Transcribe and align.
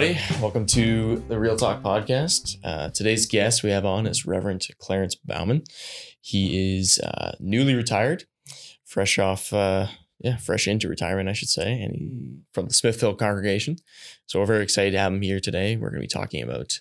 everybody. 0.00 0.40
Welcome 0.40 0.66
to 0.66 1.24
the 1.26 1.40
Real 1.40 1.56
Talk 1.56 1.82
podcast. 1.82 2.56
Uh, 2.62 2.88
today's 2.90 3.26
guest 3.26 3.64
we 3.64 3.70
have 3.70 3.84
on 3.84 4.06
is 4.06 4.24
Reverend 4.24 4.64
Clarence 4.78 5.16
Bouwman. 5.16 5.66
He 6.20 6.78
is 6.78 7.00
uh, 7.00 7.32
newly 7.40 7.74
retired, 7.74 8.22
fresh 8.84 9.18
off, 9.18 9.52
uh, 9.52 9.88
yeah, 10.20 10.36
fresh 10.36 10.68
into 10.68 10.86
retirement, 10.86 11.28
I 11.28 11.32
should 11.32 11.48
say, 11.48 11.82
and 11.82 11.96
he, 11.96 12.38
from 12.54 12.66
the 12.66 12.74
Smithville 12.74 13.16
congregation. 13.16 13.78
So 14.26 14.38
we're 14.38 14.46
very 14.46 14.62
excited 14.62 14.92
to 14.92 15.00
have 15.00 15.12
him 15.12 15.20
here 15.20 15.40
today. 15.40 15.74
We're 15.74 15.90
going 15.90 16.00
to 16.00 16.06
be 16.06 16.20
talking 16.20 16.44
about 16.44 16.80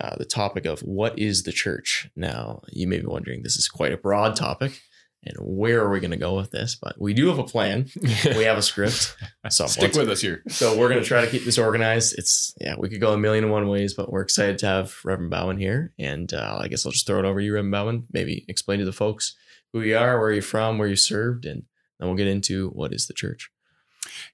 uh, 0.00 0.16
the 0.16 0.24
topic 0.24 0.66
of 0.66 0.80
what 0.80 1.16
is 1.16 1.44
the 1.44 1.52
church. 1.52 2.10
Now, 2.16 2.62
you 2.72 2.88
may 2.88 2.98
be 2.98 3.06
wondering, 3.06 3.44
this 3.44 3.56
is 3.56 3.68
quite 3.68 3.92
a 3.92 3.96
broad 3.96 4.34
topic 4.34 4.80
and 5.24 5.36
where 5.40 5.80
are 5.80 5.90
we 5.90 6.00
going 6.00 6.12
to 6.12 6.16
go 6.16 6.36
with 6.36 6.50
this? 6.50 6.76
But 6.76 7.00
we 7.00 7.12
do 7.12 7.26
have 7.28 7.38
a 7.38 7.44
plan. 7.44 7.88
we 8.00 8.44
have 8.44 8.56
a 8.56 8.62
script. 8.62 9.16
So 9.50 9.66
Stick 9.66 9.94
with 9.94 10.08
us 10.10 10.20
here. 10.20 10.42
So 10.48 10.78
we're 10.78 10.88
going 10.88 11.02
to 11.02 11.06
try 11.06 11.20
to 11.20 11.30
keep 11.30 11.44
this 11.44 11.58
organized. 11.58 12.14
It's 12.16 12.54
yeah, 12.60 12.76
we 12.78 12.88
could 12.88 13.00
go 13.00 13.12
a 13.12 13.18
million 13.18 13.44
and 13.44 13.52
one 13.52 13.68
ways, 13.68 13.94
but 13.94 14.12
we're 14.12 14.22
excited 14.22 14.58
to 14.58 14.66
have 14.66 14.94
Reverend 15.04 15.32
Bouwman 15.32 15.58
here. 15.58 15.92
And 15.98 16.32
uh, 16.32 16.58
I 16.60 16.68
guess 16.68 16.86
I'll 16.86 16.92
just 16.92 17.06
throw 17.06 17.18
it 17.18 17.24
over 17.24 17.40
to 17.40 17.44
you, 17.44 17.54
Reverend 17.54 17.74
Bouwman. 17.74 18.04
Maybe 18.12 18.44
explain 18.48 18.78
to 18.78 18.84
the 18.84 18.92
folks 18.92 19.34
who 19.72 19.80
you 19.80 19.96
are, 19.96 20.18
where 20.18 20.32
you're 20.32 20.42
from, 20.42 20.78
where 20.78 20.88
you 20.88 20.96
served, 20.96 21.44
and 21.44 21.64
then 21.98 22.08
we'll 22.08 22.16
get 22.16 22.26
into 22.26 22.68
what 22.70 22.92
is 22.92 23.06
the 23.06 23.14
church. 23.14 23.50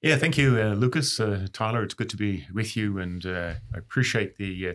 Yeah, 0.02 0.16
thank 0.16 0.36
you, 0.38 0.60
uh, 0.60 0.74
Lucas, 0.74 1.18
uh, 1.18 1.46
Tyler. 1.52 1.82
It's 1.82 1.94
good 1.94 2.10
to 2.10 2.16
be 2.16 2.46
with 2.52 2.76
you, 2.76 2.98
and 2.98 3.24
uh, 3.24 3.54
I 3.74 3.78
appreciate 3.78 4.36
the 4.36 4.68
uh, 4.68 4.72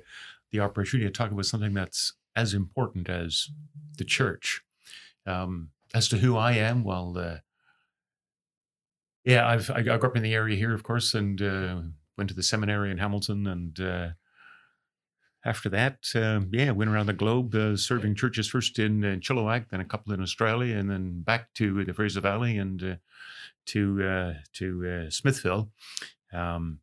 the 0.51 0.59
opportunity 0.59 1.07
to 1.09 1.15
talk 1.15 1.31
about 1.31 1.45
something 1.45 1.73
that's 1.73 2.13
as 2.35 2.53
important 2.53 3.09
as 3.09 3.49
the 3.97 4.03
church. 4.03 4.61
Um, 5.25 5.69
as 5.93 6.07
to 6.09 6.17
who 6.17 6.37
I 6.37 6.53
am, 6.53 6.83
well, 6.83 7.17
uh, 7.17 7.37
yeah, 9.23 9.47
I've 9.47 9.69
I, 9.69 9.81
grew 9.81 9.93
up 9.93 10.15
in 10.15 10.23
the 10.23 10.33
area 10.33 10.55
here, 10.55 10.73
of 10.73 10.83
course, 10.83 11.13
and 11.13 11.41
uh, 11.41 11.81
went 12.17 12.29
to 12.29 12.35
the 12.35 12.43
seminary 12.43 12.91
in 12.91 12.97
Hamilton, 12.97 13.47
and 13.47 13.79
uh, 13.79 14.09
after 15.45 15.69
that, 15.69 15.99
uh, 16.15 16.41
yeah, 16.51 16.71
went 16.71 16.89
around 16.89 17.07
the 17.07 17.13
globe 17.13 17.53
uh, 17.55 17.75
serving 17.75 18.15
churches 18.15 18.47
first 18.47 18.79
in, 18.79 19.03
in 19.03 19.19
Chilliwack, 19.19 19.69
then 19.69 19.81
a 19.81 19.85
couple 19.85 20.13
in 20.13 20.21
Australia, 20.21 20.77
and 20.77 20.89
then 20.89 21.21
back 21.21 21.53
to 21.55 21.83
the 21.83 21.93
Fraser 21.93 22.21
Valley 22.21 22.57
and 22.57 22.83
uh, 22.83 22.95
to 23.67 24.33
to 24.53 25.07
Smithville. 25.09 25.69
Um, 26.31 26.79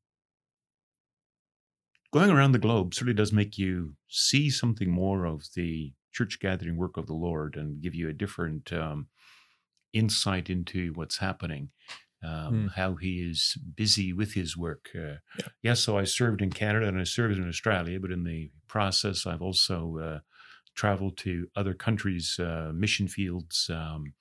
going 2.12 2.30
around 2.30 2.52
the 2.52 2.58
globe 2.58 2.94
certainly 2.94 3.14
does 3.14 3.32
make 3.32 3.58
you 3.58 3.94
see 4.08 4.50
something 4.50 4.90
more 4.90 5.24
of 5.24 5.44
the 5.54 5.92
church 6.17 6.41
gathering 6.41 6.77
work 6.77 6.97
of 6.97 7.06
the 7.06 7.14
Lord 7.14 7.56
and 7.56 7.83
give 7.83 7.95
you 7.95 8.09
a 8.09 8.14
different 8.14 8.72
um, 8.72 9.09
insight 9.92 10.48
into 10.48 10.92
what's 10.95 11.19
happening, 11.19 11.70
um, 12.25 12.55
mm. 12.69 12.75
how 12.75 12.95
He 12.95 13.19
is 13.19 13.58
busy 13.75 14.12
with 14.12 14.33
His 14.33 14.56
work. 14.56 14.89
Uh, 14.95 15.19
yeah. 15.39 15.48
Yes, 15.62 15.81
so 15.81 15.98
I 15.98 16.05
served 16.05 16.41
in 16.41 16.50
Canada 16.50 16.86
and 16.86 16.98
I 16.98 17.05
served 17.05 17.36
in 17.36 17.48
Australia, 17.48 18.00
but 18.00 18.11
in 18.11 18.25
the 18.25 18.50
process, 18.67 19.27
I've 19.27 19.42
also 19.42 19.98
uh, 19.98 20.19
traveled 20.75 21.19
to 21.19 21.48
other 21.55 21.75
countries' 21.75 22.39
uh, 22.39 22.73
mission 22.75 23.08
fields 23.08 23.70
um, 23.70 24.14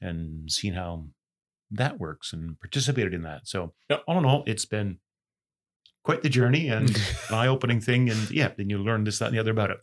and 0.00 0.50
seen 0.50 0.72
how 0.72 1.04
that 1.70 1.98
works 1.98 2.32
and 2.32 2.58
participated 2.58 3.12
in 3.12 3.22
that. 3.22 3.46
So, 3.46 3.74
all 4.06 4.18
in 4.18 4.24
all, 4.24 4.44
it's 4.46 4.64
been 4.64 4.98
quite 6.04 6.22
the 6.22 6.28
journey 6.28 6.68
and 6.68 6.90
an 7.28 7.34
eye 7.34 7.48
opening 7.48 7.80
thing. 7.80 8.08
And 8.08 8.30
yeah, 8.30 8.52
then 8.56 8.70
you 8.70 8.78
learn 8.78 9.04
this, 9.04 9.18
that, 9.18 9.26
and 9.26 9.34
the 9.34 9.40
other 9.40 9.50
about 9.50 9.70
it. 9.70 9.78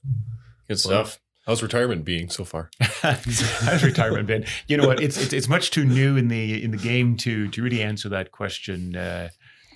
Good 0.68 0.80
stuff. 0.80 1.20
How's 1.45 1.64
retirement 1.64 2.06
being 2.06 2.30
so 2.30 2.45
far? 2.45 2.70
How's 2.80 3.84
retirement 3.84 4.28
been? 4.28 4.45
You 4.67 4.78
know 4.78 4.88
what? 4.88 5.02
It's, 5.02 5.17
it's, 5.17 5.34
it's 5.34 5.47
much 5.47 5.72
too 5.72 5.85
new 5.85 6.16
in 6.16 6.28
the 6.28 6.63
in 6.63 6.72
the 6.72 6.78
game 6.78 7.18
to 7.18 7.47
to 7.47 7.63
really 7.63 7.81
answer 7.81 8.09
that 8.09 8.31
question. 8.31 8.96
Uh, 8.96 9.29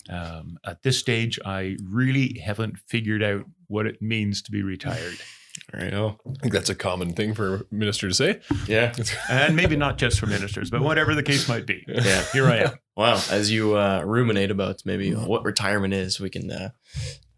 um, 0.10 0.60
at 0.64 0.84
this 0.84 1.00
stage, 1.00 1.40
I 1.44 1.78
really 1.84 2.38
haven't 2.38 2.78
figured 2.78 3.24
out 3.24 3.46
what 3.68 3.88
it 3.88 4.02
means 4.02 4.42
to 4.44 4.52
be 4.52 4.62
retired. 4.62 5.18
Right. 5.74 5.94
Oh, 5.94 6.20
I 6.28 6.34
think 6.42 6.54
that's 6.54 6.70
a 6.70 6.76
common 6.76 7.14
thing 7.14 7.34
for 7.34 7.56
a 7.56 7.64
minister 7.72 8.08
to 8.08 8.14
say. 8.14 8.40
Yeah. 8.68 8.94
and 9.30 9.56
maybe 9.56 9.76
not 9.76 9.98
just 9.98 10.20
for 10.20 10.28
ministers, 10.28 10.70
but 10.70 10.82
whatever 10.82 11.16
the 11.16 11.24
case 11.24 11.48
might 11.50 11.66
be. 11.66 11.84
Yeah. 11.88 12.24
Here 12.34 12.46
I 12.46 12.58
am. 12.58 12.72
Wow. 12.96 13.22
As 13.32 13.52
you 13.52 13.76
uh, 13.76 14.04
ruminate 14.06 14.52
about 14.52 14.82
maybe 14.86 15.14
what 15.14 15.44
retirement 15.44 15.94
is, 15.94 16.20
we 16.20 16.30
can 16.30 16.52
uh, 16.52 16.70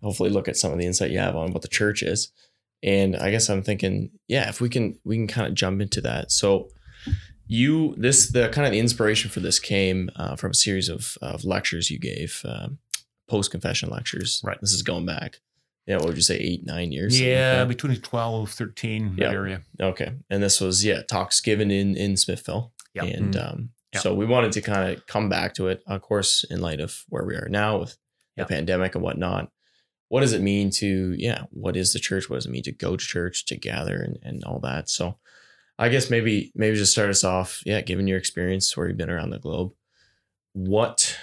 hopefully 0.04 0.30
look 0.30 0.48
at 0.48 0.58
some 0.58 0.72
of 0.72 0.78
the 0.78 0.86
insight 0.86 1.12
you 1.12 1.20
have 1.20 1.36
on 1.36 1.54
what 1.54 1.62
the 1.62 1.68
church 1.68 2.04
is. 2.04 2.32
And 2.84 3.16
I 3.16 3.32
guess 3.32 3.50
I'm 3.50 3.64
thinking, 3.64 4.12
yeah, 4.28 4.50
if 4.50 4.62
we 4.62 4.70
can, 4.70 5.00
we 5.04 5.18
can 5.18 5.28
kind 5.28 5.48
of 5.48 5.54
jump 5.54 5.82
into 5.82 6.02
that. 6.02 6.32
So 6.32 6.70
you, 7.48 7.96
this, 7.98 8.30
the 8.32 8.50
kind 8.50 8.68
of 8.68 8.72
the 8.72 8.80
inspiration 8.80 9.30
for 9.30 9.40
this 9.40 9.60
came 9.60 10.10
uh, 10.16 10.36
from 10.36 10.52
a 10.52 10.56
series 10.56 10.90
of, 10.90 11.18
of 11.22 11.44
lectures 11.44 11.90
you 11.90 12.00
gave, 12.00 12.44
um, 12.46 12.78
post 13.28 13.52
confession 13.52 13.90
lectures. 13.90 14.42
Right. 14.44 14.60
This 14.62 14.74
is 14.74 14.84
going 14.84 15.06
back. 15.06 15.40
Yeah. 15.88 15.96
What 15.96 16.08
would 16.08 16.16
you 16.18 16.22
say? 16.22 16.38
Eight, 16.38 16.66
nine 16.66 16.92
years? 16.92 17.20
Yeah. 17.20 17.60
Like 17.60 17.70
between 17.70 17.96
12, 17.96 18.52
13, 18.52 19.16
that 19.18 19.34
area. 19.34 19.62
Okay. 19.82 20.12
And 20.30 20.44
this 20.44 20.62
was, 20.62 20.86
yeah, 20.86 21.02
talks 21.02 21.42
given 21.42 21.72
in, 21.72 21.96
in 21.96 22.18
Smithville. 22.18 22.74
Yeah. 22.94 23.06
And, 23.06 23.34
mm-hmm. 23.34 23.48
um, 23.48 23.70
so 23.96 24.14
we 24.14 24.26
wanted 24.26 24.52
to 24.52 24.62
kind 24.62 24.94
of 24.94 25.08
come 25.08 25.28
back 25.28 25.56
to 25.56 25.70
it, 25.70 25.82
of 25.88 26.02
course, 26.04 26.44
in 26.52 26.62
light 26.62 26.80
of 26.80 27.04
where 27.10 27.24
we 27.24 27.34
are 27.34 27.48
now 27.50 27.80
with 27.80 27.98
the 28.36 28.46
pandemic 28.46 28.94
and 28.94 29.04
whatnot 29.04 29.50
what 30.10 30.22
does 30.22 30.34
it 30.34 30.42
mean 30.42 30.70
to 30.72 31.14
yeah 31.18 31.44
what 31.52 31.76
is 31.76 31.94
the 31.94 32.00
church? 32.00 32.30
What 32.30 32.38
does 32.38 32.46
it 32.46 32.52
mean 32.52 32.64
to 32.64 32.72
go 32.72 32.96
to 32.96 33.06
church 33.06 33.46
to 33.48 33.58
gather 33.58 33.96
and, 33.96 34.18
and 34.24 34.44
all 34.44 34.60
that? 34.62 34.90
So 34.90 35.18
i 35.80 35.90
guess 35.90 36.10
maybe 36.10 36.52
maybe 36.56 36.76
just 36.76 36.92
start 36.92 37.10
us 37.10 37.24
off 37.24 37.62
yeah 37.64 37.82
given 37.82 38.08
your 38.08 38.18
experience 38.18 38.76
where 38.76 38.88
you've 38.88 38.98
been 38.98 39.12
around 39.12 39.30
the 39.30 39.38
globe 39.38 39.74
what 40.54 41.16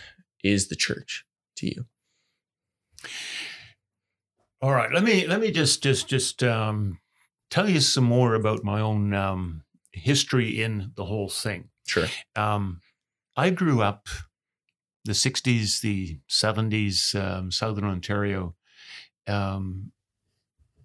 is 0.44 0.68
the 0.68 0.76
church 0.76 1.24
to 1.56 1.66
you? 1.66 1.86
All 4.62 4.72
right 4.72 4.92
let 4.92 5.02
me 5.02 5.26
let 5.26 5.40
me 5.40 5.50
just 5.50 5.82
just 5.82 6.08
just 6.08 6.42
um, 6.42 6.98
tell 7.50 7.68
you 7.68 7.80
some 7.80 8.04
more 8.04 8.34
about 8.34 8.64
my 8.64 8.80
own 8.80 9.12
um, 9.12 9.64
history 9.92 10.62
in 10.62 10.92
the 10.96 11.04
whole 11.04 11.28
thing. 11.28 11.70
Sure. 11.86 12.06
Um, 12.36 12.80
i 13.36 13.50
grew 13.50 13.82
up 13.82 14.08
the 15.04 15.12
60s 15.12 15.80
the 15.80 16.18
70s 16.30 17.14
um, 17.20 17.50
southern 17.50 17.84
ontario 17.84 18.54
um, 19.26 19.92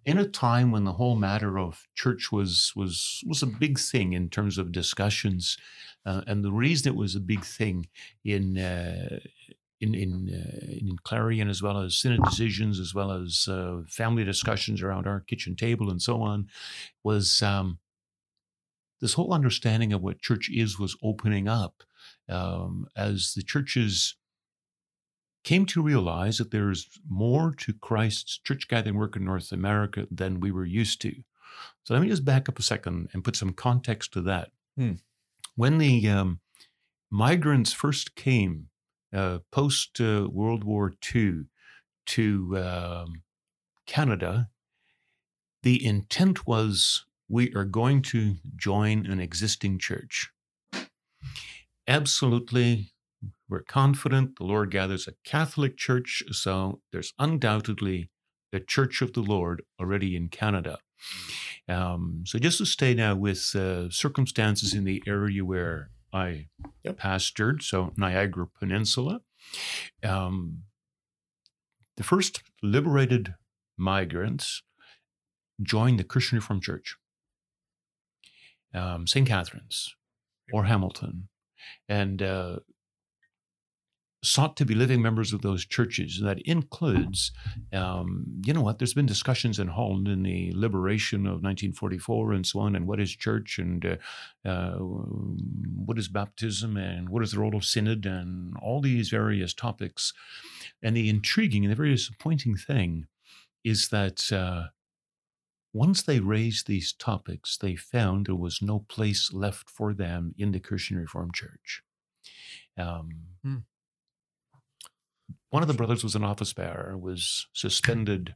in 0.06 0.18
a 0.18 0.28
time 0.28 0.72
when 0.72 0.86
the 0.86 0.94
whole 0.94 1.16
matter 1.16 1.60
of 1.60 1.88
church 1.96 2.32
was 2.32 2.74
was 2.76 3.24
was 3.28 3.44
a 3.44 3.48
big 3.48 3.80
thing 3.80 4.14
in 4.14 4.30
terms 4.30 4.58
of 4.58 4.72
discussions, 4.72 5.58
uh, 6.06 6.22
and 6.28 6.44
the 6.44 6.52
reason 6.52 6.94
it 6.94 6.98
was 6.98 7.16
a 7.16 7.20
big 7.20 7.44
thing 7.44 7.88
in 8.24 8.58
uh, 8.58 9.20
in 9.82 9.96
in, 9.96 10.30
uh, 10.30 10.66
in 10.72 10.98
Clarion 11.04 11.50
as 11.50 11.62
well 11.62 11.80
as 11.80 11.98
synod 11.98 12.24
decisions 12.24 12.80
as 12.80 12.94
well 12.94 13.12
as 13.12 13.48
uh, 13.48 13.82
family 13.88 14.24
discussions 14.24 14.82
around 14.82 15.08
our 15.08 15.20
kitchen 15.22 15.56
table 15.56 15.90
and 15.90 16.02
so 16.02 16.22
on 16.22 16.50
was 17.04 17.42
um, 17.42 17.80
this 19.02 19.14
whole 19.14 19.34
understanding 19.34 19.94
of 19.94 20.02
what 20.02 20.20
church 20.20 20.50
is 20.50 20.78
was 20.78 20.98
opening 21.02 21.48
up 21.48 21.84
um, 22.28 22.88
as 22.96 23.34
the 23.36 23.44
churches 23.44 24.16
came 25.44 25.66
to 25.68 25.82
realize 25.82 26.38
that 26.38 26.52
there's 26.52 26.88
more 27.10 27.54
to 27.56 27.74
Christ's 27.74 28.38
church 28.38 28.68
gathering 28.68 28.98
work 28.98 29.16
in 29.16 29.26
North 29.26 29.52
America 29.52 30.08
than 30.12 30.40
we 30.40 30.52
were 30.52 30.66
used 30.66 31.02
to. 31.02 31.16
So 31.84 31.94
let 31.94 32.04
me 32.04 32.10
just 32.10 32.26
back 32.26 32.50
up 32.50 32.60
a 32.60 32.64
second 32.64 33.10
and 33.14 33.24
put 33.24 33.36
some 33.36 33.54
context 33.54 34.14
to 34.14 34.22
that. 34.22 34.52
Hmm. 34.78 34.94
When 35.56 35.78
the 35.78 36.08
um, 36.10 36.40
migrants 37.10 37.74
first 37.74 38.16
came 38.16 38.70
uh, 39.14 39.40
post 39.52 40.00
uh, 40.00 40.28
World 40.32 40.64
War 40.64 40.94
II 41.14 41.46
to 42.08 42.58
um, 42.58 43.24
Canada, 43.86 44.50
the 45.64 45.84
intent 45.84 46.48
was 46.48 47.06
we 47.28 47.54
are 47.54 47.66
going 47.66 48.02
to 48.02 48.36
join 48.56 49.06
an 49.06 49.20
existing 49.20 49.80
church. 49.80 50.32
Absolutely 51.88 52.92
we're 53.50 53.64
confident 53.64 54.38
the 54.38 54.46
Lord 54.46 54.72
gathers 54.72 55.08
a 55.08 55.14
Catholic 55.24 55.78
church, 55.78 56.24
so 56.32 56.82
there's 56.92 57.14
undoubtedly 57.20 58.10
the 58.52 58.60
Church 58.60 59.02
of 59.02 59.14
the 59.14 59.22
Lord 59.22 59.64
already 59.80 60.16
in 60.16 60.30
Canada. 60.30 60.80
Um, 61.68 62.24
so 62.26 62.40
just 62.40 62.58
to 62.60 62.66
stay 62.66 62.94
now 62.94 63.16
with 63.16 63.56
uh, 63.56 63.90
circumstances 63.90 64.74
in 64.74 64.86
the 64.86 65.04
area 65.06 65.46
where 65.46 65.92
I 66.12 66.48
yep. 66.84 66.98
pastored, 67.00 67.62
so 67.62 67.94
Niagara 67.96 68.48
Peninsula, 68.48 69.22
um, 70.04 70.64
the 71.98 72.04
first 72.04 72.42
liberated 72.64 73.36
migrants 73.78 74.64
joined 75.62 76.00
the 76.00 76.04
Christian 76.04 76.38
Reformed 76.38 76.64
Church, 76.64 76.98
um, 78.74 79.06
St. 79.06 79.28
Catharines 79.28 79.96
or 80.52 80.64
Hamilton. 80.66 81.28
And 81.88 82.22
uh, 82.22 82.60
sought 84.22 84.58
to 84.58 84.66
be 84.66 84.76
living 84.76 85.02
members 85.02 85.32
of 85.32 85.42
those 85.42 85.66
churches. 85.66 86.20
And 86.20 86.28
that 86.28 86.42
includes, 86.42 87.32
um, 87.72 88.26
you 88.46 88.54
know 88.54 88.62
what, 88.62 88.78
there's 88.78 88.94
been 88.94 89.06
discussions 89.06 89.60
in 89.60 89.70
Holland 89.70 90.08
in 90.08 90.24
the 90.24 90.52
liberation 90.54 91.22
of 91.22 91.42
1944 91.42 92.34
and 92.34 92.46
so 92.46 92.60
on, 92.60 92.76
and 92.76 92.86
what 92.86 93.00
is 93.00 93.16
church 93.16 93.60
and 93.60 93.86
uh, 93.86 93.96
uh, 94.48 94.76
what 94.76 95.98
is 95.98 96.10
baptism 96.10 96.76
and 96.76 97.10
what 97.10 97.24
is 97.24 97.32
the 97.32 97.40
role 97.40 97.56
of 97.56 97.64
synod 97.64 98.06
and 98.06 98.56
all 98.62 98.82
these 98.82 99.10
various 99.10 99.54
topics. 99.54 100.14
And 100.84 100.98
the 100.98 101.10
intriguing 101.10 101.64
and 101.64 101.72
the 101.72 101.78
very 101.78 101.92
disappointing 101.92 102.58
thing 102.58 103.08
is 103.64 103.90
that 103.90 104.32
uh, 104.34 104.68
once 105.72 106.02
they 106.02 106.20
raised 106.20 106.68
these 106.68 106.92
topics, 106.92 107.58
they 107.58 107.76
found 107.76 108.26
there 108.26 108.36
was 108.36 108.62
no 108.62 108.80
place 108.90 109.32
left 109.32 109.70
for 109.70 109.94
them 109.94 110.34
in 110.38 110.52
the 110.52 110.60
Christian 110.60 110.98
Reformed 110.98 111.34
Church. 111.34 111.84
Um, 112.78 113.10
Hmm. 113.44 113.58
One 115.50 115.64
of 115.64 115.68
the 115.68 115.74
brothers 115.74 116.04
was 116.04 116.16
an 116.16 116.24
office 116.24 116.54
bearer, 116.54 116.98
was 116.98 117.48
suspended 117.54 118.36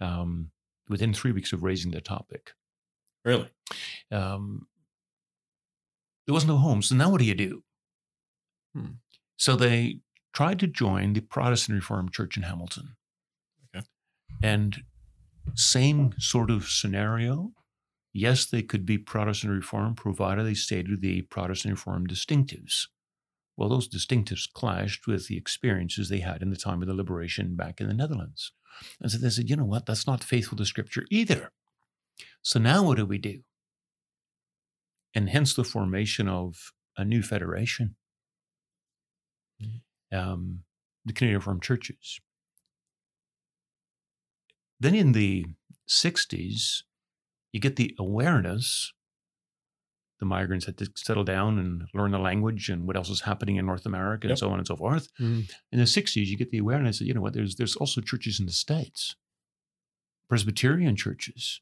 um, 0.00 0.50
within 0.88 1.12
three 1.12 1.32
weeks 1.32 1.52
of 1.52 1.62
raising 1.62 1.90
the 1.90 2.00
topic. 2.00 2.52
Really? 3.24 3.48
Um, 4.10 4.66
there 6.26 6.34
was 6.34 6.46
no 6.46 6.56
home, 6.56 6.82
so 6.82 6.94
now 6.94 7.10
what 7.10 7.18
do 7.18 7.24
you 7.24 7.34
do? 7.34 7.62
Hmm. 8.74 8.86
So 9.36 9.56
they 9.56 10.00
tried 10.32 10.58
to 10.60 10.66
join 10.66 11.12
the 11.12 11.20
Protestant 11.20 11.76
Reformed 11.76 12.12
Church 12.12 12.36
in 12.36 12.44
Hamilton. 12.44 12.96
Okay. 13.74 13.84
And 14.42 14.82
same 15.54 16.14
sort 16.18 16.50
of 16.50 16.68
scenario. 16.68 17.52
Yes, 18.12 18.46
they 18.46 18.62
could 18.62 18.86
be 18.86 18.96
Protestant 18.96 19.52
Reformed 19.52 19.96
provided 19.96 20.46
they 20.46 20.54
stayed 20.54 20.88
with 20.88 21.00
the 21.00 21.22
Protestant 21.22 21.74
Reformed 21.74 22.08
distinctives. 22.08 22.86
Well, 23.56 23.68
those 23.68 23.88
distinctives 23.88 24.50
clashed 24.52 25.06
with 25.06 25.28
the 25.28 25.36
experiences 25.36 26.08
they 26.08 26.20
had 26.20 26.42
in 26.42 26.50
the 26.50 26.56
time 26.56 26.82
of 26.82 26.88
the 26.88 26.94
liberation 26.94 27.54
back 27.54 27.80
in 27.80 27.86
the 27.86 27.94
Netherlands. 27.94 28.52
And 29.00 29.10
so 29.10 29.18
they 29.18 29.30
said, 29.30 29.48
you 29.48 29.56
know 29.56 29.64
what, 29.64 29.86
that's 29.86 30.06
not 30.06 30.24
faithful 30.24 30.58
to 30.58 30.64
Scripture 30.64 31.04
either. 31.10 31.52
So 32.42 32.58
now 32.58 32.82
what 32.82 32.96
do 32.96 33.06
we 33.06 33.18
do? 33.18 33.40
And 35.14 35.30
hence 35.30 35.54
the 35.54 35.64
formation 35.64 36.28
of 36.28 36.72
a 36.96 37.04
new 37.04 37.22
federation, 37.22 37.94
um, 40.12 40.60
the 41.04 41.12
Canadian 41.12 41.38
Reformed 41.38 41.62
Churches. 41.62 42.20
Then 44.80 44.94
in 44.94 45.12
the 45.12 45.46
60s, 45.88 46.82
you 47.52 47.60
get 47.60 47.76
the 47.76 47.94
awareness 47.98 48.92
the 50.24 50.28
migrants 50.28 50.64
had 50.66 50.78
to 50.78 50.90
settle 50.96 51.24
down 51.24 51.58
and 51.58 51.84
learn 51.92 52.10
the 52.12 52.18
language 52.18 52.70
and 52.70 52.86
what 52.86 52.96
else 52.96 53.10
is 53.10 53.20
happening 53.20 53.56
in 53.56 53.66
North 53.66 53.84
America 53.86 54.24
and 54.26 54.30
Yep. 54.30 54.38
so 54.38 54.50
on 54.50 54.58
and 54.58 54.66
so 54.66 54.76
forth. 54.76 55.08
Mhm. 55.20 55.50
In 55.70 55.78
the 55.78 55.86
60s, 55.86 56.26
you 56.28 56.36
get 56.36 56.50
the 56.50 56.58
awareness 56.58 56.98
that, 56.98 57.04
you 57.06 57.12
know 57.14 57.20
what, 57.20 57.34
there's, 57.34 57.56
there's 57.56 57.76
also 57.76 58.00
churches 58.00 58.40
in 58.40 58.46
the 58.46 58.52
States, 58.52 59.16
Presbyterian 60.28 60.96
churches. 60.96 61.60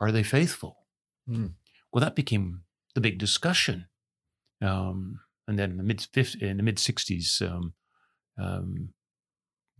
Are 0.00 0.10
they 0.10 0.22
faithful? 0.22 0.86
Hmm. 1.26 1.48
Well, 1.92 2.00
that 2.00 2.16
became 2.16 2.64
the 2.94 3.00
big 3.00 3.18
discussion. 3.18 3.86
Um, 4.60 5.20
and 5.46 5.58
then 5.58 5.70
in 5.72 5.76
the 5.76 5.82
mid 5.84 6.06
in 6.40 6.56
the 6.56 6.62
mid 6.62 6.76
60s, 6.76 7.40
um, 7.42 7.74
um, 8.38 8.92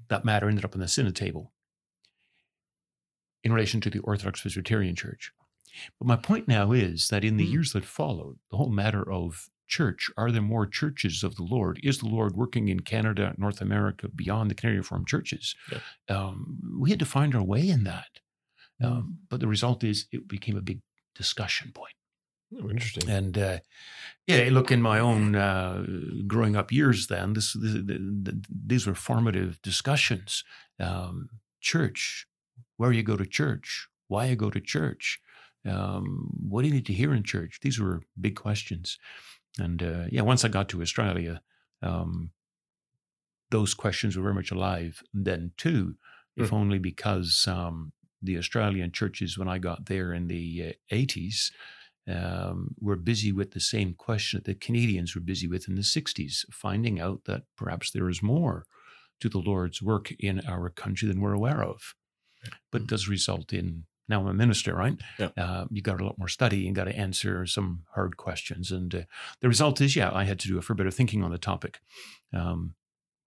that 0.09 0.25
matter 0.25 0.49
ended 0.49 0.65
up 0.65 0.75
on 0.75 0.81
the 0.81 0.89
synod 0.89 1.17
table 1.17 1.53
in 3.43 3.53
relation 3.53 3.81
to 3.81 3.91
the 3.91 4.01
Orthodox 4.01 4.41
Presbyterian 4.43 4.95
Church. 4.97 5.33
But 5.99 6.09
my 6.09 6.17
point 6.17 6.49
now 6.49 6.73
is 6.73 7.09
that 7.09 7.25
in 7.25 7.37
the 7.37 7.45
Hmm. 7.47 7.53
years 7.53 7.73
that 7.73 7.85
followed, 7.85 8.39
the 8.51 8.57
whole 8.57 8.71
matter 8.71 9.09
of 9.11 9.49
church 9.69 10.11
are 10.17 10.33
there 10.33 10.43
more 10.43 10.67
churches 10.67 11.23
of 11.23 11.37
the 11.37 11.45
Lord? 11.45 11.79
Is 11.85 11.99
the 11.99 12.09
Lord 12.09 12.35
working 12.35 12.69
in 12.69 12.81
Canada, 12.81 13.35
North 13.39 13.61
America, 13.61 14.09
beyond 14.09 14.51
the 14.51 14.55
Canadian 14.55 14.81
Reformed 14.83 15.07
churches? 15.07 15.55
Yeah. 15.71 15.79
Um, 16.09 16.59
we 16.81 16.91
had 16.91 16.99
to 16.99 17.07
find 17.07 17.35
our 17.35 17.43
way 17.45 17.69
in 17.69 17.85
that. 17.85 18.21
Hmm. 18.81 18.87
Um, 18.87 19.19
but 19.29 19.41
the 19.41 19.47
result 19.49 19.85
is 19.85 20.07
it 20.13 20.27
became 20.29 20.57
a 20.57 20.63
big 20.63 20.81
discussion 21.15 21.73
point. 21.73 21.95
Oh, 22.53 22.69
interesting. 22.69 23.09
And 23.09 23.39
uh, 23.39 23.59
yeah, 24.27 24.49
look, 24.51 24.73
in 24.73 24.83
my 24.83 24.99
own 24.99 25.37
uh, 25.37 25.87
growing 26.27 26.57
up 26.57 26.73
years, 26.73 27.07
then 27.07 27.35
this, 27.35 27.53
this, 27.53 27.75
the, 27.75 28.43
these 28.67 28.89
were 28.89 28.95
formative 28.97 29.63
discussions. 29.63 30.43
Um, 30.81 31.29
church, 31.61 32.27
where 32.77 32.91
you 32.91 33.05
go 33.05 33.17
to 33.17 33.25
church, 33.27 33.87
why 34.09 34.25
you 34.27 34.35
go 34.37 34.51
to 34.51 34.61
church, 34.61 35.21
um, 35.69 36.31
what 36.49 36.63
do 36.63 36.69
you 36.69 36.75
need 36.75 36.87
to 36.87 36.93
hear 36.93 37.15
in 37.15 37.23
church? 37.23 37.59
These 37.63 37.79
were 37.79 38.03
big 38.21 38.37
questions. 38.37 38.99
And 39.59 39.83
uh, 39.83 40.05
yeah, 40.11 40.23
once 40.23 40.45
I 40.45 40.49
got 40.49 40.69
to 40.71 40.83
Australia, 40.83 41.43
um, 41.83 42.31
those 43.51 43.75
questions 43.75 44.17
were 44.17 44.23
very 44.23 44.35
much 44.35 44.51
alive 44.51 45.03
then 45.13 45.53
too, 45.57 45.97
if 46.37 46.53
only 46.53 46.79
because 46.79 47.47
um, 47.49 47.93
the 48.23 48.39
Australian 48.39 48.93
churches, 48.93 49.37
when 49.37 49.49
I 49.49 49.59
got 49.59 49.87
there 49.87 50.15
in 50.15 50.29
the 50.29 50.75
uh, 50.91 50.95
80s, 50.95 51.51
um, 52.09 52.75
were 52.81 52.97
busy 52.97 53.33
with 53.33 53.53
the 53.53 53.61
same 53.61 53.95
question 53.95 54.39
that 54.39 54.45
the 54.45 54.55
Canadians 54.55 55.15
were 55.15 55.21
busy 55.21 55.47
with 55.47 55.69
in 55.69 55.75
the 55.75 55.83
60s, 55.83 56.45
finding 56.51 57.01
out 57.01 57.25
that 57.25 57.43
perhaps 57.57 57.91
there 57.91 58.09
is 58.09 58.23
more 58.23 58.67
to 59.21 59.29
the 59.29 59.39
Lord's 59.39 59.83
work 59.83 60.13
in 60.19 60.41
our 60.47 60.71
country 60.71 61.07
than 61.09 61.21
we're 61.21 61.35
aware 61.35 61.63
of. 61.63 61.95
But 62.73 62.83
it 62.83 62.87
does 62.87 63.07
result 63.07 63.53
in 63.53 63.85
now 64.11 64.21
I'm 64.21 64.27
a 64.27 64.35
minister, 64.35 64.75
right? 64.75 64.99
Yeah. 65.19 65.31
Uh, 65.39 65.65
you 65.71 65.81
got 65.81 66.01
a 66.01 66.05
lot 66.05 66.19
more 66.19 66.29
study 66.29 66.67
and 66.67 66.77
got 66.77 66.85
to 66.85 66.95
answer 66.97 67.47
some 67.47 67.85
hard 67.95 68.17
questions. 68.19 68.71
And 68.71 68.95
uh, 68.95 69.01
the 69.41 69.49
result 69.49 69.81
is, 69.81 69.97
yeah, 69.97 70.11
I 70.13 70.25
had 70.25 70.39
to 70.41 70.49
do 70.49 70.59
a 70.59 70.63
fair 70.63 70.77
bit 70.77 70.87
of 70.87 70.95
thinking 70.95 71.23
on 71.25 71.31
the 71.31 71.39
topic. 71.39 71.81
Um, 72.35 72.75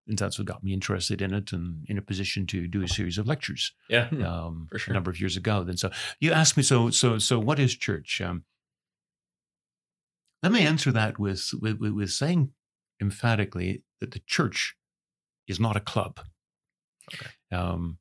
and 0.06 0.18
that's 0.18 0.38
what 0.38 0.46
got 0.46 0.62
me 0.62 0.72
interested 0.74 1.22
in 1.22 1.32
it 1.32 1.52
and 1.52 1.84
in 1.88 1.96
a 1.98 2.02
position 2.02 2.46
to 2.48 2.68
do 2.68 2.82
a 2.82 2.88
series 2.88 3.16
of 3.18 3.26
lectures 3.26 3.72
Yeah. 3.88 4.08
Hmm. 4.08 4.22
um, 4.24 4.68
For 4.78 4.90
a 4.90 4.94
number 4.94 5.10
of 5.10 5.18
years 5.18 5.36
ago. 5.36 5.64
Then, 5.64 5.76
so 5.78 5.90
you 6.20 6.30
asked 6.32 6.56
me, 6.58 6.62
so 6.62 6.90
so 6.90 7.18
so 7.18 7.38
what 7.38 7.58
is 7.58 7.74
church? 7.74 8.20
Um, 8.20 8.44
let 10.42 10.52
me 10.52 10.66
answer 10.66 10.92
that 10.92 11.18
with, 11.18 11.50
with 11.60 11.78
with 11.80 11.92
with 11.92 12.10
saying 12.10 12.50
emphatically 13.00 13.82
that 14.00 14.10
the 14.10 14.20
church 14.26 14.76
is 15.48 15.58
not 15.58 15.76
a 15.76 15.80
club. 15.80 16.20
Okay. 17.14 17.30
Um, 17.50 17.98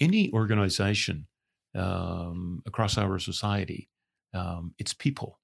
any 0.00 0.32
organization 0.32 1.26
um, 1.74 2.62
across 2.66 2.98
our 2.98 3.18
society, 3.18 3.88
um, 4.32 4.74
it's 4.78 4.94
people 4.94 5.40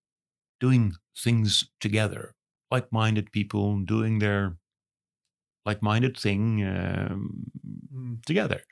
doing 0.61 0.94
things 1.17 1.71
together, 1.81 2.35
like-minded 2.71 3.32
people 3.32 3.81
doing 3.81 4.19
their 4.19 4.56
like-minded 5.67 6.17
thing 6.17 6.65
um, 6.67 7.44
Mm. 7.93 8.25
together. 8.25 8.62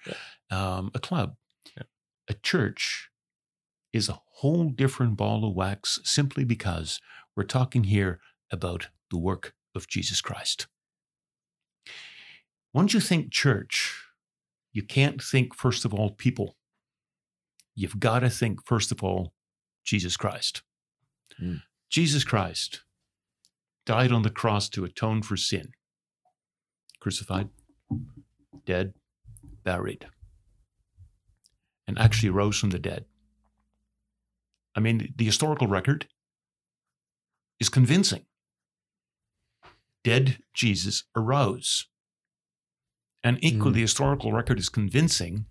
Um, 0.50 0.90
a 0.94 1.00
club, 1.00 1.36
Yeah. 1.76 1.84
a 2.28 2.34
church 2.34 3.10
is 3.92 4.08
a 4.08 4.20
whole 4.26 4.70
different 4.70 5.16
ball 5.16 5.44
of 5.44 5.54
wax 5.54 5.98
simply 6.04 6.44
because 6.44 7.00
we're 7.34 7.44
talking 7.44 7.84
here 7.84 8.20
about 8.52 8.88
the 9.10 9.18
work 9.18 9.54
of 9.74 9.88
Jesus 9.88 10.20
Christ. 10.20 10.68
Once 12.72 12.94
you 12.94 13.00
think 13.00 13.32
church, 13.32 14.04
you 14.72 14.82
can't 14.84 15.22
think, 15.22 15.54
first 15.54 15.84
of 15.84 15.92
all, 15.94 16.10
people. 16.10 16.56
You've 17.78 18.00
got 18.00 18.20
to 18.20 18.30
think, 18.30 18.66
first 18.66 18.90
of 18.90 19.04
all, 19.04 19.32
Jesus 19.84 20.16
Christ. 20.16 20.62
Mm. 21.40 21.62
Jesus 21.88 22.24
Christ 22.24 22.82
died 23.86 24.10
on 24.10 24.22
the 24.22 24.30
cross 24.30 24.68
to 24.70 24.84
atone 24.84 25.22
for 25.22 25.36
sin, 25.36 25.70
crucified, 26.98 27.50
dead, 28.66 28.94
buried, 29.62 30.08
and 31.86 31.96
actually 32.00 32.30
rose 32.30 32.58
from 32.58 32.70
the 32.70 32.80
dead. 32.80 33.04
I 34.74 34.80
mean, 34.80 35.14
the 35.16 35.24
historical 35.24 35.68
record 35.68 36.08
is 37.60 37.68
convincing. 37.68 38.26
Dead 40.02 40.38
Jesus 40.52 41.04
arose. 41.14 41.86
And 43.22 43.38
equally, 43.40 43.70
Mm. 43.70 43.74
the 43.74 43.80
historical 43.82 44.32
record 44.32 44.58
is 44.58 44.68
convincing. 44.68 45.46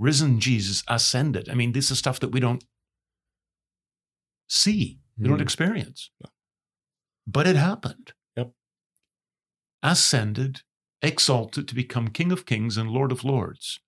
Risen 0.00 0.40
Jesus 0.40 0.82
ascended. 0.88 1.50
I 1.50 1.54
mean, 1.54 1.72
this 1.72 1.90
is 1.90 1.98
stuff 1.98 2.18
that 2.20 2.32
we 2.32 2.40
don't 2.40 2.64
see, 4.48 4.98
we 5.18 5.28
don't 5.28 5.38
Mm. 5.38 5.42
experience. 5.42 6.10
But 7.26 7.46
it 7.46 7.54
happened. 7.56 8.14
Yep. 8.34 8.54
Ascended, 9.82 10.62
exalted 11.02 11.68
to 11.68 11.74
become 11.74 12.08
King 12.08 12.32
of 12.32 12.46
Kings 12.46 12.78
and 12.78 12.90
Lord 12.90 13.12
of 13.12 13.24
Lords. 13.24 13.78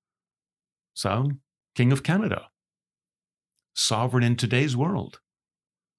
So, 0.92 1.40
King 1.74 1.92
of 1.92 2.02
Canada, 2.02 2.50
sovereign 3.74 4.22
in 4.22 4.36
today's 4.36 4.76
world. 4.76 5.20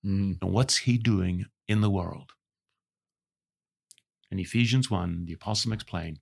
Mm. 0.06 0.38
And 0.42 0.52
what's 0.54 0.78
he 0.78 1.00
doing 1.00 1.48
in 1.68 1.82
the 1.82 1.90
world? 1.90 2.34
In 4.30 4.38
Ephesians 4.40 4.92
1, 4.92 5.26
the 5.26 5.34
apostle 5.34 5.72
makes 5.72 5.84
plain, 5.84 6.20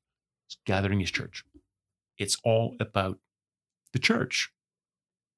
he's 0.48 0.58
gathering 0.66 1.02
his 1.02 1.12
church. 1.12 1.44
It's 2.18 2.38
all 2.46 2.78
about 2.80 3.20
the 3.94 4.00
church, 4.00 4.52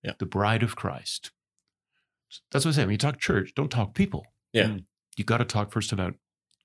Yeah. 0.03 0.13
the 0.19 0.25
bride 0.25 0.63
of 0.63 0.75
Christ. 0.75 1.31
That's 2.51 2.65
what 2.65 2.71
I 2.73 2.75
say. 2.75 2.83
When 2.85 2.91
you 2.91 2.97
talk 2.97 3.19
church, 3.19 3.53
don't 3.55 3.69
talk 3.71 3.93
people. 3.93 4.25
Yeah. 4.51 4.77
You 5.15 5.23
got 5.23 5.37
to 5.37 5.45
talk 5.45 5.71
first 5.71 5.91
about 5.91 6.15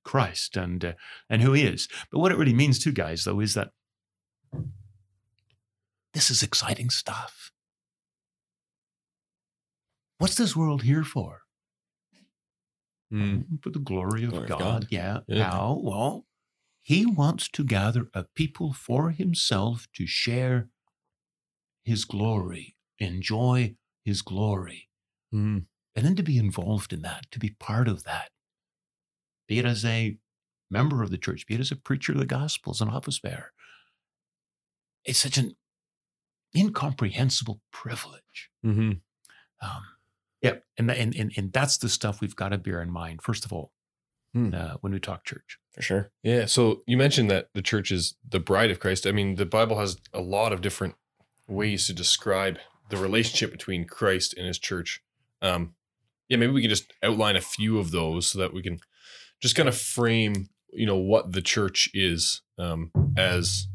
Christ 0.05 0.57
and 0.57 0.83
uh, 0.85 0.93
and 1.29 1.43
who 1.43 1.53
He 1.53 1.65
is. 1.65 1.89
But 2.11 2.19
what 2.21 2.33
it 2.33 2.39
really 2.39 2.55
means, 2.55 2.79
too, 2.79 2.93
guys, 2.93 3.25
though, 3.25 3.41
is 3.41 3.53
that 3.55 3.73
this 6.15 6.31
is 6.31 6.43
exciting 6.43 6.89
stuff. 6.91 7.53
What's 10.19 10.35
this 10.37 10.57
world 10.57 10.83
here 10.83 11.05
for? 11.05 11.43
Mm. 13.13 13.63
For 13.63 13.71
the 13.71 13.79
glory 13.79 14.25
of 14.25 14.31
Glory 14.31 14.45
of 14.45 14.49
God. 14.51 14.59
God. 14.59 14.87
Yeah. 14.91 15.19
Yeah. 15.29 15.51
How? 15.51 15.81
Well, 15.83 16.27
He 16.81 17.07
wants 17.07 17.49
to 17.51 17.65
gather 17.65 18.09
a 18.15 18.25
people 18.35 18.73
for 18.73 19.11
Himself 19.11 19.87
to 19.95 20.07
share 20.07 20.69
His 21.89 22.05
glory, 22.05 22.77
enjoy 22.99 23.75
His 24.05 24.23
glory 24.23 24.89
Mm. 25.35 25.67
and 25.95 26.07
then 26.07 26.17
to 26.17 26.23
be 26.23 26.39
involved 26.39 26.93
in 26.93 27.03
that, 27.03 27.31
to 27.33 27.39
be 27.39 27.51
part 27.51 27.87
of 27.89 28.05
that, 28.05 28.31
be 29.47 29.59
it 29.59 29.65
as 29.67 29.85
a 29.85 30.17
member 30.71 31.03
of 31.03 31.11
the 31.11 31.19
church, 31.19 31.47
be 31.47 31.55
it 31.55 31.61
as 31.61 31.71
a 31.71 31.77
preacher 31.77 32.13
of 32.13 32.19
the 32.19 32.25
gospel, 32.27 32.71
as 32.73 32.81
an 32.81 32.89
office 32.89 33.19
bearer. 33.19 33.53
It's 35.05 35.19
such 35.19 35.37
an 35.39 35.57
incomprehensible 36.57 37.61
privilege. 37.73 38.51
hmm 38.63 38.93
Um, 39.61 39.83
yeah, 40.41 40.57
and, 40.77 40.91
and 40.91 41.15
and 41.17 41.33
and 41.37 41.53
that's 41.53 41.79
the 41.79 41.89
stuff 41.89 42.21
we've 42.21 42.37
got 42.37 42.51
to 42.51 42.59
bear 42.59 42.81
in 42.81 42.91
mind. 42.91 43.23
First 43.23 43.45
of 43.45 43.53
all, 43.53 43.73
Hmm. 44.35 44.55
uh, 44.55 44.75
when 44.81 44.93
we 44.93 45.01
talk 45.01 45.25
church, 45.25 45.59
For 45.73 45.83
sure. 45.83 46.13
Yeah. 46.23 46.45
So 46.47 46.83
you 46.87 46.97
mentioned 46.97 47.31
that 47.31 47.49
the 47.55 47.63
church 47.63 47.91
is 47.91 48.17
the 48.29 48.39
bride 48.41 48.71
of 48.71 48.79
Christ. 48.79 49.07
I 49.07 49.13
mean, 49.13 49.35
the 49.37 49.47
Bible 49.47 49.79
has 49.79 49.99
a 50.13 50.21
lot 50.21 50.53
of 50.53 50.61
different 50.61 50.95
ways 51.49 51.87
to 51.87 51.93
describe 51.93 52.59
the 52.91 52.97
relationship 52.97 53.51
between 53.51 53.87
Christ 53.87 54.35
and 54.37 54.47
his 54.47 54.59
church. 54.59 55.03
Um, 55.43 55.75
yeah, 56.29 56.37
maybe 56.37 56.53
we 56.53 56.61
can 56.61 56.71
just 56.71 56.93
outline 57.03 57.37
a 57.37 57.41
few 57.41 57.79
of 57.79 57.91
those 57.91 58.29
so 58.29 58.39
that 58.39 58.53
we 58.53 58.63
can 58.63 58.81
just 59.41 59.57
kind 59.57 59.69
of 59.69 59.77
frame, 59.77 60.49
you 60.73 60.87
know, 60.87 60.97
what 60.97 61.33
the 61.33 61.43
church 61.43 61.89
is 61.95 62.43
um, 62.59 62.91
as 63.17 63.67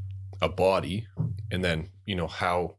a 0.41 0.49
body, 0.49 1.07
and 1.51 1.63
then 1.63 1.89
you 2.05 2.15
know 2.15 2.27
how. 2.27 2.75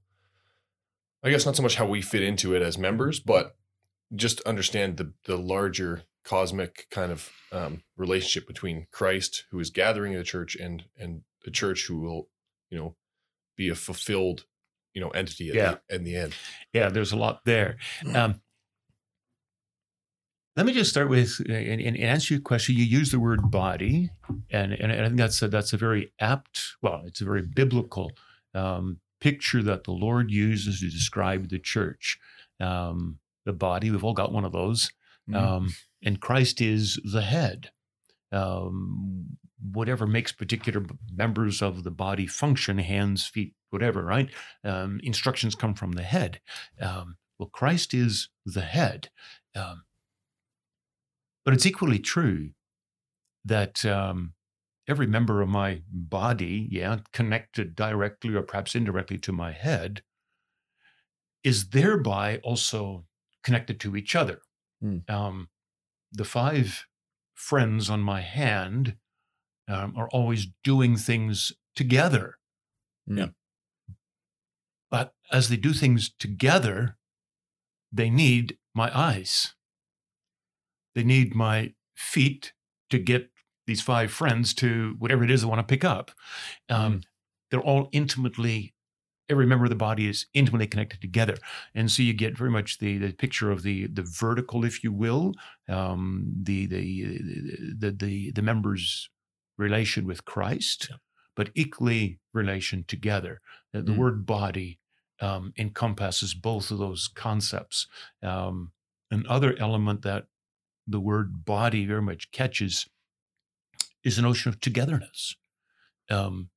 I 1.22 1.30
guess 1.30 1.46
not 1.46 1.56
so 1.56 1.62
much 1.62 1.76
how 1.76 1.86
we 1.86 2.02
fit 2.02 2.22
into 2.22 2.54
it 2.54 2.60
as 2.60 2.76
members, 2.76 3.18
but 3.18 3.56
just 4.14 4.40
understand 4.42 4.98
the 4.98 5.12
the 5.24 5.36
larger 5.36 6.02
cosmic 6.24 6.86
kind 6.90 7.10
of 7.10 7.30
um, 7.52 7.82
relationship 7.96 8.46
between 8.46 8.86
Christ, 8.92 9.44
who 9.50 9.58
is 9.58 9.70
gathering 9.70 10.14
the 10.14 10.22
church, 10.22 10.56
and 10.56 10.84
and 10.98 11.22
the 11.44 11.50
church, 11.50 11.86
who 11.86 12.00
will, 12.00 12.28
you 12.70 12.78
know, 12.78 12.96
be 13.56 13.68
a 13.68 13.74
fulfilled, 13.74 14.44
you 14.94 15.00
know, 15.00 15.08
entity 15.10 15.48
at 15.50 15.54
Yeah. 15.54 15.74
the, 15.88 15.94
in 15.96 16.04
the 16.04 16.16
end. 16.16 16.34
yeah, 16.72 16.88
there's 16.88 17.12
a 17.12 17.16
lot 17.16 17.44
there. 17.44 17.76
Um, 18.14 18.40
let 20.56 20.66
me 20.66 20.72
just 20.72 20.90
start 20.90 21.08
with 21.08 21.40
uh, 21.48 21.52
and, 21.52 21.80
and 21.80 21.96
answer 21.98 22.34
your 22.34 22.40
question. 22.40 22.76
You 22.76 22.84
use 22.84 23.10
the 23.10 23.18
word 23.18 23.50
body, 23.50 24.10
and 24.50 24.72
and 24.72 24.92
I 24.92 25.06
think 25.06 25.16
that's 25.16 25.42
a, 25.42 25.48
that's 25.48 25.72
a 25.72 25.76
very 25.76 26.12
apt. 26.20 26.76
Well, 26.80 27.02
it's 27.06 27.20
a 27.20 27.24
very 27.24 27.42
biblical 27.42 28.12
um, 28.54 29.00
picture 29.20 29.62
that 29.64 29.82
the 29.84 29.90
Lord 29.90 30.30
uses 30.30 30.78
to 30.80 30.88
describe 30.88 31.48
the 31.48 31.58
church. 31.58 32.18
Um, 32.60 33.18
the 33.44 33.52
body, 33.52 33.90
we've 33.90 34.04
all 34.04 34.14
got 34.14 34.30
one 34.32 34.44
of 34.44 34.52
those, 34.52 34.90
um, 35.34 35.74
and 36.04 36.20
Christ 36.20 36.60
is 36.60 37.00
the 37.04 37.22
head. 37.22 37.70
Um, 38.30 39.36
whatever 39.72 40.06
makes 40.06 40.32
particular 40.32 40.84
members 41.12 41.62
of 41.62 41.84
the 41.84 41.90
body 41.90 42.26
function, 42.26 42.78
hands, 42.78 43.26
feet, 43.26 43.54
whatever, 43.70 44.04
right? 44.04 44.30
Um, 44.62 45.00
instructions 45.02 45.54
come 45.54 45.74
from 45.74 45.92
the 45.92 46.02
head. 46.02 46.40
Um, 46.80 47.16
well, 47.38 47.48
Christ 47.48 47.94
is 47.94 48.28
the 48.44 48.62
head. 48.62 49.08
Um, 49.56 49.84
but 51.44 51.54
it's 51.54 51.66
equally 51.66 51.98
true 51.98 52.50
that 53.44 53.84
um, 53.84 54.34
every 54.88 55.06
member 55.06 55.42
of 55.42 55.48
my 55.48 55.82
body, 55.90 56.68
yeah, 56.70 56.98
connected 57.12 57.74
directly 57.74 58.34
or 58.34 58.42
perhaps 58.42 58.74
indirectly 58.74 59.18
to 59.18 59.32
my 59.32 59.52
head, 59.52 60.02
is 61.42 61.68
thereby 61.70 62.38
also 62.42 63.04
connected 63.42 63.78
to 63.80 63.96
each 63.96 64.16
other. 64.16 64.40
Um, 65.08 65.48
the 66.12 66.24
five 66.24 66.86
friends 67.34 67.90
on 67.90 68.00
my 68.00 68.20
hand 68.20 68.96
um, 69.68 69.94
are 69.96 70.08
always 70.10 70.48
doing 70.62 70.96
things 70.96 71.52
together. 71.74 72.38
Yeah. 73.06 73.28
But 74.90 75.14
as 75.30 75.48
they 75.48 75.56
do 75.56 75.72
things 75.72 76.12
together, 76.18 76.96
they 77.92 78.10
need 78.10 78.58
my 78.74 78.96
eyes. 78.96 79.54
They 80.94 81.04
need 81.04 81.34
my 81.34 81.74
feet 81.94 82.52
to 82.90 82.98
get 82.98 83.30
these 83.66 83.80
five 83.80 84.10
friends 84.12 84.54
to 84.54 84.94
whatever 84.98 85.24
it 85.24 85.30
is 85.30 85.40
they 85.40 85.48
want 85.48 85.58
to 85.60 85.74
pick 85.74 85.84
up. 85.84 86.10
Um, 86.68 87.00
They're 87.50 87.60
all 87.60 87.88
intimately, 87.92 88.74
every 89.28 89.46
member 89.46 89.64
of 89.64 89.70
the 89.70 89.76
body 89.76 90.08
is 90.08 90.26
intimately 90.34 90.66
connected 90.66 91.00
together. 91.00 91.36
And 91.74 91.90
so 91.90 92.02
you 92.02 92.12
get 92.12 92.36
very 92.36 92.50
much 92.50 92.78
the, 92.78 92.98
the 92.98 93.12
picture 93.12 93.50
of 93.50 93.62
the, 93.62 93.86
the 93.86 94.02
vertical, 94.02 94.64
if 94.64 94.84
you 94.84 94.92
will, 94.92 95.34
um, 95.68 96.32
the, 96.42 96.66
the, 96.66 97.18
the, 97.78 97.90
the, 97.90 98.32
the 98.32 98.42
members' 98.42 99.08
relation 99.56 100.06
with 100.06 100.24
Christ, 100.24 100.88
Yeah. 100.90 100.96
but 101.36 101.50
equally 101.54 102.20
relation 102.32 102.84
together. 102.84 103.40
The 103.72 103.82
Mm. 103.82 103.96
word 103.96 104.26
body 104.26 104.78
um, 105.20 105.52
encompasses 105.56 106.34
both 106.34 106.70
of 106.72 106.78
those 106.78 107.06
concepts. 107.08 107.86
Um, 108.20 108.72
another 109.12 109.56
element 109.58 110.02
that 110.02 110.26
the 110.88 111.00
word 111.00 111.44
body 111.44 111.86
very 111.86 112.02
much 112.02 112.30
catches 112.32 112.88
is 114.02 114.16
the 114.16 114.22
notion 114.22 114.48
of 114.50 114.60
togetherness. 114.60 115.36
Um, 116.10 116.50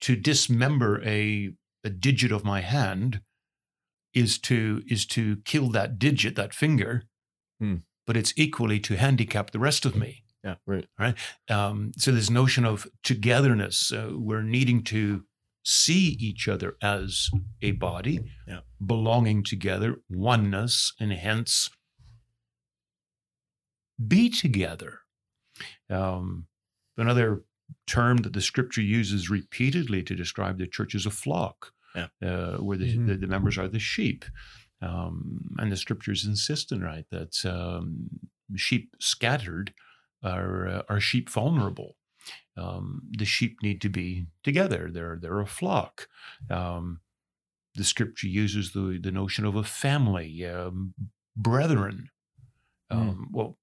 to 0.00 0.16
dismember 0.16 1.02
a, 1.04 1.50
a 1.82 1.90
digit 1.90 2.30
of 2.32 2.44
my 2.44 2.60
hand 2.60 3.22
is 4.12 4.38
to 4.38 4.82
is 4.86 5.04
to 5.06 5.38
kill 5.38 5.68
that 5.70 5.98
digit, 5.98 6.36
that 6.36 6.54
finger, 6.54 7.04
Hmm. 7.58 7.78
but 8.06 8.16
it's 8.16 8.32
equally 8.36 8.78
to 8.80 8.96
handicap 8.96 9.50
the 9.50 9.58
rest 9.58 9.84
of 9.84 9.96
me. 9.96 10.23
Yeah. 10.44 10.56
Right. 10.66 11.16
Um, 11.48 11.92
so 11.96 12.12
this 12.12 12.28
notion 12.30 12.64
of 12.66 12.86
togetherness, 13.02 13.92
uh, 13.92 14.10
we're 14.12 14.42
needing 14.42 14.82
to 14.84 15.24
see 15.64 16.16
each 16.20 16.46
other 16.48 16.76
as 16.82 17.30
a 17.62 17.72
body, 17.72 18.20
Yeah. 18.46 18.60
belonging 18.84 19.42
together, 19.42 20.02
oneness, 20.10 20.92
and 21.00 21.12
hence 21.12 21.70
be 24.06 24.28
together. 24.28 25.00
Um, 25.88 26.46
another 26.96 27.44
term 27.86 28.18
that 28.18 28.32
the 28.34 28.40
scripture 28.42 28.82
uses 28.82 29.30
repeatedly 29.30 30.02
to 30.02 30.14
describe 30.14 30.58
the 30.58 30.66
church 30.66 30.94
is 30.94 31.06
a 31.06 31.10
flock, 31.10 31.72
Yeah. 31.94 32.08
uh, 32.22 32.58
where 32.58 32.76
the, 32.76 32.94
Mhm. 32.96 33.06
the, 33.06 33.16
the 33.16 33.26
members 33.26 33.56
are 33.56 33.68
the 33.68 33.78
sheep. 33.78 34.24
Um, 34.82 35.54
and 35.58 35.72
the 35.72 35.76
scriptures 35.78 36.26
insist 36.26 36.72
on 36.72 36.80
right 36.82 37.06
that 37.10 37.42
um, 37.46 38.10
sheep 38.56 38.94
scattered 39.00 39.72
are 40.24 40.66
uh, 40.68 40.82
are 40.88 41.00
sheep 41.00 41.30
vulnerable. 41.30 41.96
Um, 42.56 43.02
the 43.10 43.24
sheep 43.24 43.58
need 43.62 43.80
to 43.82 43.88
be 43.88 44.26
together. 44.42 44.90
They're 44.92 45.18
they're 45.20 45.40
a 45.40 45.46
flock. 45.46 46.08
Um, 46.50 47.00
the 47.74 47.84
scripture 47.84 48.28
uses 48.28 48.72
the 48.72 48.98
the 49.02 49.12
notion 49.12 49.44
of 49.44 49.56
a 49.56 49.64
family, 49.64 50.44
um, 50.46 50.94
brethren. 51.36 52.10
Um, 52.90 53.28
Well, 53.32 53.58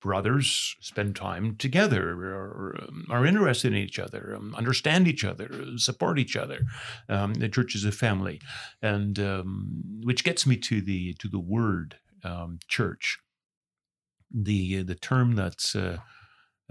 brothers 0.00 0.76
spend 0.80 1.16
time 1.16 1.56
together, 1.56 2.10
are, 2.12 2.76
um, 2.82 3.06
are 3.10 3.26
interested 3.26 3.72
in 3.72 3.78
each 3.78 3.98
other, 3.98 4.34
um, 4.36 4.54
understand 4.54 5.08
each 5.08 5.24
other, 5.24 5.76
support 5.76 6.18
each 6.18 6.36
other. 6.36 6.60
Um, 7.08 7.34
the 7.34 7.48
church 7.48 7.74
is 7.74 7.84
a 7.84 7.92
family, 7.92 8.40
and 8.80 9.18
um, 9.18 10.00
which 10.04 10.24
gets 10.24 10.46
me 10.46 10.56
to 10.58 10.80
the 10.80 11.14
to 11.14 11.28
the 11.28 11.40
word 11.40 11.96
um, 12.24 12.58
church. 12.68 13.18
The 14.30 14.82
the 14.82 14.94
term 14.94 15.34
that's 15.34 15.74
uh, 15.74 15.98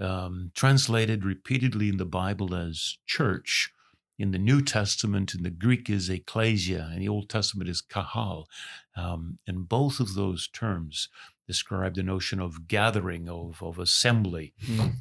um, 0.00 0.52
translated 0.54 1.24
repeatedly 1.24 1.88
in 1.88 1.96
the 1.96 2.04
Bible 2.04 2.54
as 2.54 2.98
church. 3.06 3.72
In 4.18 4.32
the 4.32 4.38
New 4.38 4.62
Testament, 4.62 5.32
in 5.32 5.44
the 5.44 5.50
Greek 5.50 5.88
is 5.88 6.10
ecclesia, 6.10 6.90
and 6.92 7.00
the 7.00 7.08
Old 7.08 7.28
Testament 7.28 7.70
is 7.70 7.80
kahal. 7.80 8.48
Um, 8.96 9.38
and 9.46 9.68
both 9.68 10.00
of 10.00 10.14
those 10.14 10.48
terms 10.48 11.08
describe 11.46 11.94
the 11.94 12.02
notion 12.02 12.40
of 12.40 12.66
gathering, 12.66 13.28
of, 13.28 13.62
of 13.62 13.78
assembly. 13.78 14.54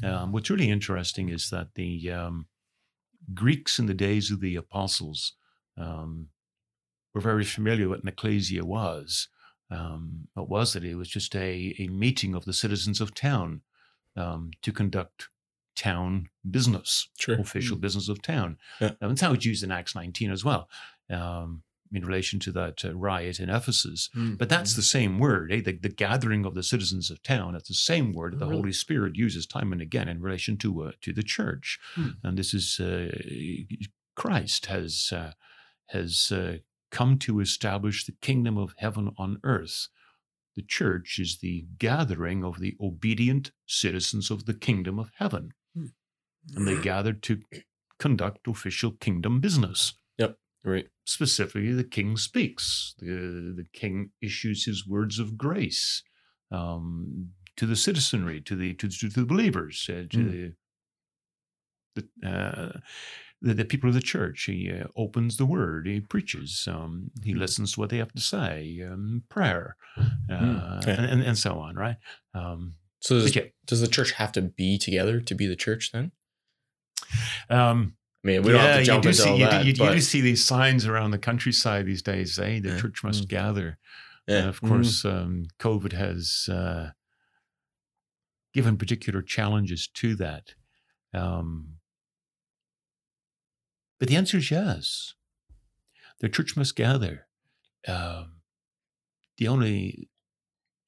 Um, 0.03 0.31
what's 0.31 0.51
really 0.51 0.69
interesting 0.69 1.29
is 1.29 1.49
that 1.49 1.73
the 1.73 2.11
um, 2.11 2.45
Greeks 3.33 3.79
in 3.79 3.87
the 3.87 3.93
days 3.93 4.31
of 4.31 4.39
the 4.39 4.55
apostles 4.55 5.33
um, 5.77 6.27
were 7.13 7.21
very 7.21 7.43
familiar 7.43 7.89
what 7.89 8.03
an 8.03 8.07
ecclesia 8.07 8.63
was. 8.63 9.27
Um, 9.69 10.27
what 10.33 10.49
was 10.49 10.75
it? 10.75 10.83
It 10.83 10.95
was 10.95 11.09
just 11.09 11.35
a, 11.35 11.75
a 11.79 11.87
meeting 11.87 12.33
of 12.35 12.45
the 12.45 12.53
citizens 12.53 13.01
of 13.01 13.13
town 13.13 13.61
um, 14.15 14.51
to 14.61 14.71
conduct 14.71 15.29
town 15.75 16.29
business, 16.49 17.09
Sure. 17.19 17.39
official 17.39 17.77
business 17.77 18.09
of 18.09 18.21
town. 18.21 18.57
Yeah. 18.81 18.91
Um, 19.01 19.09
that's 19.09 19.21
how 19.21 19.33
it's 19.33 19.45
used 19.45 19.63
in 19.63 19.71
Acts 19.71 19.93
19 19.95 20.31
as 20.31 20.43
well. 20.43 20.69
Um, 21.09 21.63
in 21.93 22.03
relation 22.03 22.37
to 22.37 22.51
that 22.51 22.83
uh, 22.83 22.93
riot 22.93 23.39
in 23.39 23.49
Ephesus. 23.49 24.09
Hmm. 24.13 24.33
But 24.35 24.49
that's 24.49 24.75
the 24.75 24.81
same 24.81 25.19
word, 25.19 25.53
eh? 25.53 25.61
the, 25.61 25.71
the 25.71 25.87
gathering 25.87 26.45
of 26.45 26.53
the 26.53 26.61
citizens 26.63 27.09
of 27.09 27.23
town. 27.23 27.53
That's 27.53 27.69
the 27.69 27.73
same 27.75 28.11
word 28.11 28.33
that 28.33 28.39
the 28.39 28.45
Really? 28.47 28.57
Holy 28.57 28.73
Spirit 28.73 29.15
uses 29.15 29.47
time 29.47 29.71
and 29.71 29.81
again 29.81 30.09
in 30.09 30.21
relation 30.21 30.57
to 30.57 30.83
uh, 30.83 30.91
to 31.01 31.13
the 31.13 31.23
church. 31.23 31.79
Hmm. 31.95 32.09
And 32.23 32.37
this 32.37 32.53
is 32.53 32.77
uh, 32.81 33.09
Christ 34.15 34.65
has 34.65 35.13
uh, 35.13 35.31
has 35.87 36.29
uh, 36.31 36.57
come 36.91 37.17
to 37.19 37.39
establish 37.39 38.05
the 38.05 38.15
kingdom 38.21 38.57
of 38.57 38.73
heaven 38.77 39.11
on 39.17 39.39
earth. 39.43 39.87
The 40.55 40.63
church 40.63 41.19
is 41.19 41.37
the 41.39 41.65
gathering 41.77 42.43
of 42.43 42.59
the 42.59 42.75
obedient 42.81 43.51
citizens 43.67 44.31
of 44.31 44.45
the 44.45 44.53
kingdom 44.55 44.97
of 44.99 45.11
heaven, 45.17 45.51
and 45.75 46.67
they 46.67 46.81
gather 46.81 47.13
to 47.13 47.41
conduct 47.99 48.47
official 48.47 48.91
kingdom 48.91 49.39
business 49.39 49.93
Yep, 50.17 50.37
right. 50.63 50.87
specifically 51.05 51.73
the 51.73 51.83
king 51.83 52.15
speaks 52.17 52.93
the, 52.99 53.53
the 53.55 53.65
king 53.73 54.11
issues 54.21 54.65
his 54.65 54.87
words 54.87 55.17
of 55.19 55.35
grace 55.37 56.03
um, 56.51 57.29
to 57.55 57.65
the 57.65 57.75
citizenry 57.75 58.39
to 58.41 58.55
the 58.55 58.73
to, 58.75 58.87
to 58.87 59.09
the 59.09 59.25
believers 59.25 59.89
uh, 59.89 60.03
to 60.11 60.17
Mm. 60.17 60.31
the 60.31 60.53
the, 62.21 62.29
uh, 62.29 62.79
the 63.41 63.53
the 63.53 63.65
people 63.65 63.87
of 63.89 63.93
the 63.95 64.01
church 64.01 64.43
he 64.43 64.71
uh, 64.71 64.87
opens 64.95 65.37
the 65.37 65.45
word 65.45 65.87
he 65.87 65.99
preaches 66.01 66.67
um, 66.67 67.11
he 67.23 67.33
listens 67.33 67.73
to 67.73 67.79
what 67.79 67.89
they 67.89 67.97
have 67.97 68.13
to 68.13 68.21
say 68.21 68.81
um, 68.89 69.23
prayer 69.29 69.75
uh, 70.31 70.79
Okay. 70.81 70.95
and, 70.97 71.21
and 71.23 71.37
so 71.37 71.59
on 71.59 71.75
right 71.75 71.97
um, 72.33 72.75
So 72.99 73.15
does, 73.19 73.35
yeah, 73.35 73.43
does 73.65 73.81
the 73.81 73.87
church 73.87 74.11
have 74.13 74.31
to 74.33 74.41
be 74.41 74.77
together 74.77 75.21
to 75.21 75.35
be 75.35 75.47
the 75.47 75.55
church 75.55 75.91
then? 75.91 76.11
um, 77.49 77.95
I 78.23 78.27
mean, 78.27 78.43
we 78.43 78.51
don't 78.51 78.61
have 78.61 78.79
to 78.79 78.83
jump 78.83 79.05
you 79.05 79.11
do 79.11 79.13
into 79.17 79.23
see, 79.23 79.29
all 79.29 79.37
you, 79.37 79.45
that. 79.45 79.61
do, 79.61 79.67
you, 79.83 79.87
you 79.87 79.93
do 79.95 80.01
see 80.01 80.21
these 80.21 80.43
signs 80.43 80.85
around 80.85 81.11
the 81.11 81.17
countryside 81.17 81.85
these 81.85 82.01
days, 82.01 82.37
eh? 82.39 82.59
The 82.59 82.69
Yeah. 82.69 82.77
church 82.81 83.03
must 83.03 83.25
Mm. 83.25 83.27
gather. 83.29 83.77
yeah. 84.27 84.39
And 84.39 84.49
of 84.49 84.59
course, 84.61 85.05
um, 85.05 85.45
COVID 85.59 85.93
has 85.93 86.49
uh, 86.51 86.91
given 88.53 88.77
particular 88.77 89.21
challenges 89.21 89.87
to 89.87 90.15
that. 90.15 90.55
Um, 91.13 91.75
but 93.99 94.07
the 94.07 94.15
answer 94.15 94.37
is 94.37 94.51
yes. 94.51 95.13
The 96.19 96.29
church 96.29 96.57
must 96.57 96.75
gather. 96.75 97.27
Um, 97.87 98.41
the 99.37 99.47
only, 99.47 100.09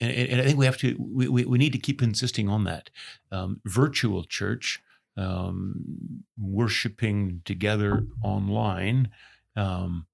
and, 0.01 0.11
and 0.11 0.41
I 0.41 0.43
think 0.43 0.57
we 0.57 0.65
have 0.65 0.77
to, 0.77 0.95
we, 0.99 1.27
we, 1.27 1.45
we 1.45 1.57
need 1.57 1.73
to 1.73 1.79
keep 1.79 2.01
insisting 2.01 2.49
on 2.49 2.63
that. 2.63 2.89
Um, 3.31 3.61
virtual 3.65 4.23
church, 4.23 4.81
um, 5.17 6.23
worshiping 6.37 7.41
together 7.45 8.05
online, 8.23 9.09
um, 9.55 10.07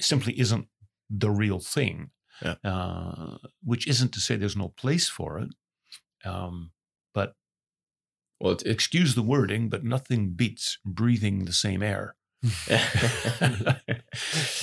simply 0.00 0.38
isn't 0.38 0.66
the 1.08 1.30
real 1.30 1.60
thing. 1.60 2.10
Yeah. 2.42 2.54
Uh, 2.64 3.36
which 3.62 3.86
isn't 3.86 4.12
to 4.14 4.20
say 4.20 4.34
there's 4.34 4.56
no 4.56 4.68
place 4.68 5.08
for 5.08 5.38
it. 5.38 5.50
Um, 6.24 6.70
but 7.12 7.34
well, 8.40 8.56
excuse 8.64 9.14
the 9.14 9.22
wording, 9.22 9.68
but 9.68 9.84
nothing 9.84 10.30
beats 10.30 10.78
breathing 10.84 11.44
the 11.44 11.52
same 11.52 11.82
air. 11.82 12.14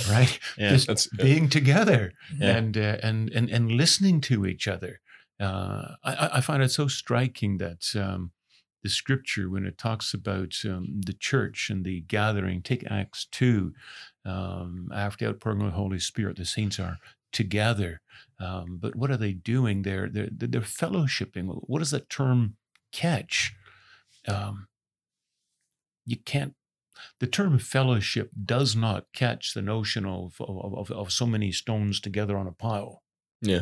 right? 0.10 0.39
yeah. 0.57 0.75
Just 0.75 1.15
being 1.17 1.50
together 1.50 2.13
Yeah. 2.38 2.57
and, 2.57 2.77
uh, 2.77 2.98
and 3.03 3.29
and 3.29 3.50
and 3.50 3.72
listening 3.72 4.22
to 4.22 4.46
each 4.46 4.67
other. 4.67 5.00
Uh, 5.39 5.96
I- 6.03 6.15
I, 6.15 6.29
I 6.38 6.41
find 6.41 6.63
it 6.63 6.72
so 6.72 6.88
striking 6.88 7.57
that 7.60 7.96
um, 7.96 8.31
the 8.84 8.89
scripture, 8.89 9.50
when 9.50 9.65
it 9.65 9.77
talks 9.77 10.13
about 10.13 10.53
um, 10.65 11.01
the 11.05 11.13
church 11.13 11.69
and 11.69 11.86
the 11.86 12.01
gathering, 12.01 12.62
take 12.62 12.84
Acts 12.89 13.27
two, 13.31 13.74
um, 14.25 14.89
after 14.93 15.25
the 15.25 15.31
outpouring 15.31 15.62
of 15.62 15.67
the 15.67 15.72
Holy 15.77 16.00
Spirit, 16.00 16.38
the 16.38 16.46
saints 16.46 16.79
are 16.79 16.98
together. 17.31 18.01
Um, 18.39 18.77
but 18.81 18.96
what 18.96 19.12
are 19.12 19.17
they 19.17 19.34
doing? 19.34 19.84
They're 19.84 20.10
they're 20.10 20.29
they're 20.31 20.62
fellowshipping. 20.62 21.46
What 21.67 21.79
does 21.79 21.91
that 21.91 22.10
term 22.10 22.55
catch? 22.91 23.53
Um, 24.27 24.67
you 26.05 26.17
can't 26.17 26.53
the 27.20 27.27
term 27.27 27.58
fellowship 27.60 28.32
does 28.46 28.75
not 28.75 29.06
catch 29.13 29.54
the 29.54 29.62
notion 29.62 30.06
of 30.06 30.36
of, 30.39 30.74
of, 30.75 30.92
of 30.92 31.12
so 31.12 31.25
many 31.25 31.51
stones 31.51 32.00
together 32.00 32.38
on 32.38 32.48
a 32.48 32.51
pile 32.51 33.03
yeah. 33.42 33.62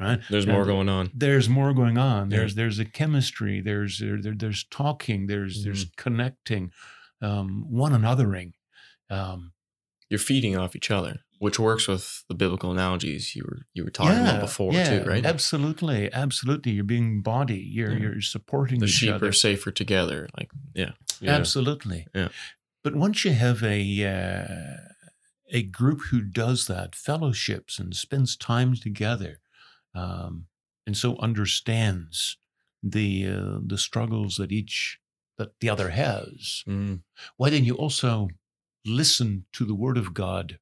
right 0.00 0.20
There's 0.30 0.46
more 0.46 0.64
going 0.64 0.88
on. 0.88 1.10
there's 1.14 1.48
more 1.48 1.72
going 1.74 1.98
on 1.98 2.30
Yeah. 2.30 2.38
there's 2.38 2.54
there's 2.54 2.78
a 2.78 2.84
chemistry 2.84 3.60
there's 3.60 3.98
there, 3.98 4.20
there- 4.22 4.34
there's 4.34 4.64
talking 4.70 5.26
there's 5.26 5.58
Mm-hmm. 5.58 5.64
there's 5.64 5.86
connecting 5.96 6.70
um, 7.20 7.66
one 7.70 7.92
anothering 7.92 8.52
um, 9.10 9.52
You're 10.08 10.18
feeding 10.18 10.56
off 10.56 10.74
each 10.74 10.90
other, 10.90 11.20
which 11.38 11.58
works 11.58 11.86
with 11.86 12.24
the 12.28 12.34
biblical 12.34 12.70
analogies 12.72 13.36
you 13.36 13.42
were 13.46 13.60
you 13.74 13.84
were 13.84 13.90
talking 13.90 14.18
about 14.20 14.40
before 14.40 14.72
too, 14.72 15.04
right? 15.06 15.24
absolutely 15.26 16.12
absolutely 16.12 16.72
you're 16.72 16.84
being 16.84 17.20
body 17.22 17.58
you're 17.76 17.92
Yeah. 17.92 17.98
you're 18.02 18.20
supporting 18.22 18.80
the 18.80 18.86
each 18.86 18.92
sheep 18.92 19.12
other 19.14 19.28
are 19.28 19.32
safer 19.32 19.70
together. 19.70 20.28
Like, 20.38 20.50
yeah. 20.74 20.92
Yeah. 21.20 21.36
Absolutely. 21.36 22.06
Yeah. 22.14 22.28
But 22.84 22.96
once 22.96 23.24
you 23.24 23.32
have 23.32 23.62
a 23.62 24.04
uh, 24.04 24.76
a 25.50 25.62
group 25.64 26.02
who 26.10 26.22
does 26.22 26.66
that, 26.66 26.94
fellowships 26.94 27.78
and 27.78 27.94
spends 27.94 28.36
time 28.36 28.74
together, 28.74 29.40
um, 29.94 30.46
and 30.86 30.96
so 30.96 31.16
understands 31.18 32.38
the 32.82 33.26
uh, 33.28 33.58
the 33.64 33.78
struggles 33.78 34.36
that 34.36 34.52
each 34.52 34.98
that 35.38 35.58
the 35.60 35.68
other 35.70 35.90
has, 35.90 36.64
Mm. 36.68 37.02
why 37.36 37.50
then 37.50 37.64
you 37.64 37.74
also 37.76 38.28
listen 38.84 39.46
to 39.52 39.64
the 39.64 39.74
Word 39.74 39.98
of 39.98 40.14
God 40.14 40.58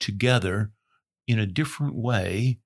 together 0.00 0.72
in 1.28 1.38
a 1.38 1.46
different 1.46 1.94
way 1.96 2.60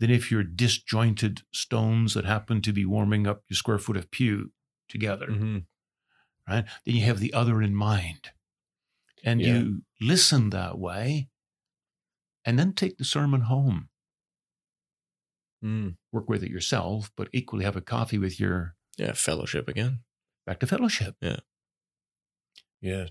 than 0.00 0.10
if 0.10 0.30
you're 0.30 0.44
disjointed 0.44 1.42
stones 1.52 2.14
that 2.14 2.24
happen 2.24 2.62
to 2.62 2.72
be 2.72 2.84
warming 2.84 3.26
up 3.26 3.44
your 3.48 3.56
square 3.56 3.78
foot 3.78 3.96
of 3.96 4.10
pew 4.10 4.52
together 4.88 5.28
Mhm. 5.28 5.66
Right? 6.48 6.64
Then 6.84 6.94
you 6.96 7.04
have 7.04 7.20
the 7.20 7.32
other 7.34 7.62
in 7.62 7.74
mind. 7.74 8.30
And 9.24 9.40
Yeah. 9.40 9.54
you 9.58 9.82
listen 10.00 10.50
that 10.50 10.78
way 10.78 11.28
and 12.44 12.58
then 12.58 12.74
take 12.74 12.98
the 12.98 13.04
sermon 13.04 13.42
home. 13.42 13.88
Mm. 15.64 15.96
Work 16.12 16.28
with 16.28 16.42
it 16.44 16.50
yourself, 16.50 17.10
but 17.16 17.28
equally 17.32 17.64
have 17.64 17.76
a 17.76 17.80
coffee 17.80 18.18
with 18.18 18.38
your 18.38 18.76
Yeah. 18.98 19.12
Fellowship 19.12 19.68
again. 19.68 20.04
back 20.46 20.60
to 20.60 20.66
fellowship. 20.66 21.16
Yeah. 21.22 21.38
Yeah, 22.82 23.06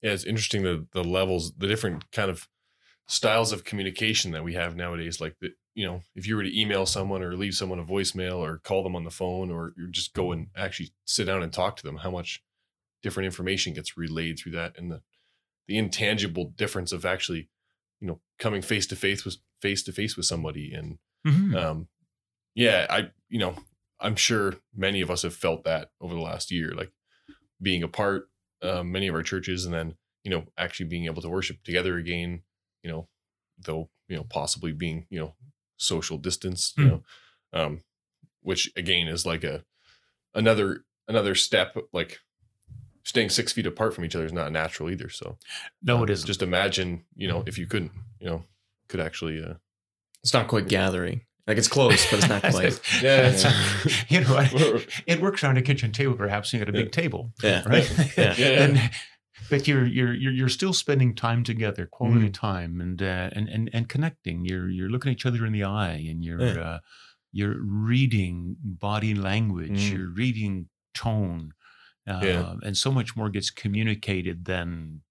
it's 0.00 0.24
interesting 0.24 0.62
the 0.62 0.86
the 0.92 1.04
levels, 1.04 1.52
the 1.54 1.66
different 1.68 2.10
kind 2.10 2.30
of 2.30 2.48
styles 3.06 3.52
of 3.52 3.64
communication 3.64 4.30
that 4.30 4.44
we 4.44 4.54
have 4.54 4.76
nowadays. 4.76 5.20
Like 5.20 5.36
the, 5.40 5.50
you 5.74 5.84
know, 5.86 6.02
if 6.14 6.26
you 6.26 6.36
were 6.36 6.42
to 6.42 6.58
email 6.60 6.86
someone 6.86 7.22
or 7.22 7.36
leave 7.36 7.54
someone 7.54 7.78
a 7.78 7.84
voicemail 7.84 8.36
or 8.38 8.58
call 8.58 8.82
them 8.82 8.96
on 8.96 9.04
the 9.04 9.10
phone 9.10 9.50
or 9.50 9.74
just 9.90 10.14
go 10.14 10.32
and 10.32 10.48
actually 10.56 10.90
sit 11.04 11.26
down 11.26 11.42
and 11.42 11.52
talk 11.52 11.76
to 11.76 11.82
them, 11.82 11.96
how 11.98 12.10
much 12.10 12.42
different 13.02 13.26
information 13.26 13.72
gets 13.74 13.96
relayed 13.96 14.38
through 14.38 14.52
that 14.52 14.76
and 14.78 14.90
the 14.90 15.02
the 15.68 15.78
intangible 15.78 16.46
difference 16.56 16.90
of 16.90 17.04
actually, 17.04 17.48
you 18.00 18.06
know, 18.08 18.20
coming 18.38 18.60
face 18.62 18.86
to 18.88 18.96
face 18.96 19.24
with 19.24 19.36
face 19.62 19.82
to 19.84 19.92
face 19.92 20.16
with 20.16 20.26
somebody 20.26 20.72
and 20.74 20.98
Mhm. 21.26 21.54
um 21.54 21.88
yeah 22.54 22.86
i 22.90 23.10
you 23.28 23.38
know 23.38 23.54
i'm 24.00 24.16
sure 24.16 24.56
many 24.74 25.00
of 25.02 25.10
us 25.10 25.22
have 25.22 25.34
felt 25.34 25.64
that 25.64 25.90
over 26.00 26.14
the 26.14 26.20
last 26.20 26.50
year 26.50 26.72
like 26.74 26.90
being 27.62 27.82
apart 27.82 28.30
um, 28.62 28.90
many 28.92 29.06
of 29.08 29.14
our 29.14 29.22
churches 29.22 29.64
and 29.66 29.74
then 29.74 29.96
you 30.24 30.30
know 30.30 30.46
actually 30.58 30.86
being 30.86 31.04
able 31.06 31.22
to 31.22 31.28
worship 31.28 31.62
together 31.62 31.96
again 31.98 32.42
you 32.82 32.90
know 32.90 33.08
though 33.58 33.90
you 34.08 34.16
know 34.16 34.24
possibly 34.24 34.72
being 34.72 35.06
you 35.10 35.18
know 35.20 35.34
social 35.76 36.18
distance 36.18 36.72
you 36.76 36.84
Hmm. 36.84 36.88
know 36.88 37.02
um 37.52 37.80
which 38.40 38.72
again 38.76 39.08
is 39.08 39.26
like 39.26 39.44
a 39.44 39.64
another 40.34 40.84
another 41.08 41.34
step 41.34 41.76
like 41.92 42.20
staying 43.04 43.28
six 43.30 43.52
feet 43.52 43.66
apart 43.66 43.94
from 43.94 44.04
each 44.04 44.14
other 44.14 44.26
is 44.26 44.32
not 44.32 44.52
natural 44.52 44.90
either 44.90 45.08
so 45.08 45.38
no, 45.82 45.98
uh, 45.98 46.02
it 46.04 46.10
isn't. 46.10 46.26
just 46.26 46.42
imagine 46.42 47.04
you 47.16 47.26
know 47.28 47.42
if 47.46 47.56
you 47.58 47.66
couldn't 47.66 47.92
you 48.20 48.26
know 48.28 48.44
could 48.88 49.00
actually 49.00 49.42
uh 49.42 49.54
It's 50.22 50.34
not 50.34 50.48
quite 50.48 50.68
gathering. 50.68 51.22
Like 51.46 51.56
it's 51.58 51.68
close, 51.68 52.08
but 52.10 52.18
it's 52.20 52.28
not 52.28 52.42
quite. 52.54 52.78
Yeah, 53.02 53.28
it's- 53.28 54.04
you 54.10 54.20
know, 54.20 54.34
what? 54.34 54.86
it 55.06 55.20
works 55.20 55.42
around 55.42 55.56
a 55.58 55.62
kitchen 55.62 55.90
table, 55.90 56.14
perhaps. 56.14 56.52
and 56.52 56.60
You 56.60 56.66
got 56.66 56.74
a 56.74 56.78
big 56.82 56.92
table, 56.92 57.32
Yeah. 57.42 57.62
right? 57.66 57.88
Yeah. 58.16 58.34
Yeah. 58.36 58.62
And, 58.64 58.90
but 59.48 59.66
you're, 59.66 59.86
you're 59.86 60.12
you're 60.14 60.32
you're 60.32 60.48
still 60.58 60.72
spending 60.72 61.14
time 61.14 61.42
together, 61.42 61.86
quality 61.86 62.28
Mm. 62.28 62.34
time, 62.34 62.80
and 62.80 63.02
uh, 63.02 63.30
and 63.32 63.48
and 63.48 63.70
and 63.72 63.88
connecting. 63.88 64.44
You're 64.44 64.68
you're 64.68 64.90
looking 64.90 65.10
each 65.12 65.26
other 65.26 65.44
in 65.46 65.52
the 65.52 65.64
eye, 65.64 66.04
and 66.10 66.22
you're 66.24 66.40
Yeah. 66.40 66.60
uh, 66.60 66.78
you're 67.32 67.56
reading 67.94 68.56
body 68.62 69.14
language. 69.14 69.80
Mm. 69.80 69.92
You're 69.92 70.10
reading 70.12 70.68
tone, 70.94 71.52
Yeah. 72.22 72.54
and 72.62 72.76
so 72.76 72.90
much 72.90 73.16
more 73.16 73.28
gets 73.30 73.50
communicated 73.50 74.44
than 74.46 75.02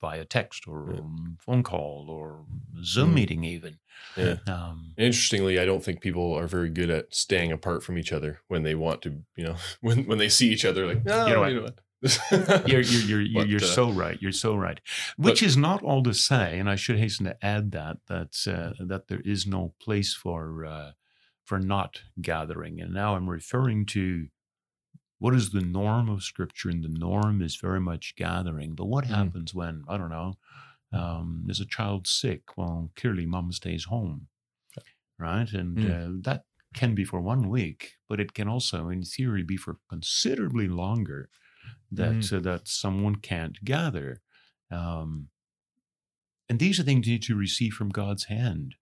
via 0.00 0.24
text 0.24 0.66
or 0.66 1.04
phone 1.38 1.62
call 1.62 2.06
or 2.08 2.46
Zoom 2.82 3.10
Mm. 3.10 3.14
meeting, 3.14 3.44
even. 3.44 3.78
Yeah. 4.16 4.36
Um, 4.46 4.94
Interestingly, 4.96 5.58
I 5.60 5.66
don't 5.66 5.84
think 5.84 6.00
people 6.00 6.32
are 6.34 6.46
very 6.46 6.70
good 6.70 6.88
at 6.88 7.14
staying 7.14 7.52
apart 7.52 7.82
from 7.82 7.98
each 7.98 8.10
other 8.12 8.40
when 8.48 8.62
they 8.62 8.74
want 8.74 9.02
to, 9.02 9.22
you 9.36 9.44
know, 9.44 9.56
when 9.82 10.06
when 10.06 10.16
they 10.18 10.30
see 10.30 10.48
each 10.50 10.64
other. 10.64 10.86
Like, 10.86 11.02
oh, 11.06 11.26
You 11.26 11.34
know 11.34 11.46
you 11.46 11.60
what? 11.60 11.62
know 11.62 11.62
what? 11.62 12.66
You're, 12.66 12.80
you're, 12.80 13.02
you're, 13.02 13.20
you're, 13.20 13.32
But, 13.42 13.48
you're 13.48 13.60
uh, 13.62 13.74
so 13.74 13.90
right. 13.90 14.16
You're 14.22 14.32
so 14.32 14.56
right. 14.56 14.80
Which 15.18 15.42
is 15.42 15.58
not 15.58 15.82
all 15.82 16.02
to 16.04 16.14
say, 16.14 16.58
and 16.58 16.66
I 16.70 16.76
should 16.76 16.98
hasten 16.98 17.26
to 17.26 17.36
add 17.44 17.72
that 17.72 17.98
that 18.06 18.34
uh, 18.46 18.72
that 18.86 19.08
there 19.08 19.20
is 19.22 19.46
no 19.46 19.74
place 19.82 20.14
for 20.14 20.64
uh, 20.64 20.92
for 21.44 21.58
not 21.58 22.00
gathering. 22.22 22.80
And 22.80 22.94
now 22.94 23.16
I'm 23.16 23.28
referring 23.28 23.84
to 23.86 24.28
what 25.20 25.36
is 25.36 25.52
the 25.52 25.62
norm 25.62 26.10
of 26.10 26.24
Scripture, 26.24 26.70
and 26.70 26.84
the 26.84 26.90
norm 26.90 27.42
is 27.42 27.56
very 27.56 27.80
much 27.80 28.16
gathering. 28.16 28.74
But 28.76 28.86
what 28.86 29.06
Mm. 29.08 29.30
happens 29.30 29.54
when 29.54 29.84
I 29.88 29.98
don't 29.98 30.10
know? 30.10 30.34
Um, 30.92 31.42
there's 31.46 31.60
a 31.60 31.66
child 31.66 32.06
sick. 32.08 32.56
Well, 32.58 32.92
clearly, 32.96 33.26
mom 33.26 33.52
stays 33.52 33.84
home, 33.86 34.28
right? 35.18 35.52
And 35.52 35.82
Mm. 35.82 35.92
uh, 35.92 36.10
that 36.22 36.44
can 36.74 36.94
be 36.94 37.04
for 37.04 37.20
one 37.20 37.48
week, 37.48 37.94
but 38.08 38.20
it 38.20 38.34
can 38.34 38.48
also, 38.48 38.88
in 38.88 39.02
theory, 39.04 39.42
be 39.42 39.56
for 39.56 39.78
considerably 39.88 40.68
longer 40.68 41.30
that 41.92 42.32
uh, 42.32 42.40
that 42.40 42.68
someone 42.68 43.16
can't 43.16 43.64
gather. 43.64 44.22
Um, 44.70 45.30
and 46.48 46.58
these 46.58 46.80
are 46.80 46.82
things 46.82 47.06
you 47.06 47.14
need 47.14 47.22
to 47.24 47.36
receive 47.36 47.72
from 47.74 47.90
God's 47.90 48.24
hand, 48.24 48.74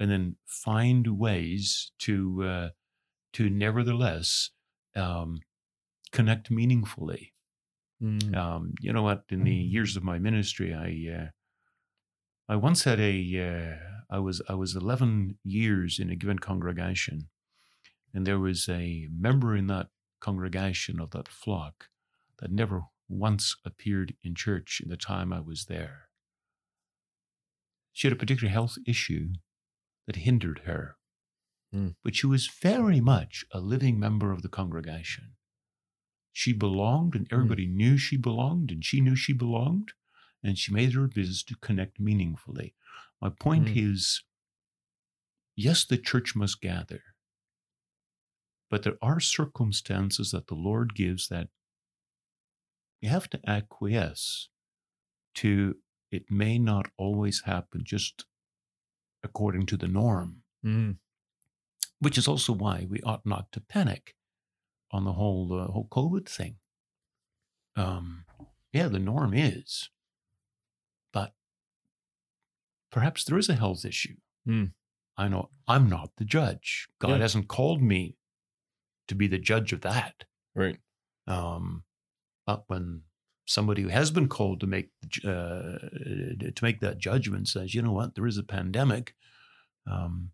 and 0.00 0.10
then 0.10 0.36
find 0.46 1.18
ways 1.18 1.92
to 2.00 2.44
uh, 2.44 2.70
to 3.34 3.50
nevertheless 3.50 4.50
um, 4.96 5.40
connect 6.12 6.50
meaningfully. 6.50 7.32
Mm. 8.02 8.36
Um, 8.36 8.74
you 8.80 8.92
know 8.92 9.02
what? 9.02 9.24
In 9.28 9.44
the 9.44 9.54
years 9.54 9.96
of 9.96 10.02
my 10.04 10.18
ministry, 10.18 10.74
I 10.74 11.22
uh, 11.22 11.28
I 12.48 12.56
once 12.56 12.84
had 12.84 13.00
a 13.00 13.14
uh, 14.10 14.14
I 14.14 14.18
was 14.18 14.42
I 14.48 14.54
was 14.54 14.74
eleven 14.76 15.38
years 15.44 15.98
in 15.98 16.10
a 16.10 16.16
given 16.16 16.38
congregation, 16.38 17.28
and 18.12 18.26
there 18.26 18.38
was 18.40 18.68
a 18.68 19.08
member 19.16 19.56
in 19.56 19.68
that 19.68 19.88
congregation 20.20 21.00
of 21.00 21.10
that 21.10 21.28
flock 21.28 21.88
that 22.38 22.50
never 22.50 22.82
once 23.08 23.56
appeared 23.64 24.14
in 24.22 24.34
church 24.34 24.80
in 24.82 24.88
the 24.88 24.96
time 24.96 25.32
I 25.32 25.40
was 25.40 25.66
there. 25.66 26.08
She 27.92 28.06
had 28.06 28.12
a 28.16 28.18
particular 28.18 28.50
health 28.50 28.78
issue 28.86 29.34
that 30.06 30.16
hindered 30.16 30.62
her, 30.64 30.96
Mm. 31.74 31.94
but 32.02 32.14
she 32.14 32.26
was 32.26 32.48
very 32.48 33.00
much 33.00 33.44
a 33.50 33.60
living 33.60 33.98
member 33.98 34.30
of 34.32 34.42
the 34.42 34.48
congregation. 34.48 35.36
She 36.32 36.52
belonged, 36.52 37.14
and 37.14 37.30
everybody 37.30 37.66
knew 37.66 37.98
she 37.98 38.16
belonged, 38.16 38.70
and 38.70 38.84
she 38.84 39.00
knew 39.00 39.14
she 39.16 39.32
belonged, 39.32 39.92
and 40.42 40.58
she 40.58 40.72
made 40.72 40.94
her 40.94 41.06
business 41.06 41.42
to 41.44 41.56
connect 41.56 42.00
meaningfully. 42.00 42.74
My 43.20 43.28
point 43.30 43.68
Mm. 43.68 43.76
is 43.92 44.24
yes, 45.54 45.84
the 45.84 45.98
church 45.98 46.34
must 46.34 46.60
gather, 46.60 47.02
but 48.70 48.82
there 48.82 48.96
are 49.02 49.20
circumstances 49.20 50.30
that 50.30 50.46
the 50.46 50.54
Lord 50.54 50.94
gives 50.94 51.28
that 51.28 51.50
you 53.00 53.08
have 53.10 53.28
to 53.30 53.40
acquiesce 53.48 54.48
to. 55.34 55.76
It 56.10 56.30
may 56.30 56.58
not 56.58 56.90
always 56.98 57.42
happen 57.46 57.84
just 57.84 58.26
according 59.22 59.64
to 59.66 59.76
the 59.78 59.88
norm 59.88 60.42
Mm. 60.64 60.98
which 62.00 62.18
is 62.18 62.28
also 62.28 62.52
why 62.52 62.84
we 62.88 63.00
ought 63.02 63.24
not 63.24 63.50
to 63.52 63.60
panic 63.60 64.14
on 64.92 65.04
the 65.04 65.12
whole 65.12 65.52
uh, 65.58 65.66
whole 65.72 65.88
COVID 65.90 66.28
thing. 66.28 66.56
Um, 67.76 68.24
yeah, 68.72 68.88
the 68.88 68.98
norm 68.98 69.32
is, 69.34 69.88
but 71.12 71.32
perhaps 72.90 73.24
there 73.24 73.38
is 73.38 73.48
a 73.48 73.54
health 73.54 73.84
issue. 73.84 74.16
Hmm. 74.44 74.64
I 75.16 75.28
know 75.28 75.50
I'm 75.68 75.88
not 75.88 76.10
the 76.16 76.24
judge. 76.24 76.88
God 76.98 77.10
Yeah. 77.10 77.18
hasn't 77.18 77.48
called 77.48 77.82
me 77.82 78.16
to 79.08 79.14
be 79.14 79.26
the 79.26 79.38
judge 79.38 79.72
of 79.72 79.82
that. 79.82 80.24
Right. 80.54 80.78
Um, 81.26 81.84
but 82.46 82.64
when 82.66 83.02
somebody 83.46 83.82
who 83.82 83.88
has 83.88 84.10
been 84.10 84.28
called 84.28 84.60
to 84.60 84.66
make 84.66 84.90
uh, 85.24 85.78
to 85.78 86.60
make 86.62 86.80
that 86.80 86.98
judgment 86.98 87.48
says, 87.48 87.74
you 87.74 87.82
know 87.82 87.92
what, 87.92 88.14
there 88.14 88.26
is 88.26 88.38
a 88.38 88.42
pandemic. 88.42 89.14
Um, 89.90 90.30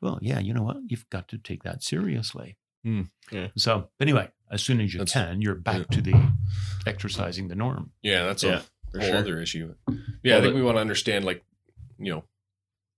well, 0.00 0.18
yeah, 0.20 0.38
you 0.40 0.52
know 0.52 0.62
what, 0.64 0.78
you've 0.88 1.08
got 1.10 1.28
to 1.28 1.38
take 1.38 1.62
that 1.62 1.82
seriously. 1.82 2.56
Hmm. 2.84 3.02
Yeah. 3.30 3.48
So 3.56 3.88
anyway, 4.00 4.28
as 4.50 4.62
soon 4.62 4.80
as 4.80 4.92
you 4.92 4.98
That's- 5.00 5.12
can, 5.12 5.40
you're 5.40 5.54
back 5.54 5.78
yeah. 5.90 5.96
to 5.96 6.02
the 6.02 6.32
exercising 6.86 7.48
the 7.48 7.54
norm. 7.54 7.92
Yeah, 8.02 8.24
that's 8.26 8.42
Yeah, 8.42 8.62
a 8.94 8.98
whole 8.98 9.08
sure. 9.08 9.16
other 9.16 9.40
issue. 9.40 9.74
Yeah, 9.88 9.94
Well, 10.34 10.38
I 10.38 10.40
think 10.42 10.54
the- 10.54 10.58
we 10.58 10.62
want 10.62 10.76
to 10.76 10.80
understand, 10.80 11.24
like, 11.24 11.42
you 11.98 12.12
know, 12.12 12.24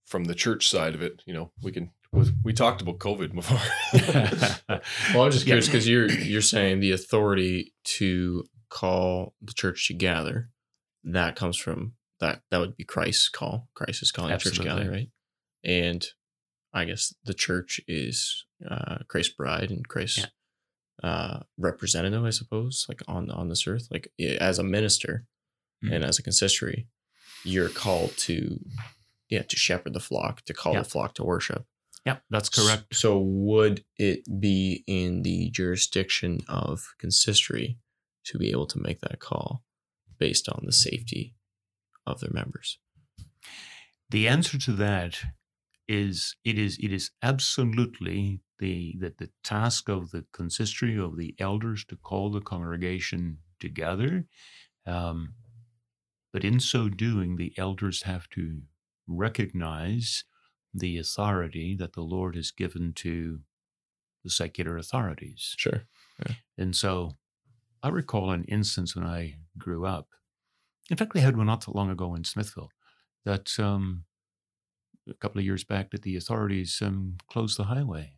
from 0.06 0.24
the 0.24 0.34
church 0.34 0.68
side 0.68 0.94
of 0.94 1.02
it. 1.02 1.22
You 1.26 1.34
know, 1.34 1.52
we 1.62 1.72
can. 1.72 1.90
We, 2.12 2.30
we 2.44 2.52
talked 2.52 2.80
about 2.80 2.98
COVID 2.98 3.34
before. 3.34 3.58
Well, 5.14 5.24
I'm 5.24 5.30
just 5.32 5.46
curious 5.46 5.66
because 5.66 5.88
you're 5.88 6.10
you're 6.10 6.42
saying 6.42 6.80
the 6.80 6.92
authority 6.92 7.74
to 7.98 8.44
call 8.68 9.34
the 9.40 9.52
church 9.52 9.88
to 9.88 9.94
gather 9.94 10.50
that 11.04 11.36
comes 11.36 11.56
from 11.56 11.94
that 12.20 12.42
that 12.50 12.58
would 12.58 12.76
be 12.76 12.84
Christ's 12.84 13.28
call. 13.28 13.68
Christ 13.74 14.02
is 14.02 14.12
calling 14.12 14.32
the 14.32 14.38
church 14.38 14.56
to 14.58 14.64
gather, 14.64 14.90
right? 14.90 15.08
And 15.64 16.06
I 16.74 16.84
guess 16.84 17.14
the 17.24 17.34
church 17.34 17.80
is 17.86 18.44
uh, 18.68 18.98
Christ's 19.08 19.32
bride 19.34 19.70
and 19.70 19.86
Christ's 19.88 20.26
uh, 21.02 21.40
representative, 21.56 22.24
I 22.24 22.30
suppose, 22.30 22.86
like 22.88 23.00
on 23.08 23.30
on 23.30 23.48
this 23.48 23.66
earth. 23.66 23.88
Like 23.90 24.08
as 24.40 24.58
a 24.58 24.64
minister 24.64 25.26
Mhm. 25.84 25.92
and 25.94 26.04
as 26.04 26.18
a 26.18 26.22
consistory, 26.22 26.88
you're 27.44 27.68
called 27.68 28.12
to 28.26 28.58
yeah 29.28 29.42
to 29.42 29.56
shepherd 29.56 29.92
the 29.94 30.00
flock, 30.00 30.42
to 30.46 30.54
call 30.54 30.72
Yeah. 30.74 30.82
the 30.82 30.88
flock 30.88 31.14
to 31.14 31.24
worship. 31.24 31.66
yeah, 32.06 32.18
that's 32.28 32.48
correct. 32.50 32.94
So 32.94 33.18
would 33.18 33.84
it 33.96 34.20
be 34.40 34.84
in 34.86 35.22
the 35.22 35.48
jurisdiction 35.50 36.40
of 36.48 36.94
consistory 36.98 37.78
to 38.24 38.38
be 38.38 38.50
able 38.50 38.66
to 38.66 38.78
make 38.78 39.00
that 39.00 39.20
call 39.20 39.64
based 40.18 40.48
on 40.48 40.60
the 40.66 40.72
safety 40.72 41.34
of 42.06 42.20
their 42.20 42.30
members? 42.32 42.78
The 44.10 44.28
answer 44.28 44.58
to 44.58 44.72
that 44.72 45.22
is 45.88 46.36
it 46.44 46.58
is 46.58 46.78
it 46.78 46.92
is 46.92 47.10
absolutely 47.22 48.40
the 48.58 48.96
that 49.00 49.18
the 49.18 49.30
task 49.42 49.88
of 49.88 50.10
the 50.10 50.24
consistory 50.32 50.98
of 50.98 51.16
the 51.16 51.34
elders 51.38 51.84
to 51.86 51.96
call 51.96 52.30
the 52.30 52.40
congregation 52.40 53.38
together. 53.60 54.26
Um, 54.86 55.34
but 56.32 56.44
in 56.44 56.60
so 56.60 56.88
doing, 56.88 57.36
the 57.36 57.54
elders 57.56 58.02
have 58.02 58.28
to 58.30 58.62
recognize 59.06 60.24
the 60.72 60.98
authority 60.98 61.76
that 61.76 61.92
the 61.92 62.02
Lord 62.02 62.34
has 62.34 62.50
given 62.50 62.92
to 62.94 63.40
the 64.24 64.30
secular 64.30 64.76
authorities. 64.76 65.54
Sure. 65.56 65.82
And 66.58 66.74
so 66.74 67.12
I 67.82 67.90
recall 67.90 68.30
an 68.30 68.44
instance 68.44 68.96
when 68.96 69.06
I 69.06 69.36
grew 69.58 69.86
up. 69.86 70.08
In 70.90 70.96
fact, 70.96 71.14
we 71.14 71.20
had 71.20 71.36
one 71.36 71.46
not 71.46 71.62
so 71.62 71.72
long 71.72 71.90
ago 71.90 72.14
in 72.14 72.24
Smithville 72.24 72.70
that 73.24 73.58
um, 73.60 74.04
a 75.08 75.14
couple 75.14 75.38
of 75.38 75.44
years 75.44 75.64
back 75.64 75.90
that 75.90 76.02
the 76.02 76.16
authorities 76.16 76.80
um, 76.82 77.16
closed 77.30 77.58
the 77.58 77.64
highway 77.64 78.14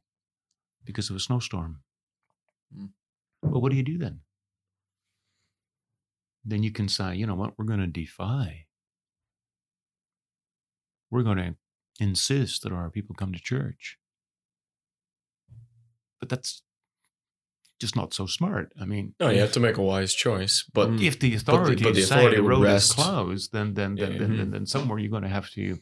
because 0.84 1.10
of 1.10 1.16
a 1.16 1.20
snowstorm. 1.20 1.80
Hmm. 2.74 2.86
Well, 3.42 3.60
what 3.60 3.70
do 3.70 3.76
you 3.76 3.82
do 3.82 3.98
then? 3.98 4.20
Then 6.44 6.62
you 6.62 6.70
can 6.70 6.88
say, 6.88 7.16
you 7.16 7.26
know 7.26 7.34
what, 7.34 7.58
we're 7.58 7.64
going 7.64 7.80
to 7.80 7.86
defy. 7.86 8.66
We're 11.10 11.22
going 11.24 11.38
to 11.38 11.54
insist 12.00 12.62
that 12.62 12.72
our 12.72 12.90
people 12.90 13.14
come 13.16 13.32
to 13.32 13.40
church. 13.40 13.98
But 16.20 16.28
that's 16.28 16.62
just 17.80 17.94
not 17.96 18.14
so 18.14 18.26
smart. 18.26 18.72
I 18.80 18.84
mean, 18.86 19.14
No, 19.20 19.28
you 19.30 19.40
have 19.40 19.52
to 19.52 19.60
make 19.60 19.76
a 19.76 19.82
wise 19.82 20.14
choice, 20.14 20.64
but 20.72 20.88
Mm. 20.90 21.02
if 21.02 21.18
the 21.18 21.30
the- 21.30 21.36
authorities 21.36 21.82
but 21.84 21.94
the 21.94 22.02
say 22.02 22.14
authority 22.16 22.36
the 22.36 22.42
road 22.42 22.62
rest- 22.62 22.90
is 22.90 22.94
closed, 22.94 23.52
then 23.52 23.74
then 23.74 23.96
then, 23.96 24.12
Yeah, 24.12 24.18
then, 24.18 24.30
yeah. 24.32 24.36
then, 24.38 24.50
then 24.52 24.66
somewhere 24.66 24.98
you're 24.98 25.10
going 25.10 25.24
to 25.24 25.28
have 25.28 25.50
to 25.50 25.78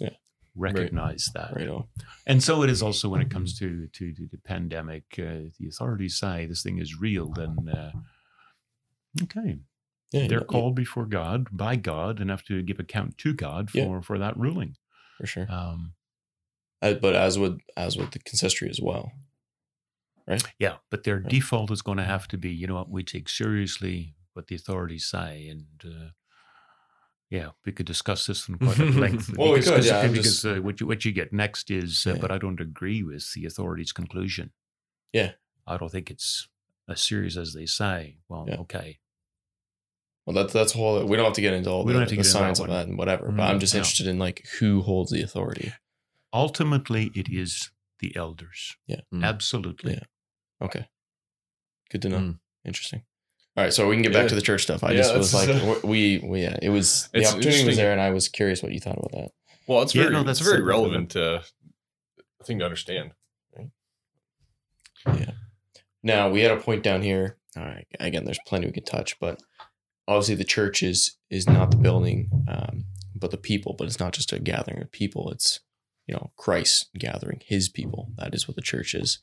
Yeah. 0.00 0.10
recognize 0.56 1.30
that. 1.34 1.54
right. 1.54 1.84
And 2.26 2.42
so 2.42 2.62
it 2.62 2.70
is 2.70 2.82
also 2.82 3.08
when 3.08 3.20
it 3.22 3.30
comes 3.30 3.58
to 3.58 3.86
to, 3.88 4.14
to 4.14 4.26
the 4.30 4.38
pandemic. 4.38 5.04
Uh, 5.18 5.50
the 5.58 5.68
authorities 5.68 6.18
say 6.18 6.46
this 6.46 6.62
thing 6.62 6.78
is 6.78 7.00
real, 7.00 7.30
then 7.32 7.68
uh, 7.68 7.92
okay, 9.22 9.58
Yeah, 10.12 10.26
they're 10.28 10.38
yeah, 10.40 10.44
called 10.44 10.74
before 10.74 11.06
God 11.06 11.46
by 11.52 11.76
God 11.76 12.20
and 12.20 12.30
have 12.30 12.44
to 12.44 12.62
give 12.62 12.80
account 12.80 13.18
to 13.18 13.32
God 13.34 13.70
for 13.70 14.02
for 14.02 14.18
that 14.18 14.36
ruling. 14.36 14.76
for 15.18 15.26
sure. 15.26 15.46
Um, 15.50 15.94
Uh, 16.80 16.94
but 16.94 17.14
as 17.14 17.38
with 17.38 17.58
as 17.76 17.96
with 17.96 18.10
the 18.12 18.18
consistory 18.20 18.68
as 18.70 18.80
well. 18.80 19.12
Right? 20.28 20.44
Yeah, 20.58 20.76
but 20.90 21.04
their 21.04 21.16
Right. 21.20 21.28
default 21.30 21.70
is 21.70 21.82
going 21.82 21.96
to 21.98 22.04
have 22.04 22.28
to 22.28 22.36
be, 22.36 22.50
you 22.50 22.66
know 22.66 22.74
what, 22.74 22.90
we 22.90 23.02
take 23.02 23.28
seriously 23.30 24.14
what 24.34 24.46
the 24.48 24.54
authorities 24.54 25.06
say, 25.06 25.48
and 25.48 25.66
uh, 25.84 26.10
yeah, 27.30 27.50
we 27.64 27.72
could 27.72 27.86
discuss 27.86 28.26
this 28.26 28.48
in 28.48 28.58
quite 28.58 28.78
at 28.80 28.94
length. 28.94 29.36
Well, 29.36 29.52
we 29.52 29.60
because, 29.60 29.70
could, 29.76 29.84
yeah, 29.84 30.06
because 30.08 30.42
just- 30.42 30.44
uh, 30.46 30.62
what 30.62 30.80
you 30.80 30.86
what 30.86 31.04
you 31.04 31.12
get 31.12 31.32
next 31.32 31.70
is, 31.70 32.06
uh, 32.06 32.14
Yeah. 32.14 32.20
but 32.20 32.30
I 32.30 32.38
don't 32.38 32.60
agree 32.60 33.02
with 33.02 33.32
the 33.34 33.44
authorities' 33.46 33.92
conclusion. 33.92 34.52
Yeah. 35.12 35.32
I 35.66 35.76
don't 35.76 35.90
think 35.92 36.10
it's 36.10 36.48
as 36.88 37.02
serious 37.02 37.36
as 37.36 37.52
they 37.52 37.66
say. 37.66 38.18
Well, 38.28 38.46
Yeah. 38.48 38.56
okay, 38.60 38.98
Well, 40.26 40.34
that's 40.34 40.52
that's 40.52 40.74
a 40.74 40.78
whole. 40.78 41.04
We 41.06 41.16
don't 41.16 41.24
have 41.26 41.34
to 41.34 41.40
get 41.42 41.54
into 41.54 41.70
all 41.70 41.84
We 41.84 41.92
the, 41.92 41.98
don't 41.98 42.02
have 42.02 42.08
to 42.10 42.16
the 42.16 42.22
get 42.22 42.26
into 42.26 42.32
that 42.32 42.38
science 42.38 42.58
of 42.60 42.68
one. 42.68 42.76
that 42.76 42.86
and 42.88 42.98
whatever. 42.98 43.26
But 43.32 43.42
Mm, 43.42 43.48
I'm 43.50 43.60
just 43.60 43.74
no. 43.74 43.78
interested 43.80 44.06
in 44.06 44.18
like 44.18 44.46
who 44.58 44.82
holds 44.82 45.10
the 45.10 45.22
authority. 45.22 45.72
ultimately, 46.32 47.10
it 47.14 47.28
is 47.30 47.70
the 48.00 48.14
elders. 48.16 48.76
Yeah. 48.86 49.00
Mm. 49.12 49.24
absolutely. 49.24 49.94
Yeah. 49.94 50.04
Okay. 50.66 50.88
Good 51.90 52.02
to 52.02 52.08
know. 52.10 52.18
Mm. 52.18 52.38
Interesting. 52.64 53.02
All 53.58 53.64
right, 53.64 53.74
so 53.74 53.88
we 53.88 53.96
can 53.96 54.02
get 54.02 54.12
back 54.12 54.22
Yeah. 54.22 54.28
to 54.28 54.34
the 54.36 54.40
church 54.40 54.62
stuff. 54.62 54.84
I 54.84 54.92
Yeah, 54.92 54.98
just 54.98 55.16
was 55.16 55.34
like, 55.34 55.48
that's- 55.48 55.82
we, 55.82 56.18
we, 56.18 56.42
yeah, 56.42 56.56
it 56.62 56.68
was 56.68 57.08
the 57.12 57.26
opportunity 57.26 57.64
was 57.64 57.76
there, 57.76 57.90
and 57.90 58.00
I 58.00 58.10
was 58.10 58.28
curious 58.28 58.62
what 58.62 58.70
you 58.70 58.78
thought 58.78 58.98
about 58.98 59.10
that. 59.10 59.32
Well, 59.66 59.82
it's 59.82 59.96
Yeah, 59.96 60.02
very 60.04 60.14
no, 60.14 60.22
that's 60.22 60.40
a 60.40 60.44
very 60.44 60.62
relevant 60.62 61.16
uh, 61.16 61.40
thing 62.44 62.60
to 62.60 62.64
understand. 62.64 63.14
Right? 63.56 63.70
Yeah. 65.06 65.32
Now 66.04 66.30
we 66.30 66.42
had 66.42 66.52
a 66.52 66.60
point 66.60 66.84
down 66.84 67.02
here. 67.02 67.36
All 67.56 67.64
right, 67.64 67.88
again, 67.98 68.24
there's 68.24 68.38
plenty 68.46 68.66
we 68.66 68.72
can 68.72 68.84
touch, 68.84 69.18
but 69.18 69.42
obviously 70.06 70.36
the 70.36 70.44
church 70.44 70.80
is 70.84 71.16
is 71.28 71.48
not 71.48 71.72
the 71.72 71.78
building, 71.78 72.30
um, 72.46 72.84
but 73.16 73.32
the 73.32 73.36
people. 73.38 73.74
But 73.76 73.88
it's 73.88 73.98
not 73.98 74.12
just 74.12 74.32
a 74.32 74.38
gathering 74.38 74.80
of 74.82 74.92
people. 74.92 75.32
It's 75.32 75.58
you 76.06 76.14
know 76.14 76.30
Christ 76.36 76.90
gathering 76.96 77.42
His 77.44 77.68
people. 77.68 78.12
That 78.18 78.36
is 78.36 78.46
what 78.46 78.54
the 78.54 78.62
church 78.62 78.94
is. 78.94 79.18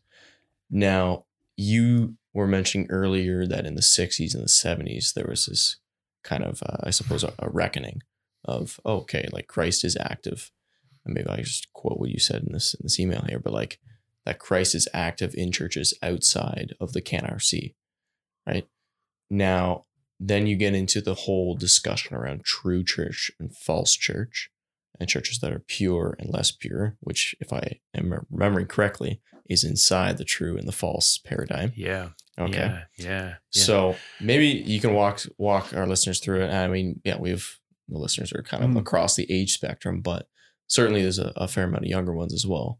Now 0.70 1.24
you 1.56 2.18
were 2.36 2.48
mentioning 2.48 2.88
earlier 2.90 3.48
that 3.48 3.66
in 3.66 3.76
the 3.76 3.82
'60s 3.82 4.34
and 4.34 4.44
the 4.44 4.48
'70s 4.48 5.14
there 5.14 5.26
was 5.28 5.46
this 5.46 5.78
kind 6.24 6.44
of, 6.44 6.62
uh, 6.64 6.78
I 6.84 6.92
suppose, 6.92 7.24
a, 7.24 7.34
a 7.40 7.50
reckoning 7.50 8.02
of 8.44 8.80
oh, 8.86 8.98
okay, 8.98 9.28
like 9.32 9.48
Christ 9.48 9.84
is 9.84 9.98
active. 10.00 10.52
And 11.06 11.14
maybe 11.14 11.30
I 11.30 11.38
just 11.38 11.72
quote 11.74 12.00
what 12.00 12.10
you 12.10 12.20
said 12.20 12.44
in 12.44 12.54
this 12.54 12.74
in 12.74 12.82
this 12.84 13.00
email 13.00 13.24
here, 13.28 13.40
but 13.40 13.54
like 13.54 13.80
that 14.26 14.40
Christ 14.40 14.76
is 14.76 14.88
active 14.94 15.34
in 15.36 15.52
churches 15.52 15.94
outside 16.02 16.74
of 16.80 16.94
the 16.94 17.02
CanRC, 17.02 17.76
right? 18.48 18.68
Now, 19.30 19.86
then 20.20 20.48
you 20.48 20.56
get 20.56 20.74
into 20.74 21.02
the 21.02 21.14
whole 21.14 21.56
discussion 21.56 22.16
around 22.16 22.44
true 22.44 22.84
church 22.84 23.32
and 23.40 23.56
false 23.56 23.94
church, 23.94 24.50
and 25.00 25.10
churches 25.10 25.40
that 25.40 25.52
are 25.52 25.64
pure 25.68 26.16
and 26.20 26.34
less 26.34 26.52
pure, 26.52 26.96
which, 27.02 27.36
if 27.40 27.52
I 27.52 27.80
am 27.94 28.26
remembering 28.30 28.68
correctly, 28.68 29.22
is 29.50 29.64
inside 29.64 30.18
the 30.18 30.24
true 30.24 30.58
and 30.58 30.68
the 30.68 30.72
false 30.72 31.18
paradigm. 31.18 31.74
Yeah. 31.76 32.10
Okay. 32.40 32.54
Yeah. 32.58 32.84
Yeah. 32.98 33.06
yeah. 33.08 33.34
So 33.52 33.96
maybe 34.20 34.48
you 34.48 34.80
can 34.80 34.94
walk 34.94 35.22
walk 35.38 35.74
our 35.74 35.88
listeners 35.88 36.20
through 36.20 36.42
it. 36.44 36.52
I 36.52 36.68
mean, 36.68 37.02
yeah, 37.04 37.18
we 37.18 37.30
have 37.30 37.46
the 37.88 37.98
listeners 37.98 38.34
are 38.34 38.42
kind 38.44 38.64
of 38.64 38.70
Mm. 38.72 38.80
across 38.80 39.16
the 39.16 39.32
age 39.32 39.54
spectrum, 39.54 40.02
but 40.02 40.28
certainly 40.68 41.02
there's 41.02 41.20
a, 41.20 41.32
a 41.36 41.48
fair 41.48 41.66
amount 41.66 41.84
of 41.84 41.90
younger 41.90 42.14
ones 42.14 42.34
as 42.34 42.46
well 42.46 42.80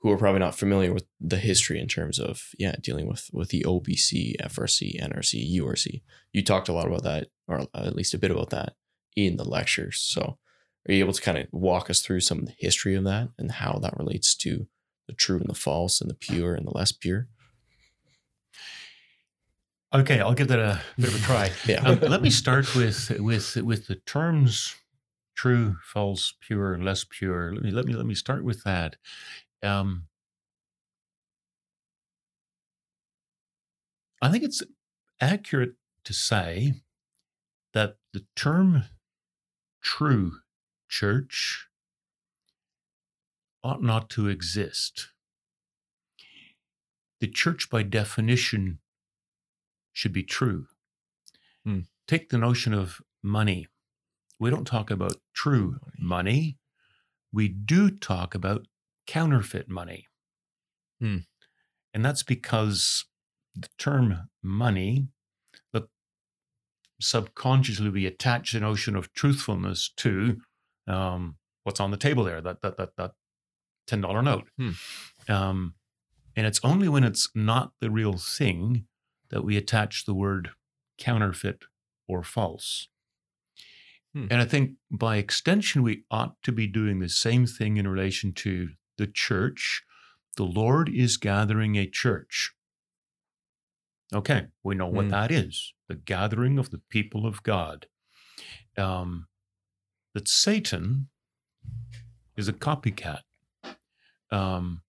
who 0.00 0.10
are 0.10 0.16
probably 0.16 0.38
not 0.40 0.54
familiar 0.54 0.94
with 0.94 1.04
the 1.20 1.36
history 1.36 1.78
in 1.78 1.86
terms 1.88 2.18
of 2.18 2.40
yeah 2.58 2.74
dealing 2.80 3.06
with 3.06 3.28
with 3.32 3.50
the 3.50 3.64
OPC, 3.66 4.36
FRC, 4.40 4.98
NRC, 5.00 5.58
URC. 5.60 6.02
You 6.32 6.42
talked 6.42 6.68
a 6.68 6.72
lot 6.72 6.86
about 6.86 7.02
that, 7.02 7.28
or 7.48 7.66
at 7.74 7.94
least 7.96 8.14
a 8.14 8.18
bit 8.18 8.30
about 8.30 8.50
that 8.50 8.74
in 9.16 9.36
the 9.36 9.44
lectures. 9.44 9.98
So 10.00 10.38
are 10.88 10.92
you 10.94 11.00
able 11.00 11.12
to 11.12 11.20
kind 11.20 11.36
of 11.36 11.48
walk 11.52 11.90
us 11.90 12.00
through 12.00 12.20
some 12.20 12.38
of 12.38 12.46
the 12.46 12.54
history 12.56 12.94
of 12.94 13.04
that 13.04 13.28
and 13.36 13.52
how 13.52 13.78
that 13.82 13.98
relates 13.98 14.34
to 14.36 14.66
the 15.06 15.12
true 15.12 15.38
and 15.38 15.50
the 15.50 15.54
false 15.54 16.00
and 16.00 16.08
the 16.08 16.14
pure 16.14 16.54
and 16.54 16.66
the 16.66 16.70
less 16.70 16.92
pure? 16.92 17.28
Okay, 19.92 20.20
I'll 20.20 20.34
give 20.34 20.48
that 20.48 20.60
a 20.60 20.80
bit 20.96 21.08
of 21.08 21.16
a 21.16 21.18
try. 21.18 21.50
Yeah. 21.66 21.82
Um, 21.82 21.98
let 22.00 22.22
me 22.22 22.30
start 22.30 22.74
with 22.76 23.10
with 23.18 23.56
with 23.56 23.86
the 23.88 23.96
terms 23.96 24.76
true, 25.34 25.76
false, 25.82 26.34
pure, 26.40 26.78
less 26.78 27.04
pure. 27.08 27.52
Let 27.54 27.64
me 27.64 27.70
let 27.70 27.86
me 27.86 27.94
let 27.94 28.06
me 28.06 28.14
start 28.14 28.44
with 28.44 28.62
that. 28.64 28.96
Um, 29.62 30.04
I 34.22 34.30
think 34.30 34.44
it's 34.44 34.62
accurate 35.20 35.74
to 36.04 36.12
say 36.12 36.74
that 37.72 37.96
the 38.12 38.24
term 38.36 38.84
true 39.82 40.40
church 40.88 41.68
ought 43.64 43.82
not 43.82 44.08
to 44.10 44.28
exist. 44.28 45.08
The 47.20 47.28
church, 47.28 47.68
by 47.70 47.82
definition, 47.82 48.78
should 49.92 50.12
be 50.12 50.22
true. 50.22 50.66
Hmm. 51.64 51.80
Take 52.06 52.30
the 52.30 52.38
notion 52.38 52.72
of 52.74 53.00
money. 53.22 53.68
We 54.38 54.50
don't 54.50 54.66
talk 54.66 54.90
about 54.90 55.16
true 55.34 55.78
money. 55.98 56.56
We 57.32 57.48
do 57.48 57.90
talk 57.90 58.34
about 58.34 58.66
counterfeit 59.06 59.68
money. 59.68 60.06
Hmm. 61.00 61.18
And 61.92 62.04
that's 62.04 62.22
because 62.22 63.04
the 63.54 63.68
term 63.78 64.28
money, 64.42 65.08
look, 65.72 65.90
subconsciously 67.00 67.90
we 67.90 68.06
attach 68.06 68.52
the 68.52 68.60
notion 68.60 68.96
of 68.96 69.12
truthfulness 69.12 69.90
to 69.96 70.38
um, 70.86 71.36
what's 71.64 71.80
on 71.80 71.90
the 71.90 71.96
table 71.96 72.24
there, 72.24 72.40
that 72.40 72.62
that 72.62 72.76
that 72.76 72.96
that 72.96 73.12
ten 73.86 74.00
dollar 74.00 74.22
note. 74.22 74.48
Hmm. 74.56 74.70
Um, 75.28 75.74
and 76.36 76.46
it's 76.46 76.60
only 76.62 76.88
when 76.88 77.04
it's 77.04 77.28
not 77.34 77.72
the 77.80 77.90
real 77.90 78.16
thing 78.16 78.86
that 79.30 79.44
we 79.44 79.56
attach 79.56 80.04
the 80.04 80.14
word 80.14 80.50
counterfeit 80.98 81.64
or 82.08 82.22
false. 82.22 82.88
Hmm. 84.12 84.26
And 84.30 84.40
I 84.40 84.44
think 84.44 84.72
by 84.90 85.16
extension, 85.16 85.82
we 85.82 86.04
ought 86.10 86.42
to 86.42 86.52
be 86.52 86.66
doing 86.66 86.98
the 86.98 87.08
same 87.08 87.46
thing 87.46 87.76
in 87.76 87.86
relation 87.86 88.32
to 88.34 88.70
the 88.98 89.06
church. 89.06 89.82
The 90.36 90.44
Lord 90.44 90.88
is 90.88 91.16
gathering 91.16 91.76
a 91.76 91.86
church. 91.86 92.52
Okay, 94.12 94.46
we 94.64 94.74
know 94.74 94.88
what 94.88 95.04
Hmm. 95.04 95.10
that 95.10 95.30
is 95.30 95.74
the 95.88 95.94
gathering 95.94 96.58
of 96.58 96.70
the 96.70 96.78
people 96.90 97.26
of 97.26 97.42
God. 97.42 97.86
Um, 98.76 99.28
that 100.14 100.26
Satan 100.26 101.08
is 102.36 102.48
a 102.48 102.52
copycat 102.52 103.22
um, 104.30 104.82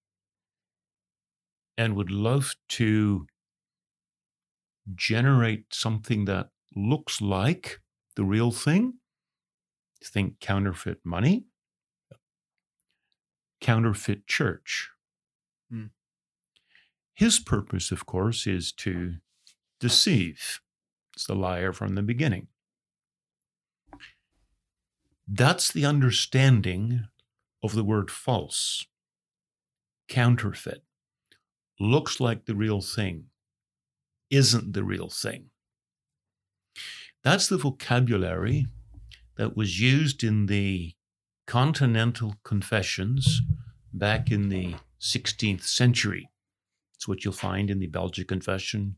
and 1.77 1.95
would 1.95 2.09
love 2.11 2.55
to 2.69 3.27
generate 4.95 5.73
something 5.73 6.25
that 6.25 6.49
looks 6.75 7.21
like 7.21 7.81
the 8.15 8.23
real 8.23 8.51
thing. 8.51 8.95
Think 10.03 10.39
counterfeit 10.39 10.99
money, 11.03 11.45
counterfeit 13.59 14.27
church. 14.27 14.89
Hmm. 15.69 15.87
His 17.13 17.39
purpose, 17.39 17.91
of 17.91 18.05
course, 18.05 18.47
is 18.47 18.71
to 18.73 19.15
deceive. 19.79 20.59
It's 21.13 21.27
the 21.27 21.35
liar 21.35 21.71
from 21.71 21.95
the 21.95 22.01
beginning. 22.01 22.47
That's 25.27 25.71
the 25.71 25.85
understanding 25.85 27.05
of 27.63 27.75
the 27.75 27.83
word 27.83 28.09
false, 28.09 28.85
counterfeit. 30.07 30.83
Looks 31.79 32.19
like 32.19 32.45
the 32.45 32.55
real 32.55 32.81
thing, 32.81 33.25
isn't 34.31 34.73
the 34.73 34.83
real 34.83 35.09
thing. 35.09 35.49
That's 37.23 37.47
the 37.47 37.57
vocabulary 37.57 38.67
that 39.37 39.55
was 39.55 39.79
used 39.79 40.23
in 40.23 40.47
the 40.47 40.93
Continental 41.45 42.35
Confessions 42.43 43.41
back 43.93 44.31
in 44.31 44.49
the 44.49 44.75
16th 44.99 45.63
century. 45.63 46.29
It's 46.95 47.07
what 47.07 47.23
you'll 47.23 47.33
find 47.33 47.69
in 47.69 47.79
the 47.79 47.87
Belgic 47.87 48.27
Confession, 48.27 48.97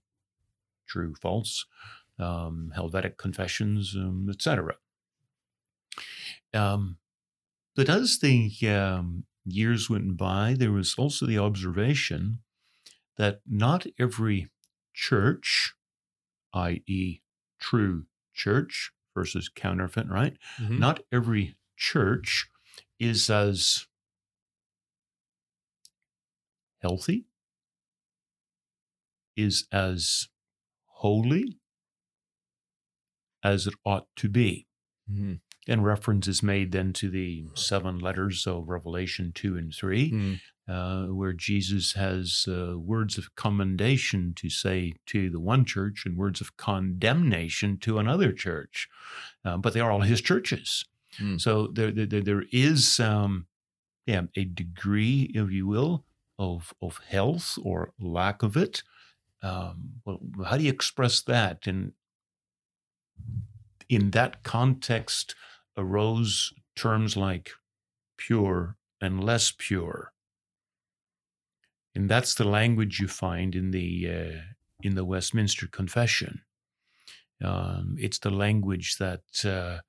true, 0.87 1.15
false, 1.21 1.65
um, 2.19 2.71
Helvetic 2.75 3.17
Confessions, 3.17 3.95
um, 3.95 4.27
etc. 4.29 4.75
Um, 6.53 6.97
but 7.75 7.89
as 7.89 8.19
the 8.19 8.51
um, 8.67 9.25
years 9.45 9.89
went 9.89 10.15
by, 10.17 10.55
there 10.57 10.71
was 10.71 10.95
also 10.97 11.25
the 11.25 11.39
observation 11.39 12.39
that 13.17 13.41
not 13.47 13.85
every 13.99 14.49
church, 14.93 15.73
i.e., 16.53 17.21
true 17.59 18.05
church 18.33 18.91
versus 19.13 19.49
counterfeit, 19.49 20.07
right? 20.07 20.37
Mhm. 20.59 20.79
Not 20.79 21.01
every 21.11 21.55
church 21.77 22.47
is 22.99 23.29
as 23.29 23.87
healthy, 26.79 27.25
is 29.35 29.67
as 29.71 30.27
holy 30.85 31.59
as 33.43 33.67
it 33.67 33.73
ought 33.85 34.07
to 34.15 34.29
be. 34.29 34.67
Mhm. 35.09 35.41
And 35.67 35.85
reference 35.85 36.27
is 36.27 36.43
made 36.43 36.71
then 36.71 36.91
to 36.93 37.09
the 37.09 37.45
seven 37.53 37.99
letters 37.99 38.45
of 38.45 38.67
Revelation 38.67 39.31
2 39.33 39.57
and 39.57 39.73
3, 39.73 40.11
Mhm. 40.11 40.41
uh, 40.67 41.05
where 41.13 41.33
Jesus 41.33 41.93
has 41.93 42.45
uh, 42.49 42.77
words 42.77 43.17
of 43.17 43.35
commendation 43.35 44.33
to 44.35 44.49
say 44.49 44.93
to 45.07 45.29
the 45.29 45.39
one 45.39 45.63
church 45.65 46.05
and 46.05 46.17
words 46.17 46.41
of 46.41 46.57
condemnation 46.57 47.77
to 47.79 47.97
another 47.99 48.31
church. 48.33 48.89
Uh, 49.45 49.57
but 49.57 49.73
they 49.73 49.79
are 49.79 49.91
all 49.91 50.01
his 50.01 50.21
churches. 50.21 50.85
Mm. 51.19 51.39
So 51.39 51.67
there, 51.67 51.91
there, 51.91 52.21
there 52.21 52.43
is 52.51 52.99
um, 52.99 53.47
yeah, 54.05 54.23
a 54.35 54.43
degree, 54.45 55.31
if 55.33 55.49
you 55.51 55.67
will, 55.67 56.05
of, 56.39 56.73
of 56.81 56.97
health 57.07 57.57
or 57.63 57.93
lack 57.99 58.43
of 58.43 58.57
it. 58.57 58.83
Um, 59.41 60.01
well, 60.05 60.19
how 60.45 60.57
do 60.57 60.63
you 60.63 60.71
express 60.71 61.21
that? 61.21 61.67
And 61.67 61.93
in 63.89 64.11
that 64.11 64.43
context 64.43 65.35
arose 65.77 66.53
terms 66.75 67.17
like 67.17 67.51
pure 68.17 68.77
and 69.01 69.23
less 69.23 69.53
pure. 69.57 70.13
And 71.95 72.09
that's 72.09 72.35
the 72.35 72.45
language 72.45 72.99
you 72.99 73.07
find 73.07 73.55
in 73.55 73.71
the 73.71 74.09
uh, 74.09 74.41
in 74.81 74.95
the 74.95 75.05
Westminster 75.05 75.67
Confession. 75.67 76.41
Um, 77.43 77.95
it's 77.99 78.19
the 78.19 78.31
language 78.31 78.97
that 78.97 79.21
uh, 79.45 79.79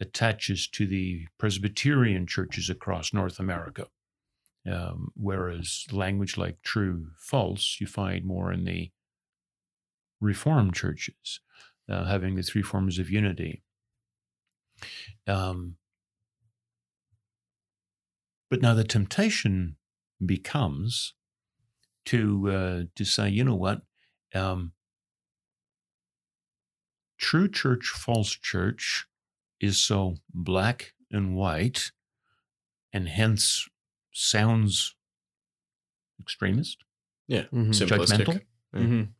attaches 0.00 0.68
to 0.68 0.86
the 0.86 1.26
Presbyterian 1.38 2.26
churches 2.26 2.68
across 2.68 3.12
North 3.12 3.38
America. 3.38 3.86
Um, 4.70 5.12
whereas 5.14 5.86
language 5.92 6.36
like 6.38 6.62
true, 6.62 7.08
false, 7.18 7.78
you 7.80 7.86
find 7.86 8.24
more 8.24 8.52
in 8.52 8.64
the 8.64 8.90
Reformed 10.20 10.74
churches, 10.74 11.40
uh, 11.88 12.04
having 12.04 12.34
the 12.34 12.42
three 12.42 12.62
forms 12.62 12.98
of 12.98 13.10
unity. 13.10 13.62
Um, 15.26 15.76
but 18.50 18.62
now 18.62 18.74
the 18.74 18.84
temptation 18.84 19.76
becomes 20.24 21.14
to 22.06 22.50
uh, 22.50 22.84
to 22.96 23.04
say, 23.04 23.28
you 23.28 23.44
know 23.44 23.54
what, 23.56 23.82
um, 24.34 24.72
true 27.18 27.48
church, 27.48 27.86
false 27.88 28.30
church 28.32 29.06
is 29.60 29.78
so 29.78 30.16
black 30.32 30.94
and 31.10 31.36
white, 31.36 31.92
and 32.92 33.08
hence 33.08 33.68
sounds 34.12 34.94
extremist, 36.20 36.78
Yeah. 37.28 37.44
Mhm. 37.52 37.70
Simplistic. 37.72 38.26
judgmental, 38.26 38.40
Mhm. 38.74 39.14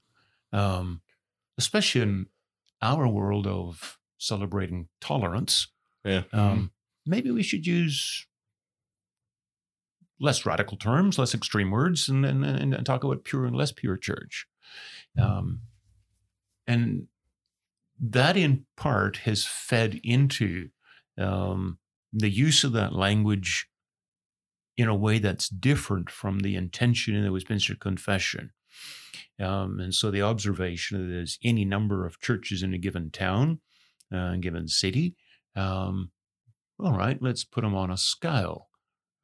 um, 0.53 1.03
especially 1.59 2.03
in 2.03 2.27
our 2.83 3.09
world 3.09 3.47
of 3.47 3.99
celebrating 4.25 4.89
tolerance. 5.01 5.69
Yeah. 6.05 6.23
Um, 6.33 6.73
maybe 7.07 7.31
we 7.31 7.43
should 7.43 7.67
use 7.67 8.27
less 10.21 10.47
radical 10.47 10.77
terms, 10.77 11.19
less 11.19 11.35
extreme 11.35 11.71
words, 11.71 12.09
and, 12.09 12.25
and, 12.25 12.45
and 12.45 12.87
talk 12.87 13.05
about 13.05 13.25
pure 13.25 13.45
and 13.45 13.57
less 13.57 13.73
pure 13.73 13.97
church. 13.97 14.47
Um, 15.21 15.61
and 16.67 17.09
that, 18.01 18.37
in 18.37 18.67
part, 18.77 19.19
has 19.19 19.45
fed 19.45 20.01
into 20.03 20.69
um, 21.19 21.79
the 22.13 22.31
use 22.31 22.65
of 22.65 22.73
that 22.73 22.95
language 22.95 23.69
in 24.77 24.89
a 24.89 24.95
way 24.95 25.19
that's 25.19 25.49
different 25.49 26.11
from 26.11 26.41
the 26.41 26.57
intention 26.57 27.15
in 27.15 27.23
the 27.23 27.33
Westminster 27.33 27.77
Confession. 27.77 28.51
Um, 29.41 29.81
and 29.81 29.95
so 29.95 30.11
the 30.11 30.23
observation 30.23 30.99
that 30.99 31.13
there's 31.13 31.39
any 31.45 31.65
number 31.65 32.07
of 32.07 32.21
churches 32.21 32.63
in 32.63 32.75
a 32.75 32.79
given 32.79 33.11
town, 33.11 33.61
a 34.13 34.37
given 34.39 34.69
city. 34.69 35.17
Um, 35.57 36.11
all 36.79 36.93
right, 36.97 37.19
let's 37.21 37.45
put 37.45 37.63
them 37.63 37.75
on 37.75 37.91
a 37.91 37.97
scale. 37.97 38.69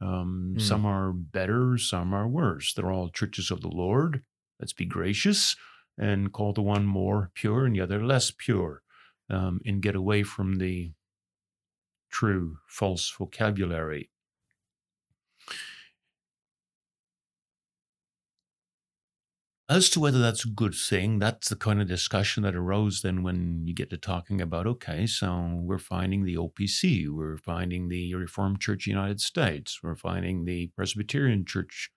Um, 0.01 0.55
Hmm. 0.55 0.61
Some 0.61 0.87
are 0.87 1.13
better, 1.13 1.77
some 1.79 2.15
are 2.15 2.29
worse. 2.29 2.73
They're 2.73 2.91
all 2.91 3.11
churches 3.11 3.51
of 3.51 3.61
the 3.61 3.69
Lord. 3.69 4.23
Let's 4.59 4.73
be 4.73 4.87
gracious 4.87 5.57
and 5.99 6.33
call 6.33 6.53
the 6.53 6.63
one 6.63 6.87
more 6.87 7.31
pure 7.35 7.67
and 7.67 7.75
the 7.75 7.81
other 7.83 8.05
less 8.05 8.31
pure 8.31 8.83
um, 9.29 9.61
and 9.67 9.83
get 9.83 9.95
away 9.95 10.23
from 10.23 10.59
the 10.59 10.93
true 12.11 12.59
false 12.67 13.11
vocabulary. 13.17 14.11
As 19.71 19.89
to 19.91 20.01
whether 20.01 20.19
that's 20.19 20.45
a 20.45 20.49
good 20.49 20.75
thing, 20.75 21.21
that's 21.21 21.49
the 21.49 21.55
kind 21.55 21.81
of 21.81 21.87
discussion 21.87 22.43
that 22.43 22.57
arose 22.57 23.03
then 23.03 23.23
when 23.23 23.69
you 23.69 23.73
get 23.73 23.89
to 23.91 23.97
talking 23.97 24.41
about 24.41 24.67
okay, 24.67 25.07
so 25.07 25.61
we're 25.63 25.79
finding 25.79 26.25
the 26.25 26.35
OPC, 26.37 27.09
we're 27.09 27.37
finding 27.37 27.89
the 27.89 28.13
Reformed 28.17 28.61
Church 28.61 28.89
United 28.89 29.21
States, 29.21 29.81
we're 29.81 29.95
finding 29.95 30.45
the 30.45 30.67
Presbyterian 30.75 31.45
Church 31.45 31.89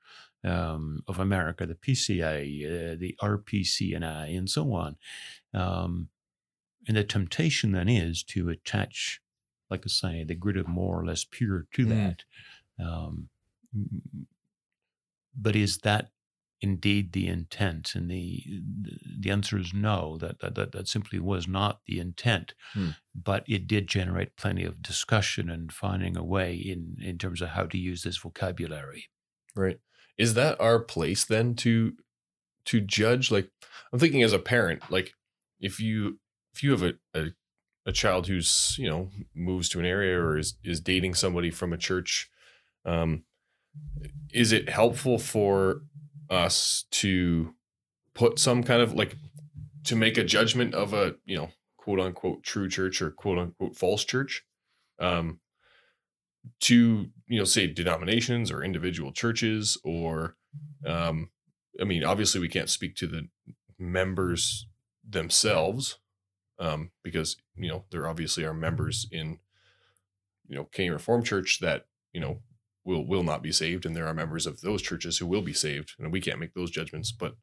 um, 0.44 1.02
of 1.08 1.18
America, 1.18 1.66
the 1.66 1.74
PCA, 1.74 2.94
uh, 2.94 2.96
the 2.96 3.18
RPCNI, 3.20 4.38
and 4.38 4.48
so 4.48 4.72
on. 4.74 4.96
Um, 5.52 6.10
and 6.88 6.96
the 6.96 7.04
temptation 7.04 7.72
then 7.72 7.90
is 7.90 8.22
to 8.26 8.50
attach, 8.50 9.20
like 9.72 9.82
I 9.84 9.90
say, 9.90 10.24
the 10.24 10.36
grid 10.36 10.58
of 10.58 10.68
more 10.68 11.00
or 11.00 11.06
less 11.08 11.26
pure 11.26 11.66
to 11.74 11.88
Mm. 11.88 11.90
that. 11.90 12.24
Um, 12.86 13.30
but 15.36 15.56
is 15.56 15.80
that 15.80 16.12
indeed 16.64 17.12
the 17.12 17.28
intent? 17.28 17.94
And 17.94 18.10
the 18.10 18.42
the 19.20 19.30
answer 19.30 19.58
is 19.58 19.74
no. 19.74 20.18
That 20.18 20.40
that 20.40 20.72
that, 20.72 20.88
simply 20.88 21.20
was 21.20 21.48
not 21.48 21.82
the 21.86 22.00
intent. 22.00 22.54
Hmm. 22.74 22.90
But 23.14 23.44
it 23.48 23.68
did 23.68 23.88
generate 23.88 24.38
plenty 24.38 24.64
of 24.64 24.82
discussion 24.82 25.50
and 25.50 25.72
finding 25.72 26.16
a 26.18 26.24
way 26.24 26.56
in 26.56 26.96
in 27.02 27.18
terms 27.18 27.42
of 27.42 27.50
how 27.50 27.66
to 27.66 27.78
use 27.78 28.04
this 28.04 28.18
vocabulary. 28.18 29.10
Right. 29.56 29.80
Is 30.18 30.34
that 30.36 30.60
our 30.62 30.80
place 30.80 31.26
then 31.26 31.54
to 31.56 31.94
to 32.66 32.80
judge? 32.80 33.30
Like 33.30 33.50
I'm 33.92 34.00
thinking 34.00 34.24
as 34.24 34.34
a 34.34 34.40
parent, 34.40 34.90
like 34.90 35.14
if 35.60 35.80
you 35.80 36.20
if 36.56 36.64
you 36.64 36.72
have 36.72 36.84
a, 36.84 36.94
a 37.14 37.34
a 37.86 37.92
child 37.92 38.28
who's, 38.28 38.78
you 38.80 38.90
know, 38.90 39.10
moves 39.36 39.68
to 39.70 39.80
an 39.80 39.86
area 39.86 40.18
or 40.18 40.38
is 40.38 40.56
is 40.64 40.80
dating 40.80 41.16
somebody 41.16 41.52
from 41.52 41.74
a 41.74 41.78
church, 41.78 42.30
um, 42.86 43.26
is 44.32 44.52
it 44.52 44.70
helpful 44.70 45.18
for 45.18 45.82
us 46.30 46.86
to 46.92 47.54
put 48.14 48.40
some 48.40 48.64
kind 48.64 48.82
of 48.82 48.94
like 48.94 49.16
to 49.86 49.96
make 49.96 50.18
a 50.18 50.24
judgment 50.24 50.74
of 50.74 50.94
a, 50.94 51.16
you 51.26 51.36
know, 51.36 51.50
quote 51.78 52.00
unquote 52.00 52.44
true 52.44 52.70
church 52.70 53.02
or 53.02 53.12
quote 53.12 53.38
unquote 53.38 53.76
false 53.76 54.04
church? 54.04 54.46
Um 55.00 55.40
to 56.60 57.08
you 57.28 57.40
know 57.40 57.46
say 57.46 57.68
denominations 57.68 58.52
or 58.52 58.64
individual 58.64 59.14
churches 59.14 59.78
or 59.86 60.36
um 60.86 61.30
i 61.80 61.86
mean 61.86 62.04
obviously 62.04 62.42
we 62.42 62.50
can't 62.50 62.70
speak 62.70 62.98
to 62.98 63.08
the 63.08 63.30
members 63.80 64.68
themselves 65.10 66.00
um 66.60 66.92
because 67.02 67.38
you 67.56 67.70
know 67.70 67.86
there 67.92 68.10
obviously 68.10 68.44
are 68.44 68.54
members 68.54 69.08
in 69.10 69.40
you 70.48 70.56
know 70.56 70.68
Canadian 70.72 70.94
Reformed 70.94 71.26
Church 71.26 71.60
that 71.62 71.86
you 72.12 72.22
know 72.22 72.40
will 72.86 73.06
will 73.06 73.24
not 73.24 73.42
be 73.42 73.52
saved 73.52 73.86
and 73.86 73.96
there 73.96 74.08
are 74.08 74.14
members 74.14 74.46
of 74.46 74.62
those 74.62 74.82
churches 74.82 75.18
who 75.18 75.26
will 75.26 75.42
be 75.42 75.54
saved 75.54 75.94
and 75.98 76.12
we 76.12 76.22
can't 76.22 76.40
make 76.40 76.54
those 76.54 76.72
judgments 76.72 77.12
but 77.12 77.36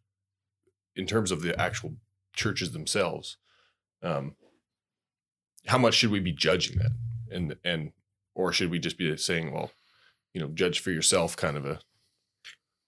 in 0.95 1.07
terms 1.07 1.31
of 1.31 1.43
the 1.43 1.59
actual 1.59 1.95
churches 2.35 2.73
themselves 2.73 3.37
um 4.03 4.35
how 5.67 5.79
much 5.79 5.95
should 5.95 6.11
we 6.11 6.21
be 6.21 6.33
judging 6.33 6.79
that 6.79 6.93
and 7.31 7.57
and 7.65 7.93
or 8.35 8.53
should 8.53 8.71
we 8.71 8.79
just 8.79 8.99
be 8.99 9.17
saying 9.17 9.53
well 9.53 9.71
you 10.35 10.41
know 10.41 10.49
judge 10.49 10.81
for 10.81 10.91
yourself 10.91 11.37
kind 11.37 11.57
of 11.57 11.65
a 11.67 11.81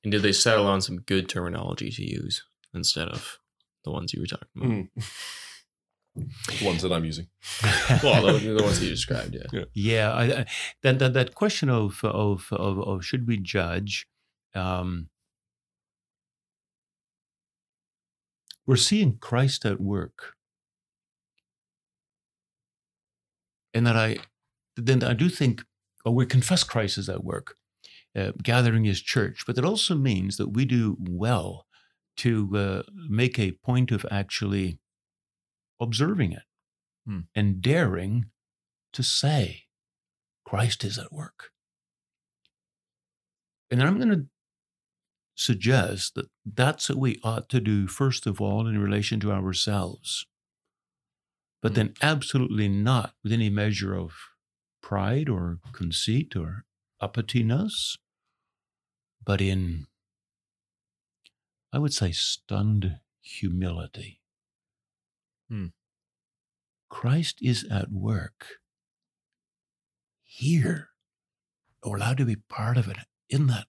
And 0.04 0.12
did 0.12 0.22
they 0.22 0.32
settle 0.32 0.66
on 0.66 0.80
some 0.80 1.00
good 1.00 1.28
terminology 1.28 1.90
to 1.90 2.02
use 2.02 2.44
instead 2.74 3.08
of 3.08 3.38
the 3.84 3.90
ones 3.90 4.12
you 4.12 4.20
were 4.20 4.26
talking 4.26 4.48
about? 4.56 5.04
the 6.14 6.64
ones 6.64 6.82
that 6.82 6.92
i'm 6.92 7.04
using 7.04 7.26
Well, 8.02 8.26
the, 8.26 8.38
the 8.38 8.62
ones 8.62 8.78
that 8.80 8.86
you 8.86 8.90
described, 8.90 9.34
yeah. 9.34 9.64
Yeah, 9.74 10.12
I, 10.12 10.24
I, 10.24 10.46
that, 10.82 10.98
that 10.98 11.12
that 11.14 11.34
question 11.34 11.68
of 11.68 12.04
of 12.04 12.48
of, 12.52 12.78
of 12.80 13.04
should 13.04 13.26
we 13.26 13.36
judge? 13.38 14.06
Um, 14.54 15.08
we're 18.66 18.76
seeing 18.76 19.18
Christ 19.18 19.64
at 19.64 19.80
work, 19.80 20.34
and 23.74 23.86
that 23.86 23.96
I 23.96 24.18
then 24.76 25.02
I 25.02 25.14
do 25.14 25.28
think, 25.28 25.62
oh, 26.04 26.12
we 26.12 26.26
confess 26.26 26.64
Christ 26.64 26.98
is 26.98 27.08
at 27.08 27.24
work, 27.24 27.56
uh, 28.16 28.32
gathering 28.42 28.84
His 28.84 29.00
church, 29.00 29.44
but 29.46 29.56
that 29.56 29.64
also 29.64 29.94
means 29.94 30.36
that 30.36 30.48
we 30.52 30.64
do 30.64 30.96
well 31.00 31.66
to 32.18 32.50
uh, 32.56 32.82
make 33.08 33.38
a 33.38 33.52
point 33.52 33.90
of 33.90 34.04
actually 34.10 34.78
observing 35.80 36.32
it 36.32 36.44
Hmm. 37.06 37.20
and 37.34 37.62
daring 37.62 38.30
to 38.92 39.02
say, 39.02 39.64
Christ 40.44 40.84
is 40.84 40.98
at 40.98 41.12
work. 41.12 41.52
And 43.70 43.80
then 43.80 43.86
I'm 43.88 43.96
going 43.98 44.10
to 44.10 44.26
suggest 45.34 46.14
that 46.14 46.30
that's 46.44 46.88
what 46.88 46.98
we 46.98 47.20
ought 47.22 47.48
to 47.50 47.60
do, 47.60 47.86
first 47.86 48.26
of 48.26 48.40
all, 48.40 48.66
in 48.66 48.78
relation 48.78 49.20
to 49.20 49.32
ourselves, 49.32 50.26
but 51.62 51.72
Mm. 51.72 51.74
then 51.74 51.94
absolutely 52.02 52.68
not 52.68 53.14
with 53.22 53.32
any 53.32 53.48
measure 53.48 53.94
of 53.94 54.12
pride 54.82 55.28
or 55.28 55.60
conceit 55.72 56.36
or 56.36 56.64
uppityness, 57.00 57.96
but 59.24 59.40
in, 59.40 59.86
I 61.70 61.78
would 61.78 61.92
say, 61.92 62.12
stunned 62.12 63.00
humility. 63.20 64.21
Hmm. 65.52 65.66
Christ 66.88 67.40
is 67.42 67.66
at 67.70 67.92
work 67.92 68.46
here. 70.24 70.88
We're 71.84 71.96
allowed 71.98 72.16
to 72.18 72.24
be 72.24 72.36
part 72.36 72.78
of 72.78 72.88
it. 72.88 72.96
Isn't 73.28 73.48
that 73.48 73.66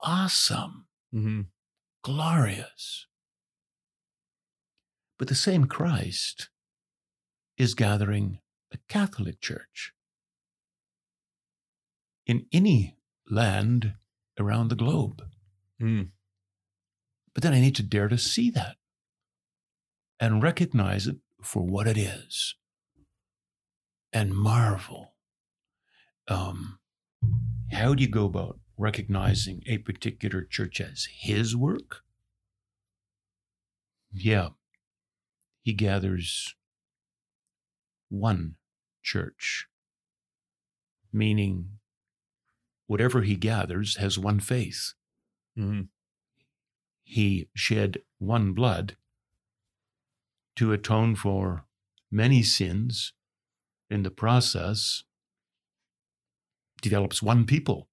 awesome? 0.00 0.86
mm-hmm. 1.14 1.42
glorious. 2.02 3.06
But 5.18 5.28
the 5.28 5.34
same 5.34 5.66
Christ 5.66 6.48
is 7.58 7.74
gathering 7.74 8.38
a 8.72 8.78
Catholic 8.88 9.42
Church 9.42 9.92
in 12.26 12.46
any 12.50 12.96
land 13.30 13.92
around 14.40 14.68
the 14.68 14.74
globe. 14.74 15.22
Mm. 15.80 16.12
But 17.34 17.42
then 17.42 17.52
I 17.52 17.60
need 17.60 17.76
to 17.76 17.82
dare 17.82 18.08
to 18.08 18.16
see 18.16 18.50
that. 18.52 18.76
And 20.22 20.40
recognize 20.40 21.08
it 21.08 21.16
for 21.42 21.64
what 21.64 21.88
it 21.88 21.98
is 21.98 22.54
and 24.12 24.32
marvel. 24.32 25.14
Um, 26.28 26.78
how 27.72 27.92
do 27.94 28.04
you 28.04 28.08
go 28.08 28.26
about 28.26 28.60
recognizing 28.78 29.64
a 29.66 29.78
particular 29.78 30.44
church 30.44 30.80
as 30.80 31.08
his 31.12 31.56
work? 31.56 32.02
Yeah, 34.12 34.50
he 35.60 35.72
gathers 35.72 36.54
one 38.08 38.54
church, 39.02 39.66
meaning 41.12 41.78
whatever 42.86 43.22
he 43.22 43.34
gathers 43.34 43.96
has 43.96 44.20
one 44.20 44.38
faith. 44.38 44.92
Mm-hmm. 45.58 45.82
He 47.02 47.48
shed 47.56 48.02
one 48.20 48.52
blood 48.52 48.96
to 50.62 50.72
atone 50.72 51.16
for 51.16 51.66
many 52.08 52.40
sins. 52.40 53.14
In 53.90 54.04
the 54.04 54.12
process, 54.12 55.02
develops 56.80 57.20
one 57.20 57.44
people, 57.46 57.88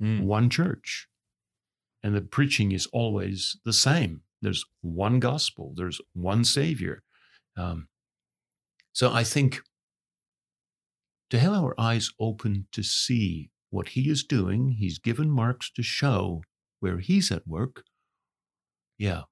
Mm. 0.00 0.22
one 0.22 0.48
church. 0.48 1.06
And 2.02 2.14
the 2.14 2.22
preaching 2.22 2.72
is 2.72 2.86
always 2.86 3.58
the 3.64 3.74
same. 3.74 4.22
There's 4.40 4.64
one 4.80 5.20
gospel, 5.20 5.74
there's 5.76 6.00
one 6.14 6.44
Savior. 6.44 7.04
Um, 7.56 7.88
so 8.94 9.12
I 9.12 9.22
think 9.22 9.60
to 11.28 11.38
have 11.38 11.52
our 11.52 11.74
eyes 11.78 12.10
open 12.18 12.68
to 12.72 12.82
see 12.82 13.50
what 13.68 13.88
He 13.88 14.08
is 14.08 14.24
doing, 14.24 14.72
He's 14.72 14.98
given 14.98 15.30
marks 15.30 15.70
to 15.72 15.82
show 15.82 16.42
where 16.80 16.98
He's 17.00 17.30
at 17.30 17.46
work. 17.46 17.84
Yeah, 18.96 19.24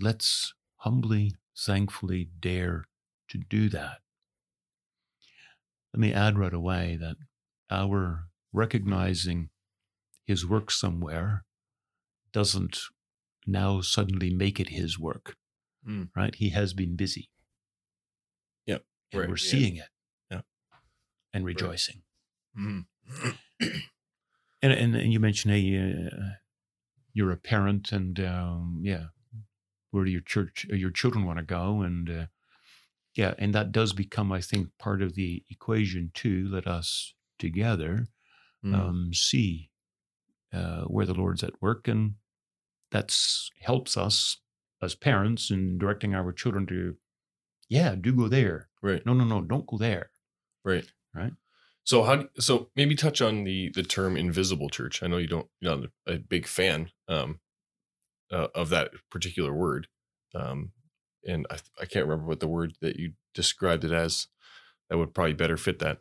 let's 0.00 0.54
humbly, 0.78 1.34
thankfully 1.58 2.28
dare 2.40 2.84
to 3.28 3.38
do 3.38 3.68
that. 3.70 3.98
Let 5.92 6.00
me 6.00 6.12
add 6.12 6.38
right 6.38 6.52
away 6.52 6.96
that 7.00 7.16
our 7.70 8.28
recognizing 8.52 9.50
his 10.26 10.46
work 10.46 10.70
somewhere 10.70 11.44
doesn't 12.32 12.78
now 13.46 13.80
suddenly 13.80 14.32
make 14.34 14.60
it 14.60 14.68
his 14.70 14.98
work, 14.98 15.36
Mm. 15.86 16.10
right? 16.16 16.34
He 16.34 16.50
has 16.50 16.74
been 16.74 16.96
busy. 16.96 17.30
Yep, 18.66 18.84
And 19.12 19.20
right, 19.20 19.28
we're 19.28 19.36
yeah. 19.36 19.50
seeing 19.50 19.76
it. 19.76 19.88
Yeah. 20.30 20.40
And 21.32 21.44
rejoicing. 21.44 22.02
Mhm. 22.58 22.86
And, 24.62 24.72
and 24.72 24.96
and 24.96 25.12
you 25.12 25.20
mentioned 25.20 25.54
hey, 25.54 26.08
uh, 26.10 26.30
you're 27.12 27.30
a 27.30 27.36
parent, 27.36 27.92
and 27.92 28.18
um, 28.20 28.80
yeah, 28.82 29.06
where 29.90 30.04
do 30.04 30.10
your 30.10 30.20
church, 30.22 30.66
uh, 30.72 30.76
your 30.76 30.90
children 30.90 31.24
want 31.24 31.38
to 31.38 31.44
go, 31.44 31.82
and 31.82 32.10
uh, 32.10 32.26
yeah, 33.14 33.34
and 33.38 33.54
that 33.54 33.72
does 33.72 33.92
become, 33.92 34.32
I 34.32 34.40
think, 34.40 34.76
part 34.78 35.02
of 35.02 35.14
the 35.14 35.44
equation 35.50 36.10
too. 36.14 36.48
Let 36.48 36.66
us 36.66 37.14
together 37.38 38.08
Mhm. 38.62 38.76
um, 38.76 39.14
see 39.14 39.70
uh, 40.52 40.84
where 40.84 41.06
the 41.06 41.14
Lord's 41.14 41.44
at 41.44 41.60
work, 41.62 41.88
and 41.88 42.16
that 42.92 43.16
helps 43.60 43.96
us 43.96 44.38
as 44.82 44.94
parents 44.94 45.50
in 45.50 45.78
directing 45.78 46.14
our 46.14 46.32
children 46.32 46.66
to, 46.68 46.96
yeah, 47.68 47.94
do 47.96 48.14
go 48.14 48.28
there. 48.28 48.70
right. 48.82 49.04
No, 49.06 49.14
no, 49.14 49.24
no, 49.24 49.42
don't 49.42 49.66
go 49.66 49.78
there. 49.78 50.10
Right. 50.64 50.90
Right. 51.14 51.32
So 51.84 52.02
how 52.02 52.16
do- 52.16 52.28
so 52.40 52.70
maybe 52.76 52.94
touch 52.94 53.20
on 53.22 53.44
the 53.44 53.70
the 53.70 53.82
term 53.82 54.16
invisible 54.16 54.68
church. 54.68 55.02
I 55.02 55.06
know 55.06 55.18
you 55.18 55.26
don't 55.28 55.48
you're 55.60 55.76
not 55.76 55.90
a 56.06 56.18
big 56.18 56.46
fan 56.46 56.90
um 57.08 57.40
uh, 58.32 58.48
of 58.54 58.68
that 58.70 58.90
particular 59.10 59.52
word. 59.52 59.88
Um 60.34 60.72
and 61.24 61.46
I 61.50 61.56
I 61.80 61.86
can't 61.86 62.06
remember 62.06 62.26
what 62.28 62.40
the 62.40 62.48
word 62.48 62.74
that 62.80 62.96
you 62.96 63.12
described 63.34 63.84
it 63.84 63.92
as 63.92 64.28
that 64.88 64.98
would 64.98 65.14
probably 65.14 65.32
better 65.34 65.56
fit 65.56 65.78
that. 65.80 65.98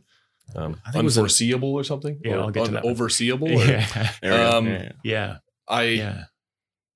Um 0.56 0.80
I 0.86 0.92
think 0.92 1.02
it 1.02 1.06
was 1.06 1.18
an- 1.18 1.22
unforeseeable 1.24 1.74
or 1.74 1.84
something? 1.84 2.20
Yeah, 2.24 2.36
or 2.36 2.40
I'll 2.42 2.52
get 2.52 2.66
to 2.66 2.72
that. 2.72 2.84
Overseeable? 2.84 3.50
or- 3.56 3.66
Yeah, 3.66 4.12
There 4.22 4.32
we 4.32 4.38
go. 4.38 4.58
Um, 4.58 4.68
Yeah, 4.68 4.82
yeah. 4.82 4.92
yeah, 5.04 5.38
I 5.68 5.84
yeah. 5.84 6.24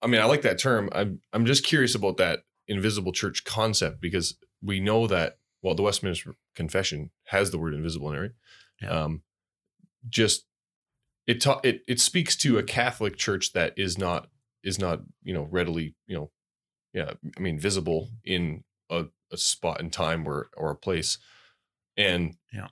I 0.01 0.07
mean, 0.07 0.21
I 0.21 0.25
like 0.25 0.43
that 0.43 0.59
term. 0.59 0.89
I'm 0.93 1.21
I'm 1.33 1.45
just 1.45 1.65
curious 1.65 1.93
about 1.95 2.17
that 2.17 2.41
invisible 2.67 3.11
church 3.11 3.43
concept 3.43 3.99
because 3.99 4.37
we 4.61 4.79
know 4.79 5.07
that 5.07 5.37
well, 5.61 5.75
the 5.75 5.81
Westminster 5.83 6.35
Confession 6.55 7.11
has 7.25 7.51
the 7.51 7.57
word 7.57 7.73
invisible 7.73 8.09
in 8.11 8.15
it. 8.15 8.19
Right? 8.21 8.31
Yeah. 8.81 8.89
Um, 8.91 9.23
just 10.07 10.45
it 11.27 11.41
ta- 11.41 11.59
it 11.65 11.81
it 11.87 11.99
speaks 11.99 12.35
to 12.37 12.57
a 12.57 12.63
Catholic 12.63 13.17
church 13.17 13.51
that 13.53 13.73
is 13.75 13.97
not 13.97 14.29
is 14.63 14.79
not 14.79 14.99
you 15.23 15.33
know 15.33 15.47
readily 15.51 15.95
you 16.07 16.15
know 16.17 16.31
yeah 16.93 17.11
I 17.37 17.39
mean 17.39 17.59
visible 17.59 18.09
in 18.25 18.63
a, 18.89 19.05
a 19.31 19.37
spot 19.37 19.79
in 19.81 19.89
time 19.89 20.27
or 20.27 20.49
or 20.57 20.71
a 20.71 20.75
place, 20.75 21.17
and 21.97 22.35
Yeah. 22.53 22.67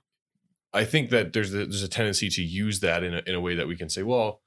I 0.72 0.84
think 0.84 1.10
that 1.10 1.32
there's 1.32 1.54
a, 1.54 1.58
there's 1.66 1.82
a 1.82 1.88
tendency 1.88 2.28
to 2.30 2.42
use 2.42 2.80
that 2.80 3.02
in 3.02 3.14
a, 3.14 3.22
in 3.26 3.34
a 3.34 3.40
way 3.40 3.54
that 3.54 3.68
we 3.68 3.76
can 3.76 3.88
say 3.88 4.02
well 4.02 4.42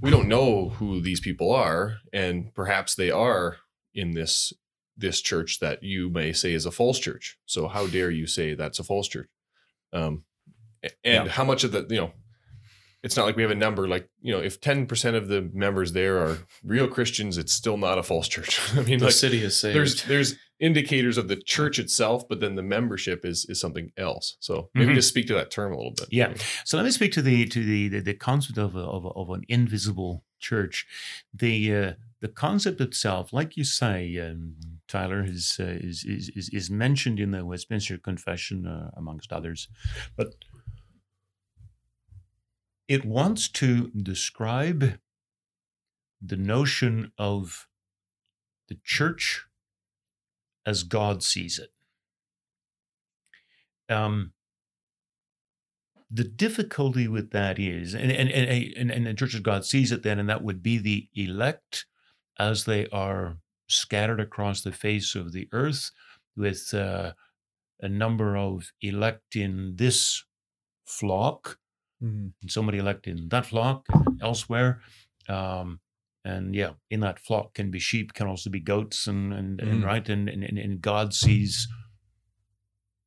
we 0.00 0.10
don't 0.10 0.28
know 0.28 0.70
who 0.70 1.00
these 1.00 1.20
people 1.20 1.52
are 1.52 1.98
and 2.12 2.52
perhaps 2.54 2.94
they 2.96 3.10
are 3.10 3.58
in 3.94 4.10
this 4.12 4.52
this 4.96 5.20
church 5.20 5.60
that 5.60 5.82
you 5.82 6.10
may 6.10 6.32
say 6.32 6.52
is 6.52 6.66
a 6.66 6.70
false 6.70 6.98
church 6.98 7.38
so 7.46 7.68
how 7.68 7.86
dare 7.86 8.10
you 8.10 8.26
say 8.26 8.54
that's 8.54 8.78
a 8.80 8.84
false 8.84 9.08
church 9.08 9.28
um 9.92 10.24
and 10.82 11.26
Yeah. 11.26 11.28
how 11.28 11.44
much 11.44 11.64
of 11.64 11.72
the 11.72 11.86
you 11.88 11.96
know 12.00 12.12
it's 13.04 13.16
not 13.16 13.26
like 13.26 13.36
we 13.36 13.42
have 13.42 13.50
a 13.52 13.54
number 13.66 13.86
like 13.86 14.08
you 14.22 14.32
know 14.32 14.40
if 14.40 14.60
10% 14.60 15.14
of 15.14 15.28
the 15.28 15.48
members 15.52 15.92
there 15.92 16.18
are 16.18 16.38
real 16.64 16.88
christians 16.88 17.38
it's 17.38 17.52
still 17.52 17.76
not 17.76 17.98
a 17.98 18.02
false 18.02 18.26
church 18.28 18.60
i 18.76 18.80
mean 18.82 18.98
The 18.98 19.06
like 19.06 19.14
city 19.14 19.42
is 19.44 19.56
saved. 19.56 19.76
there's 19.76 20.02
there's 20.04 20.34
indicators 20.60 21.18
of 21.18 21.28
the 21.28 21.36
church 21.36 21.78
itself 21.78 22.26
but 22.28 22.40
then 22.40 22.54
the 22.56 22.62
membership 22.62 23.24
is 23.24 23.44
is 23.48 23.60
something 23.60 23.90
else 23.96 24.36
so 24.40 24.70
maybe 24.74 24.92
Mhm. 24.92 24.94
just 24.96 25.08
speak 25.08 25.26
to 25.28 25.34
that 25.34 25.50
term 25.50 25.72
a 25.72 25.76
little 25.76 25.92
bit 26.00 26.08
Yeah. 26.10 26.32
So 26.64 26.76
let 26.78 26.84
me 26.84 26.90
speak 26.92 27.12
to 27.12 27.22
the 27.22 27.46
to 27.54 27.60
the 27.64 27.88
the, 27.88 28.00
the 28.00 28.14
concept 28.14 28.58
of 28.58 28.74
a, 28.76 28.80
of, 28.96 29.04
a, 29.04 29.08
of 29.20 29.30
an 29.30 29.42
invisible 29.48 30.24
church. 30.40 30.86
The 31.32 31.54
uh, 31.80 31.92
the 32.20 32.28
concept 32.28 32.80
itself, 32.80 33.32
like 33.32 33.56
you 33.56 33.64
say, 33.64 34.18
um, 34.18 34.54
Tyler, 34.88 35.22
is, 35.24 35.56
uh, 35.60 35.64
is 35.90 36.04
is 36.04 36.30
is 36.40 36.48
is 36.50 36.70
mentioned 36.70 37.18
in 37.20 37.30
the 37.32 37.44
Westminster 37.44 37.98
Confession 37.98 38.66
uh, 38.66 38.90
amongst 38.96 39.32
others, 39.32 39.68
but 40.16 40.28
it 42.88 43.04
wants 43.04 43.48
to 43.48 43.88
describe 43.90 44.98
the 46.20 46.36
notion 46.36 47.12
of 47.18 47.66
the 48.68 48.78
church 48.84 49.44
as 50.66 50.82
God 50.82 51.22
sees 51.22 51.58
it. 51.58 51.70
Um, 53.92 54.32
the 56.10 56.24
difficulty 56.24 57.08
with 57.08 57.30
that 57.32 57.58
is, 57.58 57.94
and 57.94 58.10
and 58.10 58.30
and, 58.30 58.90
and, 58.90 59.06
the 59.06 59.14
Church 59.14 59.34
of 59.34 59.42
God 59.42 59.64
sees 59.64 59.90
it 59.90 60.02
then, 60.02 60.18
and 60.18 60.28
that 60.28 60.42
would 60.42 60.62
be 60.62 60.78
the 60.78 61.08
elect 61.14 61.86
as 62.38 62.64
they 62.64 62.86
are 62.88 63.38
scattered 63.68 64.20
across 64.20 64.62
the 64.62 64.72
face 64.72 65.14
of 65.14 65.32
the 65.32 65.48
earth, 65.52 65.90
with 66.36 66.72
uh, 66.72 67.12
a 67.80 67.88
number 67.88 68.36
of 68.36 68.72
elect 68.80 69.34
in 69.34 69.74
this 69.76 70.24
flock, 70.84 71.58
Mm-hmm. 72.02 72.28
and 72.42 72.50
somebody 72.50 72.78
elect 72.78 73.06
in 73.06 73.28
that 73.28 73.46
flock 73.46 73.86
elsewhere. 74.20 74.80
Um, 75.28 75.80
and 76.24 76.54
yeah, 76.54 76.72
in 76.90 77.00
that 77.00 77.18
flock 77.18 77.54
can 77.54 77.70
be 77.70 77.78
sheep, 77.78 78.12
can 78.14 78.26
also 78.26 78.50
be 78.50 78.60
goats, 78.60 79.06
and 79.06 79.32
and, 79.32 79.60
and 79.60 79.82
Mm. 79.82 79.86
right, 79.86 80.08
and, 80.08 80.28
and 80.28 80.58
and 80.58 80.80
God 80.82 81.14
sees 81.14 81.68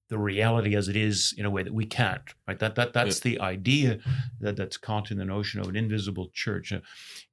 the 0.09 0.17
reality 0.17 0.75
as 0.75 0.88
it 0.88 0.95
is 0.95 1.33
in 1.38 1.45
a 1.45 1.49
way 1.49 1.63
that 1.63 1.73
we 1.73 1.85
can't. 1.85 2.21
Right, 2.47 2.57
that 2.59 2.75
that 2.75 2.93
that's 2.93 3.19
the 3.19 3.39
idea 3.39 3.99
that 4.39 4.55
that's 4.55 4.77
caught 4.77 5.11
in 5.11 5.17
the 5.17 5.25
notion 5.25 5.59
of 5.59 5.67
an 5.67 5.75
invisible 5.75 6.29
church. 6.33 6.71
Now, 6.71 6.81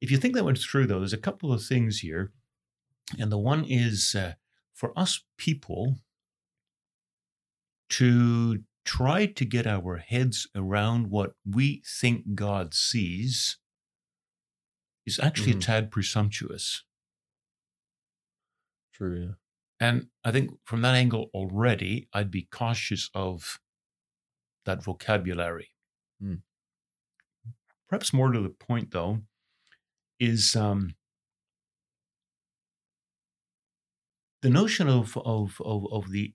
if 0.00 0.10
you 0.10 0.18
think 0.18 0.34
that 0.34 0.44
went 0.44 0.58
through, 0.58 0.86
though, 0.86 0.98
there's 0.98 1.12
a 1.12 1.18
couple 1.18 1.52
of 1.52 1.62
things 1.64 2.00
here, 2.00 2.32
and 3.18 3.30
the 3.30 3.38
one 3.38 3.64
is 3.64 4.14
uh, 4.14 4.32
for 4.74 4.92
us 4.98 5.22
people 5.36 5.96
to 7.90 8.62
try 8.84 9.26
to 9.26 9.44
get 9.44 9.66
our 9.66 9.96
heads 9.98 10.46
around 10.54 11.10
what 11.10 11.34
we 11.44 11.82
think 11.86 12.34
God 12.34 12.74
sees 12.74 13.58
is 15.06 15.18
actually 15.18 15.52
Mhm. 15.54 15.56
a 15.56 15.60
tad 15.60 15.90
presumptuous. 15.90 16.84
true 18.92 19.20
yeah 19.26 19.34
And 19.80 20.08
I 20.22 20.30
think 20.30 20.50
from 20.64 20.82
that 20.82 20.94
angle 20.94 21.30
already, 21.34 22.08
I'd 22.12 22.30
be 22.30 22.42
cautious 22.44 23.10
of 23.12 23.60
that 24.64 24.82
vocabulary. 24.84 25.70
Hmm. 26.20 26.36
Perhaps 27.88 28.12
more 28.12 28.30
to 28.32 28.40
the 28.40 28.50
point, 28.50 28.92
though, 28.92 29.22
is 30.20 30.54
um, 30.56 30.94
the 34.42 34.50
notion 34.50 34.88
of, 34.88 35.16
of, 35.18 35.60
of, 35.64 35.86
of 35.92 36.10
the 36.10 36.34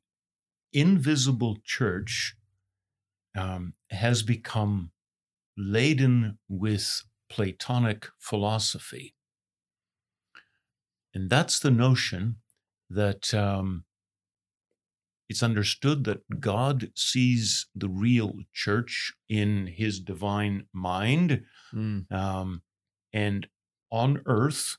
invisible 0.74 1.58
church 1.64 2.36
um, 3.40 3.74
has 3.90 4.22
become 4.22 4.92
laden 5.58 6.38
with 6.50 7.04
Platonic 7.30 8.08
philosophy. 8.18 9.16
And 11.14 11.30
that's 11.30 11.60
the 11.60 11.72
notion 11.72 12.38
that 12.90 13.34
um, 13.34 13.86
it's 15.30 15.44
understood 15.44 16.04
that 16.06 16.40
God 16.40 16.92
sees 16.96 17.68
the 17.76 17.90
real 17.90 18.34
church 18.54 19.14
in 19.30 19.68
his 19.68 20.00
divine 20.00 20.66
mind. 20.74 21.44
Mm. 21.74 22.12
Um, 22.12 22.62
and 23.14 23.48
on 23.92 24.22
earth 24.26 24.78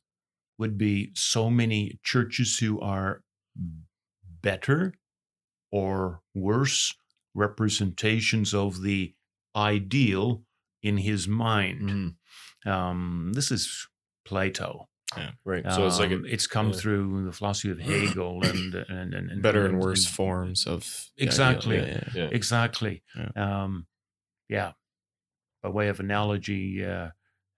would 0.58 0.76
be 0.76 1.12
so 1.14 1.50
many 1.50 1.98
churches 2.02 2.58
who 2.58 2.80
are 2.80 3.22
better 4.42 4.94
or 5.72 6.20
worse 6.34 6.94
representations 7.34 8.54
of 8.54 8.82
the 8.82 9.14
ideal 9.56 10.42
in 10.82 10.98
his 10.98 11.28
mind. 11.28 12.16
Mm. 12.66 12.70
Um, 12.70 13.32
this 13.34 13.50
is 13.50 13.88
Plato. 14.24 14.86
Right. 15.44 15.64
So 15.72 15.86
it's 15.88 15.98
like 15.98 16.12
Um, 16.12 16.24
a, 16.24 16.28
it's 16.28 16.46
come 16.46 16.68
yeah. 16.70 16.76
through 16.76 17.24
the 17.24 17.32
philosophy 17.32 17.70
of 17.70 17.80
Hegel 17.80 18.42
and 18.44 18.74
and, 18.74 19.12
and, 19.12 19.30
and 19.30 19.42
Better 19.42 19.64
and 19.66 19.74
and- 19.74 19.82
worse 19.82 20.06
forms 20.06 20.66
of. 20.66 21.10
Exactly. 21.16 21.78
Yeah, 21.78 21.86
yeah. 21.86 22.08
yeah. 22.14 22.28
Exactly. 22.30 23.02
Yeah. 23.16 23.30
Um, 23.64 23.86
yeah. 24.48 24.72
By 25.62 25.68
way 25.70 25.88
of 25.88 25.98
analogy, 26.00 26.84
uh, 26.84 27.08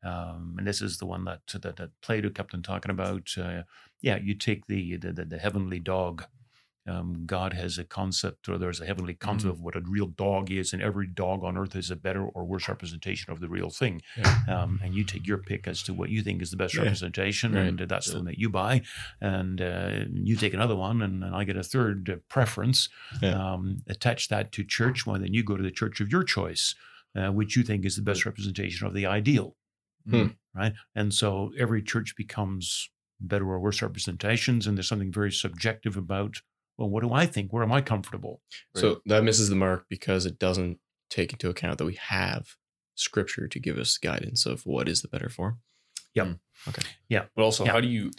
um, 0.03 0.57
and 0.59 0.67
this 0.67 0.81
is 0.83 0.97
the 0.97 1.07
one 1.07 1.25
that 1.27 1.43
that, 1.53 1.77
that 1.77 1.91
Plato 2.01 2.31
kept 2.31 2.55
on 2.55 2.63
talking 2.63 2.91
about. 2.91 3.29
Uh, 3.37 3.63
yeah, 4.01 4.17
you 4.17 4.35
take 4.35 4.67
the 4.67 4.97
the, 4.97 5.13
the, 5.13 5.25
the 5.27 5.39
heavenly 5.39 5.79
dog. 5.79 6.25
Um, 6.87 7.23
God 7.27 7.53
has 7.53 7.79
a 7.79 7.85
concept, 7.85 8.49
or 8.49 8.59
there's 8.59 8.81
a 8.81 8.87
heavenly 8.87 9.15
concept 9.15 9.53
of 9.55 9.61
what 9.61 9.77
a 9.77 9.83
real 9.87 10.09
dog 10.09 10.51
is, 10.51 10.73
and 10.73 10.83
every 10.83 11.07
dog 11.07 11.45
on 11.45 11.57
earth 11.57 11.77
is 11.77 11.93
a 11.93 11.97
better 11.97 12.25
or 12.25 12.45
worse 12.45 12.69
representation 12.69 13.33
of 13.33 13.39
the 13.39 13.49
real 13.49 13.71
thing. 13.71 14.03
Yeah. 14.19 14.41
Um, 14.49 14.81
and 14.83 14.93
you 14.93 15.05
take 15.05 15.25
your 15.27 15.39
pick 15.39 15.69
as 15.69 15.83
to 15.85 15.95
what 15.95 16.11
you 16.11 16.23
think 16.23 16.43
is 16.43 16.51
the 16.51 16.57
best 16.57 16.75
Yeah. 16.75 16.83
representation, 16.83 17.53
Right. 17.53 17.67
and 17.69 17.79
that's 17.79 18.09
the 18.11 18.17
one 18.17 18.25
that 18.25 18.39
you 18.39 18.49
buy. 18.51 18.83
And 19.21 19.61
uh, 19.61 20.07
you 20.13 20.35
take 20.35 20.55
another 20.55 20.75
one, 20.75 21.03
and, 21.03 21.23
and 21.23 21.37
I 21.37 21.45
get 21.45 21.57
a 21.57 21.63
third 21.63 22.11
uh, 22.11 22.17
preference 22.29 22.89
Yeah. 23.21 23.53
um, 23.53 23.83
attach 23.87 24.27
that 24.29 24.51
to 24.53 24.65
church, 24.65 25.07
well, 25.07 25.21
then 25.21 25.33
you 25.35 25.45
go 25.45 25.57
to 25.57 25.63
the 25.63 25.71
church 25.71 26.01
of 26.01 26.11
your 26.11 26.25
choice, 26.25 26.75
uh, 27.15 27.29
which 27.31 27.57
you 27.57 27.63
think 27.63 27.85
is 27.85 27.95
the 27.95 28.03
best 28.03 28.27
representation 28.27 28.89
of 28.89 28.93
the 28.95 29.07
ideal, 29.07 29.57
Hmm. 30.11 30.29
right? 30.53 30.73
And 30.97 31.15
so 31.15 31.53
every 31.57 31.81
church 31.83 32.17
becomes 32.17 32.91
better 33.21 33.49
or 33.49 33.61
worse 33.61 33.81
representations, 33.83 34.67
and 34.67 34.77
there's 34.77 34.89
something 34.89 35.13
very 35.13 35.31
subjective 35.31 35.97
about, 35.97 36.43
well, 36.79 36.89
what 36.89 37.03
do 37.03 37.13
I 37.13 37.27
think? 37.27 37.53
Where 37.53 37.63
am 37.63 37.73
I 37.73 37.81
comfortable? 37.81 38.41
So 38.77 39.01
that 39.07 39.25
misses 39.25 39.49
the 39.49 39.57
mark 39.57 39.87
because 39.89 40.27
it 40.27 40.39
doesn't 40.39 40.79
take 41.11 41.33
into 41.33 41.49
account 41.51 41.79
that 41.79 41.85
we 41.85 41.95
have 41.95 42.57
scripture 42.95 43.47
to 43.49 43.59
give 43.59 43.79
us 43.79 43.99
guidance 43.99 44.47
of 44.47 44.65
what 44.67 44.89
is 44.89 45.03
the 45.03 45.09
better 45.09 45.29
form. 45.29 45.59
Yeah. 46.15 46.35
Okay. 46.69 46.83
Yeah. 47.09 47.25
But 47.35 47.43
also, 47.45 47.65
Yeah. 47.65 47.73
how 47.73 47.81
do 47.81 47.89
you? 47.89 48.11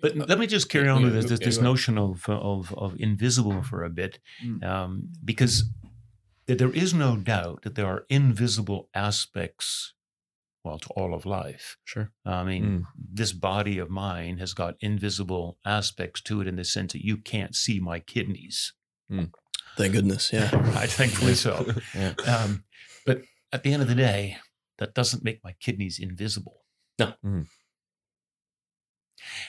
But 0.00 0.16
Uh, 0.16 0.24
let 0.28 0.38
me 0.38 0.46
just 0.46 0.68
carry 0.68 0.88
on 0.88 1.02
with 1.02 1.14
this, 1.28 1.38
this, 1.40 1.58
notion 1.58 1.96
of, 1.98 2.28
of, 2.28 2.72
of 2.74 2.94
invisible 3.00 3.62
for 3.62 3.82
a 3.84 3.90
bit, 3.90 4.18
Mm. 4.44 4.62
um, 4.64 5.08
because 5.24 5.64
th- 6.46 6.58
there 6.58 6.72
is 6.72 6.92
no 6.92 7.16
doubt 7.16 7.62
that 7.62 7.74
there 7.74 7.86
are 7.86 8.04
invisible 8.10 8.90
aspects, 8.94 9.94
well, 10.64 10.78
to 10.78 10.88
all 10.96 11.12
of 11.14 11.26
life. 11.26 11.76
Sure. 11.84 12.10
I 12.24 12.42
mean, 12.44 12.64
Mm. 12.64 12.82
this 12.96 13.32
body 13.32 13.78
of 13.78 13.90
mine 13.90 14.38
has 14.38 14.54
got 14.54 14.76
invisible 14.80 15.58
aspects 15.64 16.22
to 16.22 16.40
it 16.40 16.46
in 16.48 16.56
the 16.56 16.64
sense 16.64 16.92
that 16.94 17.04
you 17.04 17.18
can't 17.18 17.54
see 17.54 17.78
my 17.80 18.00
kidneys. 18.00 18.72
Thank 19.76 19.92
goodness. 19.92 20.32
Yeah. 20.32 20.50
Right, 20.74 20.88
thankfully 20.90 21.34
so. 21.34 21.66
Yeah. 21.94 22.14
Um, 22.26 22.64
but 23.06 23.22
at 23.52 23.62
the 23.62 23.72
end 23.72 23.82
of 23.82 23.88
the 23.88 23.94
day, 23.94 24.38
that 24.78 24.94
doesn't 24.94 25.22
make 25.22 25.44
my 25.44 25.52
kidneys 25.60 25.98
invisible. 25.98 26.62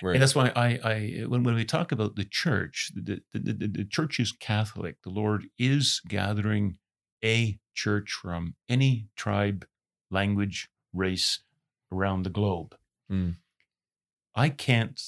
Right. 0.02 0.14
And 0.14 0.22
that's 0.22 0.36
why 0.36 0.52
I, 0.56 0.80
I 0.84 1.24
when, 1.28 1.44
when 1.44 1.56
we 1.56 1.66
talk 1.66 1.92
about 1.92 2.16
the 2.16 2.24
church, 2.26 2.92
the, 2.96 3.22
the, 3.34 3.40
the, 3.40 3.68
the 3.68 3.86
church 3.86 4.20
is 4.20 4.32
Catholic. 4.32 5.02
The 5.04 5.10
Lord 5.10 5.46
is 5.58 6.02
gathering 6.08 6.78
a 7.24 7.60
church 7.74 8.12
from 8.12 8.56
any 8.70 9.08
tribe, 9.16 9.66
language, 10.12 10.70
race 10.96 11.40
around 11.92 12.24
the 12.24 12.30
globe. 12.30 12.76
Mm. 13.12 13.36
I 14.36 14.50
can't 14.50 15.02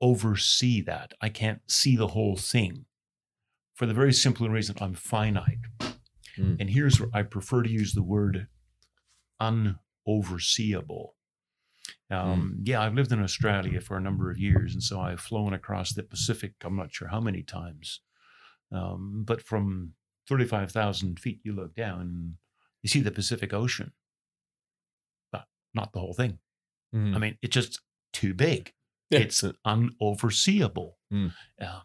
oversee 0.00 0.80
that. 0.82 1.12
I 1.20 1.28
can't 1.28 1.62
see 1.66 1.96
the 1.96 2.08
whole 2.08 2.36
thing 2.36 2.86
for 3.74 3.86
the 3.86 3.94
very 3.94 4.12
simple 4.12 4.48
reason 4.48 4.76
I'm 4.80 4.94
finite. 4.94 5.58
Mm. 6.38 6.60
And 6.60 6.70
here's 6.70 7.00
where 7.00 7.10
I 7.12 7.22
prefer 7.22 7.62
to 7.62 7.70
use 7.70 7.94
the 7.94 8.02
word 8.02 8.46
unoverseeable. 9.40 11.10
Um, 12.10 12.58
Yeah, 12.62 12.82
I've 12.82 12.94
lived 12.94 13.12
in 13.12 13.22
Australia 13.22 13.80
for 13.80 13.96
a 13.96 14.00
number 14.00 14.30
of 14.30 14.38
years, 14.38 14.74
and 14.74 14.82
so 14.82 15.00
I've 15.00 15.20
flown 15.20 15.52
across 15.54 15.92
the 15.92 16.02
Pacific. 16.02 16.52
I'm 16.62 16.76
not 16.76 16.92
sure 16.92 17.08
how 17.08 17.20
many 17.20 17.42
times, 17.42 18.00
um, 18.72 19.24
but 19.26 19.42
from 19.42 19.94
35,000 20.28 21.18
feet, 21.18 21.40
you 21.42 21.52
look 21.54 21.74
down, 21.74 22.00
and 22.00 22.34
you 22.82 22.88
see 22.88 23.00
the 23.00 23.10
Pacific 23.10 23.52
Ocean, 23.52 23.92
not 25.74 25.92
the 25.92 26.00
whole 26.00 26.14
thing. 26.14 26.38
Mhm. 26.94 27.14
I 27.14 27.18
mean, 27.18 27.38
it's 27.42 27.54
just 27.54 27.80
too 28.12 28.34
big. 28.34 28.72
Yeah. 29.10 29.20
It's 29.20 29.42
unoverseeable. 29.66 30.92
Mm. 31.12 31.32
Um, 31.60 31.82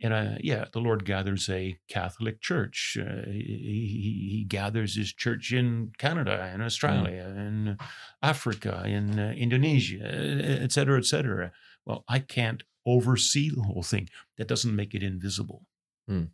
and 0.00 0.12
uh, 0.14 0.34
yeah, 0.40 0.66
the 0.72 0.78
Lord 0.80 1.04
gathers 1.04 1.48
a 1.48 1.78
Catholic 1.88 2.40
church. 2.40 2.96
Uh, 3.00 3.22
he, 3.30 3.40
he, 3.40 4.28
he 4.38 4.44
gathers 4.48 4.94
his 4.94 5.12
church 5.12 5.52
in 5.52 5.90
Canada 5.98 6.40
and 6.52 6.62
Australia 6.62 7.32
and 7.36 7.80
Africa 8.22 8.82
and 8.84 9.18
uh, 9.18 9.22
Indonesia, 9.36 9.98
uh, 10.04 10.62
et 10.64 10.70
cetera, 10.72 10.98
et 10.98 11.04
cetera. 11.06 11.50
Well, 11.84 12.04
I 12.08 12.20
can't 12.20 12.62
oversee 12.86 13.50
the 13.50 13.62
whole 13.62 13.82
thing. 13.82 14.08
That 14.36 14.46
doesn't 14.48 14.74
make 14.76 14.94
it 14.94 15.02
invisible. 15.02 15.66
Mm. 16.08 16.30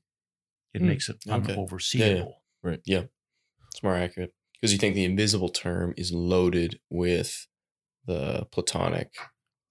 It 0.75 0.83
Mm. 0.83 0.87
makes 0.87 1.09
it 1.09 1.17
Okay. 1.27 1.55
unoverseeable. 1.55 2.35
Right. 2.63 2.81
Yeah. 2.85 3.05
It's 3.73 3.83
more 3.83 3.97
accurate 3.97 4.35
because 4.65 4.73
you 4.73 4.79
think 4.79 4.95
the 4.95 5.05
invisible 5.05 5.51
term 5.51 5.93
is 5.95 6.11
loaded 6.11 6.81
with 6.89 7.49
the 8.07 8.47
Platonic 8.51 9.13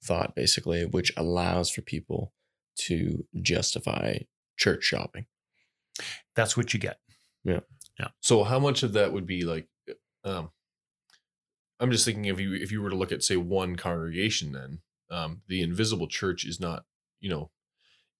thought, 0.03 0.35
basically, 0.35 0.85
which 0.85 1.11
allows 1.17 1.71
for 1.71 1.81
people 1.81 2.31
to 2.75 3.25
justify 3.41 4.19
church 4.55 4.83
shopping. 4.83 5.25
That's 6.35 6.55
what 6.55 6.75
you 6.75 6.79
get. 6.79 6.99
Yeah. 7.43 7.61
Yeah. 7.99 8.09
So 8.19 8.43
how 8.43 8.59
much 8.59 8.83
of 8.83 8.93
that 8.93 9.11
would 9.11 9.25
be 9.25 9.45
like? 9.45 9.67
Um, 10.23 10.51
I'm 11.79 11.89
just 11.89 12.05
thinking 12.05 12.25
if 12.25 12.39
you 12.39 12.53
if 12.53 12.71
you 12.71 12.79
were 12.79 12.91
to 12.91 12.95
look 12.95 13.11
at 13.11 13.23
say 13.23 13.35
one 13.35 13.75
congregation, 13.75 14.51
then 14.51 14.81
um, 15.09 15.41
the 15.47 15.63
invisible 15.63 16.07
church 16.07 16.45
is 16.45 16.59
not 16.59 16.83
you 17.19 17.31
know 17.31 17.49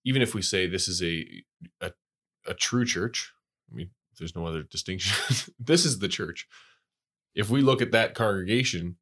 even 0.04 0.24
if 0.24 0.34
we 0.34 0.42
say 0.42 0.66
this 0.66 0.88
is 0.88 1.04
a 1.04 1.44
a, 1.80 1.92
a 2.48 2.56
true 2.56 2.84
church. 2.84 3.32
I 3.72 3.76
mean, 3.76 3.92
if 4.14 4.20
there's 4.20 4.36
no 4.36 4.46
other 4.46 4.64
distinction. 4.64 5.36
this 5.60 5.86
is 5.86 6.00
the 6.00 6.08
church. 6.08 6.48
If 7.36 7.50
we 7.50 7.62
look 7.62 7.82
at 7.82 7.92
that 7.92 8.14
congregation, 8.14 8.98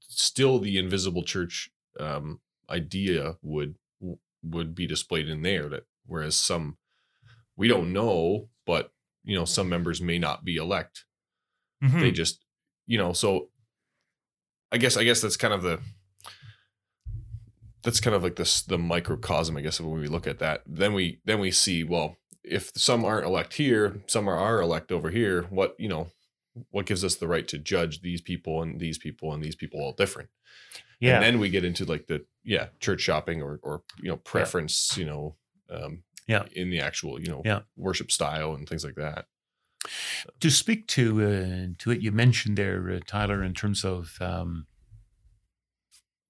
still 0.00 0.58
the 0.58 0.78
invisible 0.78 1.24
church 1.24 1.70
um, 1.98 2.40
idea 2.70 3.36
would 3.42 3.76
would 4.42 4.74
be 4.74 4.86
displayed 4.86 5.28
in 5.28 5.42
there. 5.42 5.68
That 5.68 5.84
whereas 6.06 6.36
some 6.36 6.76
we 7.56 7.68
don't 7.68 7.92
know, 7.92 8.48
but 8.66 8.92
you 9.24 9.36
know 9.36 9.46
some 9.46 9.68
members 9.68 10.00
may 10.00 10.18
not 10.18 10.44
be 10.44 10.56
elect. 10.56 11.04
Hmm. 11.82 12.00
They 12.00 12.10
just 12.10 12.44
you 12.86 12.98
know 12.98 13.12
so. 13.12 13.48
I 14.70 14.78
guess 14.78 14.96
I 14.96 15.04
guess 15.04 15.20
that's 15.20 15.36
kind 15.36 15.52
of 15.52 15.62
the 15.62 15.80
that's 17.82 18.00
kind 18.00 18.16
of 18.16 18.22
like 18.22 18.36
this 18.36 18.62
the 18.62 18.78
microcosm 18.78 19.56
I 19.56 19.60
guess 19.60 19.80
when 19.80 20.00
we 20.00 20.06
look 20.06 20.26
at 20.26 20.38
that. 20.38 20.62
Then 20.66 20.94
we 20.94 21.20
then 21.24 21.40
we 21.40 21.50
see 21.50 21.84
well 21.84 22.16
if 22.44 22.72
some 22.76 23.04
aren't 23.04 23.26
elect 23.26 23.54
here, 23.54 24.00
some 24.06 24.28
are, 24.28 24.38
are 24.38 24.60
elect 24.60 24.90
over 24.92 25.10
here. 25.10 25.42
What 25.50 25.74
you 25.78 25.88
know 25.88 26.08
what 26.70 26.86
gives 26.86 27.02
us 27.04 27.14
the 27.14 27.28
right 27.28 27.48
to 27.48 27.58
judge 27.58 28.02
these 28.02 28.20
people 28.20 28.62
and 28.62 28.78
these 28.78 28.98
people 28.98 29.32
and 29.32 29.42
these 29.42 29.56
people 29.56 29.80
all 29.80 29.92
different? 29.92 30.28
yeah. 31.00 31.14
and 31.14 31.22
then 31.24 31.38
we 31.40 31.50
get 31.50 31.64
into 31.64 31.84
like 31.84 32.06
the 32.06 32.24
yeah 32.44 32.66
church 32.80 33.00
shopping 33.00 33.42
or 33.42 33.58
or 33.62 33.82
you 34.00 34.08
know 34.08 34.16
preference 34.16 34.96
you 34.96 35.04
know 35.04 35.34
um 35.70 36.02
Yeah. 36.28 36.44
in 36.54 36.70
the 36.70 36.80
actual 36.80 37.20
you 37.20 37.28
know 37.28 37.42
Yeah. 37.44 37.60
worship 37.76 38.10
style 38.12 38.54
and 38.54 38.68
things 38.68 38.84
like 38.84 38.94
that 38.96 39.26
to 40.40 40.48
speak 40.50 40.86
to 40.88 41.04
uh, 41.22 41.66
to 41.78 41.90
it, 41.90 42.00
you 42.00 42.12
mentioned 42.12 42.56
there, 42.56 42.88
uh, 42.90 43.00
Tyler, 43.04 43.42
in 43.42 43.52
terms 43.52 43.84
of 43.84 44.16
um, 44.20 44.66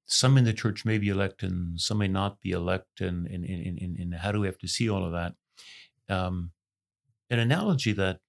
some 0.07 0.39
in 0.39 0.45
the 0.45 0.53
church 0.55 0.85
may 0.87 0.99
be 0.99 1.09
elect 1.09 1.43
and 1.43 1.79
some 1.81 1.99
may 1.99 2.09
not 2.09 2.41
be 2.41 2.51
elect, 2.53 3.01
and 3.01 3.27
and, 3.27 3.45
and, 3.45 3.79
and, 3.79 3.99
and 3.99 4.15
how 4.15 4.33
do 4.33 4.41
we 4.41 4.47
have 4.47 4.59
to 4.59 4.69
see 4.69 4.89
all 4.89 5.05
of 5.05 5.13
that? 5.13 5.35
Um, 6.13 6.53
an 7.31 7.39
analogy 7.39 7.93
that 7.95 8.21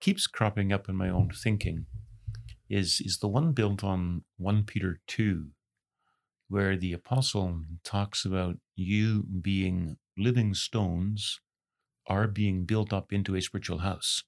keeps 0.00 0.26
cropping 0.26 0.72
up 0.72 0.88
in 0.88 0.96
my 0.96 1.08
own 1.08 1.30
thinking 1.30 1.86
is 2.68 3.00
is 3.00 3.18
the 3.18 3.28
one 3.28 3.52
built 3.52 3.84
on 3.84 4.24
one 4.38 4.64
Peter 4.64 5.00
two, 5.06 5.50
where 6.48 6.76
the 6.76 6.92
apostle 6.92 7.62
talks 7.84 8.24
about 8.24 8.56
you 8.76 9.22
being 9.50 9.96
living 10.16 10.54
stones 10.54 11.40
are 12.06 12.26
being 12.28 12.64
built 12.66 12.92
up 12.92 13.12
into 13.12 13.34
a 13.36 13.40
spiritual 13.40 13.78
house, 13.78 14.24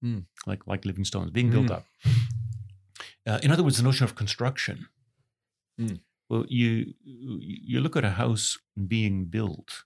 Hmm. 0.00 0.20
like 0.46 0.66
like 0.66 0.84
living 0.86 1.04
stones 1.04 1.30
being 1.30 1.50
built 1.50 1.66
Hmm. 1.68 1.72
up. 1.78 1.84
Uh, 3.26 3.38
in 3.42 3.50
other 3.52 3.62
words, 3.62 3.76
the 3.76 3.82
notion 3.82 4.04
of 4.04 4.14
construction. 4.14 4.88
Hmm. 5.78 5.96
Well, 6.28 6.44
you 6.48 6.94
you 7.04 7.80
look 7.80 7.96
at 7.96 8.04
a 8.04 8.10
house 8.22 8.58
being 8.94 9.26
built. 9.26 9.84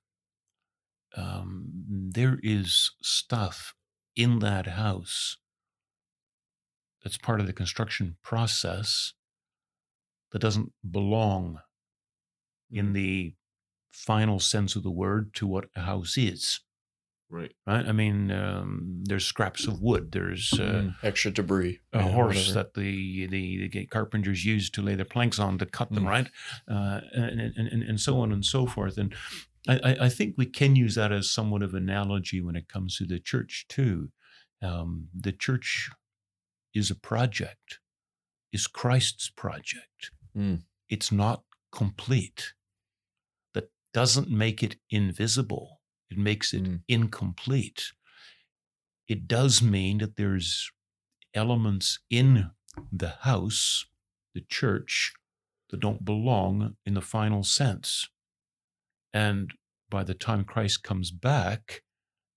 Um, 1.16 1.66
there 2.12 2.38
is 2.42 2.90
stuff 3.02 3.74
in 4.14 4.38
that 4.40 4.66
house 4.66 5.38
that's 7.02 7.18
part 7.18 7.40
of 7.40 7.46
the 7.46 7.52
construction 7.52 8.16
process 8.22 9.12
that 10.32 10.40
doesn't 10.40 10.72
belong 10.88 11.60
in 12.70 12.92
the 12.92 13.34
final 13.92 14.40
sense 14.40 14.76
of 14.76 14.82
the 14.82 14.90
word 14.90 15.32
to 15.34 15.46
what 15.46 15.66
a 15.76 15.80
house 15.82 16.18
is. 16.18 16.60
Right. 17.28 17.52
Right. 17.66 17.86
I 17.86 17.90
mean, 17.92 18.30
um, 18.30 19.02
there's 19.04 19.24
scraps 19.24 19.66
of 19.66 19.80
wood. 19.82 20.12
There's 20.12 20.52
uh, 20.52 20.90
Extra 21.02 21.32
debris. 21.32 21.80
a 21.92 21.98
yeah, 21.98 22.08
horse 22.10 22.36
whatever. 22.36 22.52
that 22.54 22.74
the, 22.74 23.26
the 23.26 23.68
the 23.68 23.86
carpenters 23.86 24.44
use 24.44 24.70
to 24.70 24.82
lay 24.82 24.94
their 24.94 25.04
planks 25.04 25.40
on 25.40 25.58
to 25.58 25.66
cut 25.66 25.90
them, 25.92 26.04
Mm. 26.04 26.08
right? 26.08 26.28
Uh, 26.70 27.00
and, 27.14 27.40
and, 27.40 27.68
and 27.68 27.82
and 27.82 28.00
so 28.00 28.20
on 28.20 28.30
and 28.32 28.44
so 28.44 28.64
forth. 28.66 28.96
And 28.96 29.12
I, 29.68 29.96
I- 30.02 30.08
think 30.08 30.34
we 30.36 30.46
can 30.46 30.76
use 30.76 30.94
that 30.94 31.12
as 31.12 31.30
somewhat 31.30 31.62
of 31.62 31.74
analogy 31.74 32.40
when 32.40 32.56
it 32.56 32.68
comes 32.68 32.96
to 32.96 33.04
the 33.04 33.18
church 33.18 33.66
too. 33.68 34.10
Um, 34.62 35.08
the 35.14 35.32
church 35.32 35.90
is 36.74 36.90
a 36.90 36.94
project, 36.94 37.78
is 38.52 38.66
Christ's 38.66 39.28
project. 39.28 40.10
Mm. 40.36 40.62
It's 40.88 41.10
not 41.12 41.42
complete. 41.72 42.52
That 43.54 43.70
doesn't 43.92 44.30
make 44.30 44.62
it 44.62 44.76
invisible. 44.90 45.80
It 46.10 46.18
makes 46.18 46.54
it 46.54 46.62
Mm. 46.64 46.82
incomplete. 46.88 47.92
It 49.08 49.26
does 49.28 49.62
mean 49.62 49.98
that 49.98 50.16
there's 50.16 50.70
elements 51.34 51.98
in 52.10 52.50
the 52.92 53.10
house, 53.20 53.86
the 54.34 54.40
church, 54.42 55.12
that 55.70 55.80
don't 55.80 56.04
belong 56.04 56.76
in 56.86 56.94
the 56.94 57.00
final 57.02 57.42
sense. 57.42 58.08
And 59.16 59.52
by 59.88 60.04
the 60.04 60.14
time 60.14 60.44
Christ 60.44 60.82
comes 60.82 61.10
back 61.10 61.82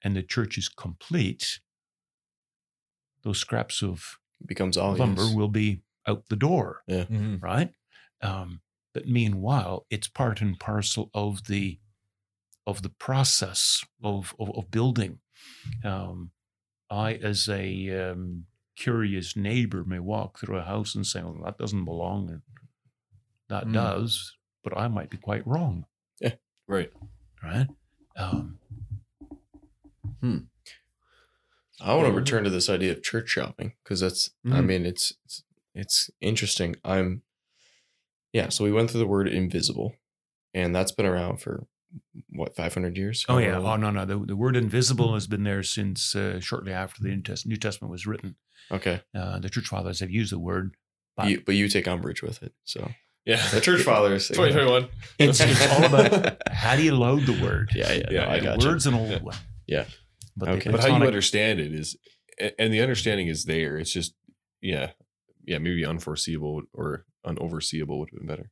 and 0.01 0.15
the 0.15 0.23
church 0.23 0.57
is 0.57 0.69
complete, 0.69 1.59
those 3.23 3.39
scraps 3.39 3.81
of 3.83 4.17
becomes 4.45 4.77
obvious. 4.77 4.99
lumber 4.99 5.27
will 5.27 5.49
be 5.49 5.81
out 6.07 6.23
the 6.29 6.35
door, 6.35 6.83
Mm-hmm. 6.89 7.37
right? 7.37 7.73
Um, 8.21 8.61
but 8.93 9.07
meanwhile, 9.07 9.85
it's 9.89 10.07
part 10.07 10.41
and 10.41 10.59
parcel 10.59 11.09
of 11.13 11.45
the 11.45 11.79
of 12.67 12.81
the 12.81 12.89
process 12.89 13.83
of 14.03 14.35
of, 14.39 14.49
of 14.57 14.71
building. 14.71 15.19
Um, 15.83 16.31
I, 16.89 17.15
as 17.15 17.49
a 17.49 18.11
um, 18.11 18.45
curious 18.77 19.35
neighbor, 19.35 19.83
may 19.85 19.99
walk 19.99 20.39
through 20.39 20.57
a 20.57 20.63
house 20.73 20.95
and 20.95 21.05
say, 21.07 21.21
"Well, 21.23 21.41
that 21.45 21.57
doesn't 21.59 21.85
belong," 21.85 22.29
and 22.31 22.41
that 23.49 23.65
Mm. 23.65 23.73
does, 23.73 24.37
but 24.63 24.77
I 24.77 24.87
might 24.87 25.09
be 25.09 25.17
quite 25.17 25.45
wrong, 25.47 25.85
Right. 26.69 26.91
right? 27.43 27.67
Um, 28.15 28.59
hmm. 30.21 30.37
I 31.81 31.95
want 31.95 32.07
to 32.07 32.13
return 32.13 32.43
to 32.43 32.49
this 32.49 32.69
idea 32.69 32.91
of 32.91 33.01
church 33.03 33.29
shopping 33.29 33.73
because 33.83 34.01
that's, 34.01 34.29
I 34.45 34.49
Mhm. 34.49 34.65
mean, 34.65 34.85
it's, 34.85 35.13
it's 35.25 35.43
it's 35.75 36.09
interesting. 36.19 36.75
I'm, 36.83 37.21
yeah. 38.33 38.49
So 38.49 38.63
we 38.65 38.71
went 38.71 38.89
through 38.91 38.99
the 38.99 39.07
word 39.07 39.27
invisible, 39.29 39.95
and 40.53 40.75
that's 40.75 40.91
been 40.91 41.05
around 41.05 41.41
for 41.41 41.67
what 42.31 42.55
500 42.55 42.97
years. 42.97 43.25
oh 43.29 43.37
yeah, 43.37 43.57
oh 43.57 43.75
no, 43.77 43.89
no, 43.91 44.03
the, 44.05 44.17
the 44.25 44.35
word 44.35 44.55
invisible 44.57 45.13
has 45.13 45.25
been 45.27 45.43
there 45.43 45.63
since 45.63 46.15
uh, 46.15 46.39
shortly 46.39 46.73
after 46.73 47.01
the 47.01 47.09
New 47.09 47.21
Test- 47.21 47.47
New 47.47 47.55
Testament 47.55 47.91
was 47.91 48.05
written. 48.05 48.35
okay. 48.71 49.01
Uh, 49.15 49.39
the 49.39 49.49
church 49.49 49.67
fathers 49.67 49.99
have 50.01 50.11
used 50.11 50.31
the 50.33 50.39
word, 50.39 50.75
but 51.15 51.29
You, 51.29 51.41
but 51.45 51.55
you 51.55 51.67
take 51.69 51.87
umbrage 51.87 52.21
with 52.21 52.43
it. 52.43 52.53
So 52.65 52.91
Yeah. 53.29 53.47
the 53.49 53.61
church 53.61 53.81
fathers. 53.83 54.27
2021. 54.33 54.87
it's, 55.19 55.39
it's 55.49 55.71
all 55.73 55.83
about 55.85 56.37
how 56.51 56.75
do 56.75 56.83
you 56.83 56.95
load 56.95 57.25
the 57.25 57.41
word? 57.43 57.71
Yeah, 57.75 57.91
yeah. 57.93 58.03
Yeah, 58.11 58.25
no, 58.25 58.31
I 58.31 58.35
and 58.37 58.43
got 58.45 58.63
Word's 58.63 58.87
an 58.87 58.93
old 58.95 59.09
Yeah. 59.11 59.19
one. 59.31 59.37
Yeah. 59.67 59.85
But, 60.35 60.45
the 60.45 60.51
Okay. 60.57 60.71
but 60.71 60.79
how 60.81 60.97
you 60.97 61.03
understand 61.05 61.59
it 61.59 61.73
is 61.73 61.97
and 62.57 62.73
the 62.73 62.81
understanding 62.81 63.27
is 63.27 63.43
there 63.45 63.77
it's 63.77 63.91
just 63.91 64.13
yeah 64.61 64.91
yeah 65.45 65.57
maybe 65.59 65.83
unforeseeable 65.85 66.61
or 66.73 67.05
unoverseeable 67.25 67.99
would 67.99 68.09
have 68.11 68.19
been 68.19 68.27
better 68.27 68.49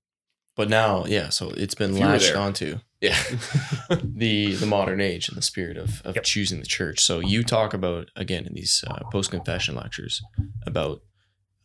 But 0.58 0.70
now, 0.70 1.06
yeah. 1.06 1.30
So 1.30 1.44
it's 1.64 1.76
been 1.76 1.92
If 1.92 1.98
you 2.00 2.06
were 2.06 2.12
latched 2.14 2.36
onto. 2.36 2.80
Yeah. 3.00 3.18
the 4.04 4.56
the 4.56 4.66
modern 4.66 5.00
age 5.02 5.30
and 5.30 5.38
the 5.38 5.42
spirit 5.54 5.78
of, 5.78 6.02
of 6.04 6.16
Yep. 6.16 6.24
choosing 6.24 6.60
the 6.60 6.66
church. 6.78 7.00
So 7.00 7.20
you 7.20 7.44
talk 7.44 7.74
about 7.74 8.10
again 8.16 8.46
in 8.48 8.54
these 8.54 8.84
uh, 8.90 9.04
post 9.12 9.30
confession 9.32 9.76
lectures 9.76 10.22
about 10.66 11.02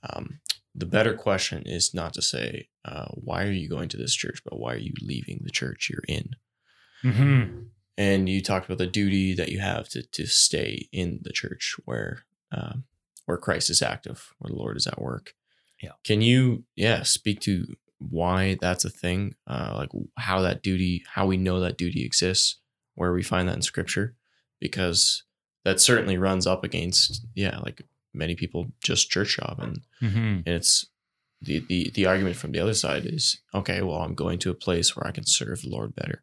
um, 0.08 0.40
the 0.75 0.87
better 0.87 1.14
question 1.14 1.62
is 1.66 1.93
not 1.93 2.14
to 2.14 2.23
say 2.23 2.68
uh, 2.85 3.07
why 3.12 3.45
are 3.45 3.51
you 3.53 3.68
going 3.68 3.89
to 3.91 3.97
this 3.97 4.14
church, 4.14 4.43
but 4.45 4.59
why 4.59 4.75
are 4.75 4.79
you 4.79 4.95
leaving 5.03 5.41
the 5.43 5.51
church 5.51 5.91
you're 5.91 6.05
in? 6.09 6.31
Mhm. 7.05 7.66
And 7.99 8.29
you 8.29 8.41
talked 8.41 8.66
about 8.66 8.79
the 8.79 8.87
duty 8.87 9.35
that 9.35 9.51
you 9.51 9.61
have 9.61 9.89
to 9.91 10.03
to 10.03 10.27
stay 10.27 10.89
in 10.93 11.20
the 11.23 11.33
church 11.33 11.77
where 11.85 12.25
um, 12.51 12.85
where 13.27 13.37
Christ 13.37 13.70
is 13.70 13.83
active, 13.83 14.33
where 14.39 14.51
the 14.51 14.57
Lord 14.59 14.77
is 14.77 14.87
at 14.87 15.01
work. 15.01 15.35
Yeah. 15.83 15.93
Can 16.05 16.23
you 16.23 16.64
yeah 16.75 17.03
speak 17.03 17.41
to 17.41 17.66
why 17.99 18.57
that's 18.61 18.85
a 18.85 18.91
thing? 18.91 19.35
Uh, 19.47 19.75
like 19.77 19.91
how 20.16 20.41
that 20.41 20.62
duty, 20.62 21.05
how 21.07 21.27
we 21.27 21.37
know 21.37 21.61
that 21.61 21.77
duty 21.77 22.05
exists, 22.05 22.59
where 22.95 23.12
we 23.12 23.23
find 23.23 23.49
that 23.49 23.57
in 23.57 23.62
Scripture, 23.62 24.16
because 24.59 25.25
that 25.64 25.81
certainly 25.81 26.18
runs 26.18 26.47
up 26.47 26.64
against 26.64 27.27
yeah 27.35 27.59
like 27.59 27.83
many 28.14 28.34
people 28.34 28.66
just 28.82 29.10
church 29.10 29.28
shop 29.28 29.58
and 29.58 29.80
Mhm. 30.00 30.42
and 30.46 30.48
it's 30.48 30.86
the, 31.40 31.58
the 31.68 31.90
the 31.94 32.06
argument 32.06 32.36
from 32.36 32.52
the 32.52 32.60
other 32.60 32.74
side 32.74 33.04
is 33.06 33.40
okay 33.54 33.82
well 33.82 34.00
i'm 34.02 34.14
going 34.14 34.38
to 34.38 34.50
a 34.50 34.54
place 34.54 34.94
where 34.94 35.06
i 35.06 35.10
can 35.10 35.24
serve 35.26 35.62
the 35.62 35.68
lord 35.68 35.94
better 35.94 36.22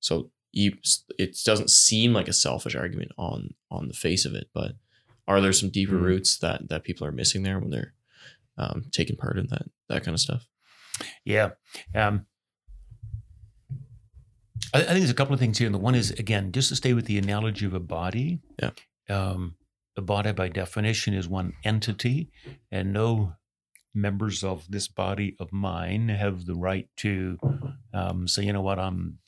so 0.00 0.30
you 0.52 0.72
it 1.18 1.36
doesn't 1.44 1.70
seem 1.70 2.12
like 2.12 2.28
a 2.28 2.32
selfish 2.32 2.74
argument 2.74 3.12
on 3.16 3.54
on 3.70 3.88
the 3.88 3.94
face 3.94 4.24
of 4.26 4.34
it 4.34 4.48
but 4.52 4.72
are 5.26 5.40
there 5.40 5.52
some 5.52 5.70
deeper 5.70 5.96
Mhm. 5.96 6.02
roots 6.02 6.38
that 6.38 6.68
that 6.68 6.84
people 6.84 7.06
are 7.06 7.12
missing 7.12 7.42
there 7.44 7.58
when 7.58 7.70
they're 7.70 7.94
um, 8.58 8.84
taking 8.92 9.16
part 9.16 9.38
in 9.38 9.46
that 9.48 9.66
that 9.88 10.04
kind 10.04 10.14
of 10.14 10.20
stuff 10.20 10.46
Yeah. 11.24 11.52
Um, 11.94 12.26
I, 14.74 14.78
I 14.78 14.84
think 14.84 14.98
there's 14.98 15.10
a 15.10 15.14
couple 15.14 15.34
of 15.34 15.40
things 15.40 15.58
here. 15.58 15.66
And 15.66 15.74
the 15.74 15.78
one 15.78 15.94
is, 15.94 16.10
again, 16.12 16.52
just 16.52 16.68
to 16.68 16.76
stay 16.76 16.92
with 16.92 17.06
the 17.06 17.18
analogy 17.18 17.66
of 17.66 17.74
a 17.74 17.80
body. 17.80 18.40
Yeah. 18.60 18.70
Um, 19.08 19.56
a 19.96 20.00
body, 20.02 20.32
by 20.32 20.48
definition, 20.48 21.14
is 21.14 21.28
one 21.28 21.52
entity, 21.64 22.30
and 22.70 22.92
no 22.92 23.34
members 23.94 24.42
of 24.42 24.66
this 24.70 24.88
body 24.88 25.36
of 25.38 25.52
mine 25.52 26.08
have 26.08 26.46
the 26.46 26.54
right 26.54 26.88
to 26.96 27.38
um, 27.92 28.26
say, 28.26 28.42
you 28.44 28.52
know 28.52 28.62
what, 28.62 28.78
I'm 28.78 29.18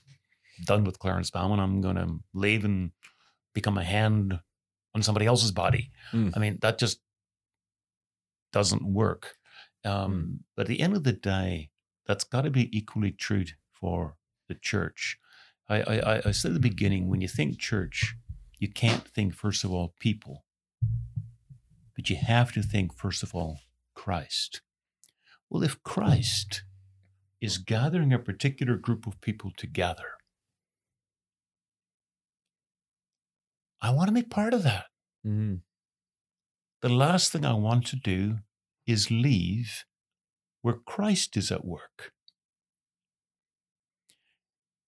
done 0.65 0.85
with 0.85 0.99
Clarence 0.99 1.31
Bouwman. 1.31 1.59
I'm 1.59 1.81
going 1.83 1.97
to 1.97 2.19
leave 2.33 2.65
and 2.65 2.93
become 3.55 3.77
a 3.77 3.85
hand 3.85 4.39
on 4.95 5.03
somebody 5.03 5.27
else's 5.27 5.53
body. 5.53 5.91
Hmm. 6.12 6.31
I 6.35 6.39
mean, 6.39 6.59
that 6.62 6.79
just 6.79 7.01
doesn't 8.53 8.85
work. 8.85 9.37
Um, 9.85 10.41
But 10.57 10.62
at 10.62 10.69
the 10.69 10.81
end 10.81 10.97
of 10.97 11.05
the 11.05 11.12
day, 11.12 11.71
that's 12.07 12.25
got 12.25 12.43
to 12.43 12.51
be 12.51 12.75
equally 12.77 13.11
true 13.11 13.45
for 13.73 14.17
the 14.49 14.55
church. 14.55 15.19
I, 15.69 15.83
I- 15.83 16.23
I 16.27 16.31
said 16.31 16.51
at 16.51 16.55
the 16.55 16.61
beginning, 16.71 17.09
when 17.09 17.21
you 17.21 17.29
think 17.29 17.59
church, 17.59 18.15
you 18.59 18.69
can't 18.71 19.07
think, 19.09 19.35
first 19.35 19.65
of 19.65 19.73
all, 19.73 19.95
people, 19.99 20.45
but 21.95 22.11
you 22.11 22.16
have 22.16 22.53
to 22.53 22.62
think, 22.62 22.95
first 22.95 23.22
of 23.22 23.35
all, 23.35 23.61
Christ. 23.95 24.61
Well, 25.49 25.62
if 25.62 25.82
Christ 25.82 26.64
is 27.41 27.59
gathering 27.59 28.12
a 28.12 28.18
particular 28.18 28.76
group 28.76 29.07
of 29.07 29.20
people 29.20 29.53
together, 29.57 30.18
I 33.80 33.91
want 33.91 34.09
to 34.09 34.14
be 34.14 34.22
part 34.22 34.55
of 34.55 34.62
that. 34.62 34.87
mm-hmm. 35.26 35.57
The 36.80 36.89
last 36.89 37.32
thing 37.32 37.47
I 37.47 37.55
want 37.55 37.87
to 37.89 37.97
do 37.97 38.39
is 38.87 39.11
leave 39.11 39.85
where 40.61 40.74
Christ 40.74 41.37
is 41.37 41.51
at 41.51 41.64
work. 41.64 42.12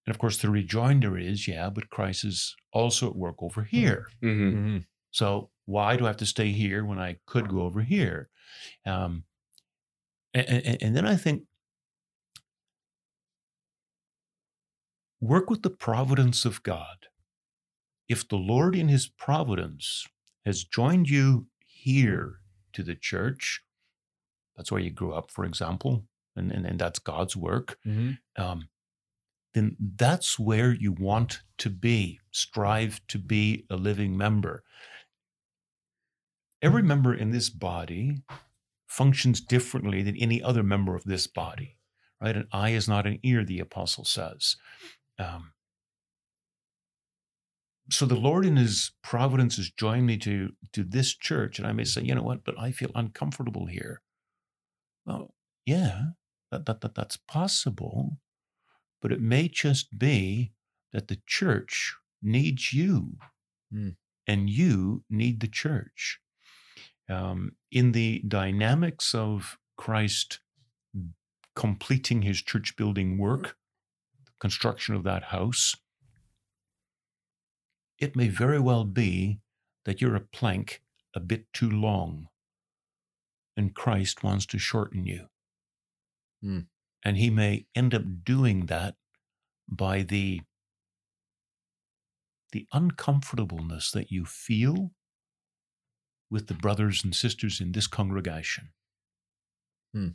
And 0.07 0.15
of 0.15 0.19
course, 0.19 0.37
the 0.37 0.51
rejoinder 0.51 1.19
is 1.19 1.49
yeah, 1.49 1.69
but 1.71 1.91
Christ 1.91 2.25
is 2.25 2.55
also 2.73 3.09
at 3.09 3.17
work 3.17 3.43
over 3.43 3.65
here. 3.65 4.09
mm-hmm. 4.23 4.57
Mm-hmm. 4.57 4.79
So 5.11 5.51
why 5.67 5.97
do 5.97 6.05
I 6.05 6.09
have 6.09 6.17
to 6.19 6.27
stay 6.27 6.51
here 6.53 6.85
when 6.85 6.99
I 6.99 7.19
could 7.27 7.49
go 7.49 7.61
over 7.63 7.83
here? 7.83 8.29
Um, 8.87 9.25
and, 10.33 10.49
and, 10.49 10.83
and 10.83 10.97
then 10.97 11.07
I 11.07 11.17
think 11.17 11.43
work 15.21 15.51
with 15.51 15.63
the 15.63 15.71
providence 15.71 16.45
of 16.45 16.63
God. 16.63 17.07
If 18.09 18.27
the 18.29 18.37
Lord 18.37 18.77
in 18.77 18.89
his 18.89 19.09
providence 19.09 20.07
has 20.45 20.65
joined 20.65 21.11
you 21.11 21.47
here 21.67 22.41
to 22.73 22.83
the 22.83 22.95
church, 22.95 23.63
that's 24.57 24.71
where 24.71 24.81
you 24.81 24.91
grew 24.91 25.13
up, 25.13 25.31
for 25.31 25.45
example, 25.45 26.05
and, 26.37 26.53
and, 26.53 26.65
and 26.65 26.79
that's 26.79 26.99
God's 26.99 27.37
work 27.37 27.77
Mm-hmm. 27.87 28.43
um, 28.43 28.69
then 29.55 29.75
that's 29.97 30.39
where 30.39 30.75
you 30.75 30.93
want 30.93 31.41
to 31.57 31.71
be. 31.71 32.21
Strive 32.31 33.01
to 33.09 33.19
be 33.19 33.65
a 33.71 33.77
living 33.77 34.15
member. 34.15 34.63
Every 36.67 36.83
member 36.83 37.15
in 37.15 37.31
this 37.31 37.49
body 37.49 38.23
functions 38.89 39.41
differently 39.41 40.03
than 40.03 40.17
any 40.17 40.43
other 40.43 40.63
member 40.65 40.97
of 40.97 41.05
this 41.05 41.27
body, 41.29 41.77
right? 42.21 42.37
An 42.37 42.49
eye 42.51 42.71
is 42.71 42.89
not 42.89 43.07
an 43.07 43.21
ear, 43.23 43.45
the 43.45 43.61
apostle 43.61 44.05
says. 44.05 44.57
Um, 45.17 45.53
so 47.89 48.05
the 48.05 48.17
Lord 48.17 48.45
in 48.45 48.57
His 48.57 48.93
providence 49.03 49.57
has 49.59 49.71
joined 49.71 50.07
me 50.07 50.17
to 50.19 50.51
to 50.73 50.83
this 50.83 51.15
church, 51.15 51.59
and 51.59 51.69
I 51.69 51.73
may 51.73 51.85
say, 51.85 52.03
you 52.03 52.17
know 52.17 52.23
what, 52.25 52.45
but 52.45 52.59
I 52.59 52.73
feel 52.73 52.91
uncomfortable 52.97 53.67
here. 53.67 54.03
Well, 55.05 55.35
yeah, 55.65 56.03
that, 56.51 56.67
that, 56.67 56.81
that 56.81 56.97
that's 56.97 57.17
possible, 57.17 58.19
but 59.01 59.13
it 59.13 59.21
may 59.21 59.47
just 59.49 59.99
be 59.99 60.53
that 60.93 61.07
the 61.07 61.21
church 61.27 61.95
needs 62.21 62.73
you, 62.73 63.19
Hmm. 63.71 63.91
and 64.27 64.51
you 64.51 65.05
need 65.09 65.39
the 65.41 65.49
church. 65.49 66.19
Um, 67.09 67.53
in 67.71 67.93
the 67.93 68.23
dynamics 68.27 69.15
of 69.15 69.59
Christ 69.77 70.41
completing 71.55 72.23
His 72.23 72.43
church 72.43 72.77
building 72.77 73.19
work, 73.19 73.57
construction 74.41 74.95
of 74.95 75.05
that 75.05 75.25
house 75.25 75.77
it 77.99 78.17
may 78.17 78.29
very 78.29 78.61
well 78.61 78.85
be 78.85 79.41
that 79.85 80.01
you're 80.01 80.17
a 80.17 80.21
plank 80.21 80.83
a 81.15 81.21
bit 81.21 81.53
too 81.53 81.71
long 81.71 82.29
and 83.57 83.75
Christ 83.75 84.23
wants 84.23 84.45
to 84.47 84.59
shorten 84.59 85.07
you. 85.07 85.29
Hmm. 86.43 86.61
And 87.03 87.17
he 87.17 87.31
may 87.31 87.67
end 87.75 87.95
up 87.95 88.03
doing 88.25 88.67
that 88.67 88.97
by 89.69 90.03
the 90.03 90.43
the 92.53 92.67
uncomfortableness 92.73 93.91
that 93.91 94.11
you 94.11 94.25
feel 94.25 94.93
with 96.31 96.49
the 96.49 96.55
brothers 96.55 97.05
and 97.05 97.15
sisters 97.15 97.61
in 97.61 97.73
this 97.73 97.87
congregation. 97.87 98.71
Hmm. 99.93 100.09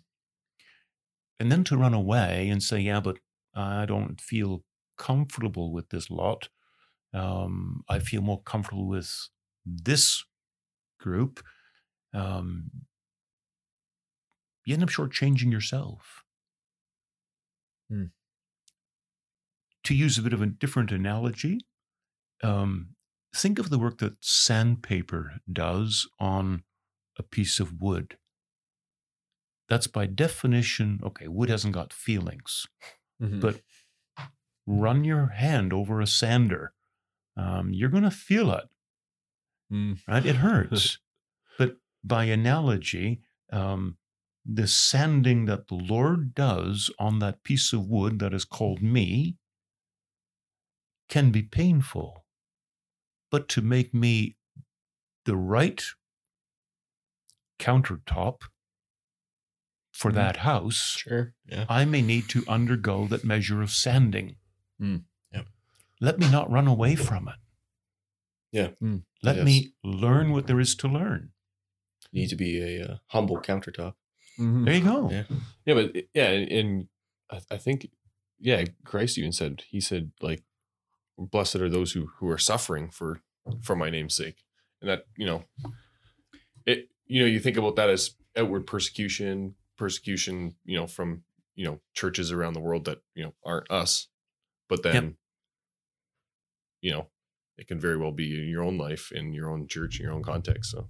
And 1.40 1.52
then 1.52 1.64
to 1.66 1.78
run 1.78 1.94
away 1.94 2.50
and 2.50 2.62
say, 2.62 2.80
yeah, 2.80 3.00
but 3.00 3.18
I 3.56 3.86
don't 3.86 4.22
feel 4.22 4.64
comfortable 4.98 5.72
with 5.72 5.90
this 5.90 6.12
lot 6.12 6.50
um, 7.14 7.84
I 7.90 8.00
feel 8.00 8.22
more 8.22 8.42
comfortable 8.42 8.88
with 8.88 9.30
this 9.66 10.24
group. 11.00 11.44
Um, 12.14 12.72
you 14.66 14.74
end 14.74 14.84
up 14.84 14.90
shortchanging 14.90 15.52
yourself. 15.52 16.24
Hmm. 17.90 18.06
To 19.86 19.96
use 19.96 20.18
a 20.18 20.22
bit 20.22 20.34
of 20.34 20.42
a 20.42 20.46
different 20.46 20.92
analogy, 20.92 21.60
um, 22.44 22.90
think 23.34 23.60
of 23.60 23.70
the 23.70 23.80
work 23.80 24.00
that 24.00 24.24
sandpaper 24.24 25.40
does 25.52 26.08
on 26.20 26.64
a 27.18 27.24
piece 27.24 27.60
of 27.60 27.82
wood. 27.82 28.18
That's 29.70 29.88
by 29.88 30.06
definition, 30.06 31.00
okay, 31.04 31.28
wood 31.28 31.50
hasn't 31.50 31.74
got 31.74 31.94
feelings 31.94 32.68
Mhm. 33.22 33.40
but 33.42 33.62
run 34.66 35.04
your 35.04 35.28
hand 35.28 35.74
over 35.74 36.02
a 36.02 36.08
sander. 36.08 36.74
Um, 37.36 37.74
you're 37.74 37.90
going 37.90 38.04
to 38.04 38.12
feel 38.12 38.52
it, 38.54 38.70
Mm. 39.72 40.00
right? 40.08 40.26
It 40.26 40.38
hurts. 40.38 40.98
but 41.58 41.78
by 42.04 42.26
analogy, 42.26 43.22
um, 43.52 43.98
the 44.46 44.68
sanding 44.68 45.46
that 45.46 45.68
the 45.68 45.76
Lord 45.76 46.34
does 46.36 46.92
on 47.00 47.20
that 47.20 47.44
piece 47.44 47.74
of 47.74 47.86
wood 47.88 48.20
that 48.20 48.34
is 48.34 48.46
called 48.46 48.82
me 48.82 49.38
can 51.10 51.32
be 51.32 51.44
painful. 51.44 52.21
But 53.32 53.48
to 53.50 53.62
make 53.62 53.94
me 53.94 54.36
the 55.26 55.36
right 55.36 55.84
countertop 57.60 58.42
for 59.94 60.12
Mhm. 60.12 60.16
that 60.16 60.38
house, 60.38 60.98
Sure. 60.98 61.34
Yeah. 61.46 61.66
I 61.70 61.86
may 61.86 62.02
need 62.02 62.28
to 62.30 62.44
undergo 62.48 63.08
that 63.08 63.24
measure 63.24 63.62
of 63.62 63.72
sanding. 63.72 64.38
Mm. 64.80 65.06
Yep. 65.32 65.48
Let 66.00 66.20
me 66.20 66.30
not 66.30 66.50
run 66.50 66.68
away 66.68 66.96
from 66.96 67.28
it. 67.28 67.36
Yeah. 68.52 68.70
Mm. 68.82 69.04
Let 69.22 69.38
Yes. 69.38 69.46
me 69.46 69.74
learn 69.84 70.32
what 70.32 70.48
there 70.48 70.60
is 70.60 70.76
to 70.76 70.88
learn. 70.88 71.34
You 72.12 72.22
need 72.22 72.30
to 72.30 72.36
be 72.36 72.60
a 72.60 72.86
uh, 72.94 72.98
humble 73.08 73.38
countertop. 73.42 73.96
Mhm. 74.38 74.66
There 74.66 74.76
you 74.76 74.84
go. 74.84 75.10
Yeah. 75.12 75.26
Yeah, 75.66 75.74
but 75.76 75.96
yeah, 76.14 76.30
and, 76.32 76.52
and 76.52 76.90
I, 77.30 77.42
I 77.52 77.58
think 77.58 77.92
yeah, 78.40 78.66
Christ 78.84 79.18
even 79.20 79.32
said 79.32 79.62
he 79.70 79.80
said 79.80 80.12
like, 80.20 80.44
"Blessed 81.30 81.58
are 81.58 81.70
those 81.70 81.92
who 81.94 82.08
who 82.18 82.30
are 82.30 82.38
suffering 82.38 82.90
for 82.90 83.22
for 83.62 83.76
my 83.76 83.90
name's 83.90 84.16
sake," 84.16 84.44
and 84.82 84.90
that 84.90 85.06
you 85.18 85.26
know, 85.26 85.44
it 86.66 86.90
you 87.06 87.22
know 87.22 87.28
you 87.28 87.40
think 87.40 87.58
about 87.58 87.76
that 87.76 87.90
as 87.90 88.16
outward 88.38 88.66
persecution, 88.66 89.56
persecution 89.78 90.56
you 90.66 90.78
know 90.78 90.88
from 90.88 91.24
you 91.56 91.66
know 91.66 91.80
churches 91.94 92.32
around 92.32 92.54
the 92.54 92.60
world 92.60 92.86
that 92.86 93.00
you 93.16 93.24
know 93.24 93.34
aren't 93.46 93.70
us, 93.72 94.08
but 94.70 94.84
then 94.84 95.18
you 96.82 96.92
know 96.92 97.08
it 97.58 97.68
can 97.68 97.80
very 97.80 97.98
well 97.98 98.12
be 98.12 98.42
in 98.42 98.50
your 98.50 98.64
own 98.64 98.78
life, 98.78 99.12
in 99.12 99.34
your 99.34 99.50
own 99.50 99.68
church, 99.68 100.00
in 100.00 100.06
your 100.06 100.14
own 100.14 100.24
context. 100.24 100.72
So 100.72 100.90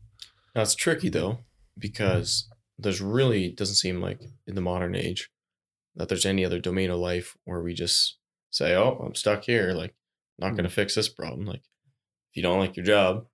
Now 0.56 0.62
it's 0.62 0.76
tricky 0.76 1.10
though 1.10 1.40
because 1.78 2.48
there's 2.78 3.02
really 3.02 3.52
doesn't 3.52 3.76
seem 3.76 4.02
like 4.02 4.22
in 4.48 4.56
the 4.56 4.62
modern 4.62 4.96
age 4.96 5.30
that 5.96 6.08
there's 6.10 6.26
any 6.26 6.46
other 6.46 6.60
domain 6.60 6.90
of 6.90 7.00
life 7.00 7.36
where 7.44 7.62
we 7.62 7.74
just 7.74 8.18
say, 8.50 8.76
"Oh, 8.76 9.02
I'm 9.06 9.16
stuck 9.16 9.44
here. 9.44 9.74
Like, 9.74 9.94
not 10.42 10.52
going 10.52 10.64
to 10.64 10.70
fix 10.70 10.96
this 10.96 11.08
problem." 11.10 11.46
Like, 11.46 11.62
if 12.32 12.36
you 12.36 12.44
don't 12.44 12.60
like 12.60 12.76
your 12.76 12.86
job, 12.86 13.28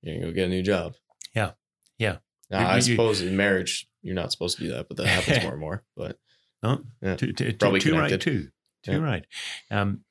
you're 0.00 0.14
gonna 0.16 0.26
go 0.30 0.34
get 0.34 0.46
a 0.46 0.50
new 0.50 0.62
job. 0.62 0.94
Yeah. 1.34 1.52
Yeah. 1.98 2.18
Now, 2.50 2.60
You- 2.60 2.66
I 2.66 2.76
you- 2.76 2.82
suppose 2.82 3.20
in 3.20 3.36
marriage 3.36 3.88
you're 4.02 4.14
not 4.14 4.32
supposed 4.32 4.56
to 4.58 4.64
do 4.64 4.70
that, 4.70 4.88
but 4.88 4.96
that 4.96 5.06
happens 5.06 5.42
more 5.44 5.52
and 5.52 5.60
more. 5.60 5.84
But 5.96 6.18
No, 6.62 6.84
Yeah. 7.02 7.16
too, 7.16 7.32
too, 7.32 7.52
Probably 7.54 7.80
too 7.80 7.98
right, 7.98 8.20
too. 8.20 8.50
Too 8.84 8.92
Yeah. 8.92 8.98
right. 8.98 9.24
Um, 9.70 10.04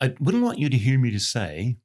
I 0.00 0.14
wouldn't 0.20 0.44
want 0.44 0.58
you 0.58 0.68
to 0.68 0.76
hear 0.76 0.98
me 0.98 1.10
to 1.10 1.18
say 1.18 1.78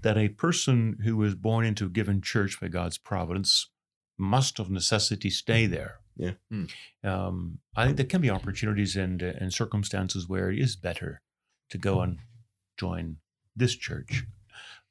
that 0.00 0.16
a 0.16 0.28
person 0.30 0.98
who 1.04 1.16
was 1.16 1.34
born 1.34 1.66
into 1.66 1.84
a 1.86 1.90
given 1.90 2.22
church 2.22 2.58
by 2.60 2.68
God's 2.68 2.96
providence 2.98 3.70
must 4.16 4.58
of 4.58 4.70
necessity 4.70 5.28
stay 5.30 5.66
there. 5.66 5.98
Yeah. 6.16 6.32
Hmm. 6.50 6.64
Um, 7.04 7.58
I 7.76 7.84
think 7.84 7.96
there 7.98 8.06
can 8.06 8.20
be 8.20 8.30
opportunities 8.30 8.96
and 8.96 9.22
uh, 9.22 9.32
and 9.38 9.52
circumstances 9.52 10.26
where 10.28 10.50
it 10.50 10.58
is 10.58 10.74
better 10.76 11.20
to 11.70 11.78
go 11.78 12.00
and 12.00 12.18
join 12.78 13.16
this 13.56 13.74
church. 13.74 14.24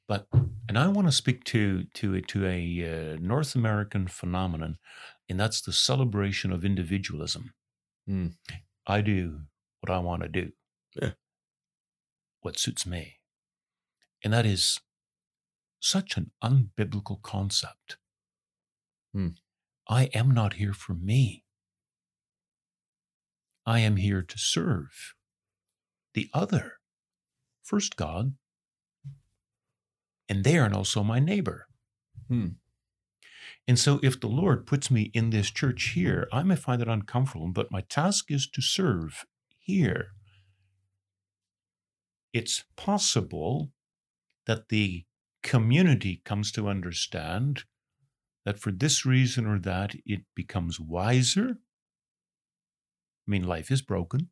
But 0.06 0.26
and 0.68 0.78
I 0.78 0.88
want 0.88 1.06
to 1.08 1.12
speak 1.12 1.44
to 1.44 1.84
to 1.94 2.14
a- 2.14 2.22
to 2.22 2.46
a 2.46 3.12
uh, 3.14 3.16
North 3.20 3.54
American 3.54 4.08
phenomenon, 4.08 4.78
and 5.28 5.38
that's 5.38 5.60
the 5.60 5.72
celebration 5.72 6.52
of 6.52 6.64
individualism. 6.64 7.52
Hmm. 8.06 8.28
I 8.86 9.02
do 9.02 9.42
what 9.80 9.94
I 9.94 9.98
want 9.98 10.22
to 10.22 10.28
do. 10.28 10.52
Yeah. 11.00 11.10
What 12.40 12.58
suits 12.58 12.86
me. 12.86 13.16
And 14.24 14.32
that 14.32 14.46
is 14.46 14.80
such 15.80 16.16
an 16.16 16.30
unbiblical 16.42 17.20
concept. 17.22 17.98
Hmm. 19.12 19.28
I 19.88 20.04
am 20.14 20.30
not 20.30 20.54
here 20.54 20.72
for 20.72 20.94
me. 20.94 21.44
I 23.66 23.80
am 23.80 23.96
here 23.96 24.22
to 24.22 24.38
serve 24.38 25.14
the 26.14 26.30
other. 26.32 26.77
First 27.68 27.96
God, 27.96 28.32
and 30.26 30.42
they 30.42 30.56
are 30.56 30.72
also 30.72 31.02
my 31.02 31.18
neighbor. 31.18 31.66
Hmm. 32.26 32.46
And 33.66 33.78
so, 33.78 34.00
if 34.02 34.18
the 34.18 34.26
Lord 34.26 34.66
puts 34.66 34.90
me 34.90 35.10
in 35.12 35.28
this 35.28 35.50
church 35.50 35.90
here, 35.94 36.26
I 36.32 36.42
may 36.44 36.56
find 36.56 36.80
it 36.80 36.88
uncomfortable, 36.88 37.48
but 37.48 37.70
my 37.70 37.82
task 37.82 38.30
is 38.30 38.48
to 38.48 38.62
serve 38.62 39.26
here. 39.58 40.12
It's 42.32 42.64
possible 42.74 43.72
that 44.46 44.70
the 44.70 45.04
community 45.42 46.22
comes 46.24 46.50
to 46.52 46.68
understand 46.68 47.64
that 48.46 48.58
for 48.58 48.72
this 48.72 49.04
reason 49.04 49.44
or 49.44 49.58
that, 49.58 49.94
it 50.06 50.22
becomes 50.34 50.80
wiser. 50.80 51.58
I 53.26 53.30
mean, 53.30 53.42
life 53.42 53.70
is 53.70 53.82
broken, 53.82 54.30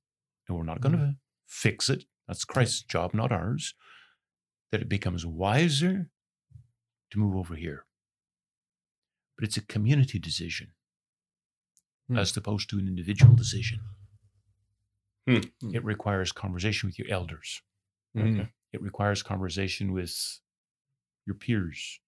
and 0.48 0.56
we're 0.56 0.64
not 0.64 0.80
going 0.80 0.96
to 0.96 1.16
fix 1.46 1.90
it. 1.90 2.06
That's 2.28 2.44
Christ's 2.44 2.82
job, 2.82 3.14
not 3.14 3.32
ours. 3.32 3.74
That 4.72 4.82
it 4.82 4.88
becomes 4.88 5.24
wiser 5.24 6.10
to 7.10 7.18
move 7.18 7.36
over 7.36 7.54
here. 7.54 7.86
But 9.38 9.46
it's 9.46 9.56
a 9.56 9.60
community 9.66 10.18
decision 10.18 10.72
Hmm. 12.08 12.18
as 12.18 12.36
opposed 12.36 12.70
to 12.70 12.78
an 12.78 12.86
individual 12.86 13.34
decision. 13.34 13.80
Hmm. 15.28 15.40
It 15.74 15.84
requires 15.84 16.30
conversation 16.32 16.88
with 16.88 16.98
your 16.98 17.08
elders, 17.10 17.62
Mhm. 18.16 18.50
it 18.72 18.80
requires 18.80 19.22
conversation 19.24 19.92
with 19.92 20.40
your 21.26 21.34
peers. 21.36 22.00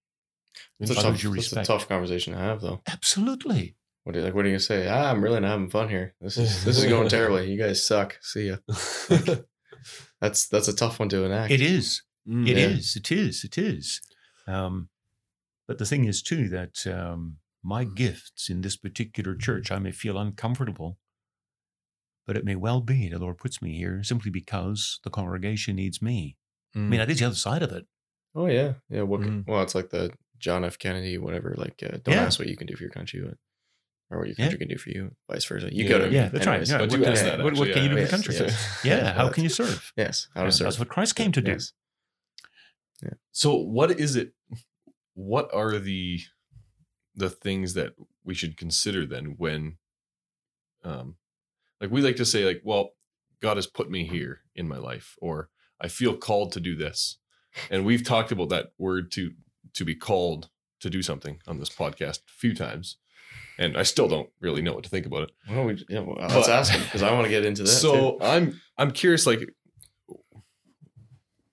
it's 0.79 0.91
a, 0.91 0.95
tough, 0.95 1.21
you 1.23 1.33
it's 1.35 1.51
a 1.53 1.63
tough 1.63 1.87
conversation 1.87 2.33
to 2.33 2.39
have, 2.39 2.59
though. 2.61 2.81
Absolutely. 2.87 3.75
What 4.03 4.15
are, 4.15 4.21
like, 4.21 4.33
what 4.33 4.45
are 4.45 4.47
you 4.47 4.53
gonna 4.53 4.59
say? 4.61 4.87
Ah, 4.87 5.11
I'm 5.11 5.21
really 5.23 5.39
not 5.41 5.49
having 5.51 5.69
fun 5.69 5.89
here. 5.89 6.15
This 6.21 6.37
is 6.37 6.63
this 6.65 6.77
is 6.77 6.85
going 6.85 7.09
terribly. 7.09 7.51
You 7.51 7.57
guys 7.61 7.85
suck. 7.85 8.17
See 8.21 8.47
ya. 8.47 8.57
That's 10.21 10.47
that's 10.47 10.67
a 10.67 10.75
tough 10.75 10.99
one 10.99 11.09
to 11.09 11.23
enact. 11.23 11.51
It 11.51 11.61
is. 11.61 12.01
Mm. 12.27 12.47
It 12.47 12.57
Yeah. 12.57 12.67
is. 12.67 12.95
It 12.95 13.11
is. 13.11 13.43
It 13.43 13.57
is. 13.57 14.01
Um, 14.47 14.89
but 15.67 15.77
the 15.77 15.85
thing 15.85 16.05
is, 16.05 16.21
too, 16.21 16.49
that 16.49 16.85
um, 16.87 17.37
my 17.63 17.83
gifts 17.83 18.49
in 18.49 18.61
this 18.61 18.75
particular 18.77 19.35
church, 19.35 19.71
I 19.71 19.79
may 19.79 19.91
feel 19.91 20.17
uncomfortable, 20.17 20.97
but 22.25 22.37
it 22.37 22.45
may 22.45 22.55
well 22.55 22.81
be 22.81 23.09
the 23.09 23.19
Lord 23.19 23.37
puts 23.37 23.61
me 23.61 23.77
here 23.77 24.03
simply 24.03 24.31
because 24.31 24.99
the 25.03 25.09
congregation 25.09 25.75
needs 25.75 26.01
me. 26.01 26.37
I 26.75 26.79
Mm. 26.79 26.89
mean, 26.89 26.99
that 26.99 27.09
is 27.09 27.19
the 27.19 27.25
other 27.25 27.35
side 27.35 27.63
of 27.63 27.71
it. 27.71 27.85
Oh 28.35 28.45
yeah, 28.47 28.73
yeah. 28.89 29.01
What? 29.03 29.21
can- 29.21 29.43
Mhm. 29.43 29.47
Well, 29.47 29.63
it's 29.63 29.73
like 29.75 29.89
the 29.89 30.11
John 30.37 30.63
F. 30.63 30.77
Kennedy, 30.79 31.17
whatever. 31.17 31.53
Like, 31.57 31.81
uh, 31.83 31.97
don't 32.03 32.15
Yeah. 32.15 32.25
ask 32.25 32.39
what 32.39 32.47
you 32.47 32.55
can 32.55 32.67
do 32.67 32.75
for 32.75 32.83
your 32.83 32.91
country, 32.91 33.21
but, 33.21 33.37
or 34.11 34.19
what 34.19 34.27
your 34.27 34.35
Yeah. 34.37 34.45
country 34.45 34.59
can 34.59 34.67
do 34.69 34.77
for 34.77 34.89
you, 34.89 35.15
vice 35.29 35.45
versa. 35.45 35.69
You 35.73 35.83
Yeah. 35.83 35.89
go 35.89 35.99
to 35.99 36.11
Yeah, 36.11 36.29
that's 36.29 36.47
right. 36.47 36.67
Yeah, 36.67 36.79
what, 36.81 36.89
do 36.89 36.97
can- 36.97 37.05
ask 37.11 37.23
what- 37.25 37.39
what 37.43 37.51
actually, 37.53 37.73
can 37.73 37.83
you 37.83 37.89
do 37.89 37.95
for 37.95 37.99
yeah. 37.99 38.05
the 38.05 38.11
country? 38.11 38.35
Yes, 38.35 38.79
Yeah, 38.83 38.97
yes. 38.97 39.15
how 39.15 39.29
can 39.29 39.43
you 39.43 39.49
serve? 39.49 39.91
Yes, 39.97 40.27
how 40.35 40.43
to 40.43 40.51
serve. 40.51 40.65
That's 40.65 40.79
what 40.79 40.89
Christ 40.89 41.15
came 41.15 41.31
to 41.31 41.41
do. 41.41 41.51
Yes. 41.51 41.73
So 43.31 43.55
what 43.55 43.91
is 43.91 44.15
it? 44.15 44.33
What 45.13 45.49
are 45.53 45.79
the 45.79 46.19
the 47.15 47.29
things 47.29 47.73
that 47.73 47.93
we 48.23 48.33
should 48.33 48.55
consider 48.55 49.05
then 49.05 49.35
when, 49.37 49.77
um, 50.83 51.17
like 51.81 51.91
we 51.91 52.01
like 52.01 52.15
to 52.15 52.25
say 52.25 52.45
like, 52.45 52.61
well, 52.63 52.91
God 53.41 53.57
has 53.57 53.67
put 53.67 53.89
me 53.89 54.05
here 54.05 54.41
in 54.55 54.67
my 54.67 54.77
life, 54.77 55.15
or 55.21 55.49
I 55.81 55.87
feel 55.89 56.15
called 56.15 56.51
to 56.53 56.59
do 56.59 56.75
this, 56.75 57.17
and 57.69 57.85
we've 57.85 58.03
talked 58.03 58.31
about 58.31 58.49
that 58.49 58.71
word 58.77 59.11
to 59.13 59.33
to 59.73 59.85
be 59.85 59.95
called 59.95 60.49
to 60.81 60.89
do 60.89 61.01
something 61.01 61.41
on 61.47 61.59
this 61.59 61.69
podcast 61.69 62.19
a 62.19 62.31
few 62.31 62.53
times, 62.55 62.97
and 63.59 63.77
I 63.77 63.83
still 63.83 64.07
don't 64.07 64.29
really 64.39 64.61
know 64.63 64.73
what 64.73 64.83
to 64.85 64.89
think 64.89 65.05
about 65.05 65.23
it. 65.23 65.31
Well, 65.49 65.65
we, 65.65 65.85
yeah, 65.89 65.99
well, 65.99 66.15
let's 66.19 66.33
But- 66.33 66.49
ask 66.49 66.71
him 66.73 66.81
because 66.81 67.03
I 67.03 67.11
want 67.11 67.25
to 67.25 67.29
get 67.29 67.45
into 67.45 67.61
that. 67.63 67.67
so 67.69 68.13
too. 68.13 68.17
I'm 68.21 68.59
I'm 68.77 68.91
curious, 68.91 69.27
like, 69.27 69.41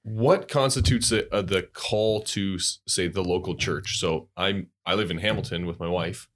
what 0.03 0.49
constitutes 0.49 1.09
the, 1.11 1.33
uh, 1.35 1.43
the 1.43 1.63
call 1.73 2.23
to 2.23 2.59
say 2.59 3.09
the 3.09 3.25
local 3.25 3.57
church? 3.57 3.99
So 3.99 4.29
I'm 4.37 4.69
I 4.87 4.95
live 4.95 5.11
in 5.11 5.19
Hamilton 5.19 5.67
with 5.67 5.81
my 5.81 5.89
wife, 5.89 6.29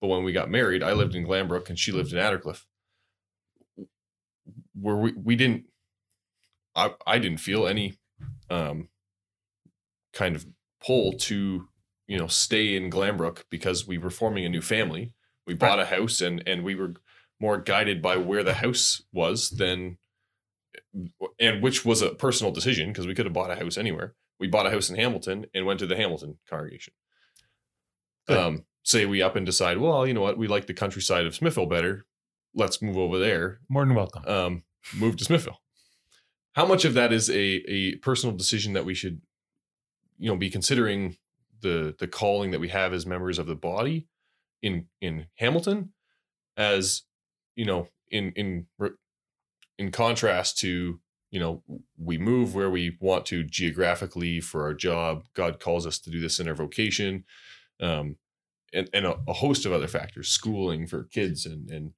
but 0.00 0.08
when 0.08 0.24
we 0.24 0.32
got 0.32 0.50
married, 0.50 0.82
I 0.82 0.92
lived 0.92 1.14
in 1.14 1.24
Glanbrook 1.24 1.68
and 1.68 1.78
she 1.78 1.92
lived 1.92 2.12
in 2.12 2.18
Attercliffe. 2.18 2.64
Where 4.74 4.96
we 4.96 5.12
we 5.12 5.36
didn't, 5.36 5.64
I 6.74 6.94
I 7.06 7.18
didn't 7.18 7.38
feel 7.38 7.66
any, 7.66 7.94
um, 8.50 8.88
kind 10.12 10.34
of 10.34 10.46
pull 10.84 11.12
to 11.12 11.68
you 12.06 12.18
know 12.18 12.26
stay 12.26 12.76
in 12.76 12.90
Glanbrook 12.90 13.44
because 13.50 13.86
we 13.86 13.98
were 13.98 14.10
forming 14.10 14.44
a 14.44 14.48
new 14.48 14.62
family. 14.62 15.12
We 15.46 15.54
bought 15.54 15.80
a 15.80 15.86
house 15.86 16.20
and 16.20 16.42
and 16.46 16.62
we 16.64 16.74
were 16.74 16.94
more 17.40 17.58
guided 17.58 18.00
by 18.00 18.16
where 18.16 18.44
the 18.44 18.54
house 18.54 19.02
was 19.12 19.50
than 19.50 19.98
and 21.40 21.62
which 21.62 21.84
was 21.84 22.02
a 22.02 22.10
personal 22.10 22.52
decision 22.52 22.88
because 22.88 23.06
we 23.06 23.14
could 23.14 23.26
have 23.26 23.32
bought 23.32 23.50
a 23.50 23.56
house 23.56 23.76
anywhere. 23.76 24.14
We 24.38 24.48
bought 24.48 24.66
a 24.66 24.70
house 24.70 24.90
in 24.90 24.96
Hamilton 24.96 25.46
and 25.54 25.66
went 25.66 25.80
to 25.80 25.86
the 25.86 25.96
Hamilton 25.96 26.38
congregation. 26.48 26.94
Good. 28.26 28.38
Um, 28.38 28.64
say 28.84 29.06
we 29.06 29.22
up 29.22 29.36
and 29.36 29.46
decide, 29.46 29.78
well, 29.78 30.06
you 30.06 30.14
know 30.14 30.20
what, 30.20 30.38
we 30.38 30.48
like 30.48 30.66
the 30.66 30.74
countryside 30.74 31.26
of 31.26 31.34
Smithville 31.34 31.66
better. 31.66 32.04
Let's 32.54 32.82
move 32.82 32.98
over 32.98 33.18
there. 33.18 33.60
More 33.68 33.84
than 33.84 33.94
welcome. 33.94 34.24
Um, 34.26 34.62
move 34.94 35.16
to 35.16 35.24
Smithville. 35.24 35.60
How 36.52 36.66
much 36.66 36.84
of 36.84 36.94
that 36.94 37.12
is 37.12 37.30
a 37.30 37.62
a 37.68 37.96
personal 37.96 38.36
decision 38.36 38.74
that 38.74 38.84
we 38.84 38.94
should, 38.94 39.22
you 40.18 40.30
know, 40.30 40.36
be 40.36 40.50
considering 40.50 41.16
the 41.62 41.94
the 41.98 42.08
calling 42.08 42.50
that 42.50 42.60
we 42.60 42.68
have 42.68 42.92
as 42.92 43.06
members 43.06 43.38
of 43.38 43.46
the 43.46 43.54
body 43.54 44.06
in 44.62 44.86
in 45.00 45.26
Hamilton, 45.36 45.92
as 46.56 47.02
you 47.56 47.64
know, 47.64 47.88
in 48.10 48.32
in 48.32 48.66
in 49.78 49.90
contrast 49.90 50.58
to 50.58 51.00
you 51.30 51.40
know 51.40 51.62
we 51.98 52.18
move 52.18 52.54
where 52.54 52.70
we 52.70 52.96
want 53.00 53.26
to 53.26 53.42
geographically 53.42 54.40
for 54.40 54.62
our 54.62 54.74
job. 54.74 55.24
God 55.34 55.60
calls 55.60 55.86
us 55.86 55.98
to 56.00 56.10
do 56.10 56.20
this 56.20 56.38
in 56.38 56.48
our 56.48 56.54
vocation, 56.54 57.24
um, 57.80 58.16
and 58.72 58.88
and 58.92 59.06
a, 59.06 59.18
a 59.26 59.32
host 59.32 59.66
of 59.66 59.72
other 59.72 59.88
factors, 59.88 60.28
schooling 60.28 60.86
for 60.86 61.04
kids, 61.04 61.46
and 61.46 61.70
and 61.70 61.92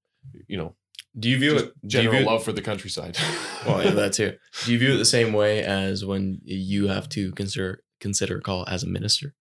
you 0.46 0.56
know 0.56 0.76
do 1.18 1.30
you 1.30 1.38
view 1.38 1.56
it? 1.56 1.72
General 1.86 2.16
view, 2.16 2.26
love 2.26 2.42
for 2.44 2.52
the 2.52 2.62
countryside. 2.62 3.16
Well, 3.64 3.82
yeah, 3.82 3.92
that 3.92 4.12
too. 4.12 4.36
Do 4.66 4.72
you 4.72 4.78
view 4.78 4.92
it 4.92 4.98
the 4.98 5.06
same 5.06 5.32
way 5.32 5.62
as 5.62 6.04
when 6.04 6.38
you 6.44 6.88
have 6.88 7.08
to 7.08 7.32
consider 7.32 7.82
consider 7.98 8.36
a 8.36 8.40
call 8.42 8.66
as 8.68 8.82
a 8.82 8.86
minister? 8.86 9.32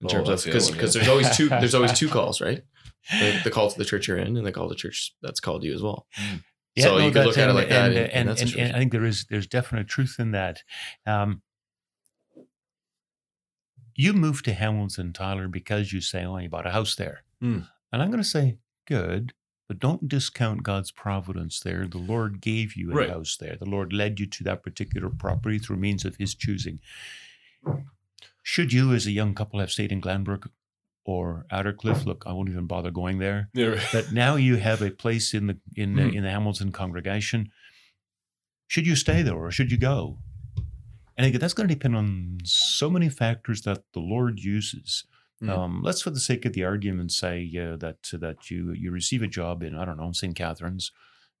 In 0.00 0.06
Oh, 0.06 0.10
terms 0.10 0.28
of 0.28 0.44
because 0.44 0.70
because 0.70 0.94
yeah. 0.94 1.00
there's 1.02 1.08
always 1.10 1.36
two 1.36 1.48
there's 1.60 1.74
always 1.74 1.92
two 1.98 2.08
calls, 2.08 2.40
right? 2.40 2.62
The, 3.10 3.40
the 3.44 3.50
call 3.50 3.70
to 3.70 3.78
the 3.78 3.84
church 3.84 4.08
you're 4.08 4.16
in, 4.18 4.36
and 4.36 4.46
the 4.46 4.52
call 4.52 4.68
to 4.68 4.74
church 4.74 5.14
that's 5.22 5.40
called 5.40 5.62
you 5.64 5.74
as 5.74 5.82
well. 5.82 6.06
so 6.78 6.98
you 6.98 7.10
could 7.10 7.14
that- 7.22 7.26
look 7.26 7.38
at 7.38 7.44
it 7.44 7.48
and- 7.48 7.54
like 7.54 7.68
that 7.68 7.90
and, 7.90 7.98
in- 7.98 8.04
in 8.10 8.28
and, 8.28 8.40
and- 8.40 8.54
and. 8.56 8.76
I 8.76 8.78
think 8.78 8.92
there 8.92 9.04
is 9.04 9.26
there's 9.30 9.46
definite 9.46 9.86
truth 9.88 10.16
in 10.18 10.32
that. 10.32 10.62
Um, 11.06 11.42
you 13.94 14.12
moved 14.12 14.44
to 14.46 14.52
Hamilton, 14.54 15.12
Tyler, 15.12 15.48
because 15.48 15.92
you 15.92 16.00
say, 16.00 16.24
"Oh, 16.24 16.36
you 16.38 16.48
bought 16.48 16.66
a 16.66 16.70
house 16.72 16.96
there," 16.96 17.22
Hmm. 17.40 17.60
and 17.92 18.02
I'm 18.02 18.10
going 18.10 18.22
to 18.22 18.28
say, 18.28 18.58
"Good." 18.86 19.32
But 19.66 19.78
don't 19.78 20.08
discount 20.08 20.62
God's 20.62 20.90
providence 20.90 21.58
there. 21.60 21.86
The 21.86 21.96
Lord 21.96 22.42
gave 22.42 22.76
you 22.76 22.90
a 22.92 22.94
Right. 22.94 23.08
house 23.08 23.38
there. 23.38 23.56
The 23.56 23.64
Lord 23.64 23.94
led 23.94 24.20
you 24.20 24.26
to 24.26 24.44
that 24.44 24.62
particular 24.62 25.08
property 25.08 25.58
through 25.58 25.78
means 25.78 26.04
of 26.04 26.16
His 26.16 26.34
choosing. 26.34 26.80
Should 28.46 28.72
you, 28.72 28.92
as 28.92 29.06
a 29.06 29.10
young 29.10 29.34
couple, 29.34 29.58
have 29.60 29.72
stayed 29.72 29.90
in 29.90 30.00
Glanbrook 30.02 30.48
or 31.06 31.44
Attercliffe, 31.50 32.04
look, 32.06 32.24
I 32.26 32.32
won't 32.32 32.48
even 32.50 32.66
bother 32.66 32.90
going 32.90 33.18
there 33.18 33.48
Yeah, 33.54 33.68
right. 33.68 33.88
but 33.92 34.12
now 34.12 34.36
you 34.36 34.56
have 34.56 34.80
a 34.82 34.90
place 34.90 35.34
in 35.34 35.46
the 35.48 35.58
in 35.74 35.96
the, 35.96 36.02
Mhm. 36.02 36.14
in 36.16 36.22
the 36.24 36.30
Hamilton 36.30 36.70
congregation. 36.70 37.50
Should 38.68 38.86
you 38.86 38.96
stay 38.96 39.22
there 39.22 39.34
or 39.36 39.50
should 39.50 39.70
you 39.72 39.78
go? 39.78 40.18
And 41.16 41.26
again, 41.26 41.40
that's 41.40 41.54
going 41.54 41.68
to 41.68 41.74
depend 41.74 41.96
on 41.96 42.38
so 42.44 42.90
many 42.90 43.08
factors 43.08 43.62
that 43.62 43.82
the 43.92 44.00
Lord 44.00 44.40
uses. 44.40 45.04
Mm. 45.42 45.48
Um, 45.50 45.82
let's, 45.82 46.02
for 46.02 46.10
the 46.10 46.20
sake 46.20 46.44
of 46.44 46.52
the 46.54 46.64
argument, 46.64 47.12
say 47.12 47.50
uh, 47.58 47.76
that 47.76 47.98
that 48.12 48.50
you 48.50 48.72
you 48.72 48.90
receive 48.90 49.22
a 49.22 49.28
job 49.28 49.62
in 49.62 49.74
I 49.74 49.84
don't 49.84 49.96
know 49.98 50.12
St. 50.12 50.34
Catharines, 50.36 50.90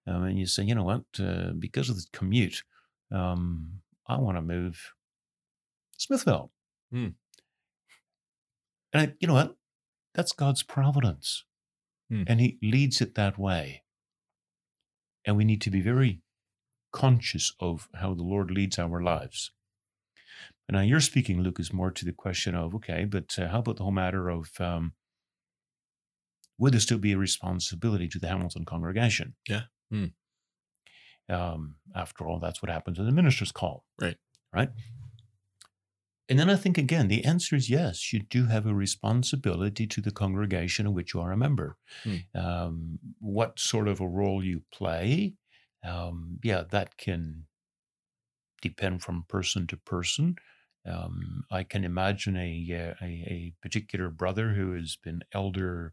um, 0.06 0.24
and 0.24 0.38
you 0.38 0.46
say, 0.46 0.62
you 0.64 0.74
know 0.74 0.84
what, 0.84 1.04
uh, 1.18 1.52
because 1.58 1.88
of 1.90 1.96
the 1.96 2.06
commute, 2.12 2.62
um, 3.10 3.80
I 4.06 4.16
want 4.18 4.36
to 4.36 4.42
move 4.42 4.92
Smithville. 5.96 6.50
Hmm. 6.90 7.08
And 8.92 9.02
I, 9.02 9.14
you 9.18 9.26
know 9.26 9.34
what, 9.34 9.56
that's 10.14 10.32
God's 10.32 10.62
providence, 10.62 11.44
Hmm. 12.08 12.22
and 12.26 12.40
He 12.40 12.58
leads 12.62 13.00
it 13.00 13.14
that 13.14 13.38
way. 13.38 13.82
And 15.24 15.36
we 15.36 15.44
need 15.44 15.62
to 15.62 15.70
be 15.70 15.80
very 15.80 16.20
conscious 16.92 17.52
of 17.58 17.88
how 17.94 18.14
the 18.14 18.22
Lord 18.22 18.50
leads 18.50 18.78
our 18.78 19.02
lives. 19.02 19.50
And 20.68 20.76
now 20.76 20.82
you're 20.82 21.00
speaking, 21.00 21.42
Lucas, 21.42 21.72
more 21.72 21.90
to 21.90 22.04
the 22.04 22.12
question 22.12 22.54
of 22.54 22.74
okay, 22.74 23.04
but 23.04 23.36
uh, 23.38 23.48
how 23.48 23.58
about 23.58 23.76
the 23.76 23.82
whole 23.82 23.92
matter 23.92 24.28
of 24.28 24.50
um, 24.60 24.92
would 26.58 26.72
there 26.72 26.80
still 26.80 26.98
be 26.98 27.12
a 27.12 27.18
responsibility 27.18 28.08
to 28.08 28.18
the 28.18 28.28
Hamilton 28.28 28.64
congregation? 28.64 29.34
Yeah. 29.48 29.62
Hmm. 29.90 30.06
Um, 31.28 31.76
after 31.94 32.26
all, 32.26 32.38
that's 32.38 32.62
what 32.62 32.70
happens 32.70 32.98
in 32.98 33.06
the 33.06 33.12
minister's 33.12 33.52
call. 33.52 33.84
Right. 34.00 34.16
Right. 34.52 34.68
And 36.28 36.38
then 36.38 36.48
I 36.48 36.56
think 36.56 36.78
again, 36.78 37.08
the 37.08 37.24
answer 37.24 37.54
is 37.54 37.68
yes. 37.68 38.12
You 38.12 38.20
do 38.20 38.46
have 38.46 38.66
a 38.66 38.74
responsibility 38.74 39.86
to 39.88 40.00
the 40.00 40.10
congregation 40.10 40.86
of 40.86 40.94
which 40.94 41.12
you 41.12 41.20
are 41.20 41.32
a 41.32 41.36
member. 41.36 41.76
Hmm. 42.02 42.16
Um, 42.34 42.98
what 43.20 43.58
sort 43.58 43.88
of 43.88 44.00
a 44.00 44.08
role 44.08 44.42
you 44.42 44.62
play, 44.72 45.34
um, 45.84 46.38
yeah, 46.42 46.64
that 46.70 46.96
can 46.96 47.46
depend 48.62 49.02
from 49.02 49.24
person 49.28 49.66
to 49.66 49.76
person. 49.76 50.36
Um, 50.86 51.44
I 51.50 51.62
can 51.62 51.84
imagine 51.84 52.36
a, 52.36 52.94
uh, 53.00 53.04
a 53.04 53.10
a 53.28 53.54
particular 53.62 54.10
brother 54.10 54.52
who 54.54 54.72
has 54.74 54.96
been 54.96 55.22
elder 55.32 55.92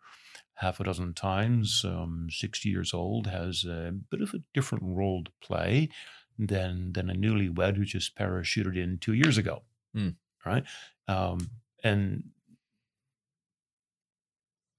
half 0.56 0.80
a 0.80 0.84
dozen 0.84 1.14
times, 1.14 1.84
um, 1.86 2.28
sixty 2.30 2.70
years 2.70 2.94
old, 2.94 3.28
has 3.28 3.64
a 3.64 3.94
bit 4.10 4.22
of 4.22 4.34
a 4.34 4.44
different 4.54 4.84
role 4.86 5.24
to 5.24 5.32
play 5.42 5.90
than 6.38 6.94
than 6.94 7.10
a 7.10 7.16
newlywed 7.16 7.78
who 7.78 7.86
just 7.86 8.16
parachuted 8.18 8.78
in 8.78 8.98
two 8.98 9.14
years 9.14 9.38
ago. 9.38 9.64
Hmm. 9.94 10.10
Right, 10.46 10.64
um, 11.08 11.50
and 11.84 12.24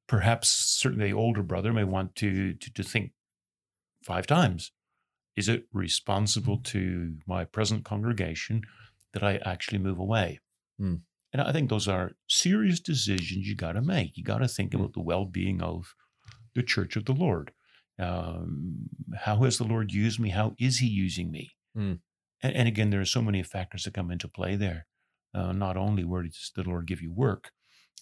perhaps 0.08 0.48
certainly 0.48 1.08
the 1.08 1.16
older 1.16 1.42
brother 1.42 1.72
may 1.72 1.84
want 1.84 2.14
to 2.16 2.54
to, 2.54 2.72
to 2.72 2.82
think 2.82 3.12
five 4.04 4.26
times. 4.26 4.72
Is 5.34 5.48
it 5.48 5.64
responsible 5.72 6.58
to 6.58 7.16
my 7.26 7.44
present 7.44 7.84
congregation 7.84 8.62
that 9.14 9.22
I 9.22 9.36
actually 9.44 9.78
move 9.78 9.98
away? 9.98 10.40
Hmm. 10.78 10.96
And 11.32 11.40
I 11.40 11.52
think 11.52 11.70
those 11.70 11.88
are 11.88 12.12
serious 12.28 12.80
decisions 12.80 13.48
you 13.48 13.56
got 13.56 13.72
to 13.72 13.80
make. 13.80 14.18
You 14.18 14.24
got 14.24 14.38
to 14.38 14.48
think 14.48 14.72
Hmm. 14.72 14.80
about 14.80 14.92
the 14.92 15.00
well 15.00 15.24
being 15.24 15.62
of 15.62 15.94
the 16.54 16.62
church 16.62 16.96
of 16.96 17.06
the 17.06 17.14
Lord. 17.14 17.52
Um, 17.98 18.88
how 19.20 19.36
has 19.44 19.56
the 19.56 19.64
Lord 19.64 19.92
used 19.92 20.20
me? 20.20 20.30
How 20.30 20.54
is 20.58 20.78
He 20.78 20.86
using 20.86 21.30
me? 21.30 21.52
Hmm. 21.74 21.94
And, 22.42 22.54
and 22.54 22.68
again, 22.68 22.90
there 22.90 23.00
are 23.00 23.06
so 23.06 23.22
many 23.22 23.42
factors 23.42 23.84
that 23.84 23.94
come 23.94 24.10
into 24.10 24.28
play 24.28 24.56
there. 24.56 24.86
Uh, 25.34 25.52
not 25.52 25.76
only 25.76 26.04
where 26.04 26.22
does 26.22 26.52
the 26.54 26.62
Lord 26.62 26.86
give 26.86 27.00
you 27.00 27.12
work, 27.12 27.52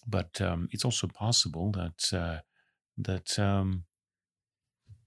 but 0.07 0.41
um, 0.41 0.67
it's 0.71 0.85
also 0.85 1.07
possible 1.07 1.71
that 1.71 2.17
uh, 2.17 2.39
that 2.97 3.39
um, 3.39 3.85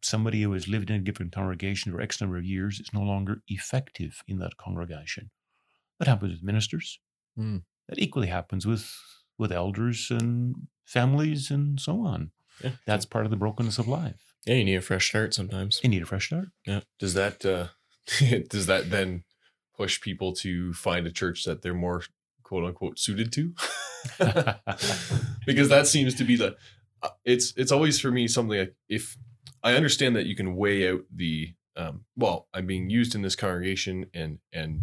somebody 0.02 0.42
who 0.42 0.52
has 0.52 0.68
lived 0.68 0.90
in 0.90 0.96
a 0.96 1.00
given 1.00 1.30
congregation 1.30 1.92
for 1.92 2.00
X 2.00 2.20
number 2.20 2.36
of 2.36 2.44
years 2.44 2.80
is 2.80 2.90
no 2.92 3.02
longer 3.02 3.42
effective 3.48 4.22
in 4.26 4.38
that 4.38 4.56
congregation. 4.56 5.30
That 5.98 6.08
happens 6.08 6.32
with 6.32 6.42
ministers. 6.42 7.00
Hmm. 7.36 7.58
That 7.88 7.98
equally 7.98 8.28
happens 8.28 8.66
with 8.66 8.90
with 9.38 9.52
elders 9.52 10.08
and 10.10 10.54
families 10.84 11.50
and 11.50 11.80
so 11.80 12.00
on. 12.00 12.30
Yeah. 12.62 12.72
That's 12.86 13.04
part 13.04 13.24
of 13.24 13.30
the 13.30 13.36
brokenness 13.36 13.78
of 13.78 13.88
life. 13.88 14.34
Yeah, 14.46 14.54
you 14.54 14.64
need 14.64 14.76
a 14.76 14.80
fresh 14.80 15.08
start 15.08 15.34
sometimes. 15.34 15.80
You 15.82 15.88
need 15.88 16.02
a 16.02 16.06
fresh 16.06 16.26
start. 16.26 16.48
Yeah. 16.66 16.80
Does 16.98 17.14
that 17.14 17.44
uh, 17.44 17.68
does 18.48 18.66
that 18.66 18.90
then 18.90 19.24
push 19.76 20.00
people 20.00 20.32
to 20.34 20.72
find 20.72 21.06
a 21.06 21.12
church 21.12 21.44
that 21.44 21.62
they're 21.62 21.74
more 21.74 22.02
quote 22.42 22.64
unquote 22.64 22.98
suited 22.98 23.32
to? 23.32 23.52
because 25.46 25.68
that 25.70 25.86
seems 25.86 26.14
to 26.14 26.24
be 26.24 26.36
the 26.36 26.56
uh, 27.02 27.08
it's 27.24 27.52
it's 27.56 27.72
always 27.72 27.98
for 27.98 28.10
me 28.10 28.28
something 28.28 28.58
like 28.58 28.74
if 28.88 29.16
I 29.62 29.74
understand 29.74 30.16
that 30.16 30.26
you 30.26 30.36
can 30.36 30.56
weigh 30.56 30.90
out 30.90 31.02
the 31.14 31.54
um, 31.76 32.04
well 32.16 32.48
I'm 32.52 32.66
being 32.66 32.90
used 32.90 33.14
in 33.14 33.22
this 33.22 33.36
congregation 33.36 34.06
and 34.12 34.38
and 34.52 34.82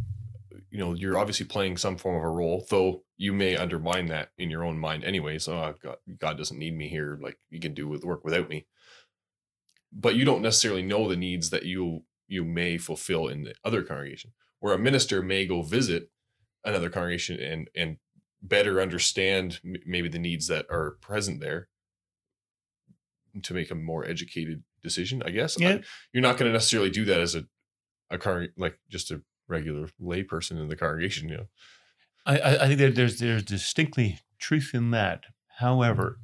you 0.71 0.79
know 0.79 0.93
you're 0.93 1.17
obviously 1.17 1.45
playing 1.45 1.77
some 1.77 1.97
form 1.97 2.15
of 2.15 2.23
a 2.23 2.29
role 2.29 2.65
though 2.69 3.03
you 3.17 3.33
may 3.33 3.55
undermine 3.55 4.07
that 4.07 4.29
in 4.39 4.49
your 4.49 4.63
own 4.63 4.79
mind 4.79 5.03
anyway. 5.03 5.37
So 5.37 5.53
oh, 5.53 5.75
God, 5.83 5.97
God 6.17 6.37
doesn't 6.39 6.57
need 6.57 6.75
me 6.75 6.89
here. 6.89 7.19
Like 7.21 7.37
you 7.51 7.59
can 7.59 7.75
do 7.75 7.87
with 7.87 8.03
work 8.03 8.23
without 8.25 8.49
me. 8.49 8.65
But 9.93 10.15
you 10.15 10.25
don't 10.25 10.41
necessarily 10.41 10.81
know 10.81 11.07
the 11.07 11.15
needs 11.15 11.51
that 11.51 11.63
you 11.63 12.01
you 12.27 12.43
may 12.43 12.79
fulfill 12.79 13.27
in 13.27 13.43
the 13.43 13.53
other 13.63 13.83
congregation 13.83 14.31
where 14.62 14.74
a 14.74 14.80
minister 14.80 15.22
may 15.22 15.45
go 15.45 15.62
visit 15.62 16.09
another 16.64 16.89
congregation 16.89 17.38
and 17.39 17.70
and 17.76 17.97
better 18.41 18.80
understand 18.82 19.59
m- 19.66 19.76
maybe 19.86 20.07
the 20.07 20.18
needs 20.20 20.47
that 20.47 20.66
are 20.72 20.91
present 21.01 21.39
there 21.41 21.68
to 23.43 23.53
make 23.53 23.70
a 23.72 23.76
more 23.76 24.05
educated 24.07 24.64
decision 24.82 25.22
i 25.26 25.30
guess 25.30 25.59
I- 25.59 25.64
Yeah. 25.64 25.78
you're 26.14 26.24
not 26.24 26.38
going 26.38 26.49
to 26.49 26.53
necessarily 26.53 26.89
do 26.89 27.03
that 27.05 27.20
as 27.20 27.36
a 27.36 27.45
a 28.09 28.18
car 28.18 28.47
like 28.57 28.80
just 28.89 29.12
a 29.12 29.22
regular 29.47 29.89
lay 29.99 30.24
person 30.24 30.57
in 30.57 30.70
the 30.70 30.76
congregation 30.76 31.28
you 31.30 31.38
know 31.38 31.47
I, 32.26 32.38
I, 32.39 32.64
I 32.64 32.68
think 32.68 32.80
that 32.80 32.95
there's 32.95 33.20
there's 33.20 33.43
distinctly 33.43 34.20
truth 34.39 34.72
in 34.76 34.91
that. 34.91 35.24
However, 35.57 36.20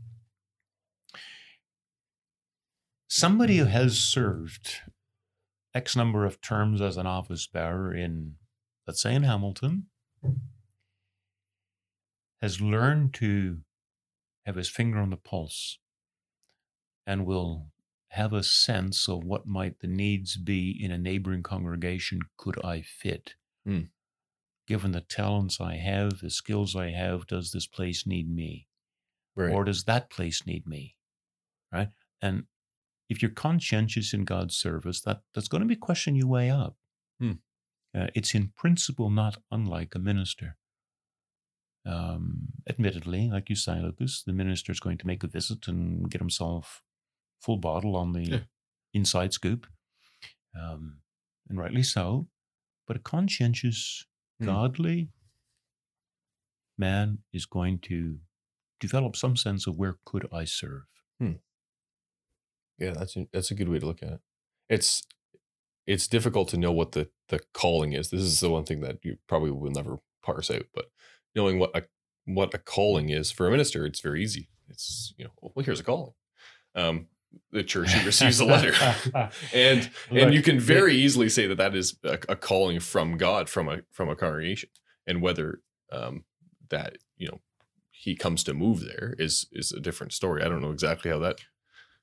somebody 3.08 3.58
who 3.58 3.66
has 3.66 3.98
served 4.00 4.76
X 5.74 5.96
number 5.96 6.26
of 6.26 6.42
terms 6.42 6.82
as 6.82 6.98
an 6.98 7.08
office 7.08 7.48
bearer 7.48 7.94
in, 7.94 8.36
let's 8.86 9.02
say, 9.02 9.14
in 9.14 9.24
Hamilton, 9.24 9.88
has 12.42 12.62
learned 12.62 13.14
to 13.16 13.60
have 14.46 14.56
his 14.56 14.70
finger 14.70 15.00
on 15.00 15.10
the 15.10 15.18
pulse 15.18 15.80
and 17.06 17.26
will 17.26 17.68
have 18.10 18.34
a 18.34 18.44
sense 18.44 19.08
of 19.10 19.24
what 19.24 19.46
might 19.46 19.80
the 19.80 19.88
needs 19.88 20.38
be 20.38 20.78
in 20.80 20.92
a 20.92 20.98
neighboring 20.98 21.44
congregation 21.44 22.20
could 22.38 22.58
I 22.64 22.82
fit 22.82 23.36
hmm. 23.66 23.82
given 24.68 24.92
the 24.92 25.02
talents 25.02 25.60
I 25.60 25.76
have, 25.76 26.20
the 26.20 26.30
skills 26.30 26.76
I 26.76 26.92
have, 26.92 27.28
does 27.28 27.52
this 27.52 27.68
place 27.68 28.08
need 28.08 28.34
me? 28.34 28.68
right 29.36 29.54
Or 29.54 29.64
does 29.64 29.84
that 29.84 30.10
place 30.10 30.46
need 30.46 30.66
me? 30.66 30.96
Right? 31.72 31.90
And 32.22 32.46
if 33.10 33.22
you're 33.22 33.32
conscientious 33.32 34.14
in 34.14 34.26
God's 34.26 34.56
service, 34.56 35.02
that, 35.02 35.22
that's 35.34 35.48
going 35.48 35.62
to 35.62 35.68
be 35.68 35.74
a 35.76 35.78
question 35.78 36.16
you 36.16 36.28
weigh 36.28 36.50
up. 36.50 36.76
Hmm. 37.20 37.34
Uh, 37.96 38.08
it's 38.14 38.36
in 38.36 38.52
principle 38.58 39.10
not 39.10 39.38
unlike 39.52 39.96
a 39.96 40.00
minister. 40.00 40.58
Um, 41.86 42.50
admittedly, 42.70 43.30
like 43.30 43.50
you 43.50 43.56
say, 43.56 43.80
Lucas, 43.80 44.24
the 44.26 44.34
minister 44.34 44.72
is 44.74 44.80
going 44.82 44.98
to 44.98 45.08
make 45.08 45.24
a 45.24 45.28
visit 45.28 45.68
and 45.70 46.10
get 46.12 46.20
himself 46.20 46.82
full 47.40 47.58
bottle 47.58 47.96
on 47.96 48.12
the 48.12 48.24
Yeah. 48.24 48.40
inside 48.94 49.32
scoop, 49.32 49.68
um, 50.60 51.00
and 51.48 51.58
rightly 51.58 51.84
so. 51.84 52.28
But 52.88 52.98
a 52.98 53.00
conscientious 53.00 54.06
Hmm. 54.40 54.46
godly 54.46 55.10
man 56.78 57.20
is 57.34 57.46
going 57.46 57.80
to 57.80 58.20
develop 58.80 59.16
some 59.16 59.36
sense 59.36 59.66
of 59.66 59.76
where 59.78 59.98
could 60.06 60.28
I 60.32 60.44
serve. 60.46 60.84
Yeah, 62.80 62.92
that's 62.92 63.16
a, 63.16 63.28
that's 63.34 63.52
a 63.52 63.56
good 63.56 63.70
way 63.70 63.80
to 63.80 63.86
look 63.86 64.04
at 64.04 64.10
it. 64.14 64.20
It's 64.70 65.04
it's 65.86 66.08
difficult 66.08 66.50
to 66.50 66.58
know 66.58 66.72
what 66.72 66.92
the 66.92 67.10
the 67.30 67.40
calling 67.54 67.94
is. 67.94 68.10
This 68.10 68.22
is 68.22 68.40
the 68.40 68.50
one 68.50 68.66
thing 68.66 68.82
that 68.82 68.98
you 69.04 69.18
probably 69.28 69.52
will 69.52 69.72
never 69.72 70.00
parse 70.24 70.52
out. 70.52 70.66
But 70.74 70.86
knowing 71.36 71.60
what 71.60 71.76
a 71.76 71.84
what 72.26 72.54
a 72.54 72.58
calling 72.58 73.10
is 73.10 73.32
for 73.32 73.48
a 73.48 73.52
minister, 73.52 73.86
it's 73.86 74.02
very 74.02 74.22
easy. 74.22 74.50
It's 74.70 75.14
you 75.18 75.26
know, 75.26 75.32
well, 75.42 75.66
here's 75.66 75.80
a 75.80 75.84
calling. 75.84 76.14
Um, 76.76 77.08
the 77.52 77.64
church 77.64 77.94
receives 78.06 78.40
a 78.40 78.46
letter, 78.46 78.74
and 79.54 79.90
and 80.12 80.34
you 80.34 80.42
can 80.42 80.58
it- 80.58 80.62
very 80.62 80.96
easily 80.96 81.30
say 81.30 81.48
that 81.48 81.58
that 81.58 81.76
is 81.76 81.98
a, 82.04 82.20
a 82.30 82.36
calling 82.36 82.80
from 82.80 83.18
God 83.18 83.50
from 83.50 83.70
a 83.70 83.80
from 83.92 84.10
a 84.10 84.16
congregation, 84.16 84.70
and 85.06 85.22
whether 85.22 85.62
um, 85.92 86.26
that 86.70 86.98
you 87.16 87.28
know 87.28 87.42
he 87.92 88.16
comes 88.16 88.44
to 88.44 88.54
move 88.54 88.82
there 88.82 89.16
is 89.18 89.48
is 89.52 89.72
a 89.72 89.80
different 89.80 90.14
story. 90.14 90.44
I 90.44 90.50
don't 90.50 90.62
know 90.62 90.72
exactly 90.72 91.10
how 91.12 91.20
that 91.20 91.40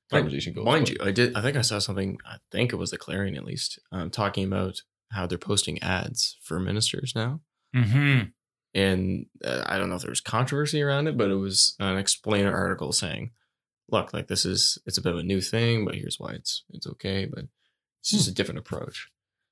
conversation 0.09 0.53
goes. 0.53 0.65
Mind 0.65 0.85
but- 0.85 0.91
you, 0.91 0.97
I 1.09 1.11
did. 1.11 1.35
I 1.35 1.41
think 1.41 1.57
I 1.57 1.61
saw 1.61 1.79
something. 1.79 2.17
I 2.25 2.37
think 2.51 2.71
it 2.73 2.77
was 2.77 2.91
the 2.91 2.97
Clarion, 2.97 3.35
at 3.35 3.45
least, 3.45 3.79
um, 3.91 4.09
talking 4.09 4.45
about 4.45 4.81
how 5.11 5.25
they're 5.27 5.37
posting 5.37 5.81
ads 5.81 6.37
for 6.43 6.59
ministers 6.59 7.13
now. 7.15 7.41
Mhm. 7.75 8.31
And 8.73 9.27
uh, 9.43 9.63
I 9.65 9.77
don't 9.77 9.89
know 9.89 9.95
if 9.95 10.01
there 10.01 10.11
was 10.11 10.19
controversy 10.21 10.81
around 10.81 11.07
it, 11.07 11.17
but 11.17 11.31
it 11.31 11.35
was 11.35 11.75
an 11.79 11.97
explainer 11.97 12.53
article 12.53 12.91
saying, 12.91 13.31
"Look, 13.89 14.13
like 14.13 14.27
this 14.27 14.45
is 14.45 14.77
it's 14.85 14.97
a 14.97 15.01
bit 15.01 15.13
of 15.13 15.19
a 15.19 15.23
new 15.23 15.41
thing, 15.41 15.85
but 15.85 15.95
here's 15.95 16.19
why 16.19 16.31
it's 16.33 16.63
it's 16.71 16.87
okay, 16.87 17.25
but 17.25 17.45
it's 18.01 18.11
just 18.11 18.27
a 18.27 18.33
different 18.33 18.59
approach." 18.59 19.09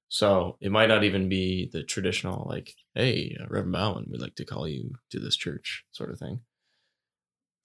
So 0.10 0.58
it 0.62 0.72
might 0.72 0.90
not 0.90 1.04
even 1.04 1.28
be 1.30 1.70
the 1.72 1.84
traditional 1.84 2.46
like, 2.50 2.76
"Hey, 2.94 3.36
uh, 3.40 3.46
Reverend 3.48 3.74
Bouwman, 3.74 4.10
we'd 4.10 4.22
like 4.22 4.36
to 4.36 4.46
call 4.46 4.68
you 4.68 4.96
to 5.12 5.20
this 5.20 5.36
church," 5.38 5.86
sort 5.92 6.12
of 6.12 6.20
thing. 6.20 6.42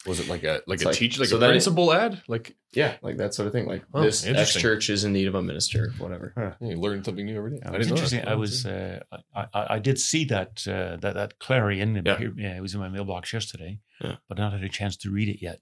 Was 0.08 0.18
it 0.20 0.28
like 0.28 0.42
a 0.44 0.62
like 0.66 0.76
It's 0.76 0.82
a 0.84 0.88
like- 0.88 0.96
teacher 0.96 1.20
like 1.20 1.28
so 1.28 1.36
a 1.36 1.38
then 1.38 1.50
it- 1.50 1.52
principal 1.54 1.92
ad? 1.92 2.22
Like 2.28 2.56
Yeah, 2.72 2.96
like 3.02 3.18
that 3.18 3.34
sort 3.34 3.46
of 3.46 3.52
thing. 3.52 3.66
Like 3.66 3.84
Oh, 3.94 4.02
this 4.02 4.26
X 4.26 4.54
church 4.54 4.88
is 4.90 5.04
in 5.04 5.12
need 5.12 5.28
of 5.28 5.34
a 5.34 5.42
minister, 5.42 5.92
whatever. 5.98 6.32
yeah, 6.36 6.68
you 6.68 6.76
learn 6.76 7.04
something 7.04 7.24
new 7.26 7.36
every 7.36 7.52
day. 7.52 7.60
I 7.64 7.72
didn't 7.72 7.90
interesting. 7.90 8.20
that. 8.20 8.28
I 8.28 8.34
was, 8.34 8.66
uh, 8.66 9.00
I, 9.34 9.46
I, 9.54 9.66
I 9.74 9.78
did 9.78 9.98
see 10.00 10.24
that 10.26 10.66
uh, 10.66 10.96
that 11.02 11.14
that 11.14 11.38
Clarion. 11.38 11.96
It 11.96 12.06
Yeah. 12.06 12.12
appeared- 12.14 12.38
yeah, 12.38 12.56
it 12.56 12.60
was 12.62 12.74
in 12.74 12.80
my 12.80 12.88
mailbox 12.88 13.32
yesterday, 13.32 13.80
Yeah. 14.02 14.16
but 14.28 14.38
not 14.38 14.52
had 14.52 14.64
a 14.64 14.68
chance 14.68 14.96
to 14.98 15.10
read 15.10 15.28
it 15.28 15.40
yet. 15.42 15.60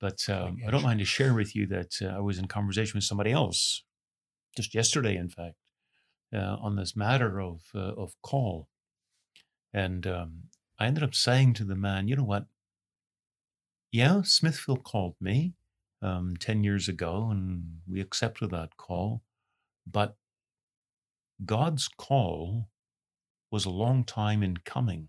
But 0.00 0.28
um, 0.28 0.58
I 0.66 0.70
don't 0.72 0.82
mind 0.82 0.98
to 0.98 1.04
share 1.04 1.32
with 1.32 1.54
you 1.54 1.66
that 1.68 1.92
uh, 2.02 2.06
I 2.06 2.20
was 2.20 2.36
in 2.38 2.48
conversation 2.48 2.96
with 2.98 3.04
somebody 3.04 3.30
else 3.30 3.84
just 4.56 4.74
yesterday, 4.74 5.16
in 5.16 5.28
fact, 5.28 5.54
uh, 6.34 6.56
on 6.60 6.74
this 6.76 6.96
matter 6.96 7.40
of 7.40 7.60
uh, 7.74 7.94
of 8.02 8.14
call, 8.22 8.68
and 9.72 10.06
um, 10.06 10.44
I 10.78 10.86
ended 10.86 11.04
up 11.04 11.14
saying 11.14 11.54
to 11.54 11.64
the 11.64 11.76
man, 11.76 12.08
"You 12.08 12.16
know 12.16 12.24
what? 12.24 12.46
Yeah, 13.92 14.22
Smithville 14.22 14.78
called 14.78 15.14
me 15.20 15.54
um, 16.02 16.36
ten 16.38 16.64
years 16.64 16.88
ago, 16.88 17.28
and 17.30 17.80
we 17.86 18.00
accepted 18.00 18.50
that 18.50 18.76
call, 18.76 19.22
but." 19.86 20.16
God's 21.44 21.88
call 21.88 22.68
was 23.50 23.64
a 23.64 23.70
long 23.70 24.04
time 24.04 24.42
in 24.42 24.58
coming. 24.58 25.08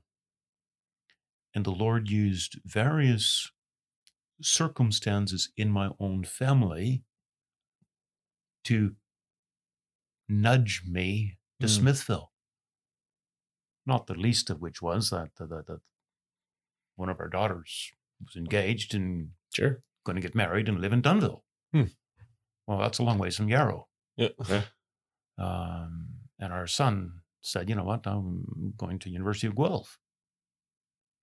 And 1.53 1.63
the 1.63 1.71
Lord 1.71 2.09
used 2.09 2.59
various 2.65 3.51
circumstances 4.41 5.51
in 5.55 5.69
my 5.69 5.91
own 5.99 6.23
family 6.23 7.03
to 8.63 8.95
nudge 10.27 10.83
me 10.87 11.37
to 11.59 11.67
Hmm. 11.67 11.73
Smithville. 11.73 12.31
Not 13.85 14.07
the 14.07 14.15
least 14.15 14.49
of 14.49 14.61
which 14.61 14.81
was 14.81 15.09
that, 15.11 15.35
that, 15.35 15.49
that, 15.49 15.67
that 15.67 15.81
one 16.95 17.09
of 17.09 17.19
our 17.19 17.29
daughters 17.29 17.91
was 18.25 18.35
engaged 18.35 18.93
and 18.95 19.29
Sure. 19.53 19.83
going 20.05 20.15
to 20.15 20.21
get 20.21 20.35
married 20.35 20.67
and 20.69 20.79
live 20.81 20.93
in 20.93 21.01
Dunnville. 21.01 21.41
Hmm. 21.73 21.83
Well, 22.67 22.79
that's 22.79 22.99
a 22.99 23.03
long 23.03 23.17
ways 23.17 23.35
from 23.37 23.49
Yarrow. 23.49 23.87
Yeah. 24.17 24.29
Um, 25.37 26.07
and 26.39 26.53
our 26.53 26.67
son 26.67 27.21
said, 27.41 27.69
you 27.69 27.75
know 27.75 27.83
what, 27.83 28.05
I'm 28.07 28.73
going 28.77 28.99
to 28.99 29.09
University 29.09 29.47
of 29.47 29.55
Guelph. 29.55 29.97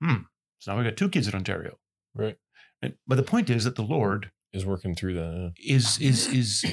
Hmm. 0.02 0.22
So 0.58 0.72
now 0.72 0.78
we've 0.78 0.86
got 0.86 0.96
two 0.96 1.08
kids 1.08 1.28
in 1.28 1.34
Ontario. 1.34 1.78
Right. 2.14 2.36
And- 2.82 2.96
But 3.06 3.16
the 3.16 3.22
point 3.22 3.50
is 3.50 3.64
that 3.64 3.76
the 3.76 3.82
Lord 3.82 4.30
Is 4.52 4.66
working 4.66 4.94
through 4.94 5.14
that. 5.14 5.52
is 5.56 5.98
is 6.00 6.26
is 6.28 6.64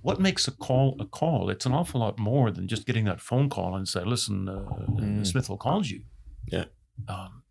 what 0.00 0.20
makes 0.20 0.48
a 0.48 0.52
call 0.52 0.96
a 1.00 1.06
call. 1.06 1.50
It's 1.50 1.66
an 1.66 1.72
awful 1.72 2.00
lot 2.00 2.18
more 2.18 2.50
than 2.50 2.66
just 2.66 2.86
getting 2.86 3.04
that 3.04 3.20
phone 3.20 3.48
call 3.50 3.76
and 3.76 3.86
say, 3.88 4.02
"Listen, 4.04 4.48
uh, 4.48 4.86
Mm. 4.88 5.26
Smithville 5.26 5.58
called 5.58 5.88
you." 5.88 6.04
Yeah. 6.46 6.64
Um, 7.08 7.43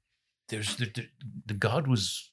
there's 0.50 0.76
the, 0.78 0.86
the, 0.86 1.08
the 1.46 1.54
God 1.54 1.88
was 1.88 2.32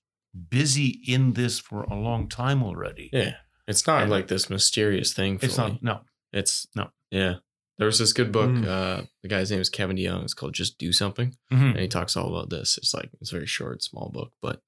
busy 0.48 1.00
in 1.06 1.32
this 1.34 1.58
for 1.58 1.82
a 1.84 1.94
long 1.94 2.28
time 2.28 2.62
already. 2.62 3.10
Yeah. 3.12 3.34
It's 3.66 3.86
not 3.86 4.02
And- 4.02 4.10
like 4.10 4.28
this 4.28 4.50
mysterious 4.50 5.12
thing. 5.12 5.38
It's 5.42 5.56
fully. 5.56 5.72
not 5.72 5.82
no. 5.82 6.00
It's 6.32 6.66
No. 6.74 6.90
Yeah. 7.10 7.36
There 7.78 7.86
was 7.86 7.98
this 7.98 8.12
good 8.12 8.30
book. 8.30 8.50
Mm. 8.50 8.66
Uh, 8.66 9.02
the 9.22 9.28
guy's 9.28 9.50
name 9.50 9.60
is 9.60 9.70
Kevin 9.70 9.96
DeYoung. 9.96 10.22
It's 10.24 10.34
called 10.34 10.52
Just 10.52 10.76
Do 10.76 10.92
Something, 10.92 11.34
Mhm. 11.50 11.70
and 11.70 11.78
he 11.80 11.88
talks 11.88 12.14
all 12.14 12.28
about 12.28 12.50
this. 12.50 12.76
It's 12.76 12.92
like 12.92 13.08
it's 13.22 13.32
a 13.32 13.34
very 13.36 13.46
short, 13.46 13.82
small 13.82 14.10
book, 14.12 14.32
but 14.42 14.60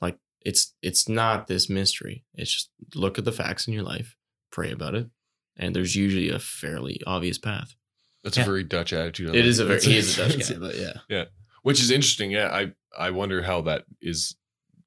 like 0.00 0.18
it's 0.42 0.72
it's 0.80 1.08
not 1.08 1.48
this 1.48 1.68
mystery. 1.68 2.24
It's 2.34 2.52
just 2.52 2.70
look 2.94 3.18
at 3.18 3.24
the 3.24 3.32
facts 3.32 3.66
in 3.66 3.74
your 3.74 3.82
life, 3.82 4.14
pray 4.52 4.70
about 4.70 4.94
it, 4.94 5.08
and 5.56 5.74
there's 5.74 5.96
usually 5.96 6.30
a 6.30 6.38
fairly 6.38 7.00
obvious 7.08 7.38
path. 7.38 7.74
That's 8.22 8.36
Yeah. 8.36 8.44
a 8.44 8.46
very 8.46 8.62
Dutch 8.62 8.92
attitude. 8.92 9.30
I 9.30 9.32
It 9.32 9.36
like 9.38 9.44
is 9.46 9.58
a 9.58 9.64
very 9.64 9.80
that. 9.80 9.86
he 9.88 9.96
is 9.96 10.16
a 10.16 10.22
Dutch 10.22 10.34
It's- 10.34 10.50
guy, 10.50 10.58
but 10.58 10.76
yeah, 10.76 10.92
yeah, 11.08 11.24
which 11.62 11.80
is 11.80 11.90
interesting. 11.90 12.30
Yeah, 12.30 12.50
I 12.54 12.72
I 12.98 13.10
wonder 13.10 13.42
how 13.42 13.60
that 13.62 13.84
is, 14.00 14.36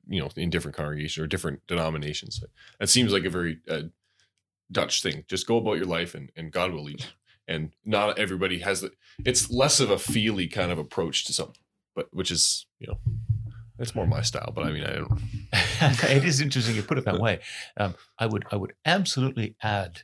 you 0.07 0.19
know, 0.19 0.29
in 0.35 0.49
different 0.49 0.75
congregations 0.75 1.23
or 1.23 1.27
different 1.27 1.65
denominations. 1.67 2.43
That 2.79 2.89
seems 2.89 3.11
like 3.11 3.25
a 3.25 3.29
very 3.29 3.59
uh, 3.69 3.83
Dutch 4.71 5.01
thing. 5.01 5.25
Just 5.27 5.47
go 5.47 5.57
about 5.57 5.77
your 5.77 5.85
life 5.85 6.15
and, 6.15 6.31
and 6.35 6.51
God 6.51 6.71
will 6.71 6.83
lead 6.83 7.01
you. 7.01 7.07
And 7.47 7.71
not 7.83 8.17
everybody 8.17 8.59
has 8.59 8.81
the, 8.81 8.91
it's 9.25 9.49
less 9.49 9.79
of 9.79 9.89
a 9.89 9.99
feely 9.99 10.47
kind 10.47 10.71
of 10.71 10.77
approach 10.77 11.25
to 11.25 11.33
something, 11.33 11.61
but 11.95 12.07
which 12.11 12.31
is, 12.31 12.65
you 12.79 12.87
know, 12.87 12.97
it's 13.79 13.95
more 13.95 14.07
my 14.07 14.21
style, 14.21 14.51
but 14.55 14.65
I 14.65 14.71
mean, 14.71 14.83
I 14.83 14.93
don't, 14.93 15.21
it 16.11 16.23
is 16.23 16.41
interesting 16.41 16.75
you 16.75 16.83
put 16.83 16.97
it 16.97 17.05
that 17.05 17.19
way. 17.19 17.39
Um, 17.75 17.95
I 18.19 18.27
would 18.27 18.45
I 18.51 18.55
would 18.55 18.73
absolutely 18.85 19.55
add 19.61 20.03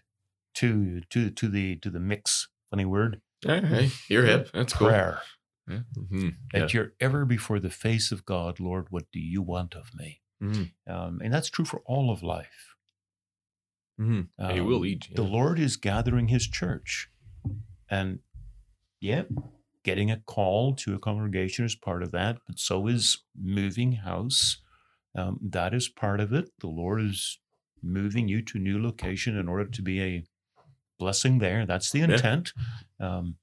to 0.55 1.01
to 1.11 1.29
to 1.29 1.47
the 1.47 1.75
to 1.77 1.89
the 1.89 1.99
mix. 1.99 2.47
Funny 2.71 2.85
word. 2.85 3.21
Hey, 3.45 3.61
hey, 3.61 3.89
you're 4.09 4.25
hip. 4.25 4.49
That's 4.53 4.73
cool. 4.73 4.87
prayer. 4.87 5.21
Mhm. 5.69 6.35
That 6.53 6.73
you're 6.73 6.93
ever 6.99 7.25
before 7.25 7.59
the 7.59 7.69
face 7.69 8.11
of 8.11 8.25
God, 8.25 8.59
Lord. 8.59 8.87
What 8.89 9.11
do 9.11 9.19
you 9.19 9.41
want 9.41 9.75
of 9.75 9.93
me? 9.93 10.21
Mhm. 10.41 10.71
Um, 10.87 11.21
and 11.23 11.33
that's 11.33 11.49
true 11.49 11.65
for 11.65 11.81
all 11.85 12.11
of 12.11 12.23
life. 12.23 12.75
Mhm. 13.99 14.29
And 14.37 14.51
he 14.53 14.61
will 14.61 14.77
Um, 14.77 14.81
lead 14.81 15.07
you. 15.09 15.15
The 15.15 15.23
Lord 15.23 15.59
is 15.59 15.75
gathering 15.77 16.29
His 16.29 16.47
church, 16.47 17.09
and 17.89 18.19
yeah, 19.01 19.23
getting 19.83 20.09
a 20.11 20.19
call 20.21 20.73
to 20.75 20.93
a 20.95 20.99
congregation 20.99 21.65
is 21.65 21.75
part 21.75 22.03
of 22.03 22.11
that. 22.11 22.39
But 22.47 22.59
so 22.59 22.87
is 22.87 23.23
moving 23.35 23.93
house. 23.93 24.61
Um, 25.15 25.39
that 25.41 25.73
is 25.73 25.89
part 25.89 26.19
of 26.19 26.31
it. 26.33 26.51
The 26.59 26.67
Lord 26.67 27.01
is 27.01 27.39
moving 27.81 28.27
you 28.27 28.41
to 28.43 28.57
a 28.57 28.61
new 28.61 28.81
location 28.81 29.37
in 29.37 29.47
order 29.47 29.69
to 29.69 29.81
be 29.81 30.01
a 30.01 30.25
blessing 30.97 31.39
there. 31.39 31.65
That's 31.65 31.91
the 31.91 31.99
Yeah. 31.99 32.13
intent. 32.13 32.53
Um, 32.99 33.37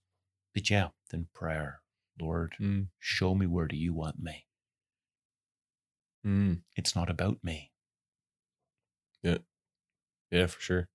but 0.54 0.70
yeah, 0.70 0.90
then 1.10 1.26
prayer, 1.34 1.80
Lord, 2.20 2.54
Mm. 2.60 2.88
show 2.98 3.34
me 3.34 3.46
where 3.46 3.66
do 3.66 3.76
you 3.76 3.92
want 3.94 4.18
me. 4.20 4.46
Mm. 6.24 6.62
It's 6.74 6.96
not 6.96 7.10
about 7.10 7.42
me. 7.44 7.72
Yeah, 9.22 9.38
Yeah, 10.30 10.46
for 10.46 10.60
sure. 10.60 10.88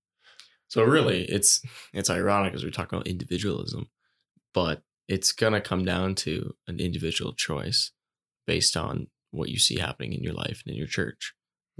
So 0.67 0.83
really, 0.83 1.25
it's 1.25 1.61
it's 1.93 2.09
ironic 2.09 2.53
as 2.53 2.63
we 2.63 2.71
talk 2.71 2.91
about 2.91 3.07
individualism, 3.07 3.89
but 4.53 4.83
it's 5.07 5.31
gonna 5.33 5.61
come 5.61 5.83
down 5.83 6.15
to 6.15 6.55
an 6.67 6.79
individual 6.79 7.33
choice 7.33 7.91
based 8.47 8.77
on 8.77 9.07
what 9.31 9.49
you 9.49 9.59
see 9.59 9.79
happening 9.79 10.13
in 10.13 10.23
your 10.23 10.33
life 10.33 10.61
and 10.65 10.71
in 10.71 10.77
your 10.77 10.87
church, 10.87 11.33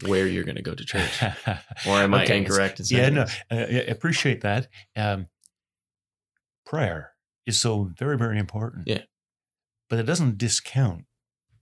where 0.06 0.28
you're 0.28 0.44
gonna 0.44 0.62
go 0.62 0.76
to 0.76 0.86
church. 0.86 1.22
Or 1.88 1.98
am 1.98 2.14
I 2.14 2.26
incorrect 2.26 2.80
in 2.80 2.86
yeah, 2.90 3.10
no. 3.10 3.26
I 3.50 3.56
I 3.56 3.64
appreciate 3.90 4.42
that. 4.42 4.68
Um, 4.96 5.28
prayer 6.66 7.14
is 7.46 7.60
so 7.60 7.92
very, 7.98 8.18
very 8.18 8.38
important. 8.40 8.88
Yeah. 8.88 9.04
But 9.92 10.00
it 10.00 10.04
doesn't 10.04 10.38
discount 10.38 11.04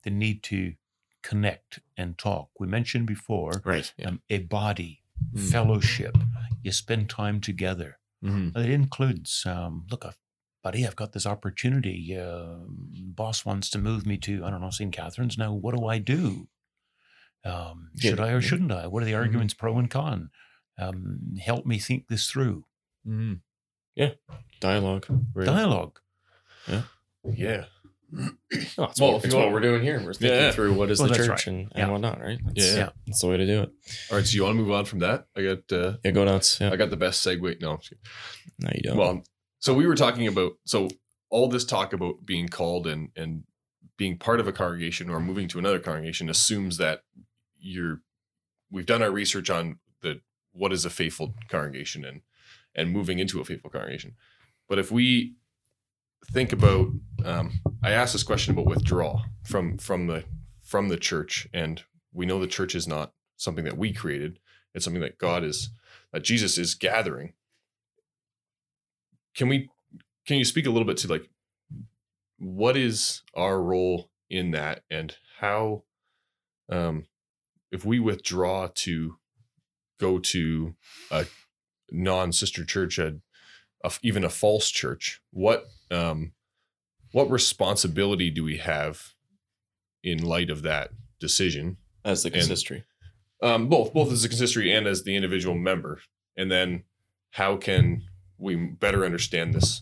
the 0.03 0.11
need 0.11 0.43
to 0.43 0.75
connect 1.23 1.79
and 1.97 2.15
talk. 2.15 2.51
We 2.59 2.67
mentioned 2.67 3.07
before 3.07 3.59
Right. 3.65 3.91
Yeah. 3.97 4.09
um, 4.09 4.21
a 4.29 4.37
body, 4.37 5.01
Mm. 5.33 5.49
fellowship. 5.51 6.15
You 6.61 6.71
spend 6.71 7.09
time 7.09 7.41
together. 7.41 7.97
Mhm. 8.23 8.55
It 8.55 8.69
includes, 8.69 9.47
um, 9.47 9.87
look, 9.89 10.05
I've, 10.05 10.19
buddy, 10.61 10.85
I've 10.85 10.95
got 10.95 11.13
this 11.13 11.25
opportunity. 11.25 12.15
Uh, 12.15 12.59
boss 12.67 13.45
wants 13.45 13.71
to 13.71 13.79
move 13.79 14.05
me 14.05 14.17
to, 14.19 14.45
I 14.45 14.51
don't 14.51 14.61
know, 14.61 14.69
St. 14.69 14.93
Catharines. 14.93 15.35
Now, 15.35 15.51
what 15.51 15.75
do 15.75 15.87
I 15.87 15.97
do? 15.97 16.49
Um, 17.43 17.89
Yeah, 17.95 18.11
should 18.11 18.19
I 18.19 18.29
or 18.29 18.33
yeah. 18.33 18.39
shouldn't 18.41 18.71
I? 18.71 18.85
What 18.85 19.01
are 19.01 19.07
the 19.07 19.13
Mhm. 19.13 19.17
arguments 19.25 19.55
pro 19.55 19.79
and 19.79 19.89
con? 19.89 20.29
Um, 20.77 21.35
help 21.41 21.65
me 21.65 21.79
think 21.79 22.07
this 22.09 22.29
through. 22.29 22.65
Mhm. 23.07 23.41
Dialogue. 24.59 25.07
Really. 25.33 25.47
Dialogue. 25.51 25.99
Yeah. 26.67 26.83
Yeah. 27.23 27.65
Oh, 28.17 28.29
it's 28.49 28.77
Well, 28.77 28.87
what, 29.11 29.17
if 29.17 29.25
it's 29.25 29.33
what 29.35 29.41
want- 29.43 29.53
we're 29.53 29.59
doing 29.59 29.81
here. 29.83 30.01
We're 30.03 30.13
thinking 30.13 30.37
Yeah. 30.39 30.51
through 30.51 30.73
what 30.73 30.89
is 30.89 30.99
Well, 30.99 31.09
the 31.09 31.15
church 31.15 31.29
right. 31.29 31.47
and, 31.47 31.71
and 31.75 31.91
whatnot, 31.91 32.19
right? 32.19 32.39
That's, 32.43 32.75
Yeah. 32.75 32.89
That's 33.05 33.21
the 33.21 33.27
way 33.27 33.37
to 33.37 33.45
do 33.45 33.61
it. 33.63 33.69
All 34.11 34.17
right. 34.17 34.25
So 34.25 34.35
you 34.35 34.43
want 34.43 34.57
to 34.57 34.61
move 34.63 34.71
on 34.71 34.85
from 34.85 34.99
that? 34.99 35.27
I 35.35 35.43
got, 35.43 35.71
uh, 35.71 35.97
Yeah, 36.03 36.11
go 36.11 36.25
nuts. 36.25 36.59
Yeah. 36.59 36.71
I 36.71 36.75
got 36.75 36.89
the 36.89 36.97
best 36.97 37.25
segue. 37.25 37.61
No, 37.61 37.71
I'm 37.73 37.79
just. 37.79 37.93
No, 38.59 38.69
you 38.73 38.81
don't. 38.81 38.97
Well, 38.97 39.23
so 39.59 39.73
we 39.73 39.85
were 39.85 39.95
talking 39.95 40.27
about 40.27 40.53
so 40.65 40.87
all 41.29 41.47
this 41.49 41.65
talk 41.65 41.93
about 41.93 42.25
being 42.25 42.47
called 42.47 42.87
and 42.87 43.09
and 43.15 43.43
being 43.97 44.17
part 44.17 44.39
of 44.39 44.47
a 44.47 44.51
congregation 44.53 45.09
or 45.09 45.19
moving 45.19 45.47
to 45.49 45.59
another 45.59 45.79
congregation 45.79 46.29
assumes 46.29 46.77
that 46.77 47.03
you're 47.59 48.01
we've 48.71 48.85
done 48.85 49.03
our 49.03 49.11
research 49.11 49.49
on 49.49 49.79
the 50.01 50.21
what 50.53 50.71
is 50.73 50.85
a 50.85 50.89
faithful 50.89 51.35
congregation 51.49 52.03
and 52.05 52.21
and 52.73 52.91
moving 52.91 53.19
into 53.19 53.39
a 53.41 53.45
faithful 53.45 53.69
congregation. 53.69 54.15
But 54.67 54.79
if 54.79 54.91
we 54.91 55.35
think 56.27 56.51
about 56.51 56.89
um, 57.25 57.59
I 57.83 57.91
asked 57.91 58.13
this 58.13 58.23
question 58.23 58.53
about 58.53 58.67
withdrawal 58.67 59.23
from 59.43 59.77
from 59.77 60.07
the 60.07 60.23
from 60.61 60.89
the 60.89 60.97
church 60.97 61.47
and 61.53 61.83
we 62.13 62.25
know 62.25 62.39
the 62.39 62.47
church 62.47 62.75
is 62.75 62.87
not 62.87 63.13
something 63.37 63.65
that 63.65 63.77
we 63.77 63.93
created. 63.93 64.39
It's 64.73 64.85
something 64.85 65.01
that 65.01 65.17
God 65.17 65.43
is 65.43 65.71
that 66.11 66.23
Jesus 66.23 66.57
is 66.57 66.75
gathering 66.75 67.33
can 69.35 69.47
we 69.47 69.69
can 70.25 70.37
you 70.37 70.45
speak 70.45 70.65
a 70.65 70.69
little 70.69 70.85
bit 70.85 70.97
to 70.97 71.07
like 71.07 71.29
what 72.37 72.77
is 72.77 73.21
our 73.35 73.61
role 73.61 74.09
in 74.29 74.51
that 74.51 74.83
and 74.89 75.15
how 75.39 75.83
um 76.69 77.05
if 77.71 77.85
we 77.85 77.99
withdraw 77.99 78.67
to 78.73 79.15
go 79.99 80.19
to 80.19 80.75
a 81.11 81.25
non-sister 81.91 82.65
church 82.65 82.99
a, 82.99 83.15
a 83.83 83.91
even 84.01 84.23
a 84.23 84.29
false 84.29 84.69
church 84.69 85.21
what 85.31 85.67
um 85.91 86.33
what 87.11 87.29
responsibility 87.31 88.29
do 88.29 88.43
we 88.43 88.57
have 88.57 89.13
in 90.03 90.21
light 90.23 90.49
of 90.49 90.61
that 90.61 90.91
decision 91.19 91.77
as 92.05 92.23
the 92.23 92.27
and- 92.29 92.35
consistory. 92.35 92.83
um, 93.41 93.67
both 93.67 93.93
both 93.93 94.11
as 94.11 94.23
a 94.23 94.29
consistory 94.29 94.71
and 94.73 94.87
as 94.87 95.03
the 95.03 95.15
individual 95.15 95.55
member 95.55 95.99
and 96.37 96.51
then 96.51 96.83
how 97.31 97.57
can 97.57 98.03
we 98.37 98.55
better 98.55 99.05
understand 99.05 99.53
this 99.53 99.81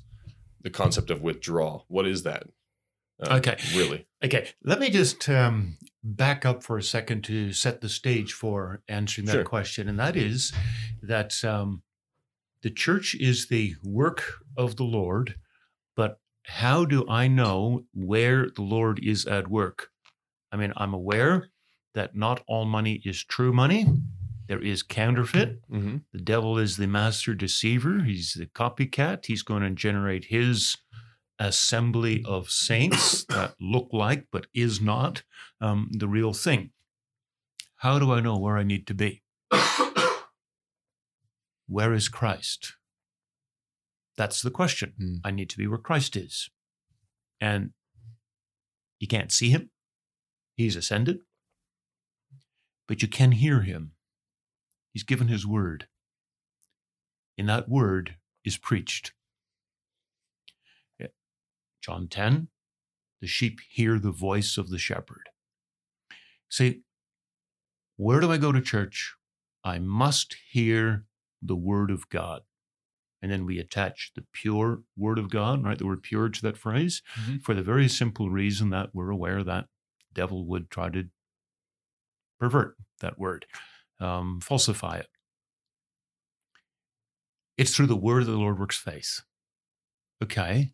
the 0.62 0.70
concept 0.70 1.10
of 1.10 1.22
withdrawal 1.22 1.86
what 1.88 2.08
is 2.08 2.24
that 2.24 2.44
Uh, 3.22 3.36
Okay. 3.38 3.58
really 3.76 4.06
Okay, 4.24 4.50
let 4.64 4.80
me 4.80 4.90
just 4.90 5.30
um, 5.30 5.78
back 6.04 6.44
up 6.46 6.64
for 6.64 6.78
a 6.80 6.84
second 6.84 7.24
to 7.26 7.52
set 7.54 7.82
the 7.82 7.90
stage 7.90 8.34
for 8.34 8.82
answering 8.88 9.26
that 9.28 9.34
Sure. 9.34 9.44
question. 9.44 9.88
And 9.88 10.00
that 10.00 10.16
is 10.16 10.52
that 11.04 11.44
um, 11.46 11.84
the 12.64 12.72
church 12.72 13.14
is 13.14 13.48
the 13.48 13.76
work 13.84 14.40
of 14.58 14.76
the 14.78 14.84
Lord, 14.84 15.36
but 15.36 15.36
how 16.48 16.86
do 16.86 17.06
I 17.10 17.28
know 17.28 17.84
where 17.94 18.50
the 18.50 18.62
Lord 18.62 19.00
is 19.04 19.26
at 19.26 19.50
work? 19.50 19.90
I 20.52 20.56
mean, 20.58 20.74
I'm 20.78 20.94
aware 20.94 21.50
that 21.94 22.16
not 22.16 22.42
all 22.48 22.66
money 22.66 23.02
is 23.04 23.24
true 23.24 23.52
money, 23.52 23.86
there 24.48 24.62
is 24.62 24.82
counterfeit. 24.82 25.62
mm-hmm. 25.70 25.98
The 26.14 26.22
devil 26.22 26.58
is 26.58 26.78
the 26.78 26.88
master 26.88 27.34
deceiver. 27.34 28.04
He's 28.04 28.34
the 28.34 28.46
copycat. 28.46 29.26
He's 29.26 29.44
going 29.44 29.62
to 29.64 29.72
generate 29.72 30.26
his 30.26 30.78
assembly 31.38 32.24
of 32.26 32.50
saints 32.50 33.26
that 33.30 33.56
look 33.60 33.90
like 33.92 34.28
but 34.32 34.48
is 34.54 34.80
not 34.80 35.24
um, 35.60 35.90
the 35.92 36.08
real 36.08 36.34
thing. 36.34 36.72
How 37.78 38.00
do 38.00 38.12
I 38.12 38.22
know 38.22 38.38
where 38.38 38.58
I 38.58 38.64
need 38.64 38.88
to 38.88 38.94
be? 38.94 39.22
Where 41.68 41.94
is 41.94 42.08
Christ? 42.08 42.77
That's 44.18 44.42
the 44.42 44.52
question. 44.52 44.94
Hmm. 44.98 45.16
I 45.24 45.32
need 45.32 45.50
to 45.52 45.58
be 45.58 45.68
where 45.68 45.78
Christ 45.78 46.16
is. 46.16 46.50
And 47.40 47.72
you 49.00 49.08
can't 49.08 49.32
see 49.32 49.52
him, 49.52 49.70
he's 50.56 50.76
ascended, 50.76 51.20
but 52.88 53.02
you 53.02 53.08
can 53.08 53.34
hear 53.34 53.62
him. 53.62 53.92
He's 54.92 55.04
given 55.04 55.28
his 55.28 55.46
word. 55.46 55.88
And 57.38 57.48
that 57.48 57.70
word 57.70 58.16
is 58.44 58.58
preached. 58.58 59.14
John 61.88 62.10
10 62.10 62.50
the 63.22 63.28
sheep 63.28 63.60
hear 63.70 63.98
the 63.98 64.12
voice 64.12 64.58
of 64.58 64.70
the 64.70 64.78
shepherd. 64.78 65.30
See, 66.50 66.82
where 67.96 68.20
do 68.20 68.32
I 68.32 68.38
go 68.38 68.52
to 68.52 68.62
church? 68.62 69.16
I 69.64 69.80
must 69.80 70.36
hear 70.52 71.06
the 71.42 71.56
word 71.56 71.90
of 71.90 72.10
God. 72.10 72.42
And 73.22 73.32
then 73.32 73.46
we 73.46 73.58
attach 73.58 74.12
the 74.16 74.26
pure 74.32 74.84
word 74.96 75.18
of 75.18 75.30
God, 75.30 75.64
right? 75.64 75.78
The 75.78 75.86
word 75.88 76.04
pure 76.04 76.30
to 76.30 76.42
that 76.44 76.58
phrase, 76.58 77.02
Mhm. 77.16 77.42
for 77.44 77.54
the 77.56 77.64
very 77.64 77.88
simple 77.88 78.30
reason 78.30 78.70
that 78.70 78.94
we're 78.94 79.10
aware 79.10 79.44
that 79.44 79.68
devil 80.14 80.46
would 80.48 80.70
try 80.70 80.90
to 80.90 81.10
pervert 82.40 82.78
that 83.00 83.18
word, 83.18 83.46
um, 84.00 84.40
falsify 84.40 84.98
it. 84.98 85.10
It's 87.58 87.76
through 87.76 87.88
the 87.88 87.96
word 87.96 88.22
of 88.22 88.28
the 88.28 88.38
Lord 88.38 88.60
works 88.60 88.78
faith. 88.78 89.22
Okay. 90.22 90.74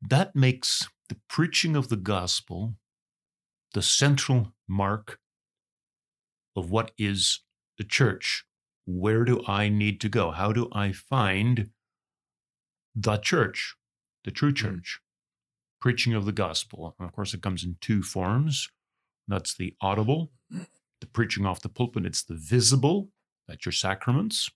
That 0.00 0.34
makes 0.34 0.88
the 1.08 1.20
preaching 1.28 1.76
of 1.76 1.88
the 1.88 1.96
gospel 1.96 2.76
the 3.74 3.82
central 3.82 4.54
mark 4.68 5.18
of 6.54 6.70
what 6.70 6.92
is 6.98 7.40
the 7.78 7.84
church. 7.84 8.44
Where 8.86 9.24
do 9.24 9.42
I 9.46 9.68
need 9.68 10.00
to 10.00 10.08
go? 10.08 10.30
How 10.32 10.52
do 10.52 10.68
I 10.72 10.92
find 10.92 11.68
the 12.94 13.16
church, 13.16 13.76
the 14.24 14.30
true 14.30 14.52
church? 14.52 15.00
Preaching 15.80 16.14
of 16.14 16.24
the 16.24 16.32
gospel. 16.32 16.94
And 16.98 17.08
of 17.08 17.14
course, 17.14 17.34
it 17.34 17.42
comes 17.42 17.64
in 17.64 17.76
two 17.80 18.02
forms 18.02 18.68
that's 19.28 19.54
the 19.54 19.74
audible, 19.80 20.32
the 20.50 21.06
preaching 21.12 21.46
off 21.46 21.60
the 21.60 21.68
pulpit, 21.68 22.06
it's 22.06 22.22
the 22.22 22.34
visible, 22.34 23.10
that 23.48 23.64
your 23.64 23.72
sacraments 23.72 24.50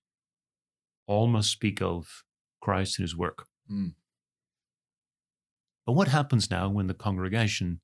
all 1.07 1.27
must 1.27 1.51
speak 1.51 1.81
of 1.81 2.25
Christ 2.61 2.99
and 2.99 3.05
his 3.05 3.17
work. 3.17 3.47
Mm. 3.71 3.95
But 5.87 5.93
what 5.93 6.09
happens 6.09 6.51
now 6.51 6.69
when 6.69 6.89
the 6.89 6.95
congregation, 6.95 7.81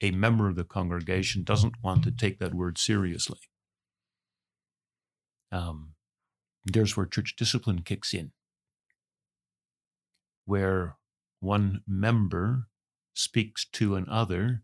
a 0.00 0.10
member 0.10 0.48
of 0.48 0.56
the 0.56 0.64
congregation, 0.64 1.42
doesn't 1.42 1.74
want 1.82 2.02
to 2.04 2.10
take 2.10 2.38
that 2.38 2.54
word 2.54 2.78
seriously? 2.78 3.38
Um, 5.56 5.94
there's 6.64 6.96
where 6.96 7.06
church 7.06 7.34
discipline 7.36 7.82
kicks 7.82 8.12
in, 8.12 8.32
where 10.44 10.96
one 11.40 11.82
member 11.86 12.68
speaks 13.14 13.64
to 13.72 13.94
another. 13.94 14.62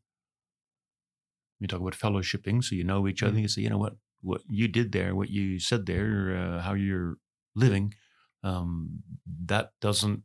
We 1.60 1.66
talk 1.66 1.80
about 1.80 1.94
fellowshipping, 1.94 2.62
so 2.64 2.74
you 2.74 2.84
know 2.84 3.08
each 3.08 3.22
other. 3.22 3.38
You 3.38 3.48
say, 3.48 3.62
you 3.62 3.70
know 3.70 3.78
what, 3.78 3.96
what 4.20 4.42
you 4.48 4.68
did 4.68 4.92
there, 4.92 5.14
what 5.14 5.30
you 5.30 5.58
said 5.58 5.86
there, 5.86 6.36
uh, 6.36 6.60
how 6.60 6.74
you're 6.74 7.16
living, 7.54 7.94
um, 8.42 9.02
that 9.46 9.72
doesn't 9.80 10.24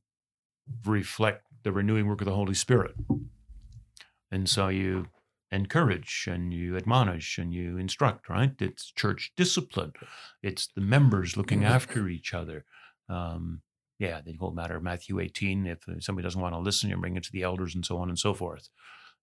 reflect 0.85 1.43
the 1.63 1.71
renewing 1.71 2.07
work 2.07 2.21
of 2.21 2.25
the 2.25 2.35
Holy 2.35 2.55
Spirit. 2.55 2.95
And 4.31 4.49
so 4.49 4.67
you 4.67 5.07
encourage 5.51 6.27
and 6.29 6.53
you 6.53 6.75
admonish 6.75 7.37
and 7.37 7.53
you 7.53 7.77
instruct, 7.77 8.29
right? 8.29 8.53
It's 8.59 8.91
church 8.91 9.31
discipline. 9.37 9.93
It's 10.43 10.67
the 10.75 10.81
members 10.81 11.37
looking 11.37 11.63
after 11.63 12.07
each 12.07 12.33
other. 12.33 12.65
Um, 13.09 13.61
yeah, 13.99 14.21
the 14.21 14.33
whole 14.33 14.51
matter 14.51 14.75
of 14.75 14.83
Matthew 14.83 15.19
18. 15.19 15.65
If 15.65 15.79
somebody 16.03 16.23
doesn't 16.23 16.41
want 16.41 16.53
to 16.53 16.59
listen, 16.59 16.89
you 16.89 16.97
bring 16.97 17.17
it 17.17 17.23
to 17.23 17.31
the 17.31 17.43
elders 17.43 17.73
and 17.75 17.85
so 17.85 17.97
on 17.97 18.09
and 18.09 18.19
so 18.19 18.33
forth. 18.33 18.69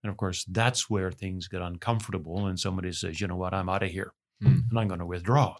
And 0.03 0.11
of 0.11 0.17
course, 0.17 0.45
that's 0.45 0.91
where 0.91 1.11
things 1.13 1.49
get 1.49 1.63
uncomfortable 1.63 2.47
and 2.47 2.59
somebody 2.59 2.93
says, 2.93 3.21
you 3.21 3.27
know 3.27 3.37
what, 3.37 3.55
I'm 3.55 3.69
out 3.69 3.83
of 3.83 3.91
here 3.91 4.13
Mm. 4.43 4.69
and 4.69 4.79
I'm 4.79 4.89
going 4.89 4.99
to 5.01 5.07
withdraw. 5.07 5.57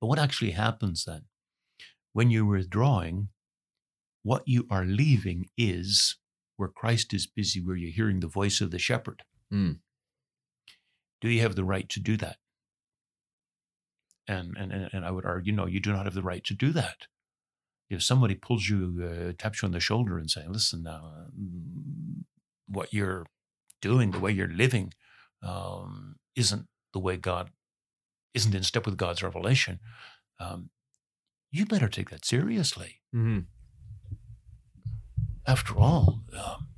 But 0.00 0.06
what 0.06 0.18
actually 0.18 0.52
happens 0.52 1.04
then? 1.04 1.24
When 2.12 2.30
you're 2.30 2.46
withdrawing, 2.46 3.28
what 4.22 4.42
you 4.46 4.66
are 4.70 4.84
leaving 4.84 5.50
is 5.56 6.16
where 6.60 6.68
Christ 6.68 7.14
is 7.14 7.26
busy, 7.26 7.58
where 7.58 7.74
you're 7.74 7.90
hearing 7.90 8.20
the 8.20 8.28
voice 8.28 8.60
of 8.60 8.70
the 8.70 8.78
shepherd. 8.78 9.22
Mm. 9.50 9.78
Do 11.22 11.30
you 11.30 11.40
have 11.40 11.56
the 11.56 11.64
right 11.64 11.88
to 11.88 11.98
do 12.00 12.18
that? 12.18 12.36
And, 14.28 14.58
and, 14.58 14.90
and 14.92 15.04
I 15.06 15.10
would 15.10 15.24
argue, 15.24 15.54
no, 15.54 15.64
you 15.66 15.80
do 15.80 15.90
not 15.90 16.04
have 16.04 16.12
the 16.12 16.22
right 16.22 16.44
to 16.44 16.54
do 16.54 16.70
that. 16.72 17.06
If 17.88 18.02
somebody 18.02 18.34
pulls 18.34 18.68
you, 18.68 18.78
uh, 19.02 19.32
taps 19.38 19.62
you 19.62 19.66
on 19.66 19.72
the 19.72 19.80
shoulder 19.80 20.18
and 20.18 20.30
saying, 20.30 20.52
listen, 20.52 20.82
now, 20.82 21.12
mm, 21.34 22.24
what 22.68 22.92
you're 22.92 23.24
doing, 23.80 24.10
the 24.10 24.20
way 24.20 24.30
you're 24.30 24.52
living, 24.52 24.92
um, 25.42 26.16
isn't 26.36 26.66
the 26.92 27.00
way 27.00 27.16
God 27.16 27.50
isn't 28.34 28.54
in 28.54 28.64
step 28.64 28.84
with 28.84 28.98
God's 28.98 29.22
revelation. 29.22 29.80
Um, 30.38 30.68
you 31.50 31.64
better 31.64 31.88
take 31.88 32.10
that 32.10 32.26
seriously. 32.26 33.00
Mhm. 33.14 33.46
After 35.50 35.76
all, 35.76 36.22
um, 36.32 36.68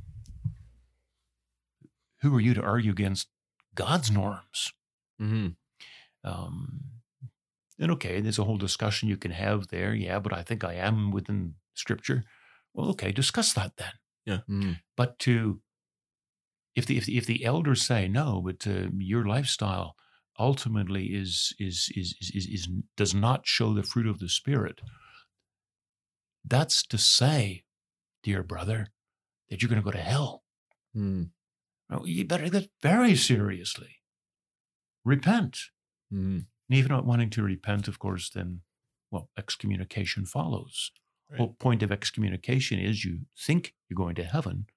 who 2.22 2.34
are 2.34 2.40
you 2.40 2.54
to 2.54 2.62
argue 2.62 2.90
against 2.90 3.28
God's 3.74 4.10
norms? 4.10 4.72
Mhm. 5.20 5.56
Um, 6.24 7.02
and 7.78 7.90
okay, 7.92 8.22
there's 8.22 8.38
a 8.38 8.44
whole 8.44 8.56
discussion 8.56 9.10
you 9.10 9.18
can 9.18 9.32
have 9.32 9.68
there. 9.68 9.94
Yeah, 9.94 10.20
but 10.20 10.32
I 10.32 10.42
think 10.42 10.64
I 10.64 10.72
am 10.72 11.10
within 11.10 11.56
Scripture. 11.74 12.24
Well, 12.72 12.88
okay, 12.92 13.12
discuss 13.12 13.52
that 13.52 13.76
then. 13.76 13.92
Mhm. 14.48 14.80
But 14.96 15.18
to 15.18 15.60
if 16.74 16.86
the 16.86 16.96
if 16.96 17.04
the, 17.04 17.18
if 17.18 17.26
the 17.26 17.44
elders 17.44 17.84
say 17.84 18.08
no, 18.08 18.40
but 18.40 18.66
uh, 18.66 18.88
your 18.96 19.26
lifestyle 19.26 19.96
ultimately 20.38 21.08
is 21.08 21.52
is, 21.58 21.90
is 21.94 22.14
is 22.22 22.30
is 22.30 22.46
is 22.46 22.68
does 22.96 23.14
not 23.14 23.46
show 23.46 23.74
the 23.74 23.82
fruit 23.82 24.06
of 24.06 24.18
the 24.18 24.30
spirit. 24.30 24.80
That's 26.42 26.82
to 26.86 26.96
say, 26.96 27.64
dear 28.22 28.42
brother, 28.42 28.88
that 29.50 29.60
you're 29.62 29.68
going 29.68 29.80
to 29.80 29.84
go 29.84 29.90
to 29.90 29.98
hell. 29.98 30.44
No, 30.94 32.04
you 32.04 32.24
better 32.24 32.44
take 32.44 32.52
that 32.52 32.70
very 32.80 33.16
seriously. 33.16 33.96
Repent. 35.04 35.58
Mhm. 36.12 36.46
And 36.68 36.78
even 36.78 36.90
not 36.90 37.04
wanting 37.04 37.30
to 37.30 37.42
repent, 37.42 37.88
of 37.88 37.98
course, 37.98 38.30
then 38.30 38.62
well, 39.10 39.30
excommunication 39.36 40.24
follows. 40.24 40.90
Right. 41.28 41.38
Whole 41.38 41.54
point 41.54 41.82
of 41.82 41.92
excommunication 41.92 42.78
is 42.78 43.04
you 43.04 43.26
think 43.36 43.74
you're 43.88 43.96
going 43.96 44.14
to 44.14 44.24
heaven, 44.24 44.68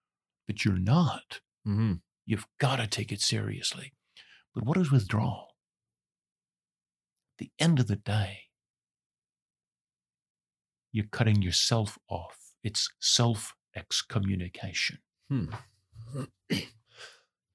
but 0.48 0.66
you're 0.66 0.78
not. 0.78 1.42
Mhm. 1.66 2.02
You've 2.26 2.48
got 2.58 2.78
to 2.78 2.88
take 2.88 3.12
it 3.14 3.22
seriously. 3.22 3.94
But 4.54 4.66
what 4.66 4.78
is 4.78 4.92
withdrawal? 4.92 5.56
At 7.34 7.38
the 7.40 7.52
end 7.60 7.80
of 7.80 7.88
the 7.88 7.96
day, 7.96 8.50
you're 10.92 11.08
cutting 11.08 11.42
yourself 11.42 11.98
off. 12.10 12.45
It's 12.66 12.90
self 13.00 13.54
excommunication. 13.76 14.98
Hmm. 15.30 15.46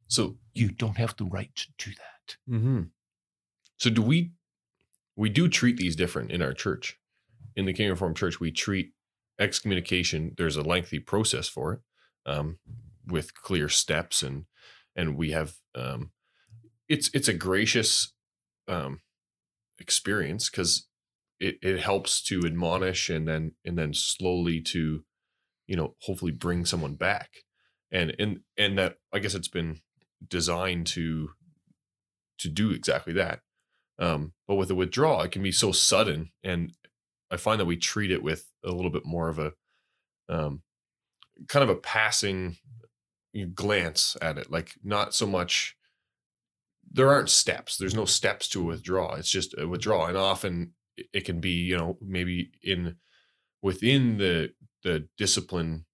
So 0.09 0.39
You 0.55 0.71
don't 0.73 0.97
have 0.97 1.15
the 1.17 1.25
right 1.25 1.55
to 1.55 1.67
do 1.79 1.93
that. 1.93 2.37
hmm 2.49 2.83
So 3.77 3.91
do 3.91 4.03
we 4.03 4.33
we 5.17 5.29
do 5.29 5.49
treat 5.49 5.77
these 5.77 5.95
different 5.97 6.31
in 6.33 6.43
our 6.43 6.55
church. 6.55 6.99
In 7.55 7.67
the 7.67 7.73
King 7.73 7.91
Reformed 7.91 8.17
Church, 8.17 8.41
we 8.41 8.51
treat 8.51 8.93
excommunication. 9.39 10.35
There's 10.37 10.57
a 10.57 10.63
lengthy 10.63 10.99
process 10.99 11.49
for 11.49 11.75
it, 11.75 11.81
um, 12.27 12.59
with 13.07 13.35
clear 13.35 13.69
steps, 13.69 14.23
and 14.23 14.47
and 14.97 15.17
we 15.17 15.31
have 15.33 15.55
um, 15.75 16.11
it's 16.89 17.11
it's 17.13 17.29
a 17.29 17.35
gracious 17.35 18.13
um, 18.69 19.01
experience 19.79 20.49
because 20.51 20.87
it 21.41 21.59
it 21.63 21.81
helps 21.81 22.23
to 22.23 22.43
admonish 22.45 23.09
and 23.09 23.27
then 23.27 23.53
and 23.65 23.77
then 23.77 23.95
slowly 23.95 24.61
to 24.61 25.03
you 25.67 25.77
know 25.77 25.95
hopefully 26.03 26.33
bring 26.33 26.65
someone 26.65 26.95
back, 26.95 27.31
and 27.91 28.15
and 28.19 28.41
and 28.57 28.79
that 28.79 28.97
I 29.13 29.19
guess 29.19 29.35
it's 29.35 29.49
been 29.49 29.81
designed 30.29 30.87
to 30.89 31.31
to 32.39 32.49
do 32.49 32.71
exactly 32.71 33.15
that. 33.15 33.41
Um, 33.99 34.33
but 34.49 34.55
with 34.55 34.71
a 34.71 34.75
withdrawal, 34.75 35.23
it 35.23 35.33
can 35.33 35.43
be 35.43 35.53
so 35.53 35.73
sudden, 35.73 36.31
and 36.43 36.73
I 37.31 37.37
find 37.37 37.61
that 37.61 37.67
we 37.67 37.77
treat 37.77 38.11
it 38.11 38.23
with 38.23 38.47
a 38.65 38.71
little 38.71 38.91
bit 38.91 39.05
more 39.05 39.29
of 39.29 39.39
a 39.39 39.53
um, 40.29 40.63
kind 41.49 41.63
of 41.63 41.71
a 41.71 41.81
passing 41.81 42.57
glance 43.55 44.17
at 44.21 44.39
it, 44.39 44.51
like 44.51 44.75
not 44.83 45.15
so 45.15 45.27
much. 45.27 45.77
There 46.93 47.09
aren't 47.09 47.31
steps. 47.31 47.77
There's 47.77 47.95
no 47.95 48.05
steps 48.05 48.49
to 48.49 48.63
a 48.63 48.65
withdrawal. 48.65 49.15
It's 49.15 49.31
just 49.31 49.55
a 49.57 49.69
withdrawal, 49.69 50.07
and 50.07 50.17
often 50.17 50.73
it- 50.97 51.25
can 51.25 51.41
be, 51.41 51.51
you 51.51 51.77
know, 51.77 51.99
maybe 52.01 52.53
in 52.63 52.97
within 53.63 54.19
the 54.19 54.55
the 54.83 55.09
discipline, 55.19 55.87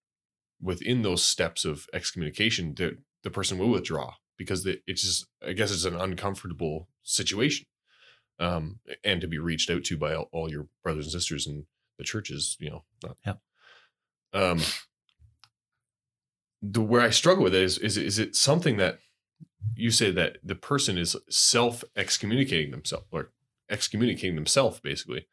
within 0.60 1.02
those 1.02 1.24
steps 1.24 1.64
of 1.64 1.86
excommunication, 1.92 2.74
the 2.74 2.98
the 3.22 3.30
person 3.30 3.58
will 3.58 3.70
withdraw 3.70 4.14
because 4.38 4.62
the, 4.64 4.80
it's 4.86 5.02
just, 5.02 5.26
I 5.46 5.52
guess, 5.52 5.72
it's 5.72 5.84
an 5.84 5.96
uncomfortable 5.96 6.88
situation 7.02 7.66
um, 8.38 8.80
and 9.02 9.20
to 9.20 9.26
be 9.26 9.38
reached 9.38 9.70
out 9.70 9.84
to 9.84 9.96
by 9.96 10.14
all, 10.14 10.28
all 10.32 10.50
your 10.50 10.68
brothers 10.82 11.06
and 11.06 11.12
sisters 11.12 11.46
in 11.46 11.66
the 11.98 12.04
churches, 12.04 12.56
you 12.60 12.70
know. 12.70 12.84
Not, 13.02 13.16
Yep. 13.26 13.40
Um, 14.34 14.60
the 16.62 16.80
where 16.82 17.00
I 17.00 17.10
struggle 17.10 17.44
with 17.44 17.54
it 17.54 17.62
is 17.62 17.78
is 17.78 17.96
is 17.96 18.18
it 18.18 18.34
something 18.34 18.76
that 18.76 18.98
you 19.74 19.90
say 19.90 20.10
that 20.10 20.38
the 20.42 20.54
person 20.54 20.98
is 20.98 21.16
self 21.28 21.84
excommunicating 21.96 22.70
themselves 22.70 23.06
or 23.10 23.32
excommunicating 23.70 24.36
themselves 24.36 24.80
basically? 24.80 25.26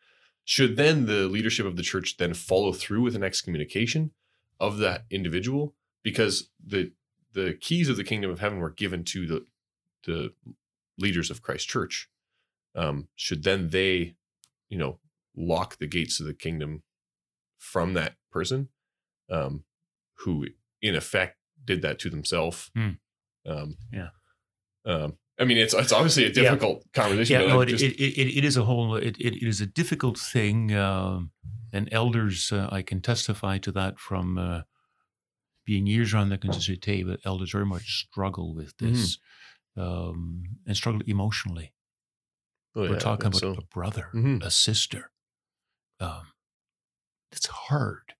Should 0.45 0.75
then 0.75 1.05
the 1.05 1.27
leadership 1.27 1.65
of 1.65 1.77
the 1.77 1.83
church 1.83 2.17
then 2.17 2.33
follow 2.33 2.73
through 2.73 3.01
with 3.01 3.15
an 3.15 3.23
excommunication 3.23 4.11
of 4.59 4.77
that 4.79 5.05
individual 5.09 5.75
because 6.03 6.49
the 6.65 6.91
the 7.33 7.53
keys 7.59 7.89
of 7.89 7.97
the 7.97 8.03
kingdom 8.03 8.29
of 8.29 8.39
heaven 8.39 8.59
were 8.59 8.69
given 8.69 9.03
to 9.05 9.25
the 9.25 9.45
the 10.05 10.33
leaders 10.97 11.31
of 11.31 11.41
Christ 11.41 11.67
Church? 11.67 12.09
um, 12.75 13.07
should 13.15 13.43
then 13.43 13.69
they, 13.69 14.15
you 14.69 14.77
know, 14.77 14.99
lock 15.35 15.77
the 15.77 15.87
gates 15.87 16.19
of 16.19 16.25
the 16.25 16.33
kingdom 16.33 16.83
from 17.57 17.93
that 17.93 18.15
person, 18.31 18.69
um, 19.29 19.63
who 20.19 20.45
in 20.81 20.95
effect 20.95 21.37
did 21.63 21.81
that 21.81 21.99
to 21.99 22.09
themselves. 22.09 22.71
Hmm. 22.75 22.89
Um, 23.45 23.77
Yeah. 23.91 24.09
Um, 24.85 25.17
I 25.39 25.45
mean, 25.45 25.57
it's 25.57 25.73
it's 25.73 25.91
obviously 25.91 26.25
a 26.25 26.31
difficult 26.31 26.83
conversation. 26.93 27.41
Yeah, 27.41 27.47
no, 27.47 27.61
it, 27.61 27.67
just- 27.67 27.83
it, 27.83 27.95
it, 27.99 28.37
it 28.37 28.45
is 28.45 28.55
a 28.57 28.63
whole, 28.63 28.95
it, 28.95 29.17
it, 29.19 29.35
it 29.35 29.47
is 29.47 29.61
a 29.61 29.65
difficult 29.65 30.17
thing. 30.19 30.73
Um, 30.75 31.31
and 31.71 31.89
elders, 31.91 32.51
uh, 32.51 32.69
I 32.71 32.83
can 32.83 33.01
testify 33.01 33.57
to 33.59 33.71
that 33.71 33.97
from 33.99 34.37
uh, 34.37 34.61
being 35.65 35.87
years 35.87 36.13
around 36.13 36.29
the 36.29 36.37
consistory, 36.37 37.03
but 37.03 37.19
elders 37.25 37.51
very 37.51 37.65
much 37.65 38.05
struggle 38.07 38.53
with 38.53 38.77
this 38.77 39.17
um, 39.75 40.43
and 40.67 40.77
struggle 40.77 41.01
emotionally. 41.07 41.73
oh, 42.75 42.81
We're 42.81 42.93
yeah, 42.93 42.99
talking 42.99 43.27
about 43.27 43.39
so. 43.39 43.55
a 43.57 43.61
brother, 43.63 44.09
Mhm. 44.13 44.43
a 44.43 44.51
sister. 44.51 45.09
Um, 45.99 46.27
it's 47.31 47.47
hard. 47.47 48.13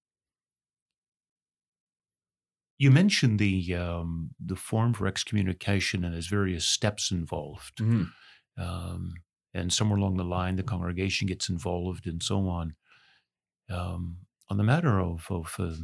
You 2.84 2.91
mentioned 2.91 3.39
the 3.39 3.76
um, 3.76 4.35
the 4.39 4.57
form 4.57 4.93
for 4.93 5.07
excommunication, 5.07 6.03
and 6.03 6.14
there's 6.14 6.27
various 6.27 6.65
steps 6.65 7.11
involved. 7.11 7.77
Mhm. 7.77 8.11
um, 8.57 9.14
and 9.53 9.72
somewhere 9.72 9.99
along 9.99 10.18
the 10.18 10.23
line, 10.38 10.55
the 10.57 10.64
congregation 10.64 11.27
gets 11.27 11.47
involved 11.49 12.07
and 12.07 12.22
so 12.22 12.47
on. 12.60 12.76
Um, 13.69 14.27
on 14.49 14.57
the 14.57 14.64
matter 14.64 14.99
of, 14.99 15.27
of 15.31 15.55
uh, 15.60 15.76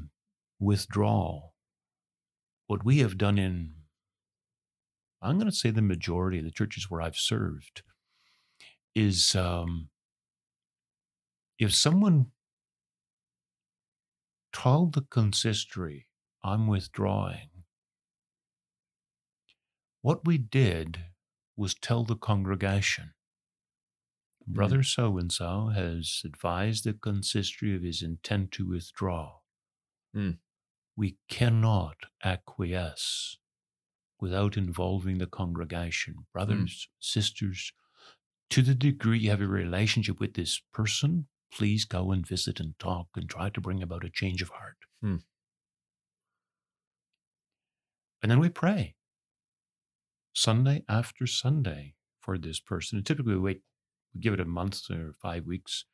withdrawal, 0.59 1.55
what 2.67 2.85
we 2.85 2.99
have 2.99 3.17
done 3.17 3.37
in, 3.37 3.75
I'm 5.21 5.37
going 5.37 5.49
to 5.49 5.55
say 5.55 5.69
the 5.71 5.81
majority 5.81 6.39
of 6.39 6.45
the 6.45 6.51
churches 6.51 6.89
where 6.89 7.01
I've 7.01 7.15
served, 7.17 7.83
is 8.95 9.35
um, 9.35 9.89
if 11.59 11.75
someone 11.75 12.31
told 14.53 14.93
the 14.93 15.01
consistory, 15.01 16.08
I'm 16.43 16.67
withdrawing, 16.67 17.49
what 20.01 20.25
we 20.25 20.37
did 20.37 20.99
was 21.57 21.73
tell 21.75 22.03
the 22.03 22.15
congregation, 22.15 23.13
Brother 24.47 24.81
so 24.81 25.17
and 25.17 25.31
so 25.31 25.67
has 25.67 26.21
advised 26.25 26.83
the 26.83 26.93
consistory 26.93 27.75
of 27.75 27.83
his 27.83 28.01
intent 28.01 28.51
to 28.53 28.67
withdraw. 28.67 29.39
Mm. 30.15 30.37
We 30.95 31.17
cannot 31.29 31.97
acquiesce 32.23 33.37
without 34.19 34.57
involving 34.57 35.19
the 35.19 35.27
congregation. 35.27 36.25
Brothers, 36.33 36.89
sisters, 36.99 37.71
to 38.49 38.61
the 38.63 38.73
degree 38.73 39.19
you 39.19 39.29
have 39.29 39.41
a 39.41 39.47
relationship 39.47 40.19
with 40.19 40.33
this 40.33 40.61
person, 40.73 41.27
please 41.53 41.85
go 41.85 42.11
and 42.11 42.25
visit 42.25 42.59
and 42.59 42.77
talk 42.79 43.07
and 43.15 43.29
try 43.29 43.49
to 43.49 43.61
bring 43.61 43.83
about 43.83 44.03
a 44.03 44.09
change 44.09 44.41
of 44.41 44.49
heart. 44.49 44.77
Hmm. 45.01 45.17
And 48.29 48.35
then 48.35 48.41
we 48.41 48.49
pray 48.49 48.93
Sunday 50.35 50.83
after 50.87 51.25
Sunday 51.25 51.95
for 52.19 52.37
this 52.37 52.59
person. 52.59 52.99
And 52.99 53.03
typically 53.03 53.33
we 53.33 53.39
wait, 53.39 53.61
we 54.13 54.21
give 54.21 54.35
it 54.35 54.39
a 54.39 54.45
month 54.45 54.81
or 54.91 55.15
five 55.19 55.47
weeks. 55.47 55.85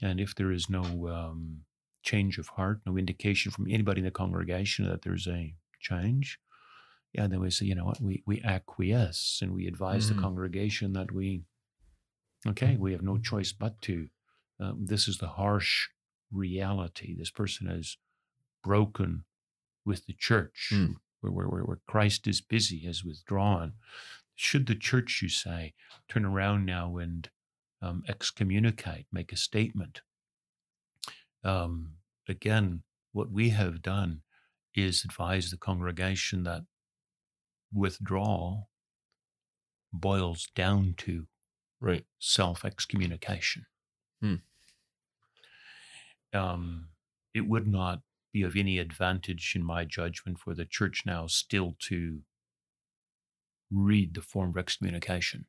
And 0.00 0.20
if 0.20 0.36
there 0.36 0.52
is 0.52 0.70
no 0.70 1.08
um, 1.08 1.62
change 2.04 2.38
of 2.38 2.46
heart, 2.50 2.82
no 2.86 2.96
indication 2.96 3.50
from 3.50 3.66
anybody 3.68 3.98
in 3.98 4.04
the 4.04 4.12
congregation 4.12 4.88
that 4.88 5.02
there's 5.02 5.26
a 5.26 5.56
change, 5.80 6.38
yeah, 7.12 7.26
then 7.26 7.40
we 7.40 7.50
say, 7.50 7.66
you 7.66 7.74
know 7.74 7.86
what, 7.86 8.00
we, 8.00 8.22
we 8.24 8.40
acquiesce 8.42 9.40
and 9.42 9.52
we 9.52 9.66
advise 9.66 10.06
Mm. 10.06 10.14
the 10.14 10.22
congregation 10.22 10.92
that 10.92 11.10
we, 11.10 11.42
okay, 12.46 12.76
we 12.78 12.92
have 12.92 13.02
no 13.02 13.18
choice 13.18 13.50
but 13.50 13.82
to. 13.82 14.10
Um, 14.60 14.86
this 14.86 15.08
is 15.08 15.18
the 15.18 15.30
harsh 15.30 15.88
reality. 16.30 17.16
This 17.18 17.32
person 17.32 17.66
has 17.66 17.96
broken 18.62 19.24
with 19.84 20.06
the 20.06 20.14
church, 20.14 20.70
Mm. 20.72 20.94
Where, 21.30 21.48
where, 21.48 21.62
where, 21.62 21.78
Christ 21.86 22.26
is 22.26 22.40
busy, 22.40 22.80
has 22.80 23.04
withdrawn. 23.04 23.74
Should 24.34 24.66
the 24.66 24.74
church, 24.74 25.20
you 25.22 25.28
say, 25.28 25.74
turn 26.08 26.24
around 26.24 26.66
now 26.66 26.96
and 26.96 27.28
um, 27.80 28.02
excommunicate, 28.08 29.06
make 29.12 29.32
a 29.32 29.36
statement? 29.36 30.02
Um, 31.44 31.94
again, 32.28 32.82
what 33.12 33.30
we 33.30 33.50
have 33.50 33.82
done 33.82 34.22
is 34.74 35.04
advise 35.04 35.50
the 35.50 35.56
congregation 35.56 36.42
that 36.44 36.62
withdrawal 37.72 38.68
boils 39.92 40.48
down 40.54 40.94
to 40.98 41.26
Right. 41.80 42.04
self 42.18 42.64
excommunication. 42.64 43.66
Hmm. 44.20 44.36
Um, 46.32 46.88
it 47.34 47.46
would 47.46 47.68
not 47.68 48.00
be 48.34 48.42
of 48.42 48.56
any 48.56 48.78
advantage, 48.78 49.54
in 49.56 49.64
my 49.64 49.86
judgment, 49.86 50.38
for 50.38 50.52
the 50.54 50.66
church 50.66 51.04
now 51.06 51.26
still 51.26 51.74
to 51.78 52.20
read 53.70 54.12
the 54.14 54.20
form 54.20 54.50
of 54.50 54.58
excommunication. 54.58 55.46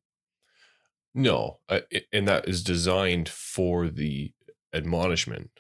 No, 1.13 1.59
uh, 1.67 1.81
and 2.13 2.27
that 2.27 2.47
is 2.47 2.63
designed 2.63 3.27
for 3.27 3.89
the 3.89 4.33
admonishment, 4.73 5.51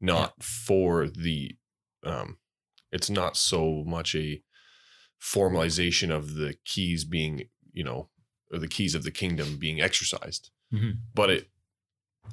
not 0.00 0.42
for 0.42 1.08
the. 1.08 1.56
Um, 2.04 2.38
it's 2.90 3.10
not 3.10 3.36
so 3.36 3.84
much 3.86 4.14
a 4.14 4.42
formalization 5.20 6.10
of 6.10 6.34
the 6.34 6.56
keys 6.64 7.04
being, 7.04 7.48
you 7.72 7.84
know, 7.84 8.10
or 8.52 8.58
the 8.58 8.68
keys 8.68 8.94
of 8.94 9.02
the 9.02 9.10
kingdom 9.10 9.56
being 9.58 9.80
exercised. 9.80 10.50
Mhm. 10.72 10.98
But 11.14 11.30
it, 11.30 11.48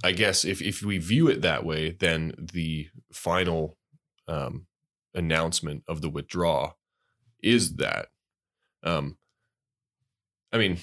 I 0.04 0.12
guess, 0.12 0.46
if 0.46 0.62
if 0.62 0.84
we 0.84 0.98
view 1.00 1.28
it 1.30 1.42
that 1.42 1.66
way, 1.66 1.92
then 1.92 2.36
the 2.38 2.90
final 3.12 3.79
um, 4.30 4.68
announcement 5.14 5.84
of 5.88 6.02
the 6.02 6.10
withdraw 6.10 6.74
is 7.44 7.76
that. 7.78 8.08
Um, 8.84 9.18
I 10.54 10.58
mean, 10.58 10.78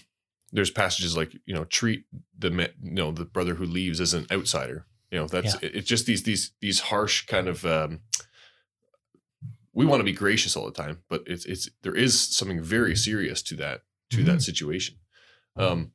there's 0.53 0.71
passages 0.71 1.17
like 1.17 1.35
you 1.47 1.55
know 1.55 1.65
treat 1.65 2.05
the 2.39 2.51
you 2.83 2.91
know 2.93 3.11
the 3.13 3.25
brother 3.25 3.55
who 3.55 3.65
leaves 3.65 4.01
as 4.01 4.15
an 4.15 4.27
outsider 4.31 4.87
you 5.11 5.19
know 5.19 5.27
that's 5.27 5.55
it- 5.63 5.75
it's 5.77 5.89
just 5.89 6.07
these 6.07 6.23
these 6.23 6.53
these 6.61 6.81
harsh 6.81 7.27
kind 7.27 7.49
of 7.49 7.65
um 7.67 8.01
we 9.73 9.85
want 9.85 10.01
to 10.01 10.05
be 10.05 10.13
gracious 10.13 10.57
all 10.57 10.65
the 10.67 10.73
time 10.73 11.03
but 11.09 11.23
it's 11.27 11.45
it's 11.45 11.69
there 11.83 11.95
is 11.95 12.19
something 12.19 12.63
very 12.63 12.97
serious 12.97 13.43
to 13.43 13.57
that 13.57 13.83
to 14.11 14.23
that 14.25 14.41
situation. 14.43 14.97
Um 15.57 15.93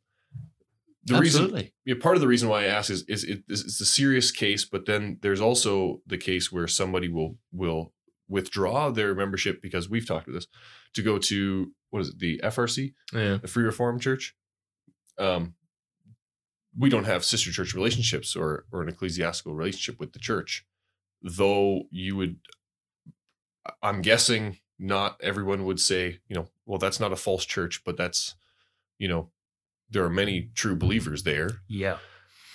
the 1.04 1.20
reason 1.20 1.44
Absolutely. 1.46 1.74
yeah, 1.86 1.96
part 2.00 2.16
of 2.16 2.22
the 2.22 2.28
reason 2.28 2.48
why 2.50 2.64
I 2.64 2.68
ask 2.68 2.90
is 2.92 3.04
is 3.08 3.24
it 3.24 3.44
is 3.50 3.62
it's 3.66 3.82
a 3.82 3.86
serious 3.86 4.30
case, 4.32 4.66
but 4.66 4.86
then 4.86 5.18
there's 5.22 5.42
also 5.42 6.02
the 6.06 6.18
case 6.18 6.52
where 6.52 6.68
somebody 6.68 7.08
will 7.08 7.38
will 7.52 7.94
withdraw 8.30 8.90
their 8.92 9.14
membership 9.16 9.62
because 9.62 9.90
we've 9.90 10.06
talked 10.08 10.28
about 10.28 10.36
this 10.36 10.48
to 10.94 11.02
go 11.02 11.18
to 11.18 11.72
what 11.90 12.02
is 12.02 12.10
it 12.10 12.20
the 12.20 12.40
FRC 12.44 12.94
Yeah. 13.14 13.38
the 13.38 13.48
Free 13.48 13.64
Reform 13.64 14.00
Church. 14.00 14.36
Um, 15.18 15.56
we 16.78 16.90
don't 16.90 17.04
have 17.06 17.26
sister 17.26 17.52
church 17.52 17.74
relationships 17.74 18.36
or 18.36 18.66
or 18.72 18.82
an 18.82 18.90
ecclesiastical 18.90 19.54
relationship 19.56 20.00
with 20.00 20.14
the 20.14 20.20
church, 20.20 20.66
though 21.22 21.84
you 21.92 22.16
would. 22.16 22.38
I'm 23.84 24.02
guessing 24.02 24.58
not 24.80 25.20
everyone 25.22 25.66
would 25.66 25.80
say, 25.80 26.20
you 26.28 26.36
know, 26.36 26.48
well, 26.66 26.80
that's 26.80 27.00
not 27.00 27.12
a 27.12 27.16
false 27.16 27.46
church, 27.46 27.84
but 27.86 27.96
that's, 27.98 28.36
you 28.98 29.08
know, 29.08 29.30
there 29.92 30.04
are 30.04 30.10
many 30.10 30.50
true 30.56 30.76
believers 30.76 31.24
there, 31.24 31.50
Yeah. 31.68 31.98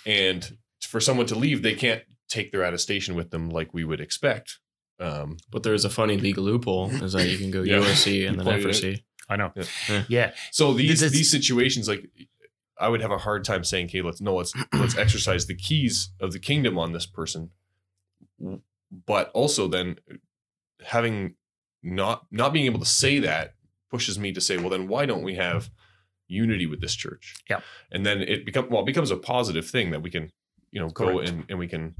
and 0.05 0.57
for 0.81 0.99
someone 0.99 1.25
to 1.27 1.35
leave, 1.35 1.61
they 1.61 1.75
can't 1.75 2.03
take 2.27 2.51
their 2.51 2.63
attestation 2.63 3.15
with 3.15 3.29
them 3.31 3.49
like 3.49 3.73
we 3.73 3.83
would 3.83 4.01
expect. 4.01 4.59
Um, 4.99 5.37
But 5.51 5.63
there's 5.63 5.85
a 5.85 5.89
funny 5.89 6.17
legal 6.17 6.43
loophole 6.43 6.89
is 7.03 7.13
that 7.13 7.29
you 7.29 7.37
can 7.37 7.51
go 7.51 7.61
Yeah. 7.63 7.79
USC 7.79 8.21
You 8.21 8.27
and 8.27 8.39
then 8.39 8.45
pointed 8.45 8.65
it. 8.65 8.75
FRC. 8.75 9.03
I 9.29 9.35
know. 9.35 9.51
Yeah. 9.55 9.63
Yeah. 9.89 10.03
Yeah. 10.09 10.33
So 10.51 10.73
these 10.73 10.99
This- 11.01 11.11
these 11.11 11.29
situations, 11.31 11.87
like 11.87 12.09
I 12.79 12.87
would 12.89 13.01
have 13.01 13.11
a 13.11 13.17
hard 13.17 13.43
time 13.43 13.63
saying, 13.63 13.87
"Okay, 13.87 14.01
let's 14.01 14.21
no, 14.21 14.35
let's 14.35 14.53
let's 14.73 14.95
exercise 14.97 15.45
the 15.47 15.55
keys 15.55 16.11
of 16.19 16.31
the 16.31 16.39
kingdom 16.39 16.77
on 16.77 16.91
this 16.93 17.05
person," 17.05 17.51
but 19.05 19.29
also 19.33 19.67
then 19.67 19.97
having 20.85 21.35
not 21.83 22.25
not 22.31 22.53
being 22.53 22.65
able 22.65 22.79
to 22.79 22.85
say 22.85 23.19
that 23.19 23.55
pushes 23.89 24.17
me 24.19 24.31
to 24.33 24.41
say, 24.41 24.57
"Well, 24.57 24.69
then 24.69 24.87
why 24.87 25.05
don't 25.05 25.23
we 25.23 25.35
have 25.35 25.69
unity 26.27 26.65
with 26.65 26.81
this 26.81 26.95
church?" 26.95 27.35
Yeah. 27.49 27.61
and 27.91 28.05
then 28.05 28.21
it 28.21 28.45
becomes 28.45 28.69
well, 28.69 28.81
it 28.81 28.85
becomes 28.85 29.11
a 29.11 29.17
positive 29.17 29.65
thing 29.69 29.91
that 29.91 30.01
we 30.01 30.09
can, 30.09 30.31
you 30.71 30.79
know, 30.81 30.89
go 30.89 31.05
Correct. 31.05 31.29
and 31.29 31.45
and 31.49 31.59
we 31.59 31.67
can, 31.67 31.95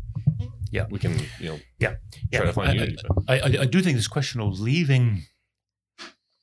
Yeah. 0.72 0.86
we 0.90 0.99
can, 0.99 1.14
you 1.40 1.49
know, 1.49 1.60
Yeah. 1.80 1.95
try 2.34 2.45
to 2.45 2.54
find 2.54 2.70
I- 2.70 2.74
unity. 2.74 2.98
I, 3.28 3.40
I, 3.40 3.62
I 3.62 3.66
do 3.66 3.82
think 3.82 3.95
this 3.98 4.08
question 4.08 4.41
of 4.41 4.60
leaving, 4.60 5.24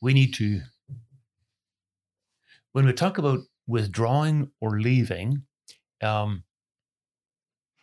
we 0.00 0.12
need 0.14 0.32
to, 0.34 0.62
when 2.72 2.86
we 2.86 2.92
talk 2.92 3.18
about 3.18 3.40
withdrawing 3.66 4.50
or 4.60 4.80
leaving, 4.80 5.46
um, 6.02 6.44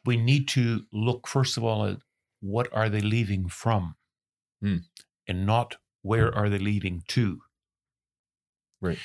we 0.06 0.18
need 0.18 0.48
to 0.50 0.86
look 0.92 1.28
first 1.28 1.58
of 1.58 1.64
all 1.64 1.86
at 1.86 1.98
what 2.40 2.68
are 2.74 2.90
they 2.90 3.02
leaving 3.02 3.48
from, 3.48 3.96
Hmm. 4.62 4.78
and 5.28 5.46
not 5.46 5.78
where 6.02 6.34
are 6.36 6.50
they 6.50 6.58
leaving 6.60 7.04
to. 7.10 7.42
Right. 8.82 8.98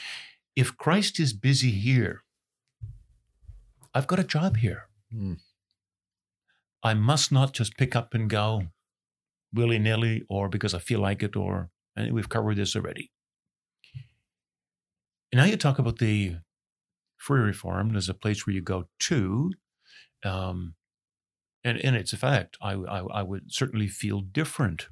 If 0.57 0.77
Christ 0.79 1.21
is 1.21 1.35
busy 1.35 1.71
here, 1.71 2.25
I've 3.95 4.07
got 4.07 4.19
a 4.19 4.25
job 4.25 4.57
here. 4.57 4.89
Hmm. 5.13 5.35
I 6.83 6.95
must 6.95 7.31
not 7.31 7.53
just 7.53 7.77
pick 7.77 7.95
up 7.95 8.15
and 8.15 8.29
go 8.31 8.69
willy 9.53 9.79
nilly 9.79 10.23
or 10.29 10.49
because 10.49 10.75
I 10.75 10.79
feel 10.79 11.01
like 11.01 11.23
it, 11.23 11.37
or 11.37 11.71
and 11.95 12.13
we've 12.13 12.29
covered 12.29 12.57
this 12.57 12.75
already. 12.75 13.11
And 15.33 15.41
now 15.41 15.45
you 15.45 15.57
talk 15.57 15.79
about 15.79 15.99
the 15.99 16.37
free 17.17 17.41
reformed 17.41 17.97
as 17.97 18.09
a 18.09 18.15
place 18.15 18.47
where 18.47 18.55
you 18.55 18.63
go 18.63 18.89
to, 19.01 19.53
um, 20.25 20.75
and 21.65 21.79
and 21.85 21.97
it's 21.97 22.13
a 22.13 22.17
fact. 22.17 22.57
I, 22.63 22.73
I 22.73 23.01
I 23.01 23.23
would 23.23 23.53
certainly 23.53 23.89
feel 23.89 24.21
different 24.21 24.89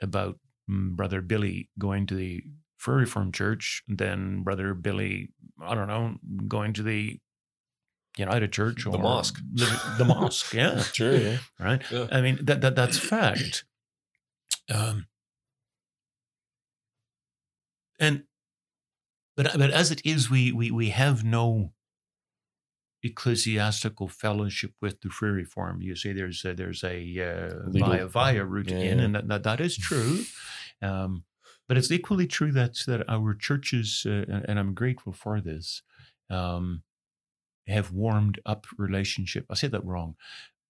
about 0.00 0.38
mm, 0.70 0.90
Brother 0.90 1.22
Billy 1.22 1.70
going 1.78 2.06
to 2.06 2.14
the 2.14 2.42
free 2.82 3.02
reformed 3.02 3.32
church 3.32 3.82
than 3.86 4.42
Brother 4.42 4.74
Billy. 4.74 5.30
I 5.62 5.74
don't 5.76 5.86
know 5.86 6.16
going 6.48 6.72
to 6.74 6.82
the 6.82 7.20
United 8.18 8.52
Church 8.52 8.84
or 8.86 8.90
The 8.92 8.98
mosque. 8.98 9.38
living- 9.54 9.78
the 9.98 10.04
mosque. 10.04 10.52
Yeah, 10.52 10.82
Sure, 10.82 11.16
yeah. 11.16 11.38
right? 11.60 11.80
Yeah. 11.90 12.08
I 12.10 12.20
mean 12.20 12.38
that 12.42 12.60
that 12.62 12.74
that's 12.74 12.98
fact. 12.98 13.64
Um, 14.68 15.06
and 17.98 18.24
but 19.36 19.56
but 19.56 19.70
as 19.70 19.90
it 19.90 20.02
is, 20.04 20.28
we 20.30 20.52
we 20.52 20.70
we 20.70 20.90
have 20.90 21.22
no 21.24 21.72
ecclesiastical 23.04 24.08
fellowship 24.08 24.72
with 24.80 25.00
the 25.00 25.08
free 25.08 25.30
reform. 25.30 25.82
You 25.82 25.94
say 25.96 26.12
there's 26.12 26.44
a, 26.44 26.54
there's 26.54 26.84
a 26.84 26.98
uh, 27.18 27.68
Legal- 27.68 27.88
via 27.90 28.06
via 28.08 28.44
route 28.44 28.70
Yeah, 28.70 28.78
in, 28.78 29.00
and 29.00 29.14
that, 29.14 29.28
that, 29.28 29.42
that 29.44 29.60
is 29.60 29.76
true. 29.76 30.24
Um, 30.82 31.24
but 31.68 31.76
it's 31.78 31.90
equally 31.90 32.26
true 32.26 32.52
that 32.52 32.74
that 32.86 33.08
our 33.08 33.34
churches, 33.34 34.04
uh, 34.06 34.24
and 34.48 34.58
I'm 34.58 34.74
grateful 34.74 35.12
for 35.12 35.40
this, 35.40 35.82
um, 36.30 36.82
have 37.66 37.92
warmed 37.92 38.40
up 38.44 38.66
relationship. 38.76 39.46
I 39.50 39.54
said 39.54 39.70
that 39.72 39.84
wrong. 39.84 40.16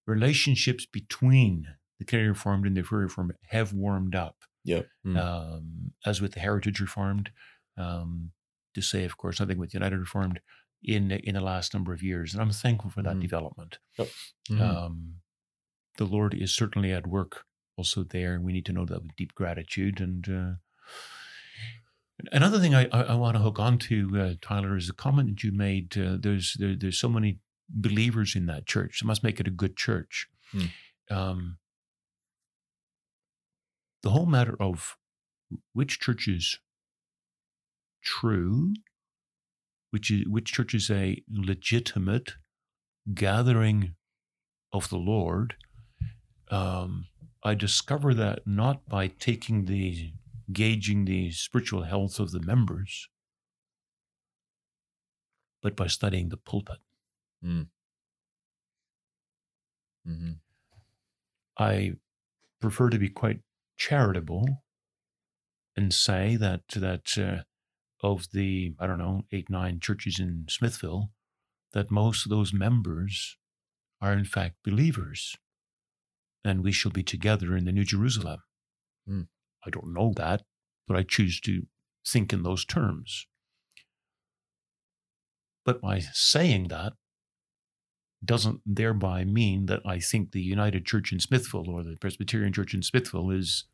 Relationships 0.06 0.84
between 0.86 1.66
the 1.98 2.04
Canadian 2.04 2.32
Reformed 2.32 2.66
and 2.66 2.76
the 2.76 2.82
Free 2.82 3.02
Reformed 3.04 3.32
have 3.48 3.72
warmed 3.72 4.14
up. 4.14 4.36
Yep. 4.64 4.88
Mm. 5.06 5.16
Um, 5.18 5.92
as 6.04 6.20
with 6.20 6.32
the 6.34 6.40
Heritage 6.40 6.80
Reformed, 6.80 7.30
um, 7.76 8.32
to 8.74 8.80
say, 8.82 9.04
of 9.04 9.16
course, 9.16 9.40
nothing 9.40 9.58
with 9.58 9.74
United 9.74 9.98
Reformed 9.98 10.40
in 10.82 11.10
in 11.12 11.34
the 11.34 11.40
last 11.40 11.74
number 11.74 11.92
of 11.92 12.02
years, 12.02 12.32
and 12.34 12.42
I'm 12.42 12.50
thankful 12.50 12.90
for 12.90 13.02
that 13.02 13.16
Mhm. 13.16 13.20
development. 13.20 13.78
Mhm. 14.50 14.60
Um, 14.60 15.20
the 15.96 16.06
Lord 16.06 16.34
is 16.34 16.54
certainly 16.54 16.92
at 16.92 17.06
work 17.06 17.46
also 17.76 18.02
there, 18.04 18.34
and 18.34 18.44
we 18.44 18.52
need 18.52 18.66
to 18.66 18.72
know 18.72 18.84
that 18.86 19.02
with 19.02 19.16
deep 19.16 19.34
gratitude. 19.34 20.00
And 20.00 20.28
uh, 20.28 20.54
another 22.30 22.58
thing 22.58 22.74
I, 22.74 22.86
I, 22.92 23.02
I 23.02 23.14
want 23.14 23.36
to 23.36 23.42
hook 23.42 23.58
on 23.58 23.78
to, 23.78 24.10
uh, 24.18 24.34
Tyler, 24.40 24.76
is 24.76 24.86
the 24.86 24.92
comment 24.92 25.28
that 25.28 25.42
you 25.42 25.52
made. 25.52 25.96
Uh, 25.96 26.16
there's 26.20 26.56
there, 26.58 26.76
there's 26.76 26.98
so 26.98 27.08
many 27.08 27.38
believers 27.68 28.36
in 28.36 28.46
that 28.46 28.66
church. 28.66 29.00
It 29.02 29.06
must 29.06 29.24
make 29.24 29.40
it 29.40 29.48
a 29.48 29.52
good 29.52 29.76
church. 29.76 30.28
Hmm. 30.52 30.66
Um, 31.10 31.56
the 34.02 34.10
whole 34.10 34.26
matter 34.26 34.56
of 34.60 34.96
which 35.72 36.00
church 36.00 36.28
is 36.28 36.58
true, 38.02 38.74
which 39.90 40.10
is 40.10 40.26
which 40.28 40.52
church 40.52 40.74
is 40.74 40.90
a 40.90 41.22
legitimate 41.30 42.34
gathering 43.14 43.94
of 44.72 44.88
the 44.88 44.96
Lord. 44.96 45.54
Um, 46.50 47.06
I 47.44 47.54
discover 47.54 48.14
that 48.14 48.46
not 48.46 48.88
by 48.88 49.08
taking 49.08 49.64
the 49.64 50.12
gauging 50.52 51.04
the 51.04 51.30
spiritual 51.32 51.82
health 51.84 52.18
of 52.20 52.32
the 52.32 52.40
members, 52.40 53.08
but 55.62 55.76
by 55.76 55.86
studying 55.86 56.28
the 56.28 56.36
pulpit. 56.36 56.78
Mhm. 60.06 60.40
I 61.56 61.96
prefer 62.60 62.90
to 62.90 62.98
be 62.98 63.08
quite 63.08 63.42
charitable 63.76 64.62
and 65.76 65.92
say 65.92 66.36
that 66.36 66.68
that 66.68 67.18
uh, 67.18 67.44
of 68.06 68.30
the 68.32 68.74
I 68.78 68.86
don't 68.86 68.98
know 68.98 69.26
eight 69.32 69.48
nine 69.50 69.80
churches 69.80 70.18
in 70.18 70.46
Smithville, 70.48 71.12
that 71.72 71.90
most 71.90 72.26
of 72.26 72.30
those 72.30 72.52
members 72.52 73.36
are 74.00 74.12
in 74.12 74.24
fact 74.24 74.56
believers, 74.64 75.36
and 76.44 76.62
we 76.62 76.72
shall 76.72 76.92
be 76.92 77.02
together 77.02 77.56
in 77.56 77.64
the 77.64 77.72
New 77.72 77.84
Jerusalem. 77.84 78.42
Hmm. 79.06 79.22
I 79.64 79.70
don't 79.70 79.92
know 79.92 80.12
that, 80.16 80.42
but 80.86 80.96
I 80.96 81.02
choose 81.02 81.40
to 81.42 81.66
think 82.06 82.32
in 82.32 82.42
those 82.42 82.64
terms. 82.64 83.26
But 85.64 85.80
by 85.80 86.00
saying 86.00 86.68
that, 86.68 86.94
doesn't 88.24 88.60
thereby 88.64 89.24
mean 89.24 89.66
that 89.66 89.80
I 89.84 89.98
think 89.98 90.30
the 90.30 90.40
United 90.42 90.86
Church 90.86 91.12
in 91.12 91.20
Smithville 91.20 91.68
or 91.68 91.82
the 91.82 91.96
Presbyterian 91.96 92.52
Church 92.52 92.74
in 92.74 92.82
Smithville 92.82 93.30
is 93.30 93.64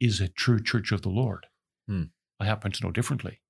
is 0.00 0.20
a 0.20 0.28
true 0.28 0.62
church 0.62 0.92
of 0.92 1.02
the 1.02 1.08
Lord. 1.08 1.46
Hmm. 1.88 2.04
I 2.38 2.46
happen 2.46 2.70
to 2.70 2.84
know 2.84 2.92
differently 2.92 3.40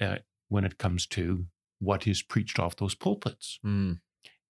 uh, 0.00 0.18
when 0.48 0.64
it 0.64 0.78
comes 0.78 1.06
to 1.06 1.46
what 1.78 2.06
is 2.06 2.22
preached 2.22 2.58
off 2.58 2.76
those 2.76 2.94
pulpits. 2.94 3.58
Mm. 3.64 4.00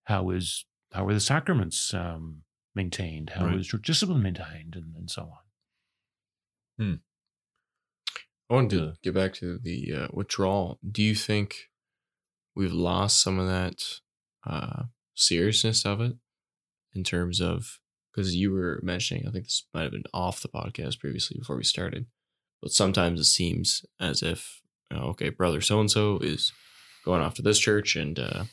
How 0.04 0.30
is 0.30 0.64
how 0.92 1.06
are 1.06 1.14
the 1.14 1.20
sacraments 1.20 1.92
um, 1.94 2.42
maintained? 2.78 3.30
How 3.30 3.48
is 3.48 3.52
Right. 3.54 3.64
church 3.64 3.82
discipline 3.82 4.22
maintained, 4.22 4.74
and, 4.76 4.94
and 4.96 5.10
so 5.10 5.22
on. 6.80 7.00
I 8.50 8.54
wanted 8.54 8.70
to 8.70 8.94
get 9.02 9.14
back 9.14 9.34
to 9.34 9.58
the 9.58 9.92
uh, 9.92 10.08
withdrawal. 10.12 10.78
Do 10.90 11.02
you 11.02 11.14
think 11.14 11.68
we've 12.54 12.72
lost 12.72 13.20
some 13.20 13.38
of 13.38 13.46
that 13.46 13.82
uh, 14.46 14.84
seriousness 15.14 15.84
of 15.84 16.00
it 16.00 16.14
in 16.94 17.04
terms 17.04 17.40
of 17.40 17.80
because 18.10 18.34
you 18.34 18.50
were 18.52 18.80
mentioning, 18.82 19.28
I 19.28 19.30
think 19.30 19.44
this 19.44 19.66
might 19.74 19.82
have 19.82 19.92
been 19.92 20.04
off 20.14 20.40
the 20.40 20.48
podcast 20.48 20.98
previously 20.98 21.36
before 21.38 21.56
we 21.56 21.64
started, 21.64 22.06
but 22.62 22.72
sometimes 22.72 23.20
it 23.20 23.24
seems 23.24 23.84
as 24.00 24.22
if 24.22 24.62
you 24.90 24.96
know, 24.96 25.04
okay, 25.08 25.28
brother 25.28 25.60
so 25.60 25.78
and 25.80 25.90
so 25.90 26.18
is 26.18 26.52
going 27.04 27.20
off 27.20 27.34
to 27.34 27.42
this 27.42 27.58
church, 27.58 27.96
and 27.96 28.18
uh, 28.18 28.44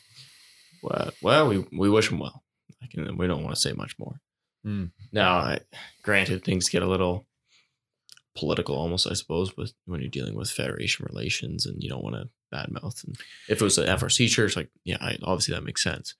well, 0.82 1.10
well, 1.22 1.48
we 1.48 1.64
we 1.72 1.88
wish 1.88 2.10
him 2.10 2.18
well. 2.18 2.42
Like, 2.80 2.92
we 3.16 3.26
don't 3.26 3.42
want 3.42 3.54
to 3.54 3.60
say 3.60 3.72
much 3.72 3.98
more. 3.98 4.20
Mm. 4.66 4.90
Now, 5.12 5.36
I, 5.36 5.60
granted, 6.02 6.44
things 6.44 6.68
get 6.68 6.82
a 6.82 6.88
little 6.88 7.26
political 8.36 8.76
almost, 8.76 9.06
I 9.10 9.14
suppose, 9.14 9.50
but 9.52 9.72
when 9.86 10.00
you're 10.00 10.10
dealing 10.10 10.34
with 10.34 10.50
federation 10.50 11.06
relations 11.08 11.66
and 11.66 11.82
you 11.82 11.88
don't 11.88 12.04
want 12.04 12.16
to 12.16 12.28
badmouth. 12.52 13.04
And 13.04 13.16
if 13.48 13.60
it 13.60 13.64
was 13.64 13.78
an 13.78 13.86
FRC 13.86 14.28
church, 14.28 14.56
like, 14.56 14.70
yeah, 14.84 14.98
I, 15.00 15.16
obviously 15.22 15.54
that 15.54 15.64
makes 15.64 15.82
sense. 15.82 16.14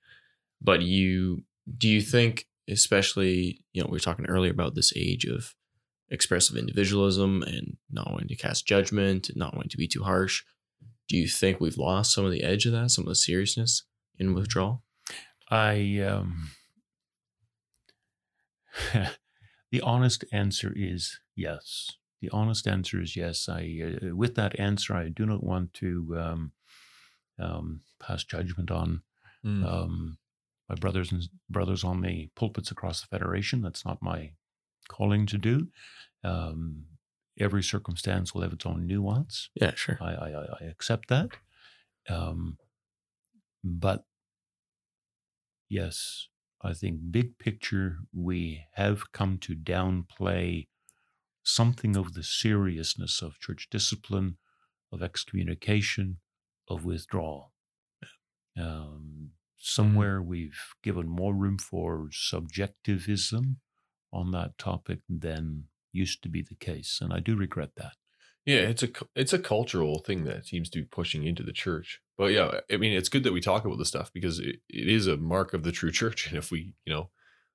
But 0.60 0.82
you, 0.82 1.44
do 1.76 1.88
you 1.88 2.00
think, 2.00 2.46
especially, 2.68 3.60
you 3.72 3.82
know, 3.82 3.88
we 3.88 3.96
were 3.96 4.00
talking 4.00 4.26
earlier 4.26 4.50
about 4.50 4.74
this 4.74 4.92
age 4.96 5.24
of 5.24 5.54
expressive 6.10 6.56
individualism 6.56 7.42
and 7.42 7.76
not 7.90 8.10
wanting 8.10 8.28
to 8.28 8.36
cast 8.36 8.66
judgment 8.66 9.28
and 9.28 9.36
not 9.36 9.54
wanting 9.54 9.70
to 9.70 9.76
be 9.76 9.88
too 9.88 10.04
harsh. 10.04 10.44
Do 11.08 11.16
you 11.16 11.28
think 11.28 11.60
we've 11.60 11.78
lost 11.78 12.12
some 12.12 12.24
of 12.24 12.32
the 12.32 12.42
edge 12.42 12.66
of 12.66 12.72
that, 12.72 12.90
some 12.90 13.04
of 13.04 13.08
the 13.08 13.16
seriousness 13.16 13.84
in 14.18 14.34
withdrawal? 14.34 14.82
I 15.50 16.00
um, 16.00 16.50
the 19.70 19.80
honest 19.82 20.24
answer 20.32 20.72
is 20.74 21.20
yes. 21.34 21.90
The 22.20 22.30
honest 22.30 22.66
answer 22.66 23.00
is 23.00 23.16
yes. 23.16 23.48
I 23.48 23.98
uh, 24.10 24.16
with 24.16 24.34
that 24.36 24.58
answer, 24.58 24.94
I 24.94 25.08
do 25.08 25.26
not 25.26 25.42
want 25.44 25.74
to 25.74 26.16
um, 26.18 26.52
um, 27.38 27.80
pass 28.00 28.24
judgment 28.24 28.70
on 28.70 29.02
Mm. 29.44 29.64
um, 29.64 30.18
my 30.68 30.74
brothers 30.74 31.12
and 31.12 31.22
brothers 31.48 31.84
on 31.84 32.00
the 32.00 32.30
pulpits 32.34 32.72
across 32.72 33.00
the 33.00 33.06
federation. 33.06 33.60
That's 33.62 33.84
not 33.84 34.02
my 34.02 34.32
calling 34.88 35.24
to 35.26 35.38
do. 35.38 35.68
Um, 36.24 36.86
every 37.38 37.62
circumstance 37.62 38.34
will 38.34 38.42
have 38.42 38.52
its 38.54 38.66
own 38.66 38.86
nuance. 38.88 39.50
Yeah, 39.54 39.72
sure. 39.76 39.98
I, 40.00 40.14
I, 40.14 40.28
I- 40.30 40.56
I 40.62 40.64
accept 40.64 41.08
that. 41.10 41.28
Um, 42.08 42.58
but 43.62 44.04
yes, 45.68 46.28
I 46.62 46.72
think 46.72 47.00
big 47.10 47.38
picture, 47.38 47.98
we 48.12 48.64
have 48.74 49.12
come 49.12 49.38
to 49.38 49.54
downplay 49.54 50.68
something 51.42 51.96
of 51.96 52.14
the 52.14 52.22
seriousness 52.22 53.22
of 53.22 53.38
church 53.40 53.68
discipline, 53.70 54.38
of 54.92 55.02
excommunication, 55.02 56.18
of 56.68 56.84
withdrawal. 56.84 57.52
Um, 58.58 59.32
somewhere 59.58 60.22
we've 60.22 60.60
given 60.82 61.08
more 61.08 61.34
room 61.34 61.58
for 61.58 62.08
subjectivism 62.10 63.60
on 64.12 64.30
that 64.32 64.56
topic 64.58 65.00
than 65.08 65.64
used 65.92 66.22
to 66.22 66.28
be 66.28 66.42
the 66.42 66.54
case. 66.54 66.98
And 67.00 67.12
I 67.12 67.20
do 67.20 67.36
regret 67.36 67.70
that. 67.76 67.94
Yeah, 68.44 68.60
it's 68.60 68.82
a 68.82 68.88
it's 69.14 69.32
a 69.32 69.38
cultural 69.40 69.98
thing 69.98 70.24
that 70.24 70.46
seems 70.46 70.70
to 70.70 70.78
be 70.78 70.84
pushing 70.84 71.24
into 71.24 71.42
the 71.42 71.52
church. 71.52 72.00
But 72.18 72.32
yeah, 72.32 72.60
I 72.70 72.76
mean, 72.78 72.92
it's 72.92 73.08
good 73.10 73.24
that 73.24 73.32
we 73.32 73.40
talk 73.40 73.64
about 73.64 73.76
this 73.78 73.88
stuff 73.88 74.10
because 74.12 74.38
it, 74.38 74.56
it 74.68 74.88
is 74.88 75.06
a 75.06 75.16
mark 75.16 75.52
of 75.52 75.62
the 75.64 75.72
true 75.72 75.90
church. 75.92 76.26
And 76.28 76.38
if 76.38 76.50
we, 76.50 76.72
you 76.84 76.92
know, 76.92 77.10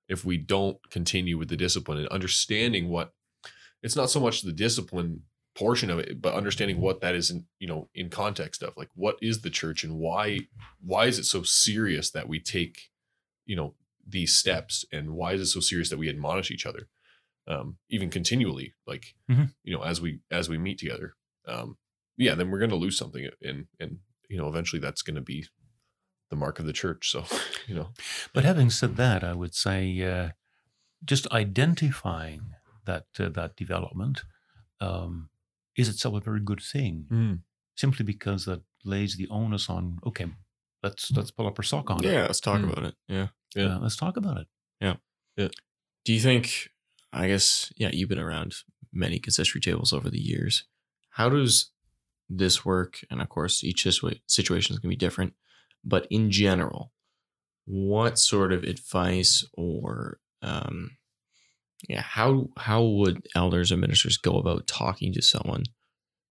if 0.08 0.24
we 0.26 0.38
don't 0.38 0.78
continue 0.92 1.38
with 1.38 1.50
the 1.50 1.58
discipline 1.58 1.98
and 1.98 2.08
understanding 2.10 2.90
what, 2.90 3.14
it's 3.82 3.96
not 3.96 4.10
so 4.12 4.20
much 4.20 4.42
the 4.42 4.52
discipline 4.52 5.24
portion 5.56 5.90
of 5.90 6.00
it, 6.00 6.22
but 6.22 6.34
understanding 6.36 6.80
what 6.80 7.02
that 7.02 7.16
is 7.16 7.32
in, 7.32 7.46
you 7.60 7.68
know, 7.68 7.90
in 7.96 8.10
context 8.10 8.62
of 8.62 8.76
like 8.78 8.90
what 8.94 9.18
is 9.22 9.42
the 9.42 9.50
church 9.50 9.84
and 9.84 9.96
why 9.98 10.40
why 10.80 11.06
is 11.06 11.18
it 11.18 11.26
so 11.26 11.44
serious 11.44 12.12
that 12.12 12.28
we 12.28 12.40
take, 12.40 12.90
you 13.46 13.56
know, 13.56 13.74
these 14.08 14.34
steps 14.34 14.86
and 14.92 15.12
why 15.12 15.34
is 15.34 15.42
it 15.42 15.48
so 15.48 15.60
serious 15.60 15.90
that 15.90 15.98
we 16.00 16.10
admonish 16.10 16.52
each 16.52 16.66
other, 16.66 16.88
um, 17.48 17.78
even 17.90 18.10
continually, 18.10 18.74
like 18.86 19.16
Mhm. 19.30 19.54
you 19.64 19.74
know, 19.76 19.84
as 19.84 20.00
we 20.00 20.20
as 20.30 20.48
we 20.50 20.58
meet 20.58 20.78
together 20.78 21.16
um 21.48 21.76
yeah 22.18 22.36
then 22.36 22.52
we're 22.52 22.60
going 22.60 22.70
to 22.70 22.76
lose 22.76 22.96
something 22.98 23.28
and 23.42 23.66
and 23.80 23.98
you 24.32 24.38
know 24.38 24.48
eventually 24.48 24.80
that's 24.80 25.02
going 25.04 25.16
to 25.16 25.22
be 25.34 25.46
the 26.30 26.36
mark 26.36 26.60
of 26.60 26.66
the 26.66 26.74
church 26.84 27.04
so 27.12 27.20
you 27.68 27.76
know 27.76 27.90
But 28.34 28.44
having 28.46 28.70
said 28.70 28.96
that, 28.98 29.24
I 29.24 29.34
would 29.34 29.54
say 29.54 29.80
uh, 30.14 30.30
just 31.12 31.28
identifying 31.32 32.42
that 32.86 33.06
uh, 33.20 33.30
that 33.30 33.56
development 33.56 34.24
um, 34.80 35.30
is 35.78 35.88
itself 35.90 36.16
a 36.16 36.20
very 36.30 36.40
good 36.40 36.62
thing, 36.62 37.42
simply 37.76 38.04
because 38.06 38.46
that 38.46 38.62
lays 38.84 39.16
the 39.18 39.28
onus 39.30 39.70
on. 39.70 40.00
Okay, 40.06 40.28
let's 40.84 41.12
let's 41.12 41.32
pull 41.32 41.48
up 41.48 41.60
our 41.60 41.64
sock 41.64 41.90
on 41.92 42.04
it. 42.04 42.12
Yeah, 42.12 42.24
let's 42.24 42.40
talk 42.40 42.60
Hmm. 42.62 42.70
about 42.70 42.84
it. 42.86 42.96
Yeah. 43.08 43.28
Yeah. 43.56 43.76
Uh, 43.76 43.80
let's 43.80 43.96
talk 43.98 44.18
about 44.18 44.38
it. 44.38 44.48
Yeah. 44.80 44.96
yeah. 45.38 45.50
Do 46.06 46.14
you 46.14 46.20
think, 46.20 46.70
I 47.14 47.28
guess, 47.28 47.72
yeah, 47.78 47.90
you've 47.94 48.10
been 48.10 48.18
around 48.28 48.56
many 48.94 49.20
consistory 49.20 49.62
tables 49.62 49.94
over 49.94 50.10
the 50.10 50.20
years. 50.22 50.64
How 51.12 51.30
does 51.30 51.72
this 52.38 52.66
work? 52.66 53.00
And 53.10 53.22
of 53.22 53.30
course, 53.30 53.64
each 53.64 53.84
situation 54.28 54.74
is 54.74 54.80
going 54.80 54.90
to 54.90 54.96
be 54.96 54.96
different. 54.96 55.34
But 55.84 56.08
in 56.10 56.32
general, 56.32 56.92
what 57.66 58.20
sort 58.20 58.54
of 58.54 58.64
advice 58.64 59.46
or 59.54 60.20
um, 60.42 60.92
yeah, 61.88 62.02
how 62.02 62.50
how 62.58 62.84
would 62.84 63.28
elders 63.36 63.72
and 63.72 63.82
ministers 63.82 64.18
go 64.18 64.38
about 64.38 64.68
talking 64.68 65.14
to 65.14 65.22
someone 65.22 65.64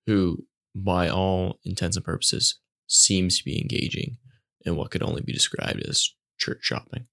who, 0.07 0.45
by 0.75 1.09
all 1.09 1.59
intents 1.65 1.97
and 1.97 2.05
purposes, 2.05 2.59
seems 2.87 3.39
to 3.39 3.45
be 3.45 3.61
engaging 3.61 4.19
in 4.65 4.77
what 4.77 4.91
could 4.91 5.03
only 5.03 5.23
be 5.23 5.33
described 5.33 5.83
as 5.89 6.11
church 6.39 6.61
shopping? 6.63 7.07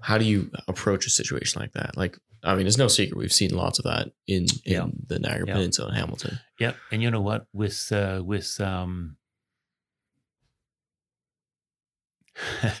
How 0.00 0.18
do 0.18 0.24
you 0.24 0.50
approach 0.68 1.06
a 1.06 1.10
situation 1.10 1.60
like 1.60 1.72
that? 1.72 1.96
Like, 1.96 2.18
I 2.44 2.54
mean, 2.54 2.66
it's 2.66 2.78
no 2.78 2.88
secret 2.88 3.16
we've 3.18 3.32
seen 3.32 3.50
lots 3.54 3.78
of 3.78 3.84
that 3.84 4.12
in 4.26 4.46
in 4.64 4.72
Yeah. 4.72 4.86
the 5.06 5.18
Niagara 5.18 5.46
Yeah. 5.48 5.54
Peninsula 5.54 5.88
and 5.88 5.96
Hamilton. 5.96 6.38
Yep. 6.60 6.76
And 6.92 7.02
you 7.02 7.10
know 7.10 7.20
what? 7.20 7.46
With 7.52 7.90
uh, 7.92 8.22
with 8.24 8.60
um, 8.60 9.16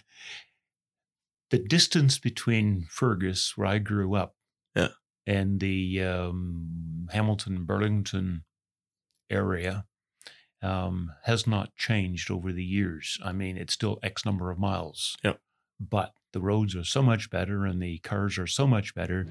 the 1.50 1.58
distance 1.58 2.18
between 2.18 2.86
Fergus, 2.90 3.56
where 3.56 3.66
I 3.68 3.78
grew 3.78 4.14
up, 4.14 4.34
Yeah. 4.74 4.88
and 5.26 5.60
the 5.60 6.02
um, 6.02 7.08
Hamilton 7.10 7.64
Burlington 7.64 8.44
area 9.30 9.86
um, 10.62 11.12
has 11.24 11.46
not 11.46 11.74
changed 11.76 12.30
over 12.30 12.52
the 12.52 12.64
years. 12.64 13.18
I 13.24 13.32
mean, 13.32 13.56
it's 13.56 13.72
still 13.74 13.98
X 14.02 14.24
number 14.24 14.50
of 14.50 14.58
miles. 14.58 15.16
Yep. 15.22 15.40
But 15.80 16.12
the 16.32 16.40
roads 16.40 16.74
are 16.76 16.84
so 16.84 17.02
much 17.02 17.30
better, 17.30 17.64
and 17.64 17.80
the 17.82 17.98
cars 17.98 18.38
are 18.38 18.46
so 18.46 18.66
much 18.66 18.94
better. 18.94 19.26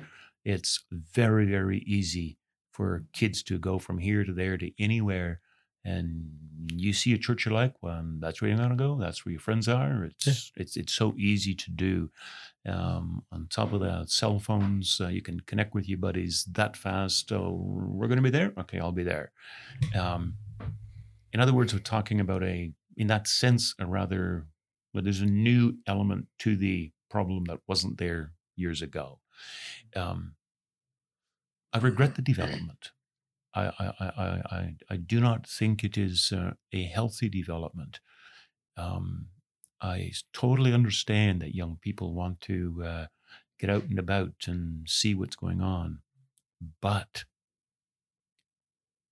It's 0.45 0.84
very 0.91 1.45
very 1.45 1.80
easy 1.80 2.38
for 2.72 3.03
kids 3.11 3.44
to 3.44 3.57
go 3.57 3.80
from 3.80 3.98
here 3.98 4.24
to 4.24 4.34
there 4.34 4.57
to 4.57 4.72
anywhere. 4.80 5.41
And 5.84 6.30
you 6.74 6.91
see 6.91 7.14
a 7.14 7.18
church 7.18 7.45
you 7.45 7.53
like, 7.53 7.74
well, 7.82 8.03
that's 8.19 8.41
where 8.41 8.49
you're 8.49 8.57
going 8.57 8.72
to 8.72 8.76
go. 8.76 8.98
That's 8.99 9.26
where 9.26 9.32
your 9.32 9.40
friends 9.40 9.69
are. 9.69 10.03
It's 10.06 10.52
it's 10.56 10.76
it's 10.76 10.94
so 10.94 11.14
easy 11.18 11.56
to 11.56 11.72
do. 11.72 12.10
Um, 12.68 13.24
on 13.32 13.48
top 13.49 13.72
of 13.72 13.80
that, 13.80 14.10
cell 14.10 14.40
phones, 14.40 14.99
uh, 14.99 15.07
you 15.07 15.22
can 15.22 15.40
connect 15.41 15.74
with 15.74 15.88
your 15.88 15.99
buddies 15.99 16.45
that 16.52 16.76
fast. 16.76 17.32
Oh, 17.32 17.53
we're 17.61 18.07
going 18.07 18.18
to 18.18 18.24
be 18.24 18.30
there. 18.30 18.53
Okay, 18.57 18.80
I'll 18.80 18.91
be 18.91 19.03
there. 19.03 19.32
Um, 19.98 20.34
in 21.32 21.40
other 21.40 21.53
words, 21.53 21.74
we're 21.74 21.80
talking 21.80 22.19
about 22.19 22.44
a, 22.44 22.72
in 22.98 23.07
that 23.07 23.28
sense, 23.28 23.74
a 23.80 23.86
rather, 23.86 24.45
well, 24.98 25.03
there's 25.03 25.22
a 25.22 25.28
new 25.28 25.78
element 25.88 26.28
to 26.40 26.57
the 26.57 26.91
problem 27.10 27.45
that 27.45 27.61
wasn't 27.68 27.99
there 27.99 28.34
years 28.56 28.82
ago. 28.82 29.19
Um, 29.95 30.36
I 31.74 31.80
regret 31.80 32.15
the 32.15 32.22
development. 32.22 32.91
I, 33.53 33.65
I, 33.68 33.94
I, 33.99 34.07
I, 34.57 34.76
I- 34.91 34.98
do 34.98 35.22
not 35.22 35.48
think 35.48 35.84
it 35.84 35.98
is 35.98 36.32
uh, 36.32 36.53
a 36.74 36.84
healthy 36.86 37.30
development. 37.30 37.99
Um, 38.78 39.30
I 39.82 40.14
totally 40.34 40.74
understand 40.74 41.41
that 41.41 41.56
young 41.56 41.78
people 41.82 42.14
want 42.14 42.41
to 42.41 42.84
uh, 42.86 43.07
get 43.60 43.69
out 43.69 43.86
and 43.86 43.99
about 43.99 44.45
and 44.48 44.90
see 44.90 45.15
what's 45.15 45.38
going 45.38 45.61
on. 45.61 46.02
But 46.82 47.26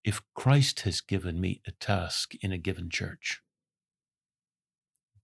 if 0.05 0.21
Christ 0.33 0.81
has 0.81 1.01
given 1.01 1.41
me 1.41 1.61
a 1.67 1.71
task 1.71 2.35
in 2.35 2.51
a 2.53 2.57
given 2.57 2.89
church, 2.89 3.41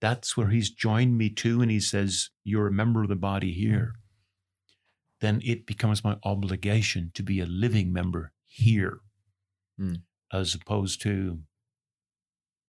that's 0.01 0.35
where 0.35 0.49
he's 0.49 0.71
joined 0.71 1.17
me 1.17 1.29
to, 1.29 1.61
and 1.61 1.69
he 1.71 1.79
says, 1.79 2.31
You're 2.43 2.67
a 2.67 2.71
member 2.71 3.03
of 3.03 3.09
the 3.09 3.15
body 3.15 3.53
here. 3.53 3.93
Then 5.21 5.39
it 5.43 5.67
becomes 5.67 6.03
my 6.03 6.17
obligation 6.23 7.11
to 7.13 7.21
be 7.23 7.39
a 7.39 7.45
living 7.45 7.93
member 7.93 8.33
here, 8.47 9.01
Hmm. 9.77 9.95
as 10.33 10.55
opposed 10.55 11.01
to 11.03 11.39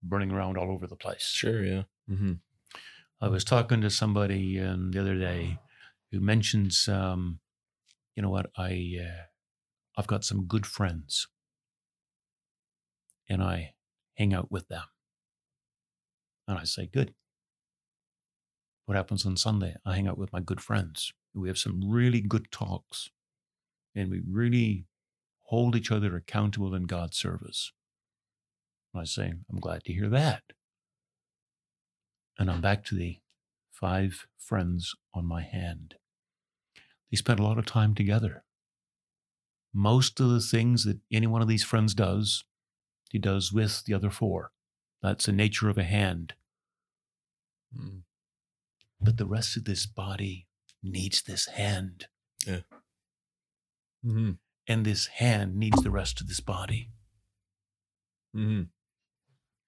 running 0.07 0.31
around 0.31 0.57
all 0.57 0.71
over 0.71 0.85
the 0.85 0.95
place. 0.95 1.23
Sure, 1.23 1.63
yeah. 1.63 1.83
Mm-hmm. 2.09 2.33
I 3.21 3.27
was 3.29 3.43
talking 3.43 3.81
to 3.81 3.89
somebody 3.89 4.59
um, 4.59 4.91
the 4.91 4.99
other 4.99 5.17
day 5.17 5.57
who 6.11 6.19
mentions, 6.19 6.87
um, 6.87 7.39
you 8.15 8.21
know 8.21 8.29
what, 8.29 8.51
I, 8.57 8.97
uh, 9.01 9.23
I've 9.97 10.07
got 10.07 10.23
some 10.23 10.45
good 10.45 10.65
friends, 10.65 11.27
and 13.29 13.41
I 13.41 13.73
hang 14.15 14.33
out 14.33 14.51
with 14.51 14.67
them. 14.67 14.83
And 16.47 16.59
I 16.59 16.65
say, 16.65 16.85
good. 16.85 17.13
What 18.85 18.97
happens 18.97 19.25
on 19.25 19.37
Sunday? 19.37 19.75
I 19.85 19.95
hang 19.95 20.07
out 20.07 20.17
with 20.17 20.33
my 20.33 20.41
good 20.41 20.61
friends. 20.61 21.13
We 21.33 21.47
have 21.47 21.57
some 21.57 21.89
really 21.89 22.21
good 22.21 22.51
talks, 22.51 23.09
and 23.95 24.11
we 24.11 24.21
really 24.29 24.85
hold 25.43 25.75
each 25.75 25.91
other 25.91 26.15
accountable 26.15 26.75
in 26.75 26.83
God's 26.83 27.17
service. 27.17 27.71
And 28.93 29.01
I 29.01 29.05
say, 29.05 29.33
I'm 29.49 29.59
glad 29.59 29.83
to 29.85 29.93
hear 29.93 30.09
that. 30.09 30.43
And 32.37 32.49
I'm 32.49 32.61
back 32.61 32.83
to 32.85 32.95
the 32.95 33.19
five 33.71 34.27
friends 34.37 34.93
on 35.13 35.25
my 35.25 35.41
hand. 35.41 35.95
They 37.11 37.17
spent 37.17 37.39
a 37.39 37.43
lot 37.43 37.57
of 37.57 37.65
time 37.65 37.95
together. 37.95 38.43
Most 39.73 40.19
of 40.19 40.29
the 40.29 40.39
things 40.39 40.83
that 40.83 40.99
any 41.11 41.27
one 41.27 41.41
of 41.41 41.47
these 41.47 41.63
friends 41.63 41.93
does, 41.93 42.43
he 43.11 43.19
does 43.19 43.51
with 43.53 43.83
the 43.85 43.93
other 43.93 44.09
four. 44.09 44.51
That's 45.01 45.25
the 45.25 45.31
nature 45.31 45.69
of 45.69 45.77
a 45.77 45.83
hand. 45.83 46.33
Mm. 47.75 48.01
But 49.03 49.17
the 49.17 49.25
rest 49.25 49.57
of 49.57 49.65
this 49.65 49.85
body 49.85 50.47
needs 50.81 51.21
this 51.21 51.47
hand, 51.47 52.07
Mm-hmm. 54.05 54.31
and 54.67 54.85
this 54.85 55.07
hand 55.07 55.55
needs 55.55 55.81
the 55.81 55.91
rest 55.91 56.19
of 56.19 56.27
this 56.27 56.41
body. 56.41 56.89
Mm-hmm. 58.35 58.63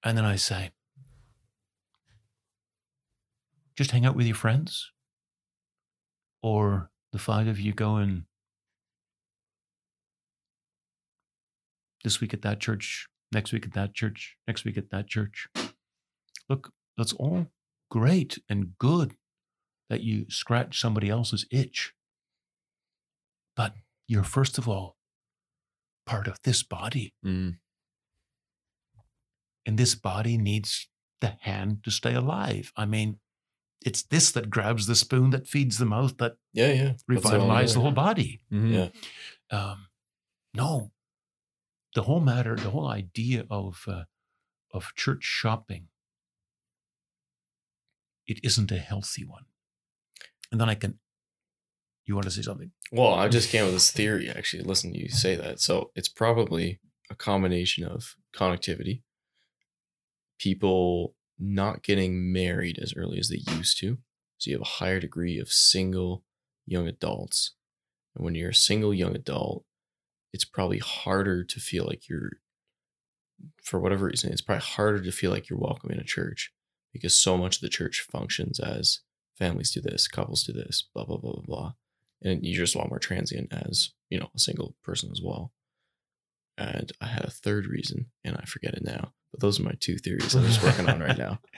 And 0.03 0.17
then 0.17 0.25
I 0.25 0.35
say, 0.35 0.71
just 3.77 3.91
hang 3.91 4.05
out 4.05 4.15
with 4.15 4.25
your 4.25 4.35
friends? 4.35 4.91
Or 6.41 6.91
the 7.11 7.17
five 7.17 7.47
of 7.47 7.59
you 7.59 7.73
going 7.73 8.25
this 12.03 12.19
week 12.19 12.33
at 12.33 12.41
that 12.41 12.59
church, 12.59 13.07
next 13.31 13.51
week 13.53 13.65
at 13.65 13.73
that 13.73 13.93
church, 13.93 14.35
next 14.47 14.65
week 14.65 14.77
at 14.77 14.89
that 14.91 15.07
church? 15.07 15.47
Look, 16.49 16.73
that's 16.97 17.13
all 17.13 17.47
great 17.89 18.37
and 18.49 18.77
good 18.77 19.13
that 19.89 20.01
you 20.01 20.25
scratch 20.29 20.79
somebody 20.79 21.09
else's 21.09 21.45
itch. 21.51 21.93
But 23.55 23.73
you're 24.07 24.23
first 24.23 24.57
of 24.57 24.67
all 24.67 24.97
part 26.05 26.27
of 26.27 26.39
this 26.43 26.63
body. 26.63 27.13
Mm-hmm. 27.25 27.51
and 29.65 29.77
this 29.79 29.95
body 29.95 30.37
needs 30.37 30.87
the 31.21 31.33
hand 31.41 31.83
to 31.83 31.89
stay 31.91 32.13
alive. 32.13 32.71
I 32.77 32.85
mean, 32.85 33.17
it's 33.83 34.03
this 34.03 34.31
that 34.31 34.49
grabs 34.49 34.85
the 34.87 34.95
spoon 34.95 35.31
that 35.31 35.47
feeds 35.47 35.77
the 35.77 35.85
mouth 35.85 36.17
that 36.17 36.37
Yeah, 36.53 36.71
yeah. 36.73 36.93
Puts 37.07 37.25
all 37.25 37.31
revitalizes 37.33 37.73
the 37.73 37.81
whole 37.81 37.91
body. 37.91 38.41
Mm-hmm. 38.51 38.73
Yeah. 38.73 38.89
Um, 39.51 39.87
no, 40.53 40.91
the 41.93 42.03
whole 42.03 42.19
matter, 42.19 42.55
the 42.55 42.69
whole 42.69 42.87
idea 42.87 43.45
of 43.49 43.83
uh, 43.87 44.03
of 44.73 44.93
church 44.95 45.23
shopping, 45.23 45.87
it 48.27 48.39
isn't 48.43 48.71
a 48.71 48.77
healthy 48.77 49.23
one. 49.25 49.45
And 50.51 50.59
then 50.59 50.69
I 50.69 50.75
can. 50.75 50.99
You 52.05 52.13
want 52.13 52.25
to 52.25 52.31
say 52.31 52.43
something? 52.43 52.71
Well, 52.91 53.15
I 53.15 53.27
just 53.27 53.49
came 53.49 53.65
with 53.65 53.73
this 53.73 53.89
theory 53.89 54.29
actually. 54.29 54.63
Listen 54.63 54.93
to 54.93 54.99
you 54.99 55.09
say 55.09 55.35
that. 55.35 55.59
So 55.59 55.91
it's 55.95 56.07
probably 56.07 56.79
a 57.09 57.15
combination 57.15 57.83
of 57.83 58.15
connectivity, 58.35 59.01
people 60.39 61.15
not 61.39 61.83
getting 61.83 62.31
married 62.31 62.79
as 62.79 62.93
early 62.95 63.17
as 63.19 63.29
they 63.29 63.41
used 63.53 63.79
to. 63.79 63.97
So 64.37 64.49
you 64.49 64.55
have 64.55 64.61
a 64.61 64.65
higher 64.65 64.99
degree 64.99 65.39
of 65.39 65.49
single 65.49 66.23
young 66.65 66.87
adults. 66.87 67.55
And 68.15 68.23
when 68.23 68.35
you're 68.35 68.51
a 68.51 68.55
single 68.55 68.93
young 68.93 69.15
adult, 69.15 69.65
it's 70.33 70.45
probably 70.45 70.79
harder 70.79 71.43
to 71.43 71.59
feel 71.59 71.85
like 71.85 72.09
you're, 72.09 72.33
for 73.63 73.79
whatever 73.79 74.05
reason, 74.05 74.31
it's 74.31 74.41
probably 74.41 74.63
harder 74.63 75.01
to 75.01 75.11
feel 75.11 75.31
like 75.31 75.49
you're 75.49 75.59
welcome 75.59 75.91
in 75.91 75.99
a 75.99 76.03
church 76.03 76.51
because 76.93 77.19
so 77.19 77.37
much 77.37 77.57
of 77.57 77.61
the 77.61 77.69
church 77.69 78.05
functions 78.09 78.59
as 78.59 78.99
families 79.37 79.71
do 79.71 79.81
this, 79.81 80.07
couples 80.07 80.43
do 80.43 80.53
this, 80.53 80.87
blah, 80.93 81.05
blah, 81.05 81.17
blah, 81.17 81.33
blah, 81.33 81.43
blah 81.45 81.73
and 82.25 82.43
you're 82.43 82.63
just 82.63 82.75
a 82.75 82.77
lot 82.77 82.89
more 82.89 82.99
transient 82.99 83.53
as 83.53 83.91
you 84.09 84.19
know 84.19 84.29
a 84.35 84.39
single 84.39 84.75
person 84.83 85.09
as 85.11 85.21
well 85.23 85.51
and 86.57 86.91
i 87.01 87.05
had 87.05 87.23
a 87.23 87.31
third 87.31 87.67
reason 87.67 88.07
and 88.23 88.35
i 88.37 88.43
forget 88.45 88.73
it 88.73 88.83
now 88.83 89.13
but 89.31 89.39
those 89.39 89.59
are 89.59 89.63
my 89.63 89.75
two 89.79 89.97
theories 89.97 90.35
i'm 90.35 90.45
just 90.45 90.63
working 90.63 90.89
on 90.89 90.99
right 90.99 91.17
now 91.17 91.39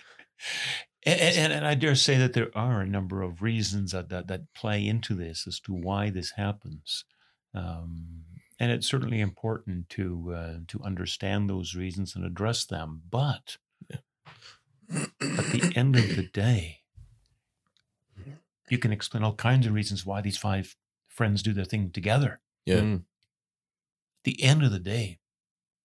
And, 1.05 1.21
and, 1.21 1.53
and 1.53 1.67
I 1.67 1.73
dare 1.75 1.95
say 1.95 2.17
that 2.17 2.33
there 2.33 2.49
are 2.53 2.81
a 2.81 2.87
number 2.87 3.21
of 3.21 3.41
reasons 3.41 3.93
that, 3.93 4.09
that, 4.09 4.27
that 4.27 4.53
play 4.53 4.85
into 4.85 5.13
this 5.13 5.47
as 5.47 5.61
to 5.61 5.71
why 5.71 6.09
this 6.09 6.31
happens. 6.31 7.05
Um, 7.53 8.23
and 8.59 8.71
it's 8.71 8.87
certainly 8.87 9.21
important 9.21 9.87
to 9.91 10.33
uh, 10.35 10.53
to 10.67 10.81
understand 10.83 11.49
those 11.49 11.75
reasons 11.75 12.13
and 12.13 12.25
address 12.25 12.65
them. 12.65 13.03
But 13.09 13.55
at 14.91 15.07
the 15.21 15.71
end 15.77 15.95
of 15.95 16.17
the 16.17 16.27
day, 16.33 16.79
you 18.69 18.77
can 18.77 18.91
explain 18.91 19.23
all 19.23 19.35
kinds 19.35 19.65
of 19.65 19.73
reasons 19.73 20.06
why 20.06 20.22
these 20.22 20.38
five 20.38 20.76
friends 21.07 21.41
do 21.41 21.53
their 21.53 21.65
thing 21.65 21.89
together. 21.91 22.39
Yeah. 22.65 22.76
At 22.76 22.99
the 24.23 24.44
end 24.44 24.64
of 24.64 24.72
the 24.72 24.80
day, 24.80 25.19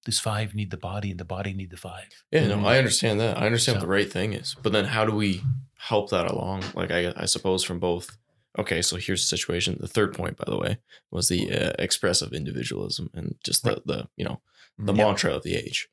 these 0.05 0.19
five 0.19 0.55
need 0.55 0.71
the 0.71 0.77
body 0.77 1.11
and 1.11 1.21
the 1.21 1.25
body 1.25 1.53
need 1.53 1.71
the 1.71 1.77
five. 1.77 2.09
Yeah, 2.31 2.49
no, 2.49 2.59
mm. 2.59 2.67
I 2.67 2.79
understand 2.79 3.21
that. 3.21 3.39
I 3.39 3.47
understand 3.47 3.77
what 3.77 3.83
the 3.83 3.93
right 3.93 4.11
thing 4.11 4.33
is, 4.33 4.57
but 4.63 4.73
then 4.73 4.85
how 4.85 5.05
do 5.05 5.15
we 5.15 5.43
help 5.79 6.11
that 6.11 6.31
along? 6.31 6.65
Like, 6.75 6.91
I, 6.91 7.13
I 7.17 7.27
suppose 7.27 7.63
from 7.63 7.79
both. 7.79 8.17
Okay, 8.59 8.83
so 8.83 8.97
here's 8.97 9.23
the 9.23 9.37
situation. 9.37 9.79
The 9.81 9.89
third 9.89 10.13
point, 10.13 10.37
by 10.37 10.45
the 10.47 10.59
way, 10.59 10.79
was 11.11 11.29
the 11.29 11.51
uh, 11.51 11.73
expressive 11.79 12.33
individualism 12.33 13.11
and 13.15 13.37
just 13.45 13.63
the 13.65 13.81
the 13.87 14.09
you 14.17 14.25
know 14.25 14.41
the 14.79 14.93
mm. 14.93 14.99
Yeah. 14.99 15.05
mantra 15.05 15.35
of 15.35 15.43
the 15.43 15.55
age. 15.55 15.89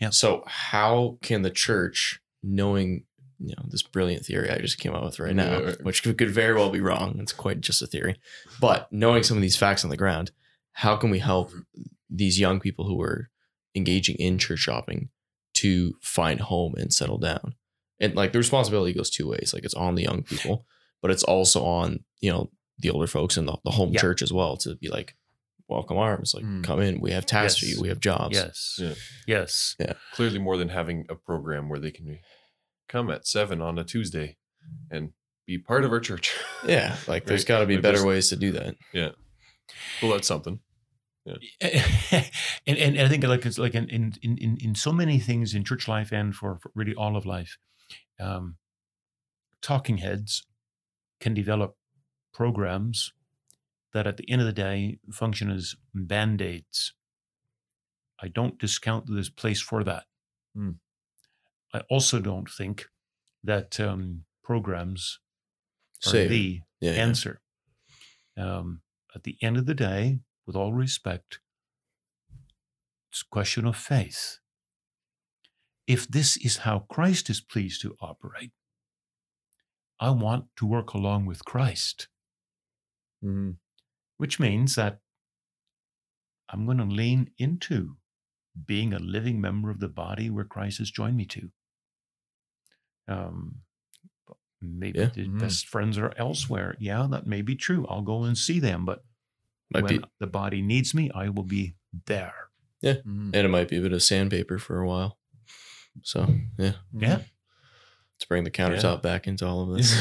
Yeah. 0.00 0.10
So 0.10 0.42
how 0.46 1.18
can 1.22 1.42
the 1.42 1.50
church, 1.50 2.20
knowing 2.42 3.04
you 3.44 3.54
know 3.56 3.64
this 3.68 3.82
brilliant 3.82 4.24
theory 4.24 4.50
I 4.50 4.58
just 4.58 4.78
came 4.78 4.94
up 4.94 5.04
with 5.04 5.18
right 5.18 5.34
now, 5.34 5.58
Yeah. 5.60 5.74
which 5.82 6.02
could, 6.02 6.16
could 6.18 6.30
very 6.30 6.54
well 6.54 6.70
be 6.70 6.80
wrong. 6.80 7.18
It's 7.20 7.32
quite 7.32 7.60
just 7.60 7.82
a 7.82 7.86
theory, 7.86 8.16
but 8.60 8.90
knowing 8.92 9.22
some 9.22 9.36
of 9.36 9.42
these 9.42 9.56
facts 9.56 9.84
on 9.84 9.90
the 9.90 9.96
ground, 9.96 10.30
how 10.72 10.96
can 10.96 11.10
we 11.10 11.18
help 11.18 11.50
these 12.08 12.38
young 12.40 12.60
people 12.60 12.86
who 12.86 13.00
are 13.02 13.30
engaging 13.74 14.16
in 14.16 14.38
church 14.38 14.60
shopping 14.60 15.08
to 15.54 15.94
find 16.00 16.40
home 16.40 16.74
and 16.76 16.92
settle 16.92 17.18
down? 17.18 17.54
And 18.00 18.14
like 18.14 18.32
the 18.32 18.38
responsibility 18.38 18.92
goes 18.92 19.10
two 19.10 19.28
ways. 19.28 19.52
Like 19.54 19.64
it's 19.64 19.74
on 19.74 19.94
the 19.94 20.02
young 20.02 20.22
people, 20.22 20.66
but 21.00 21.10
it's 21.10 21.22
also 21.24 21.64
on 21.64 22.04
you 22.20 22.30
know 22.32 22.50
the 22.78 22.90
older 22.90 23.06
folks 23.06 23.36
and 23.36 23.46
the, 23.48 23.56
the 23.64 23.70
home 23.70 23.92
Yeah. 23.92 24.00
church 24.00 24.22
as 24.22 24.32
well 24.32 24.56
to 24.58 24.74
be 24.76 24.88
like 24.88 25.14
welcome 25.68 25.96
arms 25.96 26.34
like 26.34 26.44
Mm. 26.44 26.64
come 26.64 26.80
in 26.80 27.00
we 27.00 27.12
have 27.12 27.24
tasks 27.24 27.60
for 27.60 27.66
you 27.66 27.80
we 27.80 27.88
have 27.88 28.00
jobs 28.00 28.36
Yes. 28.36 28.74
Yeah. 28.78 28.94
Yes. 29.26 29.76
Clearly, 30.14 30.38
more 30.38 30.56
than 30.58 30.68
having 30.68 31.06
a 31.08 31.14
program 31.14 31.68
where 31.68 31.78
they 31.78 31.90
can 31.92 32.04
be, 32.06 32.20
come 32.92 33.10
at 33.10 33.26
seven 33.26 33.62
on 33.62 33.78
a 33.78 33.84
Tuesday 33.84 34.36
and 34.90 35.10
be 35.46 35.58
part 35.58 35.84
of 35.84 35.92
our 35.92 36.00
church. 36.00 36.38
Yeah, 36.64 36.94
like 37.08 37.24
there's 37.24 37.44
got 37.44 37.58
to 37.58 37.66
be 37.66 37.74
Like, 37.74 37.82
better 37.82 38.06
ways 38.06 38.28
to 38.28 38.36
do 38.36 38.52
that. 38.52 38.76
Yeah. 38.92 39.08
Well, 40.00 40.12
that's 40.12 40.28
something. 40.28 40.60
and, 41.60 42.78
and 42.78 43.00
I 43.00 43.08
think 43.08 43.24
like 43.24 43.44
it's 43.44 43.58
like 43.58 43.74
in, 43.74 43.88
in 43.88 44.14
in 44.22 44.38
in 44.38 44.56
in 44.58 44.74
so 44.76 44.92
many 44.92 45.18
things 45.18 45.54
in 45.54 45.64
church 45.64 45.88
life 45.88 46.12
and 46.12 46.32
for, 46.32 46.60
for 46.62 46.70
really 46.76 46.94
all 46.94 47.16
of 47.16 47.26
life, 47.26 47.58
um, 48.20 48.58
talking 49.60 49.98
heads 49.98 50.46
can 51.20 51.34
develop 51.34 51.76
programs 52.32 53.12
that 53.92 54.06
at 54.06 54.18
the 54.18 54.30
end 54.30 54.40
of 54.40 54.46
the 54.46 54.52
day 54.52 54.98
function 55.10 55.50
as 55.50 55.74
band-aids. 55.92 56.92
I 58.20 58.28
don't 58.28 58.56
discount 58.56 59.06
this 59.08 59.30
place 59.30 59.60
for 59.60 59.82
that. 59.82 60.04
Hmm. 60.54 60.81
I 61.72 61.80
also 61.90 62.20
don't 62.20 62.50
think 62.50 62.86
that 63.42 63.80
um, 63.80 64.24
programs 64.44 65.18
are 66.06 66.10
Save. 66.10 66.28
the 66.30 66.60
Yeah, 66.80 66.92
yeah. 66.92 67.02
answer. 67.02 67.40
Um, 68.36 68.82
at 69.14 69.24
the 69.24 69.36
end 69.42 69.56
of 69.56 69.66
the 69.66 69.74
day, 69.74 70.20
with 70.46 70.56
all 70.56 70.72
respect, 70.72 71.40
it's 73.10 73.22
a 73.22 73.28
question 73.30 73.66
of 73.66 73.76
faith. 73.76 74.38
If 75.86 76.08
this 76.08 76.36
is 76.38 76.58
how 76.58 76.80
Christ 76.80 77.28
is 77.28 77.40
pleased 77.40 77.82
to 77.82 77.96
operate, 78.00 78.52
I 80.00 80.10
want 80.10 80.46
to 80.56 80.66
work 80.66 80.94
along 80.94 81.26
with 81.26 81.44
Christ, 81.44 82.08
Mm-hmm. 83.24 83.52
which 84.16 84.40
means 84.40 84.74
that 84.74 84.98
I'm 86.48 86.66
going 86.66 86.78
to 86.78 86.84
lean 86.84 87.30
into 87.38 87.96
being 88.66 88.92
a 88.92 88.98
living 88.98 89.40
member 89.40 89.70
of 89.70 89.78
the 89.78 89.88
body 89.88 90.28
where 90.28 90.44
Christ 90.44 90.78
has 90.78 90.90
joined 90.90 91.16
me 91.16 91.24
to. 91.26 91.52
Um, 93.08 93.56
maybe 94.60 94.98
Yeah. 95.00 95.06
the 95.06 95.26
Mhm. 95.26 95.40
best 95.40 95.66
friends 95.68 95.98
are 95.98 96.12
elsewhere. 96.16 96.76
Yeah, 96.78 97.06
that 97.10 97.26
may 97.26 97.42
be 97.42 97.56
true. 97.56 97.86
I'll 97.88 98.02
go 98.02 98.22
and 98.24 98.38
see 98.38 98.60
them, 98.60 98.84
but 98.84 99.04
Might 99.72 99.82
when 99.84 99.98
be, 100.00 100.04
the 100.20 100.26
body 100.28 100.62
needs 100.62 100.94
me, 100.94 101.10
I 101.14 101.28
will 101.30 101.42
be 101.44 101.74
there. 102.06 102.34
Mm-hmm. 102.84 103.30
and 103.32 103.36
it 103.36 103.48
might 103.48 103.68
be 103.68 103.76
a 103.76 103.80
bit 103.80 103.92
of 103.92 104.02
sandpaper 104.02 104.58
for 104.58 104.80
a 104.80 104.86
while. 104.88 105.18
So 106.02 106.26
yeah, 106.58 106.72
Yeah. 106.92 107.16
let's 107.18 108.24
bring 108.28 108.42
the 108.44 108.50
countertop 108.50 109.02
back 109.02 109.26
into 109.28 109.46
all 109.46 109.62
of 109.70 109.76
this. 109.76 109.92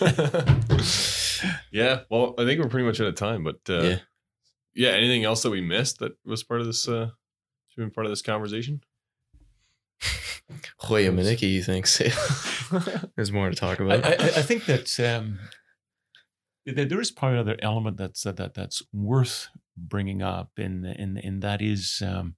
yeah. 1.72 2.02
Well, 2.10 2.34
I 2.38 2.44
think 2.44 2.60
we're 2.62 2.68
pretty 2.68 2.86
much 2.86 3.00
out 3.00 3.06
of 3.08 3.14
time, 3.16 3.44
but 3.44 3.60
uh, 3.68 3.82
Yeah. 3.82 3.98
yeah. 4.74 4.88
Anything 4.90 5.24
else 5.24 5.42
that 5.42 5.50
we 5.50 5.60
missed 5.60 5.98
that 6.00 6.12
was 6.24 6.42
part 6.44 6.60
of 6.60 6.66
this? 6.66 6.86
Uh, 6.88 7.10
should 7.68 7.82
have 7.82 7.88
been 7.90 7.94
part 7.94 8.06
of 8.06 8.10
this 8.12 8.22
conversation. 8.22 8.82
Hoya 10.78 11.12
Manicki, 11.12 11.50
you 11.50 11.62
think? 11.62 11.86
There's 13.16 13.32
more 13.32 13.50
to 13.50 13.56
talk 13.56 13.80
about. 13.80 14.04
I, 14.04 14.12
I 14.12 14.42
think 14.42 14.64
that 14.66 14.98
um, 15.00 15.38
there 16.64 17.00
is 17.00 17.10
probably 17.10 17.38
another 17.38 17.58
element 17.62 17.96
that's 17.96 18.22
that, 18.22 18.36
that 18.36 18.54
that's 18.54 18.82
worth 18.92 19.48
bringing 19.76 20.22
up, 20.22 20.52
and 20.56 20.86
and 20.86 21.18
and 21.18 21.42
that 21.42 21.60
is, 21.60 22.02
um, 22.04 22.36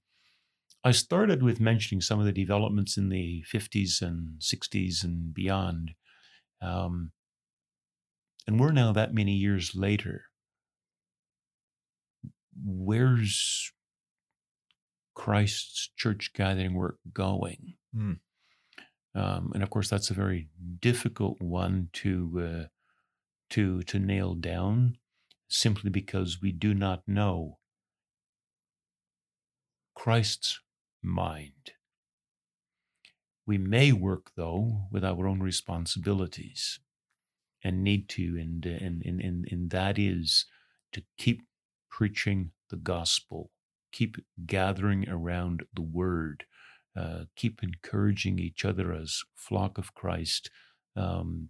I 0.83 0.91
started 0.91 1.41
with 1.41 1.59
mentioning 1.59 2.01
some 2.01 2.19
of 2.19 2.25
the 2.25 2.31
developments 2.31 2.97
in 2.97 3.09
the 3.09 3.43
50s 3.51 4.01
and 4.01 4.39
60s 4.39 5.03
and 5.03 5.33
beyond, 5.33 5.91
um, 6.61 7.11
and 8.45 8.59
we're 8.59 8.71
now 8.71 8.91
that 8.91 9.13
many 9.13 9.33
years 9.33 9.73
later. 9.75 10.25
Where's 12.63 13.71
Christ's 15.21 15.91
church 15.95 16.33
gathering 16.33 16.73
work 16.73 16.97
going? 17.13 17.75
Hmm. 17.93 18.13
Um, 19.13 19.51
and 19.53 19.61
of 19.61 19.69
course, 19.69 19.87
that's 19.87 20.09
a 20.09 20.15
very 20.15 20.47
difficult 20.79 21.39
one 21.39 21.89
to 21.93 22.41
uh, 22.43 22.67
to 23.51 23.83
to 23.83 23.99
nail 23.99 24.33
down, 24.33 24.97
simply 25.47 25.91
because 25.91 26.41
we 26.41 26.51
do 26.51 26.73
not 26.73 27.03
know 27.07 27.59
Christ's 29.93 30.59
mind. 31.03 31.73
We 33.45 33.59
may 33.59 33.91
work 33.91 34.31
though 34.35 34.87
with 34.91 35.05
our 35.05 35.27
own 35.27 35.39
responsibilities, 35.39 36.79
and 37.63 37.83
need 37.83 38.09
to, 38.09 38.39
and 38.39 38.65
and 38.65 39.03
and 39.05 39.21
and, 39.21 39.47
and 39.51 39.69
that 39.69 39.99
is 39.99 40.47
to 40.93 41.03
keep 41.19 41.43
preaching 41.91 42.53
the 42.71 42.77
gospel, 42.77 43.51
keep 43.91 44.17
gathering 44.45 45.07
around 45.09 45.63
the 45.73 45.81
word, 45.81 46.45
uh, 46.95 47.25
keep 47.35 47.61
encouraging 47.63 48.39
each 48.39 48.65
other 48.65 48.93
as 48.93 49.21
flock 49.35 49.77
of 49.77 49.93
Christ 49.93 50.49
um, 50.95 51.49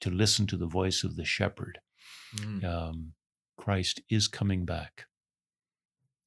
to 0.00 0.10
listen 0.10 0.46
to 0.48 0.56
the 0.56 0.66
voice 0.66 1.04
of 1.04 1.16
the 1.16 1.24
shepherd. 1.24 1.78
Mm-hmm. 2.36 2.64
Um, 2.64 3.12
Christ 3.56 4.02
is 4.10 4.28
coming 4.28 4.64
back. 4.64 5.06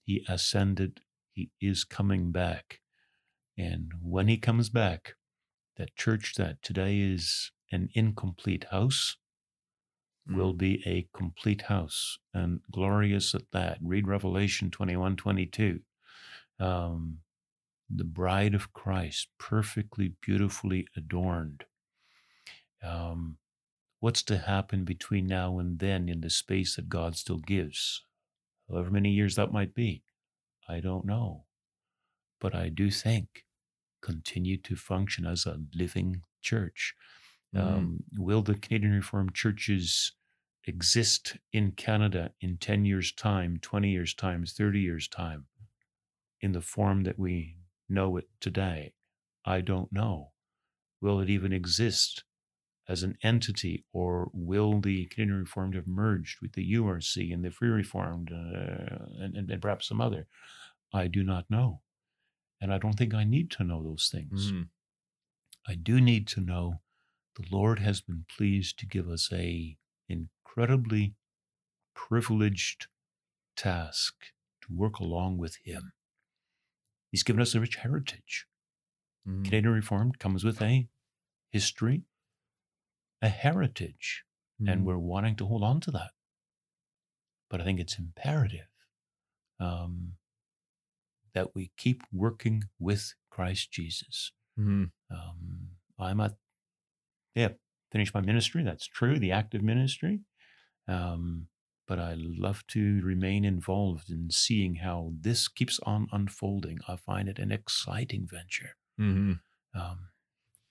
He 0.03 0.26
ascended. 0.27 1.01
He 1.34 1.51
is 1.61 1.84
coming 1.84 2.31
back. 2.31 2.80
And 3.57 3.91
when 4.01 4.27
he 4.27 4.38
comes 4.38 4.69
back, 4.69 5.15
that 5.77 5.95
church 5.95 6.34
that 6.38 6.61
today 6.61 6.99
is 6.99 7.51
an 7.72 7.89
incomplete 7.93 8.68
house 8.72 9.18
will 10.30 10.54
be 10.54 10.82
a 10.86 11.08
complete 11.18 11.64
house 11.64 12.20
and 12.34 12.60
glorious 12.72 13.34
at 13.34 13.52
that. 13.52 13.78
Read 13.82 14.08
Revelation 14.08 14.70
21 14.72 15.16
22. 15.16 15.80
Um, 16.60 17.20
the 17.90 18.04
bride 18.04 18.54
of 18.54 18.74
Christ, 18.74 19.30
perfectly, 19.40 20.14
beautifully 20.22 20.88
adorned. 20.95 21.64
Um, 22.84 23.38
what's 23.99 24.24
to 24.24 24.38
happen 24.38 24.84
between 24.84 25.28
now 25.28 25.60
and 25.60 25.80
then 25.80 26.10
in 26.10 26.22
the 26.22 26.30
space 26.30 26.76
that 26.76 26.90
God 26.90 27.16
still 27.16 27.40
gives? 27.40 28.04
However 28.70 28.91
many 28.91 29.12
years 29.12 29.36
that 29.36 29.54
might 29.54 29.74
be, 29.74 30.04
I 30.68 30.82
don't 30.82 31.06
know. 31.06 31.45
But 32.40 32.54
I 32.54 32.70
do 32.70 32.91
think 32.91 33.45
continue 34.02 34.58
to 34.58 34.76
function 34.76 35.26
as 35.26 35.45
a 35.45 35.60
living 35.74 36.22
church. 36.41 36.94
Um, 37.56 38.04
will 38.18 38.44
the 38.44 38.56
Canadian 38.56 38.94
Reformed 38.94 39.34
churches 39.34 40.12
exist 40.68 41.38
in 41.53 41.72
Canada 41.72 42.34
in 42.41 42.57
10 42.57 42.85
years' 42.85 43.11
time, 43.11 43.57
20 43.61 43.89
years' 43.89 44.14
time, 44.14 44.45
30 44.45 44.80
years' 44.81 45.07
time 45.07 45.48
in 46.41 46.52
the 46.52 46.61
form 46.61 47.03
that 47.03 47.18
we 47.18 47.57
know 47.89 48.18
it 48.18 48.30
today? 48.39 48.94
I 49.45 49.61
don't 49.61 49.91
know. 49.91 50.31
Will 51.02 51.19
it 51.19 51.30
even 51.30 51.53
exist 51.53 52.23
as 52.89 53.03
an 53.03 53.18
entity, 53.22 53.85
or 53.91 54.30
will 54.34 54.80
the 54.80 55.06
Canadian 55.07 55.39
Reformed 55.39 55.76
have 55.76 55.88
merged 55.88 56.41
with 56.41 56.53
the 56.53 56.73
URC 56.73 57.34
and 57.34 57.44
the 57.44 57.52
Free 57.52 57.69
Reformed 57.69 58.31
uh, 58.31 59.06
and, 59.19 59.35
and, 59.35 59.52
and 59.52 59.61
perhaps 59.61 59.88
some 59.88 60.02
other? 60.02 60.27
I 60.94 61.07
do 61.07 61.23
not 61.23 61.49
know. 61.49 61.81
And 62.61 62.73
I 62.73 62.77
don't 62.77 62.94
think 62.98 63.14
I 63.14 63.23
need 63.23 63.52
to 63.52 63.64
know 63.64 63.84
those 63.84 64.10
things. 64.11 64.52
Mhm. 64.52 64.69
I 65.68 65.76
do 65.76 65.99
need 65.99 66.27
to 66.27 66.41
know 66.41 66.81
the 67.35 67.45
Lord 67.52 67.80
has 67.80 68.02
been 68.02 68.26
pleased 68.35 68.80
to 68.80 68.85
give 68.85 69.10
us 69.10 69.31
a 69.31 69.77
incredibly 70.58 71.14
privileged 71.94 72.88
task 73.56 74.16
to 74.62 74.68
work 74.74 74.98
along 75.00 75.38
with 75.38 75.56
Him. 75.64 75.92
He's 77.12 77.22
given 77.24 77.42
us 77.42 77.54
a 77.54 77.60
rich 77.60 77.76
heritage. 77.76 78.48
Mhm. 79.28 79.46
Canadian 79.46 79.74
Reformed 79.74 80.18
comes 80.18 80.44
with 80.44 80.62
a 80.62 80.90
history, 81.52 82.06
a 83.22 83.30
heritage, 83.30 84.24
and 84.60 84.82
Mhm. 84.82 84.86
we're 84.86 84.98
wanting 84.98 85.36
to 85.36 85.46
hold 85.46 85.64
on 85.64 85.80
to 85.82 85.92
that. 85.92 86.14
But 87.50 87.62
I 87.62 87.64
think 87.64 87.80
it's 87.80 88.00
imperative 88.00 88.68
um, 89.60 90.18
that 91.34 91.56
we 91.56 91.70
keep 91.78 92.04
working 92.12 92.64
with 92.78 93.14
Christ 93.32 93.72
Jesus. 93.72 94.32
Mhm. 94.58 94.92
Um, 95.10 95.78
I'm 95.98 96.20
at, 96.20 96.38
yeah, 97.34 97.54
finished 97.92 98.14
my 98.14 98.22
ministry. 98.22 98.64
That's 98.64 98.86
true, 98.86 99.18
the 99.18 99.32
active 99.32 99.64
ministry. 99.64 100.26
Um, 100.88 101.47
but 101.88 101.99
I 101.99 102.15
love 102.18 102.65
to 102.68 103.01
remain 103.01 103.45
involved 103.45 104.09
in 104.09 104.30
seeing 104.30 104.76
how 104.76 105.14
this 105.19 105.47
keeps 105.47 105.80
on 105.84 106.07
unfolding. 106.11 106.80
I 106.88 106.95
find 106.97 107.30
it 107.30 107.39
an 107.39 107.51
exciting 107.51 108.27
venture. 108.27 108.76
Mhm. 108.99 109.39
Um, 109.73 110.09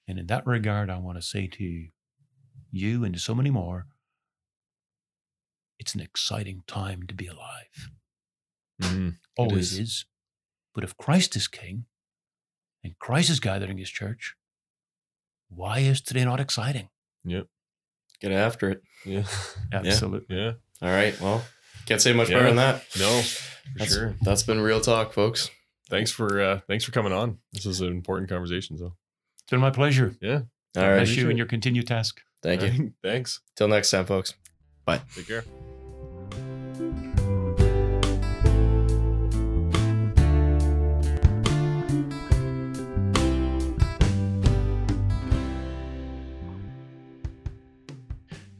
and 0.06 0.18
in 0.18 0.26
that 0.26 0.46
regard, 0.46 0.90
I 0.90 0.98
want 0.98 1.16
to 1.18 1.22
say 1.22 1.46
to 1.46 1.88
you 2.70 3.04
and 3.04 3.14
to 3.14 3.20
so 3.20 3.34
many 3.34 3.50
more, 3.50 3.86
it's 5.78 5.94
an 5.94 6.00
exciting 6.00 6.62
time 6.66 7.06
to 7.06 7.14
be 7.14 7.26
alive. 7.26 7.90
Mhm. 8.80 9.18
Always 9.36 9.72
is. 9.72 9.78
is. 9.78 10.04
But 10.74 10.84
if 10.84 10.96
Christ 10.96 11.34
is 11.36 11.48
king 11.48 11.86
and 12.84 12.98
Christ 12.98 13.30
is 13.30 13.40
gathering 13.40 13.78
his 13.78 13.90
church, 13.90 14.36
why 15.48 15.78
is 15.80 16.00
today 16.00 16.24
not 16.24 16.40
exciting? 16.40 16.90
Yep. 17.24 17.48
Get 18.20 18.32
after 18.32 18.70
it. 18.70 18.82
Yeah. 19.04 19.24
Absolutely. 19.72 20.36
Yeah. 20.36 20.52
All 20.82 20.88
right. 20.90 21.18
Well, 21.20 21.44
can't 21.86 22.00
say 22.00 22.12
much 22.12 22.28
Yeah. 22.30 22.36
better 22.36 22.46
than 22.48 22.56
that. 22.56 22.84
No, 22.98 23.20
for 23.22 23.78
That's, 23.78 23.94
sure. 23.94 24.14
that's 24.22 24.42
been 24.42 24.60
real 24.60 24.80
talk, 24.80 25.12
folks. 25.12 25.50
Thanks 25.88 26.10
for 26.10 26.40
uh 26.40 26.60
thanks 26.68 26.84
for 26.84 26.92
coming 26.92 27.12
on. 27.12 27.38
This 27.52 27.66
is 27.66 27.80
an 27.80 27.88
important 27.88 28.28
conversation. 28.28 28.76
So 28.78 28.94
It's 29.42 29.50
been 29.50 29.60
my 29.60 29.70
pleasure. 29.70 30.16
yeah. 30.20 30.40
All 30.76 30.82
right. 30.88 30.96
Bless 30.96 31.10
you 31.16 31.28
and 31.28 31.38
your 31.38 31.46
continued 31.46 31.86
task. 31.86 32.20
Thank 32.42 32.62
you. 32.62 32.68
All 32.68 32.78
right. 32.78 32.92
Thanks. 33.02 33.40
Till 33.56 33.68
next 33.68 33.90
time, 33.90 34.06
folks. 34.06 34.34
Bye. 34.84 35.00
Take 35.14 35.28
care. 35.28 35.65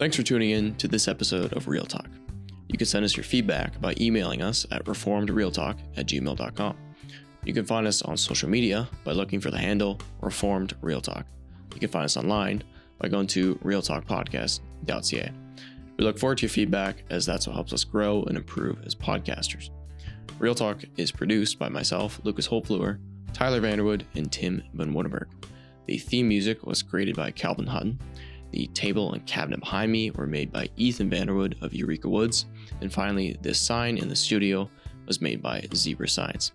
Thanks 0.07 0.17
for 0.17 0.23
tuning 0.23 0.51
in 0.51 0.77
to 0.77 0.87
this 0.87 1.09
episode 1.09 1.53
of 1.55 1.67
Real 1.67 1.85
Talk. 1.85 2.07
You 2.69 2.79
can 2.79 2.87
send 2.87 3.05
us 3.05 3.17
your 3.17 3.25
feedback 3.25 3.81
by 3.81 3.93
emailing 4.01 4.41
us 4.41 4.65
at 4.71 4.85
reformedrealtalk 4.85 5.81
at 5.97 6.07
gmail.com. 6.07 6.77
You 7.45 7.53
can 7.53 7.65
find 7.65 7.89
us 7.89 8.03
on 8.03 8.17
social 8.17 8.49
media 8.49 8.89
by 9.03 9.11
looking 9.11 9.41
for 9.41 9.51
the 9.51 9.59
handle 9.59 9.99
Reformed 10.21 10.77
Real 10.81 11.01
Talk. 11.01 11.27
You 11.75 11.81
can 11.81 11.89
find 11.89 12.05
us 12.05 12.17
online 12.17 12.63
by 13.01 13.09
going 13.09 13.27
to 13.27 13.57
realtalkpodcast.ca. 13.57 15.33
We 15.97 16.05
look 16.05 16.19
forward 16.21 16.39
to 16.39 16.43
your 16.43 16.51
feedback 16.51 17.03
as 17.11 17.27
that's 17.27 17.49
what 17.49 17.55
helps 17.55 17.73
us 17.73 17.83
grow 17.83 18.23
and 18.29 18.37
improve 18.37 18.79
as 18.87 18.95
podcasters. 18.95 19.71
Real 20.39 20.55
Talk 20.55 20.85
is 20.97 21.11
produced 21.11 21.59
by 21.59 21.69
myself, 21.69 22.21
Lucas 22.23 22.47
Holpfluer, 22.47 23.01
Tyler 23.33 23.61
Vanderwood, 23.61 24.03
and 24.15 24.31
Tim 24.31 24.63
Van 24.73 24.95
Woudenberg. 24.95 25.27
The 25.87 25.99
theme 25.99 26.29
music 26.29 26.65
was 26.65 26.81
created 26.81 27.17
by 27.17 27.33
Calvin 27.33 27.67
Hutton. 27.67 27.99
The 28.53 28.67
table 28.69 29.13
and 29.13 29.27
cabinet 29.27 29.61
behind 29.61 29.93
me 29.93 30.11
were 30.11 30.27
made 30.27 30.53
by 30.53 30.69
Ethan 30.77 31.11
Vanderwood 31.11 31.61
of 31.63 31.75
Eureka 31.75 32.09
Woods. 32.09 32.47
And 32.81 32.93
finally, 32.93 33.37
this 33.43 33.61
sign 33.61 33.99
in 33.99 34.09
the 34.09 34.17
studio 34.17 34.71
was 35.07 35.21
made 35.21 35.43
by 35.43 35.67
Zebra 35.75 36.09
Signs. 36.09 36.53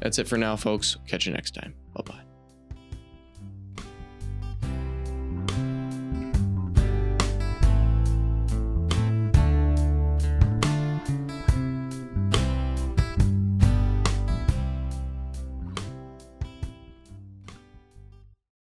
That's 0.00 0.18
it 0.18 0.28
for 0.28 0.38
now, 0.38 0.56
folks. 0.56 0.96
Catch 1.06 1.26
you 1.26 1.32
next 1.32 1.54
time. 1.54 1.74
Bye 1.94 2.02
bye. 2.04 2.27